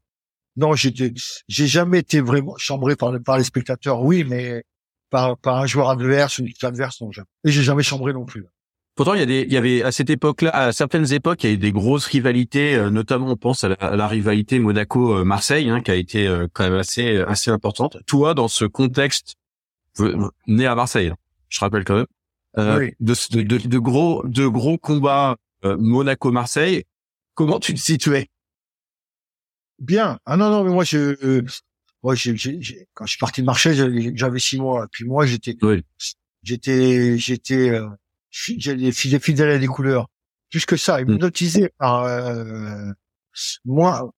non, 0.56 0.74
j'étais, 0.74 1.14
j'ai 1.48 1.68
jamais 1.68 2.00
été 2.00 2.20
vraiment 2.20 2.58
chambré 2.58 2.96
par, 2.96 3.14
par 3.22 3.38
les 3.38 3.44
spectateurs. 3.44 4.02
Oui, 4.02 4.24
mais 4.24 4.64
par, 5.10 5.38
par 5.38 5.58
un 5.58 5.66
joueur 5.66 5.90
adverse, 5.90 6.38
une 6.38 6.48
équipe 6.48 6.64
adverse, 6.64 7.02
non 7.02 7.12
jamais. 7.12 7.28
Et 7.44 7.52
j'ai 7.52 7.64
jamais 7.64 7.84
chambré 7.84 8.14
non 8.14 8.26
plus. 8.26 8.46
Pourtant, 8.98 9.14
il 9.14 9.20
y, 9.20 9.24
a 9.24 9.28
des, 9.28 9.42
il 9.44 9.54
y 9.54 9.58
avait 9.58 9.84
à 9.84 9.92
cette 9.92 10.10
époque-là, 10.10 10.50
à 10.50 10.72
certaines 10.72 11.14
époques, 11.14 11.44
il 11.44 11.48
y 11.48 11.50
a 11.52 11.54
eu 11.54 11.58
des 11.60 11.72
grosses 11.72 12.08
rivalités, 12.08 12.74
euh, 12.74 12.90
notamment 12.90 13.28
on 13.28 13.36
pense 13.36 13.64
à 13.64 13.70
la, 13.70 14.08
rivalité 14.08 14.58
Monaco-Marseille, 14.58 15.70
hein, 15.70 15.82
qui 15.82 15.92
a 15.92 15.96
été 15.96 16.28
euh, 16.28 16.48
quand 16.52 16.64
même 16.64 16.80
assez 16.80 17.18
assez 17.18 17.52
importante. 17.52 17.98
Toi, 18.08 18.34
dans 18.34 18.48
ce 18.48 18.66
contexte, 18.66 19.36
né 20.48 20.66
à 20.66 20.74
Marseille, 20.74 21.14
je 21.50 21.60
rappelle 21.60 21.84
quand 21.84 21.98
même, 21.98 22.08
euh, 22.58 22.90
de, 23.00 23.44
de, 23.44 23.68
de, 23.68 23.78
gros 23.78 24.24
de 24.26 24.48
gros 24.48 24.80
combats 24.80 25.36
Monaco-Marseille, 25.64 26.86
comment 27.36 27.60
tu 27.60 27.76
te 27.76 27.80
situais? 27.80 28.30
Bien. 29.78 30.18
Ah 30.26 30.38
non 30.38 30.50
non, 30.50 30.64
mais 30.64 30.72
moi 30.72 30.84
je, 30.84 31.44
moi 32.08 32.16
j'ai, 32.16 32.88
quand 32.94 33.06
je 33.06 33.12
suis 33.12 33.20
parti 33.20 33.42
de 33.42 33.46
Marseille, 33.46 34.16
j'avais 34.16 34.40
six 34.40 34.58
mois. 34.58 34.88
Puis 34.90 35.04
moi 35.04 35.26
j'étais, 35.26 35.58
j'étais, 36.42 37.18
j'étais 37.18 37.82
j'ai 38.32 39.20
fidèle 39.20 39.50
à 39.50 39.58
des 39.58 39.68
couleurs. 39.68 40.08
Plus 40.50 40.66
que 40.66 40.78
ça, 40.78 41.02
hypnotisé 41.02 41.70
par 41.78 42.06
euh, 42.06 42.92
moi. 43.66 44.10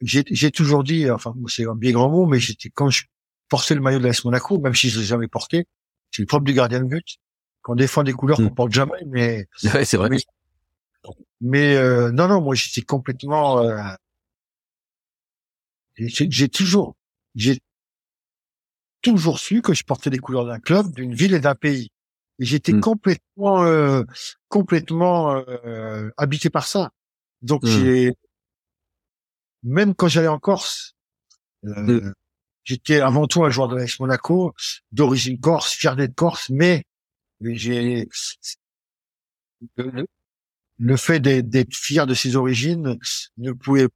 J'ai 0.00 0.50
toujours 0.50 0.84
dit, 0.84 1.10
enfin 1.10 1.34
c'est 1.48 1.66
un 1.66 1.74
bien 1.74 1.92
grand 1.92 2.08
mot, 2.08 2.24
mais 2.24 2.40
j'étais 2.40 2.70
quand 2.70 2.88
je 2.88 3.04
portais 3.50 3.74
le 3.74 3.82
maillot 3.82 3.98
de 3.98 4.06
l'AS 4.06 4.24
Monaco, 4.24 4.58
même 4.58 4.74
si 4.74 4.88
je 4.88 4.98
l'ai 4.98 5.04
jamais 5.04 5.28
porté, 5.28 5.66
c'est 6.10 6.22
le 6.22 6.26
propre 6.26 6.44
du 6.44 6.54
gardien 6.54 6.80
de 6.80 6.86
but. 6.86 7.18
Qu'on 7.60 7.74
défend 7.74 8.04
des 8.04 8.14
couleurs 8.14 8.38
qu'on 8.38 8.44
hmm. 8.44 8.54
porte 8.54 8.72
jamais, 8.72 9.04
mais 9.06 9.46
c'est 9.56 9.96
vrai. 9.98 10.08
Mais, 11.42 11.76
euh, 11.76 12.10
non, 12.10 12.26
non, 12.26 12.40
moi 12.40 12.54
j'étais 12.54 12.80
complètement. 12.80 13.58
Euh, 13.58 13.82
j'ai 15.98 16.48
toujours, 16.48 16.96
j'ai 17.34 17.60
toujours 19.02 19.38
su 19.38 19.62
que 19.62 19.74
je 19.74 19.84
portais 19.84 20.10
les 20.10 20.18
couleurs 20.18 20.46
d'un 20.46 20.60
club, 20.60 20.92
d'une 20.94 21.14
ville 21.14 21.34
et 21.34 21.40
d'un 21.40 21.54
pays 21.54 21.90
j'étais 22.38 22.72
mmh. 22.72 22.80
complètement, 22.80 23.64
euh, 23.64 24.02
complètement 24.48 25.36
euh, 25.36 26.10
habité 26.16 26.50
par 26.50 26.66
ça. 26.66 26.90
Donc 27.40 27.62
mmh. 27.62 27.68
j'ai, 27.68 28.12
même 29.62 29.94
quand 29.94 30.08
j'allais 30.08 30.28
en 30.28 30.38
Corse, 30.38 30.94
euh, 31.64 32.00
mmh. 32.00 32.14
j'étais 32.64 33.00
avant 33.00 33.26
tout 33.26 33.44
un 33.44 33.50
joueur 33.50 33.68
de 33.68 33.76
l'AS 33.76 33.98
Monaco, 34.00 34.54
d'origine 34.90 35.38
corse, 35.40 35.72
fier 35.72 35.96
d'être 35.96 36.14
corse, 36.14 36.50
mais 36.50 36.84
j'ai 37.40 38.08
le, 39.76 40.96
fait 40.96 41.20
d'être 41.20 41.74
fier 41.74 42.06
de 42.06 42.14
ses 42.14 42.36
origines 42.36 42.98
ne 43.38 43.52
pouvait 43.52 43.88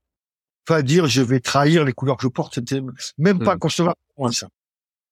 pas 0.67 0.83
dire 0.83 1.07
je 1.07 1.23
vais 1.23 1.41
trahir 1.41 1.85
les 1.85 1.93
couleurs 1.93 2.17
que 2.17 2.25
je 2.25 2.29
porte. 2.29 2.55
C'était 2.55 2.83
même 3.19 3.39
pas 3.39 3.57
concevable 3.57 3.97
pour 4.15 4.25
moi 4.25 4.33
ça. 4.33 4.49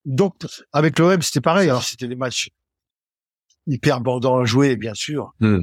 Donc 0.05 0.35
avec 0.73 0.99
l'OM 0.99 1.23
c'était 1.23 1.41
pareil. 1.41 1.71
Alors 1.71 1.83
c'était 1.83 2.09
des 2.09 2.17
matchs 2.17 2.51
hyper 3.67 4.01
bandant 4.01 4.39
à 4.39 4.45
jouer, 4.45 4.77
bien 4.77 4.95
sûr. 4.95 5.33
Hmm. 5.41 5.63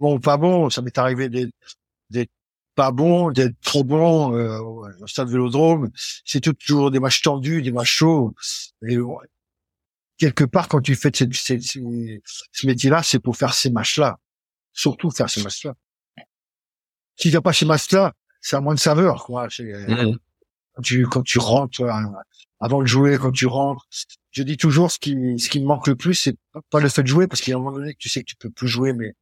Bon, 0.00 0.18
pas 0.20 0.36
bon, 0.36 0.70
ça 0.70 0.82
m'est 0.82 0.96
arrivé 0.98 1.28
d'être 1.28 2.30
pas 2.74 2.92
bon, 2.92 3.30
d'être 3.30 3.58
trop 3.62 3.84
bon 3.84 4.36
euh, 4.36 4.58
au 4.58 5.06
stade 5.06 5.30
Vélodrome. 5.30 5.90
C'est 6.24 6.40
toujours 6.40 6.90
des 6.90 7.00
matchs 7.00 7.22
tendus, 7.22 7.62
des 7.62 7.72
matchs 7.72 7.94
chauds. 7.94 8.34
Et 8.86 8.98
quelque 10.18 10.44
part, 10.44 10.68
quand 10.68 10.82
tu 10.82 10.94
fais 10.94 11.10
ce, 11.14 11.24
ce, 11.32 12.66
métier-là, 12.66 13.02
c'est 13.02 13.18
pour 13.18 13.36
faire 13.36 13.54
ces 13.54 13.70
matchs-là. 13.70 14.18
Surtout 14.72 15.10
faire 15.10 15.30
ces 15.30 15.42
matchs-là. 15.42 15.74
Si 17.16 17.30
tu 17.30 17.40
pas 17.40 17.54
ces 17.54 17.64
matchs-là, 17.64 18.12
c'est 18.46 18.54
à 18.54 18.60
moins 18.60 18.74
de 18.74 18.78
saveur, 18.78 19.24
quoi. 19.24 19.48
Hmm. 19.58 20.14
Quand 20.74 20.82
tu, 20.82 21.04
quand 21.06 21.22
tu 21.22 21.40
rentres, 21.40 21.80
euh, 21.80 21.90
avant 22.60 22.80
de 22.80 22.86
jouer, 22.86 23.18
quand 23.18 23.32
tu 23.32 23.46
rentres, 23.46 23.84
je 24.30 24.44
dis 24.44 24.56
toujours 24.56 24.92
ce 24.92 25.00
qui 25.00 25.16
ce 25.40 25.48
qui 25.48 25.58
me 25.58 25.66
manque 25.66 25.88
le 25.88 25.96
plus, 25.96 26.14
c'est 26.14 26.36
pas 26.70 26.78
le 26.78 26.88
fait 26.88 27.02
de 27.02 27.08
jouer 27.08 27.26
parce 27.26 27.40
qu'il 27.40 27.50
y 27.50 27.54
a 27.54 27.56
un 27.56 27.60
moment 27.60 27.76
donné 27.76 27.94
que 27.94 27.98
tu 27.98 28.08
sais 28.08 28.20
que 28.20 28.26
tu 28.26 28.36
peux 28.36 28.50
plus 28.50 28.68
jouer, 28.68 28.92
mais 28.92 29.14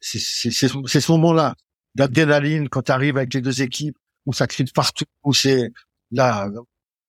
c'est 0.00 0.18
c'est 0.18 0.50
c'est 0.50 1.00
ce 1.02 1.12
moment-là 1.12 1.54
d'adrénaline 1.94 2.70
quand 2.70 2.82
tu 2.82 2.92
arrives 2.92 3.18
avec 3.18 3.34
les 3.34 3.42
deux 3.42 3.60
équipes 3.60 3.98
où 4.24 4.32
ça 4.32 4.46
crie 4.46 4.64
de 4.64 4.70
partout, 4.70 5.04
où 5.22 5.34
c'est 5.34 5.70
là 6.12 6.48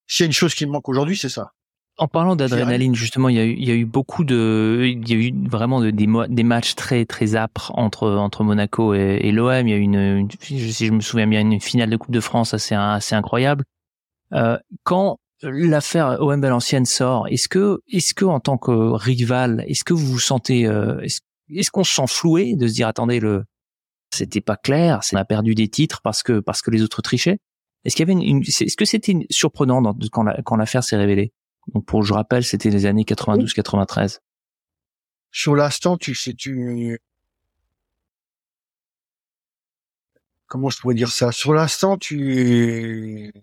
s'il 0.06 0.24
y 0.24 0.26
a 0.26 0.28
une 0.28 0.34
chose 0.34 0.54
qui 0.54 0.66
me 0.66 0.72
manque 0.74 0.90
aujourd'hui, 0.90 1.16
c'est 1.18 1.30
ça. 1.30 1.54
En 1.98 2.08
parlant 2.08 2.36
d'adrénaline, 2.36 2.96
justement, 2.96 3.30
il 3.30 3.36
y, 3.36 3.40
a 3.40 3.46
eu, 3.46 3.54
il 3.54 3.68
y 3.68 3.72
a 3.72 3.76
eu 3.76 3.86
beaucoup 3.86 4.24
de, 4.24 4.82
il 4.84 5.08
y 5.08 5.14
a 5.14 5.16
eu 5.16 5.32
vraiment 5.48 5.80
de, 5.80 5.92
des, 5.92 6.08
des 6.28 6.44
matchs 6.44 6.74
très 6.74 7.06
très 7.06 7.36
âpres 7.36 7.72
entre 7.76 8.10
entre 8.10 8.44
Monaco 8.44 8.96
et, 8.96 9.20
et 9.22 9.32
l'OM. 9.32 9.68
Il 9.68 9.70
y 9.70 9.74
a 9.74 9.78
eu 9.78 9.82
une, 9.82 9.96
une, 9.96 10.30
si 10.32 10.88
je 10.88 10.92
me 10.92 11.02
souviens 11.02 11.28
bien, 11.28 11.42
une 11.42 11.62
finale 11.62 11.92
de 11.92 11.98
Coupe 11.98 12.12
de 12.12 12.20
France 12.20 12.56
assez 12.56 12.74
assez 12.74 13.14
incroyable. 13.14 13.64
Euh, 14.34 14.58
quand 14.84 15.20
l'affaire 15.44 16.18
OM 16.20 16.42
Valenciennes 16.42 16.86
sort, 16.86 17.28
est-ce 17.28 17.48
que 17.48 17.80
est-ce 17.88 18.16
que 18.16 18.26
en 18.26 18.40
tant 18.40 18.58
que 18.58 18.72
rival, 18.72 19.64
est-ce 19.68 19.84
que 19.84 19.94
vous 19.94 20.06
vous 20.06 20.20
sentez, 20.20 20.66
euh, 20.66 21.00
est-ce, 21.02 21.70
qu'on 21.72 21.84
se 21.84 21.94
sent 21.94 22.08
floué 22.08 22.56
de 22.56 22.68
se 22.68 22.74
dire 22.74 22.88
attendez 22.88 23.20
le, 23.20 23.44
c'était 24.12 24.42
pas 24.42 24.58
clair, 24.58 25.02
on 25.14 25.18
a 25.18 25.26
perdu 25.26 25.54
des 25.54 25.68
titres 25.68 26.02
parce 26.04 26.24
que 26.24 26.40
parce 26.40 26.62
que 26.62 26.72
les 26.72 26.82
autres 26.82 27.04
trichaient? 27.04 27.38
Est-ce 27.86 27.96
qu'il 27.96 28.08
y 28.08 28.12
avait 28.12 28.20
une, 28.20 28.42
est-ce 28.42 28.78
que 28.78 28.86
c'était 28.86 29.14
surprenant 29.30 29.82
dans, 29.82 29.94
quand, 30.12 30.24
la, 30.24 30.42
quand 30.44 30.56
l'affaire 30.56 30.84
s'est 30.84 30.98
révélée? 30.98 31.34
Donc 31.68 31.86
pour 31.86 32.04
je 32.04 32.14
rappelle, 32.14 32.44
c'était 32.44 32.70
les 32.70 32.86
années 32.86 33.04
92-93. 33.04 34.20
Sur 35.32 35.56
l'instant, 35.56 35.98
tu 35.98 36.14
sais, 36.16 36.34
tu 36.34 37.00
comment 40.48 40.70
je 40.70 40.80
pourrais 40.80 40.96
dire 40.96 41.12
ça? 41.12 41.32
Sur 41.32 41.54
l'instant, 41.54 41.98
tu 41.98 43.34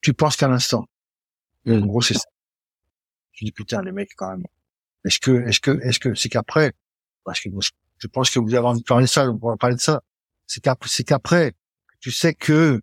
tu 0.00 0.14
penses 0.14 0.36
qu'à 0.36 0.48
l'instant. 0.48 0.86
En 1.66 1.80
gros, 1.80 2.02
c'est 2.02 2.14
ça. 2.14 2.28
Tu 3.32 3.44
dis 3.44 3.52
putain 3.52 3.82
les 3.82 3.92
mecs 3.92 4.14
quand 4.16 4.30
même. 4.30 4.44
Est-ce 5.04 5.18
que 5.20 5.46
est-ce 5.46 5.60
que 5.60 5.70
est-ce 5.82 5.98
que 6.00 6.14
c'est 6.14 6.28
qu'après? 6.28 6.72
Parce 7.24 7.40
que 7.40 7.50
je 7.98 8.06
pense 8.08 8.30
que 8.30 8.38
vous 8.38 8.54
avez 8.54 8.66
envie 8.66 8.80
de 8.80 8.84
parler 8.84 9.04
de 9.04 9.10
ça, 9.10 9.30
on 9.30 9.36
va 9.36 9.56
parler 9.56 9.76
de 9.76 9.80
ça. 9.80 10.02
C'est 10.46 10.60
qu'après, 10.60 10.88
c'est 10.90 11.04
qu'après, 11.04 11.52
tu 12.00 12.10
sais 12.10 12.34
que, 12.34 12.82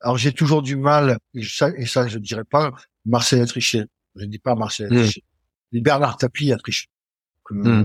alors 0.00 0.16
j'ai 0.16 0.32
toujours 0.32 0.62
du 0.62 0.76
mal, 0.76 1.18
et 1.34 1.44
ça, 1.44 1.70
et 1.76 1.86
ça 1.86 2.08
je 2.08 2.18
dirais 2.18 2.44
pas, 2.44 2.72
Marcel 3.04 3.40
a 3.40 3.46
triché. 3.46 3.84
Je 4.16 4.24
ne 4.24 4.30
dis 4.30 4.38
pas 4.38 4.54
Marcel 4.54 4.86
a 4.86 4.94
mmh. 4.94 5.02
triché. 5.02 5.24
Bernard 5.72 6.16
Tapie 6.16 6.52
a 6.52 6.56
triché. 6.56 6.88
Mmh. 7.50 7.84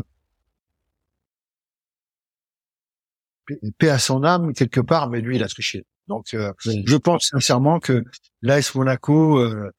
Paix 3.78 3.90
à 3.90 4.00
son 4.00 4.24
âme, 4.24 4.54
quelque 4.54 4.80
part, 4.80 5.10
mais 5.10 5.22
lui, 5.22 5.36
il 5.36 5.44
a 5.44 5.48
triché. 5.48 5.86
Donc, 6.08 6.34
euh, 6.34 6.52
je 6.64 6.98
pense 6.98 7.28
sincèrement 7.30 7.80
que 7.80 8.04
l'AS 8.42 8.74
Monaco 8.76 9.40
euh, 9.40 9.72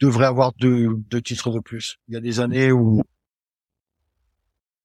devrait 0.00 0.26
avoir 0.26 0.52
deux, 0.54 0.88
deux 0.96 1.22
titres 1.22 1.50
de 1.50 1.60
plus. 1.60 1.98
Il 2.08 2.14
y 2.14 2.16
a 2.16 2.20
des 2.20 2.40
années 2.40 2.72
où 2.72 3.02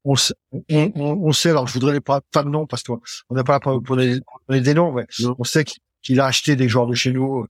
on 0.05 0.15
sait, 0.15 0.33
on, 0.69 0.91
on, 0.95 1.31
sait 1.31 1.49
alors 1.49 1.67
je 1.67 1.73
voudrais 1.73 1.93
les 1.93 2.01
pas, 2.01 2.21
pas 2.31 2.43
de 2.43 2.49
nom 2.49 2.67
parce 2.67 2.83
qu'on 2.83 2.99
n'a 3.31 3.43
pas 3.43 3.59
pour 3.59 3.81
donner 3.81 4.19
des 4.49 4.73
noms, 4.73 4.91
ouais. 4.91 5.07
on 5.39 5.43
sait 5.43 5.65
qu'il 6.01 6.19
a 6.19 6.25
acheté 6.25 6.55
des 6.55 6.67
joueurs 6.67 6.87
de 6.87 6.93
chez 6.93 7.11
nous. 7.11 7.47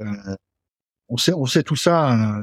Euh, 0.00 0.36
on 1.08 1.16
sait, 1.16 1.32
on 1.34 1.46
sait 1.46 1.62
tout 1.62 1.76
ça. 1.76 2.12
Euh, 2.12 2.42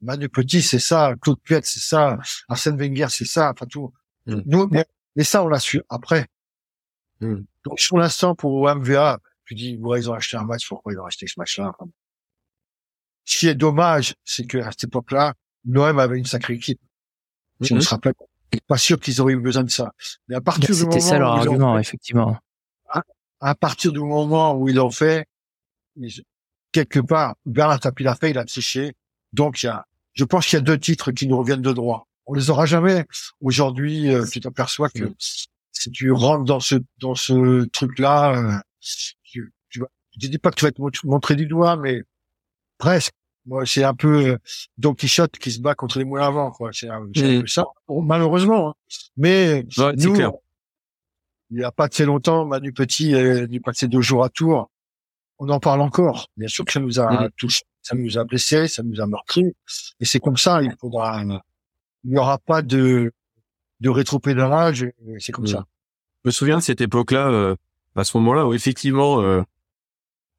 Manu 0.00 0.28
Petit, 0.28 0.62
c'est 0.62 0.78
ça. 0.78 1.14
Claude 1.20 1.40
Puet, 1.42 1.62
c'est 1.64 1.80
ça. 1.80 2.18
Arsène 2.48 2.76
Wenger, 2.76 3.08
c'est 3.10 3.24
ça. 3.24 3.50
Enfin 3.50 3.66
tout. 3.66 3.92
Mm. 4.26 4.40
Nous, 4.46 4.70
mais, 4.70 5.24
ça, 5.24 5.42
on 5.42 5.48
l'a 5.48 5.58
su 5.58 5.82
après. 5.88 6.28
Mm. 7.20 7.40
Donc 7.64 7.80
sur 7.80 7.98
l'instant, 7.98 8.34
pour 8.34 8.68
MVA, 8.72 9.18
tu 9.46 9.54
dis, 9.54 9.76
ouais, 9.78 10.00
ils 10.00 10.10
ont 10.10 10.14
acheté 10.14 10.36
un 10.36 10.44
match. 10.44 10.68
Pourquoi 10.68 10.92
ils 10.92 10.98
ont 11.00 11.06
acheté 11.06 11.26
ce 11.26 11.34
match-là 11.38 11.74
Ce 13.24 13.38
qui 13.38 13.48
est 13.48 13.54
dommage, 13.54 14.14
c'est 14.24 14.46
que 14.46 14.58
à 14.58 14.70
cette 14.70 14.84
époque-là, 14.84 15.34
Noël 15.64 15.98
avait 15.98 16.18
une 16.18 16.26
sacrée 16.26 16.54
équipe. 16.54 16.80
Si 17.64 17.72
on 17.72 17.80
se 17.80 17.88
rappelle, 17.88 18.14
pas 18.66 18.78
sûr 18.78 18.98
qu'ils 19.00 19.20
auraient 19.20 19.34
eu 19.34 19.40
besoin 19.40 19.64
de 19.64 19.70
ça. 19.70 19.92
Mais 20.28 20.36
à 20.36 20.40
partir 20.40 20.74
du 20.74 20.80
moment 20.80 20.92
c'était 20.92 21.04
ça 21.04 21.18
leur 21.18 21.32
argument, 21.32 21.78
effectivement. 21.78 22.36
À, 23.40 23.54
partir 23.54 23.92
du 23.92 23.98
moment 23.98 24.56
où 24.56 24.68
ils 24.68 24.76
l'ont 24.76 24.90
fait, 24.90 25.26
quelque 26.72 27.00
part, 27.00 27.34
Bernard 27.44 27.80
Tapie 27.80 28.02
l'a 28.02 28.14
fait, 28.14 28.30
il 28.30 28.38
a 28.38 28.46
séché. 28.46 28.94
Donc, 29.34 29.62
il 29.62 29.66
y 29.66 29.68
a, 29.68 29.84
je 30.14 30.24
pense 30.24 30.46
qu'il 30.46 30.56
y 30.56 30.60
a 30.60 30.62
deux 30.62 30.78
titres 30.78 31.12
qui 31.12 31.26
nous 31.26 31.36
reviennent 31.36 31.60
de 31.60 31.72
droit. 31.72 32.06
On 32.26 32.32
les 32.32 32.48
aura 32.48 32.64
jamais. 32.64 33.04
Aujourd'hui, 33.40 34.14
euh, 34.14 34.24
tu 34.24 34.40
t'aperçois 34.40 34.88
que 34.88 35.12
si 35.18 35.90
tu 35.90 36.10
rentres 36.10 36.44
dans 36.44 36.60
ce 36.60 36.76
dans 36.98 37.14
ce 37.14 37.64
truc-là, 37.66 38.38
euh, 38.38 38.58
tu, 39.24 39.52
tu 39.68 39.80
vas, 39.80 39.88
je 40.18 40.28
dis 40.28 40.38
pas 40.38 40.50
que 40.50 40.56
tu 40.56 40.64
vas 40.64 40.70
te 40.70 41.06
montrer 41.06 41.36
du 41.36 41.46
doigt, 41.46 41.76
mais 41.76 42.02
presque. 42.78 43.12
Moi, 43.46 43.66
c'est 43.66 43.84
un 43.84 43.94
peu 43.94 44.26
euh, 44.26 44.38
Don 44.78 44.94
Quichotte 44.94 45.38
qui 45.38 45.50
se 45.50 45.60
bat 45.60 45.74
contre 45.74 45.98
les 45.98 46.04
moulins 46.04 46.28
à 46.28 46.30
vent, 46.30 46.50
quoi. 46.50 46.70
C'est 46.72 46.88
un, 46.88 47.06
peu 47.12 47.46
ça, 47.46 47.66
malheureusement. 47.88 48.70
Hein. 48.70 48.74
Mais 49.16 49.64
nous, 49.96 50.16
il 51.50 51.58
n'y 51.58 51.64
a 51.64 51.70
pas 51.70 51.88
très 51.88 52.06
longtemps, 52.06 52.46
Manu 52.46 52.72
Petit 52.72 53.12
est 53.12 53.60
passé 53.60 53.86
deux 53.86 54.00
jours 54.00 54.24
à 54.24 54.28
Tours. 54.28 54.70
On 55.38 55.48
en 55.50 55.60
parle 55.60 55.82
encore. 55.82 56.28
Bien 56.36 56.48
sûr 56.48 56.64
que 56.64 56.72
ça 56.72 56.80
nous 56.80 56.98
a 56.98 57.26
mmh. 57.26 57.30
touché, 57.36 57.62
ça 57.82 57.94
nous 57.94 58.18
a 58.18 58.24
blessés, 58.24 58.66
ça 58.66 58.82
nous 58.82 59.00
a 59.00 59.06
meurtris. 59.06 59.52
Et 60.00 60.04
c'est 60.04 60.20
comme 60.20 60.36
ça. 60.36 60.62
Il 60.62 60.74
faudra, 60.80 61.22
il 61.22 62.10
n'y 62.10 62.18
aura 62.18 62.38
pas 62.38 62.62
de 62.62 63.12
de 63.80 63.90
rétropédalage. 63.90 64.86
C'est 65.18 65.32
comme 65.32 65.44
mmh. 65.44 65.48
ça. 65.48 65.66
Je 66.24 66.28
me 66.28 66.30
souviens 66.30 66.56
de 66.56 66.62
cette 66.62 66.80
époque-là, 66.80 67.28
euh, 67.28 67.56
à 67.94 68.04
ce 68.04 68.16
moment-là, 68.16 68.46
où 68.46 68.54
effectivement. 68.54 69.20
Euh, 69.20 69.42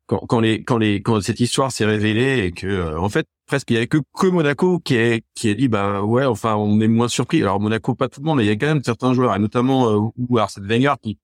quand, 0.07 0.19
quand 0.27 0.39
les 0.39 0.63
quand 0.63 0.77
les 0.77 1.01
quand 1.01 1.21
cette 1.21 1.39
histoire 1.39 1.71
s'est 1.71 1.85
révélée 1.85 2.45
et 2.45 2.51
que 2.51 2.67
euh, 2.67 2.99
en 2.99 3.09
fait 3.09 3.27
presque 3.47 3.71
il 3.71 3.75
y 3.75 3.77
avait 3.77 3.87
que 3.87 3.97
que 4.17 4.27
Monaco 4.27 4.79
qui 4.79 4.95
est 4.95 5.23
qui 5.35 5.49
a 5.49 5.53
dit 5.53 5.67
bah 5.67 6.01
ouais 6.01 6.25
enfin 6.25 6.55
on 6.55 6.79
est 6.81 6.87
moins 6.87 7.07
surpris. 7.07 7.41
Alors 7.41 7.59
Monaco 7.59 7.95
pas 7.95 8.09
tout 8.09 8.21
le 8.21 8.25
monde 8.25 8.37
mais 8.37 8.45
il 8.45 8.47
y 8.47 8.51
a 8.51 8.55
quand 8.55 8.67
même 8.67 8.83
certains 8.83 9.13
joueurs 9.13 9.35
et 9.35 9.39
notamment 9.39 9.89
euh, 9.89 10.09
ou 10.17 10.37
Arsène 10.37 10.65
Wenger 10.65 10.93
qui 11.01 11.17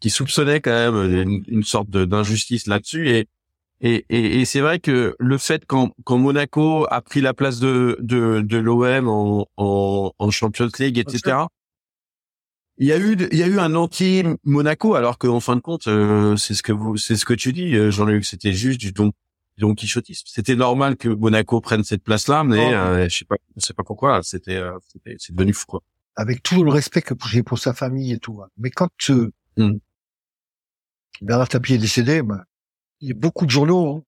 qui 0.00 0.10
soupçonnait 0.10 0.60
quand 0.60 0.72
même 0.72 1.42
une, 1.46 1.62
sorte 1.62 1.88
d'injustice 1.88 2.66
là-dessus. 2.66 3.08
Et 3.10 3.28
et, 3.84 4.04
et, 4.10 4.40
et 4.40 4.44
c'est 4.44 4.60
vrai 4.60 4.78
que 4.78 5.16
le 5.18 5.38
fait 5.38 5.64
quand, 5.66 5.90
quand 6.04 6.18
Monaco 6.18 6.86
a 6.90 7.00
pris 7.00 7.20
la 7.20 7.34
place 7.34 7.60
de 7.60 7.98
de, 8.00 8.40
de 8.40 8.58
l'OM 8.58 9.08
en, 9.08 9.46
en, 9.56 10.12
en 10.18 10.30
Champions 10.30 10.68
League 10.78 10.98
etc 10.98 11.46
il 12.78 12.86
y 12.86 12.92
a 12.92 12.98
eu, 12.98 13.16
il 13.30 13.38
y 13.38 13.42
a 13.42 13.46
eu 13.46 13.58
un 13.58 13.74
anti 13.74 14.24
Monaco, 14.44 14.94
alors 14.94 15.18
qu'en 15.18 15.40
fin 15.40 15.56
de 15.56 15.60
compte, 15.60 15.86
euh, 15.86 16.36
c'est 16.36 16.54
ce 16.54 16.62
que 16.62 16.72
vous, 16.72 16.96
c'est 16.96 17.16
ce 17.16 17.24
que 17.24 17.34
tu 17.34 17.52
dis, 17.52 17.74
euh, 17.76 17.90
Jean-Luc, 17.90 18.24
c'était 18.24 18.52
juste 18.52 18.80
du 18.80 18.92
don, 18.92 19.12
don 19.58 19.74
quichotisme. 19.74 20.24
C'était 20.26 20.56
normal 20.56 20.96
que 20.96 21.08
Monaco 21.08 21.60
prenne 21.60 21.84
cette 21.84 22.02
place-là, 22.02 22.44
mais 22.44 22.74
euh, 22.74 23.08
je 23.08 23.18
sais 23.18 23.24
pas, 23.24 23.36
je 23.56 23.64
sais 23.64 23.74
pas 23.74 23.84
pourquoi. 23.84 24.22
C'était, 24.22 24.60
c'est 25.18 25.34
devenu 25.34 25.52
fou 25.52 25.66
quoi. 25.66 25.82
Avec 26.16 26.42
tout 26.42 26.62
le 26.62 26.70
respect 26.70 27.02
que 27.02 27.14
j'ai 27.30 27.42
pour 27.42 27.58
sa 27.58 27.72
famille 27.72 28.12
et 28.12 28.18
tout, 28.18 28.40
hein. 28.42 28.48
mais 28.56 28.70
quand 28.70 28.90
euh, 29.10 29.32
mmh. 29.56 29.78
Bernard 31.20 31.48
Tapie 31.48 31.74
est 31.74 31.78
décédé, 31.78 32.22
bah, 32.22 32.44
il 33.00 33.08
y 33.08 33.12
a 33.12 33.14
beaucoup 33.14 33.46
de 33.46 33.50
journaux 33.50 33.96
hein, 33.96 34.02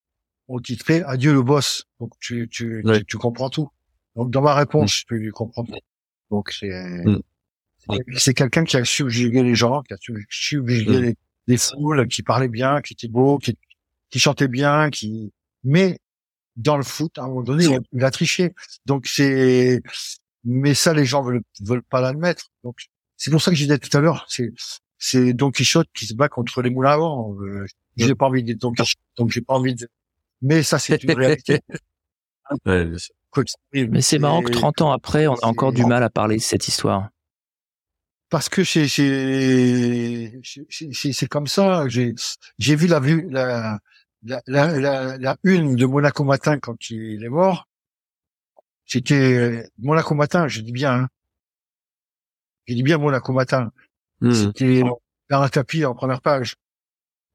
ont 0.48 0.58
titré 0.58 1.02
"Adieu 1.02 1.32
le 1.32 1.42
boss". 1.42 1.84
Donc 2.00 2.12
tu, 2.20 2.48
tu, 2.50 2.84
tu, 3.06 3.16
comprends 3.18 3.50
tout. 3.50 3.68
Donc 4.16 4.30
dans 4.30 4.42
ma 4.42 4.54
réponse, 4.54 4.90
mmh. 4.90 4.98
je 4.98 5.04
peux 5.06 5.16
lui 5.16 5.30
comprendre. 5.30 5.74
Donc 6.30 6.50
c'est 6.50 6.68
mmh. 7.04 7.20
C'est 8.16 8.34
quelqu'un 8.34 8.64
qui 8.64 8.76
a 8.76 8.84
subjugué 8.84 9.42
les 9.42 9.54
gens, 9.54 9.82
qui 9.82 9.94
a 9.94 9.96
subjugué 10.28 11.00
les, 11.00 11.16
les, 11.46 11.56
foules, 11.56 12.06
qui 12.08 12.22
parlait 12.22 12.48
bien, 12.48 12.80
qui 12.80 12.94
était 12.94 13.08
beau, 13.08 13.38
qui, 13.38 13.56
qui 14.10 14.18
chantait 14.18 14.48
bien, 14.48 14.90
qui. 14.90 15.32
Mais 15.64 15.98
dans 16.56 16.76
le 16.76 16.82
foot, 16.82 17.18
à 17.18 17.22
un 17.22 17.28
moment 17.28 17.42
donné, 17.42 17.78
il 17.92 18.04
a, 18.04 18.10
triché. 18.10 18.54
Donc 18.86 19.06
c'est. 19.06 19.82
Mais 20.44 20.74
ça, 20.74 20.92
les 20.92 21.04
gens 21.04 21.22
veulent 21.22 21.42
veulent 21.60 21.82
pas 21.82 22.00
l'admettre. 22.00 22.50
Donc 22.62 22.76
c'est 23.16 23.30
pour 23.30 23.42
ça 23.42 23.50
que 23.50 23.56
je 23.56 23.64
disais 23.64 23.78
tout 23.78 23.96
à 23.96 24.00
l'heure, 24.00 24.26
c'est 24.28 24.52
c'est 24.98 25.34
Don 25.34 25.50
Quichotte 25.50 25.88
qui 25.94 26.06
se 26.06 26.14
bat 26.14 26.28
contre 26.28 26.62
les 26.62 26.70
moulins 26.70 26.92
avant. 26.92 27.34
Euh, 27.40 27.66
j'ai 27.96 28.14
pas 28.14 28.26
envie 28.26 28.42
d'être 28.42 28.60
Don 28.60 28.72
Quichotte, 28.72 29.00
donc 29.16 29.30
j'ai 29.30 29.42
pas 29.42 29.54
envie 29.54 29.74
de. 29.74 29.88
Mais 30.42 30.62
ça, 30.62 30.78
c'est 30.78 31.02
une 31.02 31.12
réalité. 31.12 31.60
Mais 33.72 34.00
c'est 34.00 34.18
marrant 34.18 34.42
que 34.42 34.52
30 34.52 34.82
ans 34.82 34.92
après, 34.92 35.26
on 35.26 35.34
a 35.34 35.46
encore 35.46 35.72
du 35.72 35.84
mal 35.84 36.02
à 36.02 36.10
parler 36.10 36.36
de 36.36 36.42
cette 36.42 36.68
histoire 36.68 37.08
parce 38.34 38.48
que 38.48 38.64
c'est 38.64 38.88
c'est 40.88 41.28
comme 41.28 41.46
ça. 41.46 41.86
J'ai 41.86 42.16
j'ai 42.58 42.74
vu 42.74 42.88
la 42.88 42.98
vue 42.98 43.30
la 43.30 43.78
la, 44.24 44.42
la 44.48 45.16
la, 45.18 45.36
une 45.44 45.76
de 45.76 45.86
Monaco 45.86 46.24
Matin 46.24 46.58
quand 46.58 46.90
il 46.90 47.22
est 47.22 47.28
mort. 47.28 47.68
C'était 48.86 49.70
Monaco 49.78 50.16
Matin, 50.16 50.48
je 50.48 50.62
dis 50.62 50.72
bien. 50.72 50.94
Hein. 50.94 51.08
Je 52.66 52.74
dis 52.74 52.82
bien 52.82 52.98
Monaco 52.98 53.32
Matin. 53.32 53.70
Mmh. 54.20 54.32
C'était 54.32 54.82
dans 55.30 55.42
un 55.42 55.48
tapis 55.48 55.84
en 55.84 55.94
première 55.94 56.20
page, 56.20 56.56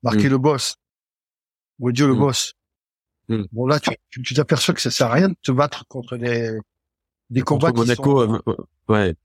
marqué 0.03 0.27
mmh. 0.27 0.31
le 0.31 0.37
boss. 0.37 0.75
Ou 1.79 1.93
Dieu 1.93 2.07
le 2.07 2.13
mmh. 2.15 2.19
boss. 2.19 2.55
Bon 3.53 3.67
là, 3.67 3.79
tu 3.79 4.33
t'aperçois 4.33 4.73
que 4.73 4.81
ça 4.81 4.91
sert 4.91 5.07
à 5.07 5.13
rien 5.13 5.29
de 5.29 5.37
te 5.41 5.53
battre 5.53 5.85
contre 5.87 6.17
des 6.17 6.59
des 7.29 7.41
combats 7.41 7.71
Monaco, 7.71 8.21
euh, 8.21 8.41
ouais 8.89 9.15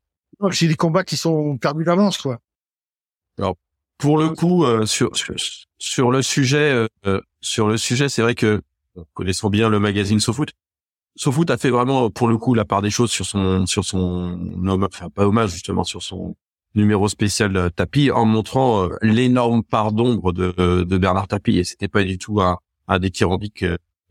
c'est 0.52 0.68
des 0.68 0.74
combats 0.74 1.04
qui 1.04 1.16
sont 1.16 1.56
perdus 1.58 1.84
d'avance, 1.84 2.18
quoi. 2.18 2.38
Alors, 3.38 3.56
pour 3.98 4.18
le 4.18 4.30
coup, 4.30 4.64
euh, 4.64 4.86
sur, 4.86 5.10
sur, 5.78 6.10
le 6.10 6.22
sujet, 6.22 6.70
euh, 6.72 6.86
euh, 7.06 7.20
sur 7.40 7.68
le 7.68 7.76
sujet, 7.76 8.08
c'est 8.08 8.22
vrai 8.22 8.34
que 8.34 8.60
connaissons 9.12 9.50
bien 9.50 9.68
le 9.68 9.78
magazine 9.78 10.20
SoFoot. 10.20 10.50
SoFoot 11.16 11.50
a 11.50 11.56
fait 11.56 11.70
vraiment, 11.70 12.10
pour 12.10 12.28
le 12.28 12.36
coup, 12.38 12.54
la 12.54 12.64
part 12.64 12.82
des 12.82 12.90
choses 12.90 13.10
sur 13.10 13.24
son, 13.24 13.66
sur 13.66 13.84
son, 13.84 14.38
enfin 14.82 15.10
pas 15.10 15.26
hommage 15.26 15.52
justement, 15.52 15.84
sur 15.84 16.02
son 16.02 16.36
numéro 16.74 17.08
spécial 17.08 17.70
tapis 17.74 18.10
en 18.10 18.24
montrant 18.24 18.88
l'énorme 19.00 19.62
part 19.62 19.92
d'ombre 19.92 20.32
de, 20.32 20.82
de 20.82 20.98
Bernard 20.98 21.28
Tapie 21.28 21.58
et 21.58 21.64
c'était 21.64 21.86
pas 21.86 22.02
du 22.02 22.18
tout 22.18 22.40
un, 22.40 22.58
un 22.88 22.98
dithyrambique, 22.98 23.64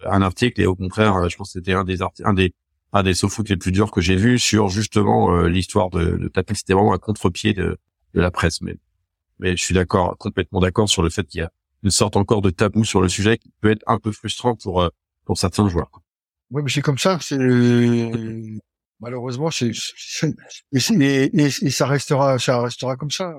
un 0.06 0.22
article 0.22 0.62
et 0.62 0.66
au 0.66 0.76
contraire, 0.76 1.30
je 1.30 1.36
pense 1.36 1.50
que 1.54 1.60
c'était 1.60 1.74
un 1.74 1.84
des 1.84 1.98
un 2.24 2.34
des 2.34 2.54
un 2.94 3.04
des 3.04 3.14
soft 3.14 3.50
les 3.50 3.58
plus 3.58 3.72
durs 3.72 3.92
que 3.92 4.02
j'ai 4.02 4.16
vu 4.16 4.40
sur 4.40 4.70
justement 4.70 5.42
l'histoire 5.44 5.90
de, 5.90 6.18
de 6.18 6.28
Tapie. 6.28 6.56
C'était 6.56 6.74
vraiment 6.74 6.94
un 6.94 7.00
contre-pied 7.00 7.54
de, 7.54 7.78
de 8.14 8.22
la 8.22 8.32
presse, 8.32 8.62
mais 8.62 8.78
mais 9.40 9.58
je 9.58 9.64
suis 9.64 9.74
d'accord, 9.74 10.16
complètement 10.18 10.60
d'accord 10.60 10.88
sur 10.88 11.02
le 11.02 11.10
fait 11.10 11.24
qu'il 11.24 11.42
y 11.42 11.44
a 11.44 11.52
une 11.82 11.90
sorte 11.90 12.16
encore 12.16 12.42
de 12.42 12.52
tabou 12.52 12.86
sur 12.86 13.02
le 13.02 13.10
sujet 13.10 13.38
qui 13.38 13.52
peut 13.60 13.72
être 13.72 13.84
un 13.88 13.98
peu 13.98 14.12
frustrant 14.12 14.56
pour 14.56 14.90
pour 15.26 15.38
certains 15.38 15.68
joueurs. 15.68 15.92
Oui, 16.52 16.62
mais 16.64 16.70
c'est 16.70 16.82
comme 16.82 17.00
ça. 17.00 17.18
C'est 17.20 17.38
malheureusement, 19.00 19.50
c'est 19.52 19.72
et, 20.72 21.42
et, 21.42 21.50
ça 21.50 21.86
restera, 21.86 22.40
ça 22.40 22.62
restera 22.62 22.96
comme 22.96 23.12
ça. 23.12 23.36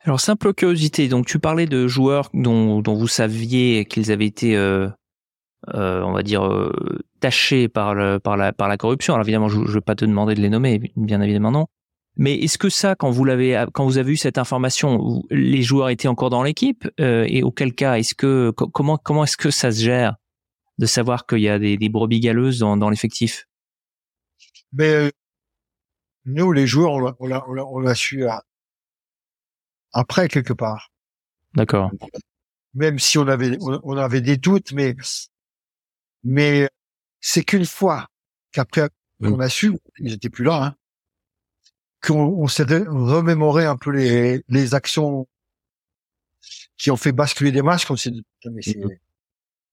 Alors 0.00 0.20
simple 0.20 0.52
curiosité. 0.54 1.08
Donc 1.08 1.26
tu 1.26 1.38
parlais 1.38 1.66
de 1.66 1.88
joueurs 1.88 2.30
dont, 2.34 2.80
dont 2.80 2.94
vous 2.94 3.08
saviez 3.08 3.84
qu'ils 3.84 4.10
avaient 4.12 4.26
été, 4.26 4.56
euh, 4.56 4.88
euh, 5.74 6.02
on 6.02 6.12
va 6.12 6.22
dire, 6.22 6.44
euh, 6.44 6.72
tachés 7.20 7.68
par 7.68 7.94
le, 7.94 8.18
par 8.18 8.36
la 8.36 8.52
par 8.52 8.68
la 8.68 8.76
corruption. 8.76 9.14
Alors 9.14 9.24
évidemment, 9.24 9.48
je 9.48 9.58
ne 9.58 9.66
vais 9.66 9.80
pas 9.80 9.94
te 9.94 10.04
demander 10.04 10.34
de 10.34 10.40
les 10.40 10.50
nommer, 10.50 10.92
bien 10.96 11.20
évidemment 11.20 11.50
non. 11.50 11.66
Mais 12.16 12.34
est-ce 12.34 12.58
que 12.58 12.68
ça, 12.68 12.94
quand 12.94 13.10
vous 13.10 13.24
l'avez, 13.24 13.64
quand 13.72 13.84
vous 13.84 13.96
avez 13.96 14.12
eu 14.12 14.16
cette 14.16 14.36
information, 14.36 15.22
les 15.30 15.62
joueurs 15.62 15.88
étaient 15.88 16.08
encore 16.08 16.28
dans 16.28 16.42
l'équipe 16.42 16.86
euh, 17.00 17.24
et 17.26 17.42
auquel 17.42 17.74
cas, 17.74 17.96
est-ce 17.96 18.14
que 18.14 18.50
comment 18.50 18.98
comment 18.98 19.24
est-ce 19.24 19.36
que 19.36 19.50
ça 19.50 19.72
se 19.72 19.82
gère 19.82 20.16
de 20.78 20.86
savoir 20.86 21.26
qu'il 21.26 21.38
y 21.38 21.48
a 21.48 21.58
des, 21.58 21.76
des 21.78 21.88
brebis 21.88 22.20
galeuses 22.20 22.58
dans, 22.58 22.76
dans 22.76 22.90
l'effectif? 22.90 23.46
Mais 24.72 24.92
euh, 24.92 25.10
nous, 26.26 26.52
les 26.52 26.66
joueurs, 26.66 26.92
on 26.92 27.26
l'a 27.26 27.44
on 27.48 27.56
on 27.58 27.78
l'a 27.78 27.94
su 27.94 28.26
après 29.92 30.28
quelque 30.28 30.52
part. 30.52 30.90
D'accord. 31.54 31.90
Même 32.74 32.98
si 32.98 33.18
on 33.18 33.26
avait 33.28 33.58
on, 33.60 33.96
avait 33.96 34.20
des 34.22 34.36
doutes, 34.36 34.72
mais 34.72 34.96
mais 36.24 36.68
c'est 37.20 37.44
qu'une 37.44 37.66
fois 37.66 38.08
qu'après 38.52 38.88
on 39.20 39.38
a 39.40 39.48
su, 39.48 39.72
ils 39.98 40.12
étaient 40.12 40.30
plus 40.30 40.44
là, 40.44 40.64
hein, 40.64 40.76
qu'on 42.02 42.20
on 42.20 42.48
s'est 42.48 42.64
remémoré 42.64 43.64
un 43.64 43.76
peu 43.76 43.90
les 43.90 44.42
les 44.48 44.74
actions 44.74 45.28
qui 46.76 46.90
ont 46.90 46.96
fait 46.96 47.12
basculer 47.12 47.52
des 47.52 47.62
matchs. 47.62 47.88
On 47.90 47.96
s'est 47.96 48.10
dit, 48.10 48.24
mais 48.50 48.62
c'est 48.62 48.76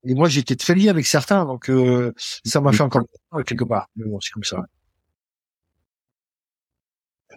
et 0.05 0.13
moi, 0.13 0.29
j'étais 0.29 0.55
très 0.55 0.75
lié 0.75 0.89
avec 0.89 1.05
certains, 1.05 1.45
donc 1.45 1.69
euh, 1.69 2.13
ça 2.45 2.61
m'a 2.61 2.71
fait 2.71 2.83
encore 2.83 3.03
quelque 3.45 3.65
part. 3.65 3.89
Mais 3.95 4.05
bon, 4.05 4.19
c'est 4.21 4.31
comme 4.31 4.43
ça. 4.43 4.63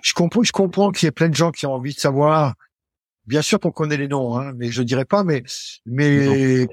Je 0.03 0.15
comprends, 0.15 0.43
je 0.43 0.53
comprends 0.53 0.91
qu'il 0.91 1.07
y 1.07 1.09
ait 1.09 1.13
plein 1.13 1.29
de 1.29 1.35
gens 1.35 1.51
qui 1.51 1.67
ont 1.67 1.75
envie 1.75 1.95
de 1.95 1.99
savoir. 1.99 2.55
Bien 3.27 3.43
sûr 3.43 3.61
qu'on 3.61 3.71
connaît 3.71 3.97
les 3.97 4.09
noms, 4.09 4.37
hein, 4.37 4.53
mais 4.57 4.71
je 4.71 4.83
dirais 4.83 5.05
pas. 5.05 5.23
Mais 5.25 5.43
mais 5.87 6.67
non, 6.67 6.73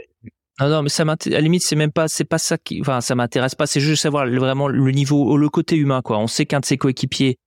non, 0.68 0.84
mais 0.84 0.90
ça 0.90 1.06
m'intéresse. 1.06 1.38
À 1.38 1.40
la 1.40 1.44
limite, 1.44 1.64
c'est 1.64 1.76
même 1.76 1.92
pas, 1.92 2.08
c'est 2.08 2.26
pas 2.26 2.38
ça 2.38 2.58
qui, 2.58 2.82
enfin, 2.82 3.00
ça 3.00 3.16
m'intéresse 3.16 3.56
pas. 3.56 3.68
C'est 3.68 3.80
juste 3.80 4.02
savoir 4.02 4.28
vraiment 4.28 4.68
le 4.68 4.92
niveau, 4.92 5.38
le 5.38 5.50
côté 5.50 5.78
humain, 5.78 6.02
quoi. 6.02 6.18
On 6.20 6.28
sait 6.28 6.46
qu'un 6.46 6.60
de 6.60 6.66
ses 6.66 6.78
coéquipiers, 6.78 7.38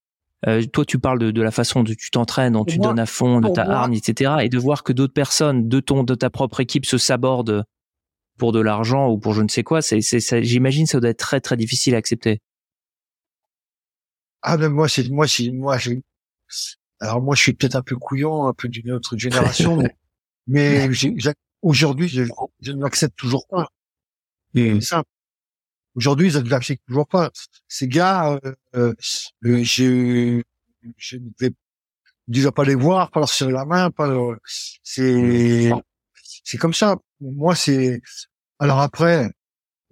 euh, 0.46 0.64
toi, 0.64 0.84
tu 0.84 0.98
parles 0.98 1.18
de, 1.18 1.30
de, 1.30 1.42
la 1.42 1.50
façon 1.50 1.82
dont 1.82 1.92
tu 1.96 2.10
t'entraînes, 2.10 2.54
dont 2.54 2.64
tu 2.64 2.78
donnes 2.78 2.98
à 2.98 3.06
fond, 3.06 3.40
de 3.40 3.48
ta 3.48 3.62
arme, 3.62 3.92
etc. 3.92 4.36
Et 4.42 4.48
de 4.48 4.58
voir 4.58 4.82
que 4.82 4.92
d'autres 4.92 5.12
personnes 5.12 5.68
de 5.68 5.80
ton, 5.80 6.04
de 6.04 6.14
ta 6.14 6.30
propre 6.30 6.60
équipe 6.60 6.86
se 6.86 6.98
sabordent 6.98 7.64
pour 8.38 8.52
de 8.52 8.60
l'argent 8.60 9.08
ou 9.08 9.18
pour 9.18 9.34
je 9.34 9.42
ne 9.42 9.48
sais 9.48 9.62
quoi, 9.62 9.82
c'est, 9.82 10.00
c'est, 10.00 10.42
j'imagine, 10.42 10.86
ça 10.86 10.98
doit 10.98 11.10
être 11.10 11.18
très 11.18 11.40
très 11.40 11.56
difficile 11.56 11.94
à 11.94 11.98
accepter. 11.98 12.40
Ah 14.42 14.56
ben 14.56 14.68
moi 14.68 14.88
c'est 14.88 15.08
moi 15.08 15.28
c'est 15.28 15.52
moi 15.52 15.78
je, 15.78 15.92
alors 16.98 17.22
moi 17.22 17.36
je 17.36 17.42
suis 17.42 17.52
peut-être 17.52 17.76
un 17.76 17.82
peu 17.82 17.94
couillon, 17.94 18.48
un 18.48 18.52
peu 18.52 18.68
d'une 18.68 18.90
autre 18.90 19.16
génération, 19.16 19.80
mais, 20.48 20.88
aujourd'hui 21.62 22.08
je, 22.08 22.24
je, 22.60 22.72
ne 22.72 22.82
l'accepte 22.82 23.16
toujours 23.16 23.46
pas. 23.48 23.68
C'est 24.54 24.80
simple. 24.80 25.08
Aujourd'hui 25.94 26.30
je 26.30 26.38
ne 26.38 26.48
l'accepte 26.48 26.82
toujours 26.86 27.08
pas. 27.08 27.30
Ces 27.68 27.88
gars, 27.88 28.32
euh, 28.32 28.54
euh, 28.76 28.94
euh 29.44 29.64
je 29.64 30.42
je 30.96 31.16
ne 31.16 31.28
vais 31.38 31.52
déjà 32.28 32.52
pas 32.52 32.64
les 32.64 32.74
voir, 32.74 33.10
pas 33.10 33.20
leur 33.20 33.28
serrer 33.28 33.52
la 33.52 33.64
main, 33.64 33.90
pas 33.90 34.08
c'est 34.82 35.70
c'est 36.44 36.58
comme 36.58 36.74
ça. 36.74 36.96
Moi, 37.20 37.54
c'est 37.54 38.00
alors 38.58 38.80
après, 38.80 39.30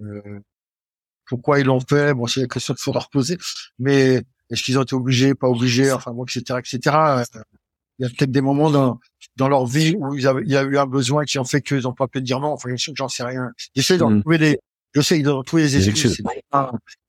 euh, 0.01 0.41
pourquoi 1.27 1.61
ils 1.61 1.67
l'ont 1.67 1.81
fait? 1.81 2.15
Bon, 2.15 2.27
c'est 2.27 2.43
la 2.43 2.49
question 2.49 2.75
qu'il 2.75 2.83
faudra 2.83 3.01
reposer. 3.01 3.39
Mais 3.79 4.23
est-ce 4.51 4.63
qu'ils 4.63 4.79
ont 4.79 4.83
été 4.83 4.95
obligés, 4.95 5.35
pas 5.35 5.49
obligés, 5.49 5.93
enfin 5.93 6.13
bon, 6.13 6.25
etc., 6.25 6.61
etc. 6.61 7.25
Euh, 8.01 8.05
il 8.05 8.05
y 8.05 8.07
a 8.07 8.09
peut-être 8.11 8.31
des 8.31 8.41
moments 8.41 8.71
dans 8.71 8.99
dans 9.37 9.49
leur 9.49 9.67
vie 9.67 9.95
où 9.99 10.15
il 10.15 10.23
y 10.23 10.57
a 10.57 10.63
eu 10.63 10.79
un 10.79 10.87
besoin 10.87 11.25
qui 11.25 11.39
ont 11.39 11.45
fait 11.45 11.61
qu'ils 11.61 11.83
n'ont 11.83 11.95
pas 11.95 12.09
pu 12.09 12.21
dire 12.21 12.41
non. 12.41 12.53
Enfin, 12.53 12.71
j'en 12.77 13.09
sais 13.09 13.25
rien. 13.25 13.53
J'essaie 13.75 13.99
d'en 13.99 14.11
mmh. 14.11 14.21
trouver 14.21 14.39
des, 14.39 14.59
j'essaie 14.95 15.23
d'en 15.23 15.43
trouver 15.43 15.63
des 15.63 15.89
excuses. 15.89 16.23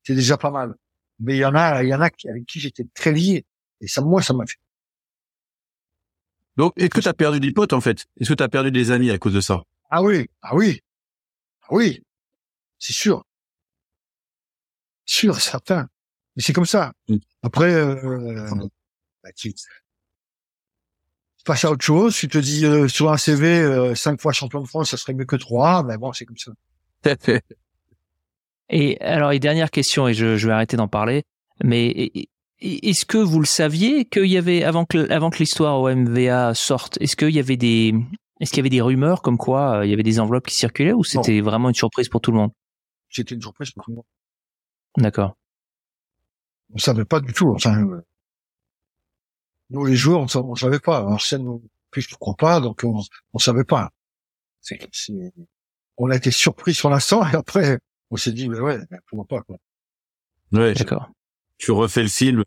C'est 0.04 0.16
déjà 0.16 0.38
pas 0.38 0.52
mal. 0.52 0.76
Mais 1.20 1.36
il 1.36 1.40
y 1.40 1.46
en 1.46 1.56
a, 1.56 1.84
il 1.84 1.90
y 1.90 1.94
en 1.94 2.02
a 2.02 2.06
avec 2.06 2.46
qui 2.46 2.60
j'étais 2.60 2.86
très 2.94 3.12
lié. 3.12 3.46
Et 3.80 3.88
ça, 3.88 4.02
moi, 4.02 4.22
ça 4.22 4.34
m'a 4.34 4.46
fait 4.46 4.58
donc, 6.58 6.74
est-ce 6.76 6.90
que 6.90 7.00
tu 7.00 7.08
as 7.08 7.14
perdu 7.14 7.40
des 7.40 7.54
potes 7.54 7.74
en 7.74 7.82
fait? 7.82 8.06
Est-ce 8.20 8.30
que 8.30 8.34
tu 8.34 8.44
as 8.44 8.50
perdu 8.50 8.72
des 8.72 8.92
amis 8.92 9.10
à 9.10 9.18
cause 9.18 9.34
de 9.34 9.42
ça? 9.42 9.64
Ah 9.90 10.04
oui, 10.04 10.28
ah 10.42 10.56
oui, 10.56 10.82
ah 11.64 11.68
oui, 11.72 12.04
c'est 12.78 12.94
sûr, 12.94 13.24
sûr, 15.06 15.40
certain. 15.40 15.88
Mais 16.36 16.44
c'est 16.44 16.54
comme 16.54 16.66
ça. 16.66 16.94
Mm. 17.08 17.18
Après, 17.42 17.74
euh, 17.74 18.50
bah, 19.24 19.32
tu 19.36 19.54
passes 21.44 21.66
à 21.66 21.72
autre 21.72 21.84
chose. 21.84 22.16
Tu 22.16 22.28
te 22.28 22.38
dis 22.38 22.66
euh, 22.66 22.88
sur 22.88 23.12
un 23.12 23.18
CV 23.18 23.48
euh, 23.48 23.96
cinq 23.96 24.22
fois 24.22 24.32
champion 24.32 24.62
de 24.62 24.68
France, 24.68 24.92
ça 24.92 24.98
serait 24.98 25.14
mieux 25.14 25.26
que 25.26 25.36
trois. 25.36 25.84
Mais 25.84 25.98
bon, 25.98 26.14
c'est 26.14 26.26
comme 26.26 26.38
ça. 26.38 26.52
et 28.70 29.00
alors, 29.02 29.32
et 29.32 29.40
dernière 29.40 29.72
question, 29.72 30.08
et 30.08 30.14
je, 30.14 30.38
je 30.38 30.48
vais 30.48 30.54
arrêter 30.54 30.78
d'en 30.78 30.88
parler. 30.88 31.24
Mais 31.64 32.12
est-ce 32.62 33.06
que 33.06 33.18
vous 33.18 33.40
le 33.40 33.46
saviez 33.46 34.06
qu'il 34.06 34.26
y 34.26 34.38
avait 34.38 34.64
avant 34.64 34.86
que 34.86 35.10
avant 35.12 35.30
que 35.30 35.40
l'histoire 35.40 35.80
au 35.80 35.94
MVA 35.94 36.54
sorte, 36.54 36.98
est-ce 37.02 37.16
qu'il 37.16 37.32
y 37.32 37.40
avait 37.40 37.58
des 37.58 37.94
est-ce 38.40 38.52
qu'il 38.52 38.58
y 38.58 38.62
avait 38.62 38.70
des 38.70 38.82
rumeurs 38.82 39.22
comme 39.22 39.38
quoi 39.38 39.78
euh, 39.78 39.86
il 39.86 39.90
y 39.90 39.94
avait 39.94 40.04
des 40.04 40.20
enveloppes 40.20 40.48
qui 40.48 40.56
circulaient 40.56 40.94
ou 40.94 41.04
c'était 41.04 41.42
vraiment 41.42 41.70
une 41.70 41.76
surprise 41.76 42.10
pour 42.10 42.22
tout 42.22 42.32
le 42.32 42.38
monde? 42.38 42.52
C'était 43.10 43.36
une 43.36 43.42
surprise 43.42 43.72
pour 43.72 43.84
tout 43.84 43.92
le 43.92 43.96
monde. 43.98 44.06
D'accord. 44.98 45.36
On 46.74 46.78
savait 46.78 47.06
pas 47.06 47.20
du 47.20 47.34
tout. 47.34 47.50
Enfin, 47.50 48.02
nous 49.72 49.86
les 49.86 49.96
joueurs, 49.96 50.22
on, 50.22 50.40
on 50.40 50.56
savait 50.56 50.80
pas. 50.80 51.04
En 51.04 51.18
scène, 51.18 51.48
plus 51.90 52.02
je 52.02 52.16
crois 52.16 52.36
pas, 52.36 52.60
donc 52.60 52.82
on, 52.84 53.02
on 53.34 53.40
savait 53.40 53.64
pas. 53.64 53.92
On 55.98 56.10
a 56.10 56.16
été 56.16 56.32
surpris 56.32 56.74
sur 56.74 56.90
l'instant 56.90 57.28
et 57.28 57.36
après 57.36 57.80
on 58.12 58.18
s'est 58.18 58.32
dit 58.32 58.48
mais 58.50 58.60
ouais, 58.60 58.80
pourquoi 59.08 59.40
pas 59.40 59.44
quoi. 59.44 59.58
Ouais, 60.52 60.74
d'accord 60.74 61.10
tu 61.62 61.72
refais 61.72 62.02
le 62.02 62.10
film, 62.10 62.44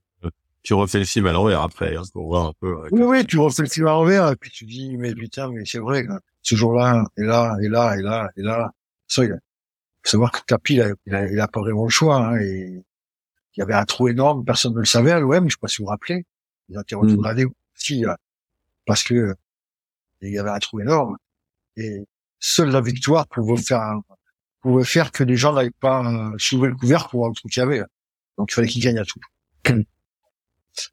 tu 0.65 0.75
refais 0.75 0.99
le 0.99 1.05
film 1.05 1.27
à 1.27 1.33
l'envers 1.33 1.63
après, 1.63 1.97
hein, 1.97 2.03
pour 2.13 2.27
voir 2.27 2.47
un 2.47 2.53
peu. 2.59 2.75
Oui, 2.91 3.03
oui, 3.03 3.25
tu 3.25 3.39
refais 3.39 3.63
le 3.63 3.69
film 3.69 3.87
à 3.87 3.91
l'envers, 3.91 4.33
et 4.33 4.37
puis 4.37 4.51
tu 4.51 4.65
dis, 4.65 4.97
mais 4.97 5.15
putain, 5.15 5.51
mais 5.53 5.65
c'est 5.65 5.79
vrai, 5.79 6.05
ce 6.43 6.57
jour-là, 6.57 7.05
et 7.17 7.23
là, 7.23 7.57
et 7.63 7.69
là, 7.69 7.97
et 7.97 8.03
là, 8.03 8.31
et 8.37 8.43
là. 8.43 8.73
Ça, 9.07 9.25
il 9.25 9.31
faut 9.31 10.11
savoir 10.11 10.33
que 10.33 10.41
Tapi, 10.47 10.75
il 10.75 10.83
a, 11.15 11.27
il 11.31 11.41
a, 11.41 11.47
pas 11.47 11.61
vraiment 11.61 11.85
le 11.85 11.91
choix, 11.91 12.17
hein, 12.17 12.41
et 12.41 12.83
il 13.57 13.61
y 13.61 13.63
avait 13.63 13.75
un 13.75 13.85
trou 13.85 14.09
énorme, 14.09 14.45
personne 14.45 14.75
ne 14.75 14.81
le 14.81 14.85
savait 14.85 15.13
à 15.13 15.21
l'OM, 15.21 15.49
je 15.49 15.55
sais 15.55 15.61
pas 15.61 15.69
si 15.69 15.79
vous 15.79 15.85
vous 15.85 15.91
rappelez. 15.91 16.27
Ils 16.69 16.79
ont 16.79 16.83
été 16.83 16.97
mm. 16.97 17.51
aussi, 17.77 18.05
euh, 18.05 18.15
parce 18.87 19.03
que 19.03 19.35
il 20.23 20.33
y 20.33 20.39
avait 20.39 20.51
un 20.51 20.59
trou 20.59 20.81
énorme, 20.81 21.17
et 21.77 22.07
seule 22.39 22.71
la 22.71 22.81
victoire 22.81 23.27
pouvait 23.29 23.61
faire, 23.61 24.01
pouvait 24.61 24.85
faire 24.85 25.13
que 25.13 25.23
les 25.23 25.37
gens 25.37 25.53
n'avaient 25.53 25.71
pas 25.71 26.05
euh, 26.05 26.35
soulevé 26.39 26.69
le 26.69 26.77
couvert 26.77 27.09
pour 27.09 27.21
voir 27.21 27.31
le 27.31 27.35
trou 27.35 27.49
qu'il 27.49 27.61
y 27.61 27.63
avait. 27.63 27.83
Donc 28.39 28.51
il 28.51 28.55
fallait 28.55 28.69
qu'il 28.69 28.83
gagne 28.83 28.99
à 28.99 29.05
tout. 29.05 29.21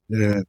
Le, 0.10 0.46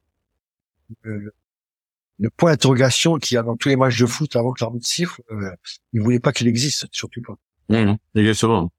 le, 1.01 2.29
point 2.37 2.51
d'interrogation 2.51 3.17
qu'il 3.17 3.33
y 3.33 3.37
a 3.39 3.43
dans 3.43 3.57
tous 3.57 3.67
les 3.67 3.75
matchs 3.75 3.99
de 3.99 4.05
foot 4.05 4.35
avant 4.35 4.51
que 4.51 4.63
l'arbitre 4.63 4.85
siffle, 4.85 5.21
euh, 5.31 5.49
il 5.91 6.01
voulait 6.01 6.19
pas 6.19 6.31
qu'il 6.31 6.47
existe, 6.47 6.87
surtout 6.91 7.21
pas. 7.23 7.35
Mmh, 7.69 7.95
exactement. 8.15 8.71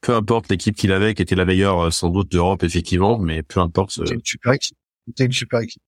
Peu 0.00 0.14
importe 0.14 0.48
l'équipe 0.48 0.76
qu'il 0.76 0.92
avait, 0.92 1.14
qui 1.14 1.22
était 1.22 1.34
la 1.34 1.44
meilleure 1.44 1.86
euh, 1.86 1.90
sans 1.90 2.10
doute 2.10 2.30
d'Europe 2.30 2.62
effectivement, 2.62 3.18
mais 3.18 3.42
peu 3.42 3.60
importe. 3.60 3.92
C'était 3.92 4.14
une 4.14 4.20
super 4.24 4.52
équipe. 4.52 4.76
C'était 5.06 5.24
une 5.24 5.32
super 5.32 5.60
équipe. 5.60 5.82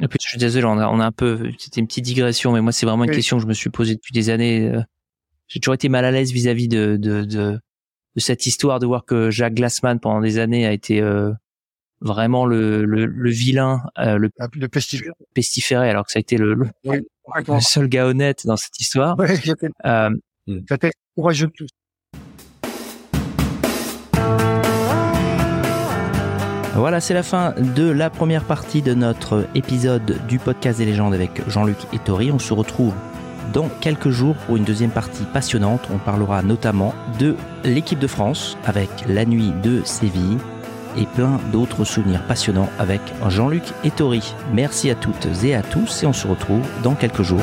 Et 0.00 0.06
puis, 0.06 0.18
je 0.22 0.28
suis 0.28 0.38
désolé, 0.38 0.64
on 0.64 0.78
a, 0.78 0.88
on 0.88 1.00
a 1.00 1.06
un 1.06 1.12
peu, 1.12 1.50
c'était 1.58 1.80
une 1.80 1.88
petite 1.88 2.04
digression, 2.04 2.52
mais 2.52 2.60
moi, 2.60 2.70
c'est 2.70 2.86
vraiment 2.86 3.04
une 3.04 3.10
question 3.10 3.36
que 3.36 3.42
je 3.42 3.48
me 3.48 3.52
suis 3.52 3.68
posée 3.70 3.96
depuis 3.96 4.12
des 4.12 4.30
années. 4.30 4.68
Euh, 4.68 4.80
j'ai 5.48 5.58
toujours 5.58 5.74
été 5.74 5.88
mal 5.88 6.04
à 6.04 6.12
l'aise 6.12 6.30
vis-à-vis 6.30 6.68
de, 6.68 6.96
de, 6.96 7.24
de, 7.24 7.58
de 8.14 8.20
cette 8.20 8.46
histoire 8.46 8.78
de 8.78 8.86
voir 8.86 9.04
que 9.04 9.30
Jacques 9.30 9.54
Glassman 9.54 9.98
pendant 9.98 10.20
des 10.20 10.38
années 10.38 10.66
a 10.66 10.72
été 10.72 11.00
euh, 11.00 11.32
vraiment 12.00 12.46
le, 12.46 12.84
le, 12.84 13.06
le 13.06 13.30
vilain, 13.30 13.82
euh, 13.98 14.18
le, 14.18 14.30
ah, 14.38 14.46
le 14.54 14.68
pestiféré. 14.68 15.90
alors 15.90 16.06
que 16.06 16.12
ça 16.12 16.18
a 16.18 16.20
été 16.20 16.36
le, 16.36 16.54
le, 16.54 17.60
seul 17.60 17.88
gars 17.88 18.06
honnête 18.06 18.46
dans 18.46 18.56
cette 18.56 18.78
histoire. 18.78 19.18
Ouais, 19.18 19.36
euh, 19.84 20.10
courageux 21.16 21.46
de 21.46 21.52
tous. 21.52 21.68
Voilà, 26.78 27.00
c'est 27.00 27.12
la 27.12 27.24
fin 27.24 27.54
de 27.58 27.90
la 27.90 28.08
première 28.08 28.44
partie 28.44 28.82
de 28.82 28.94
notre 28.94 29.48
épisode 29.56 30.16
du 30.28 30.38
podcast 30.38 30.78
des 30.78 30.84
légendes 30.84 31.12
avec 31.12 31.42
Jean-Luc 31.50 31.76
et 31.92 31.98
Tori. 31.98 32.30
On 32.30 32.38
se 32.38 32.54
retrouve 32.54 32.94
dans 33.52 33.68
quelques 33.80 34.10
jours 34.10 34.36
pour 34.46 34.56
une 34.56 34.62
deuxième 34.62 34.92
partie 34.92 35.24
passionnante. 35.24 35.88
On 35.92 35.98
parlera 35.98 36.40
notamment 36.42 36.94
de 37.18 37.34
l'équipe 37.64 37.98
de 37.98 38.06
France 38.06 38.56
avec 38.64 38.88
la 39.08 39.24
nuit 39.24 39.52
de 39.60 39.82
Séville 39.84 40.38
et 40.96 41.06
plein 41.06 41.40
d'autres 41.50 41.82
souvenirs 41.82 42.22
passionnants 42.28 42.70
avec 42.78 43.00
Jean-Luc 43.26 43.64
et 43.82 43.90
Tori. 43.90 44.32
Merci 44.54 44.88
à 44.88 44.94
toutes 44.94 45.26
et 45.42 45.56
à 45.56 45.62
tous 45.62 46.04
et 46.04 46.06
on 46.06 46.12
se 46.12 46.28
retrouve 46.28 46.62
dans 46.84 46.94
quelques 46.94 47.22
jours. 47.22 47.42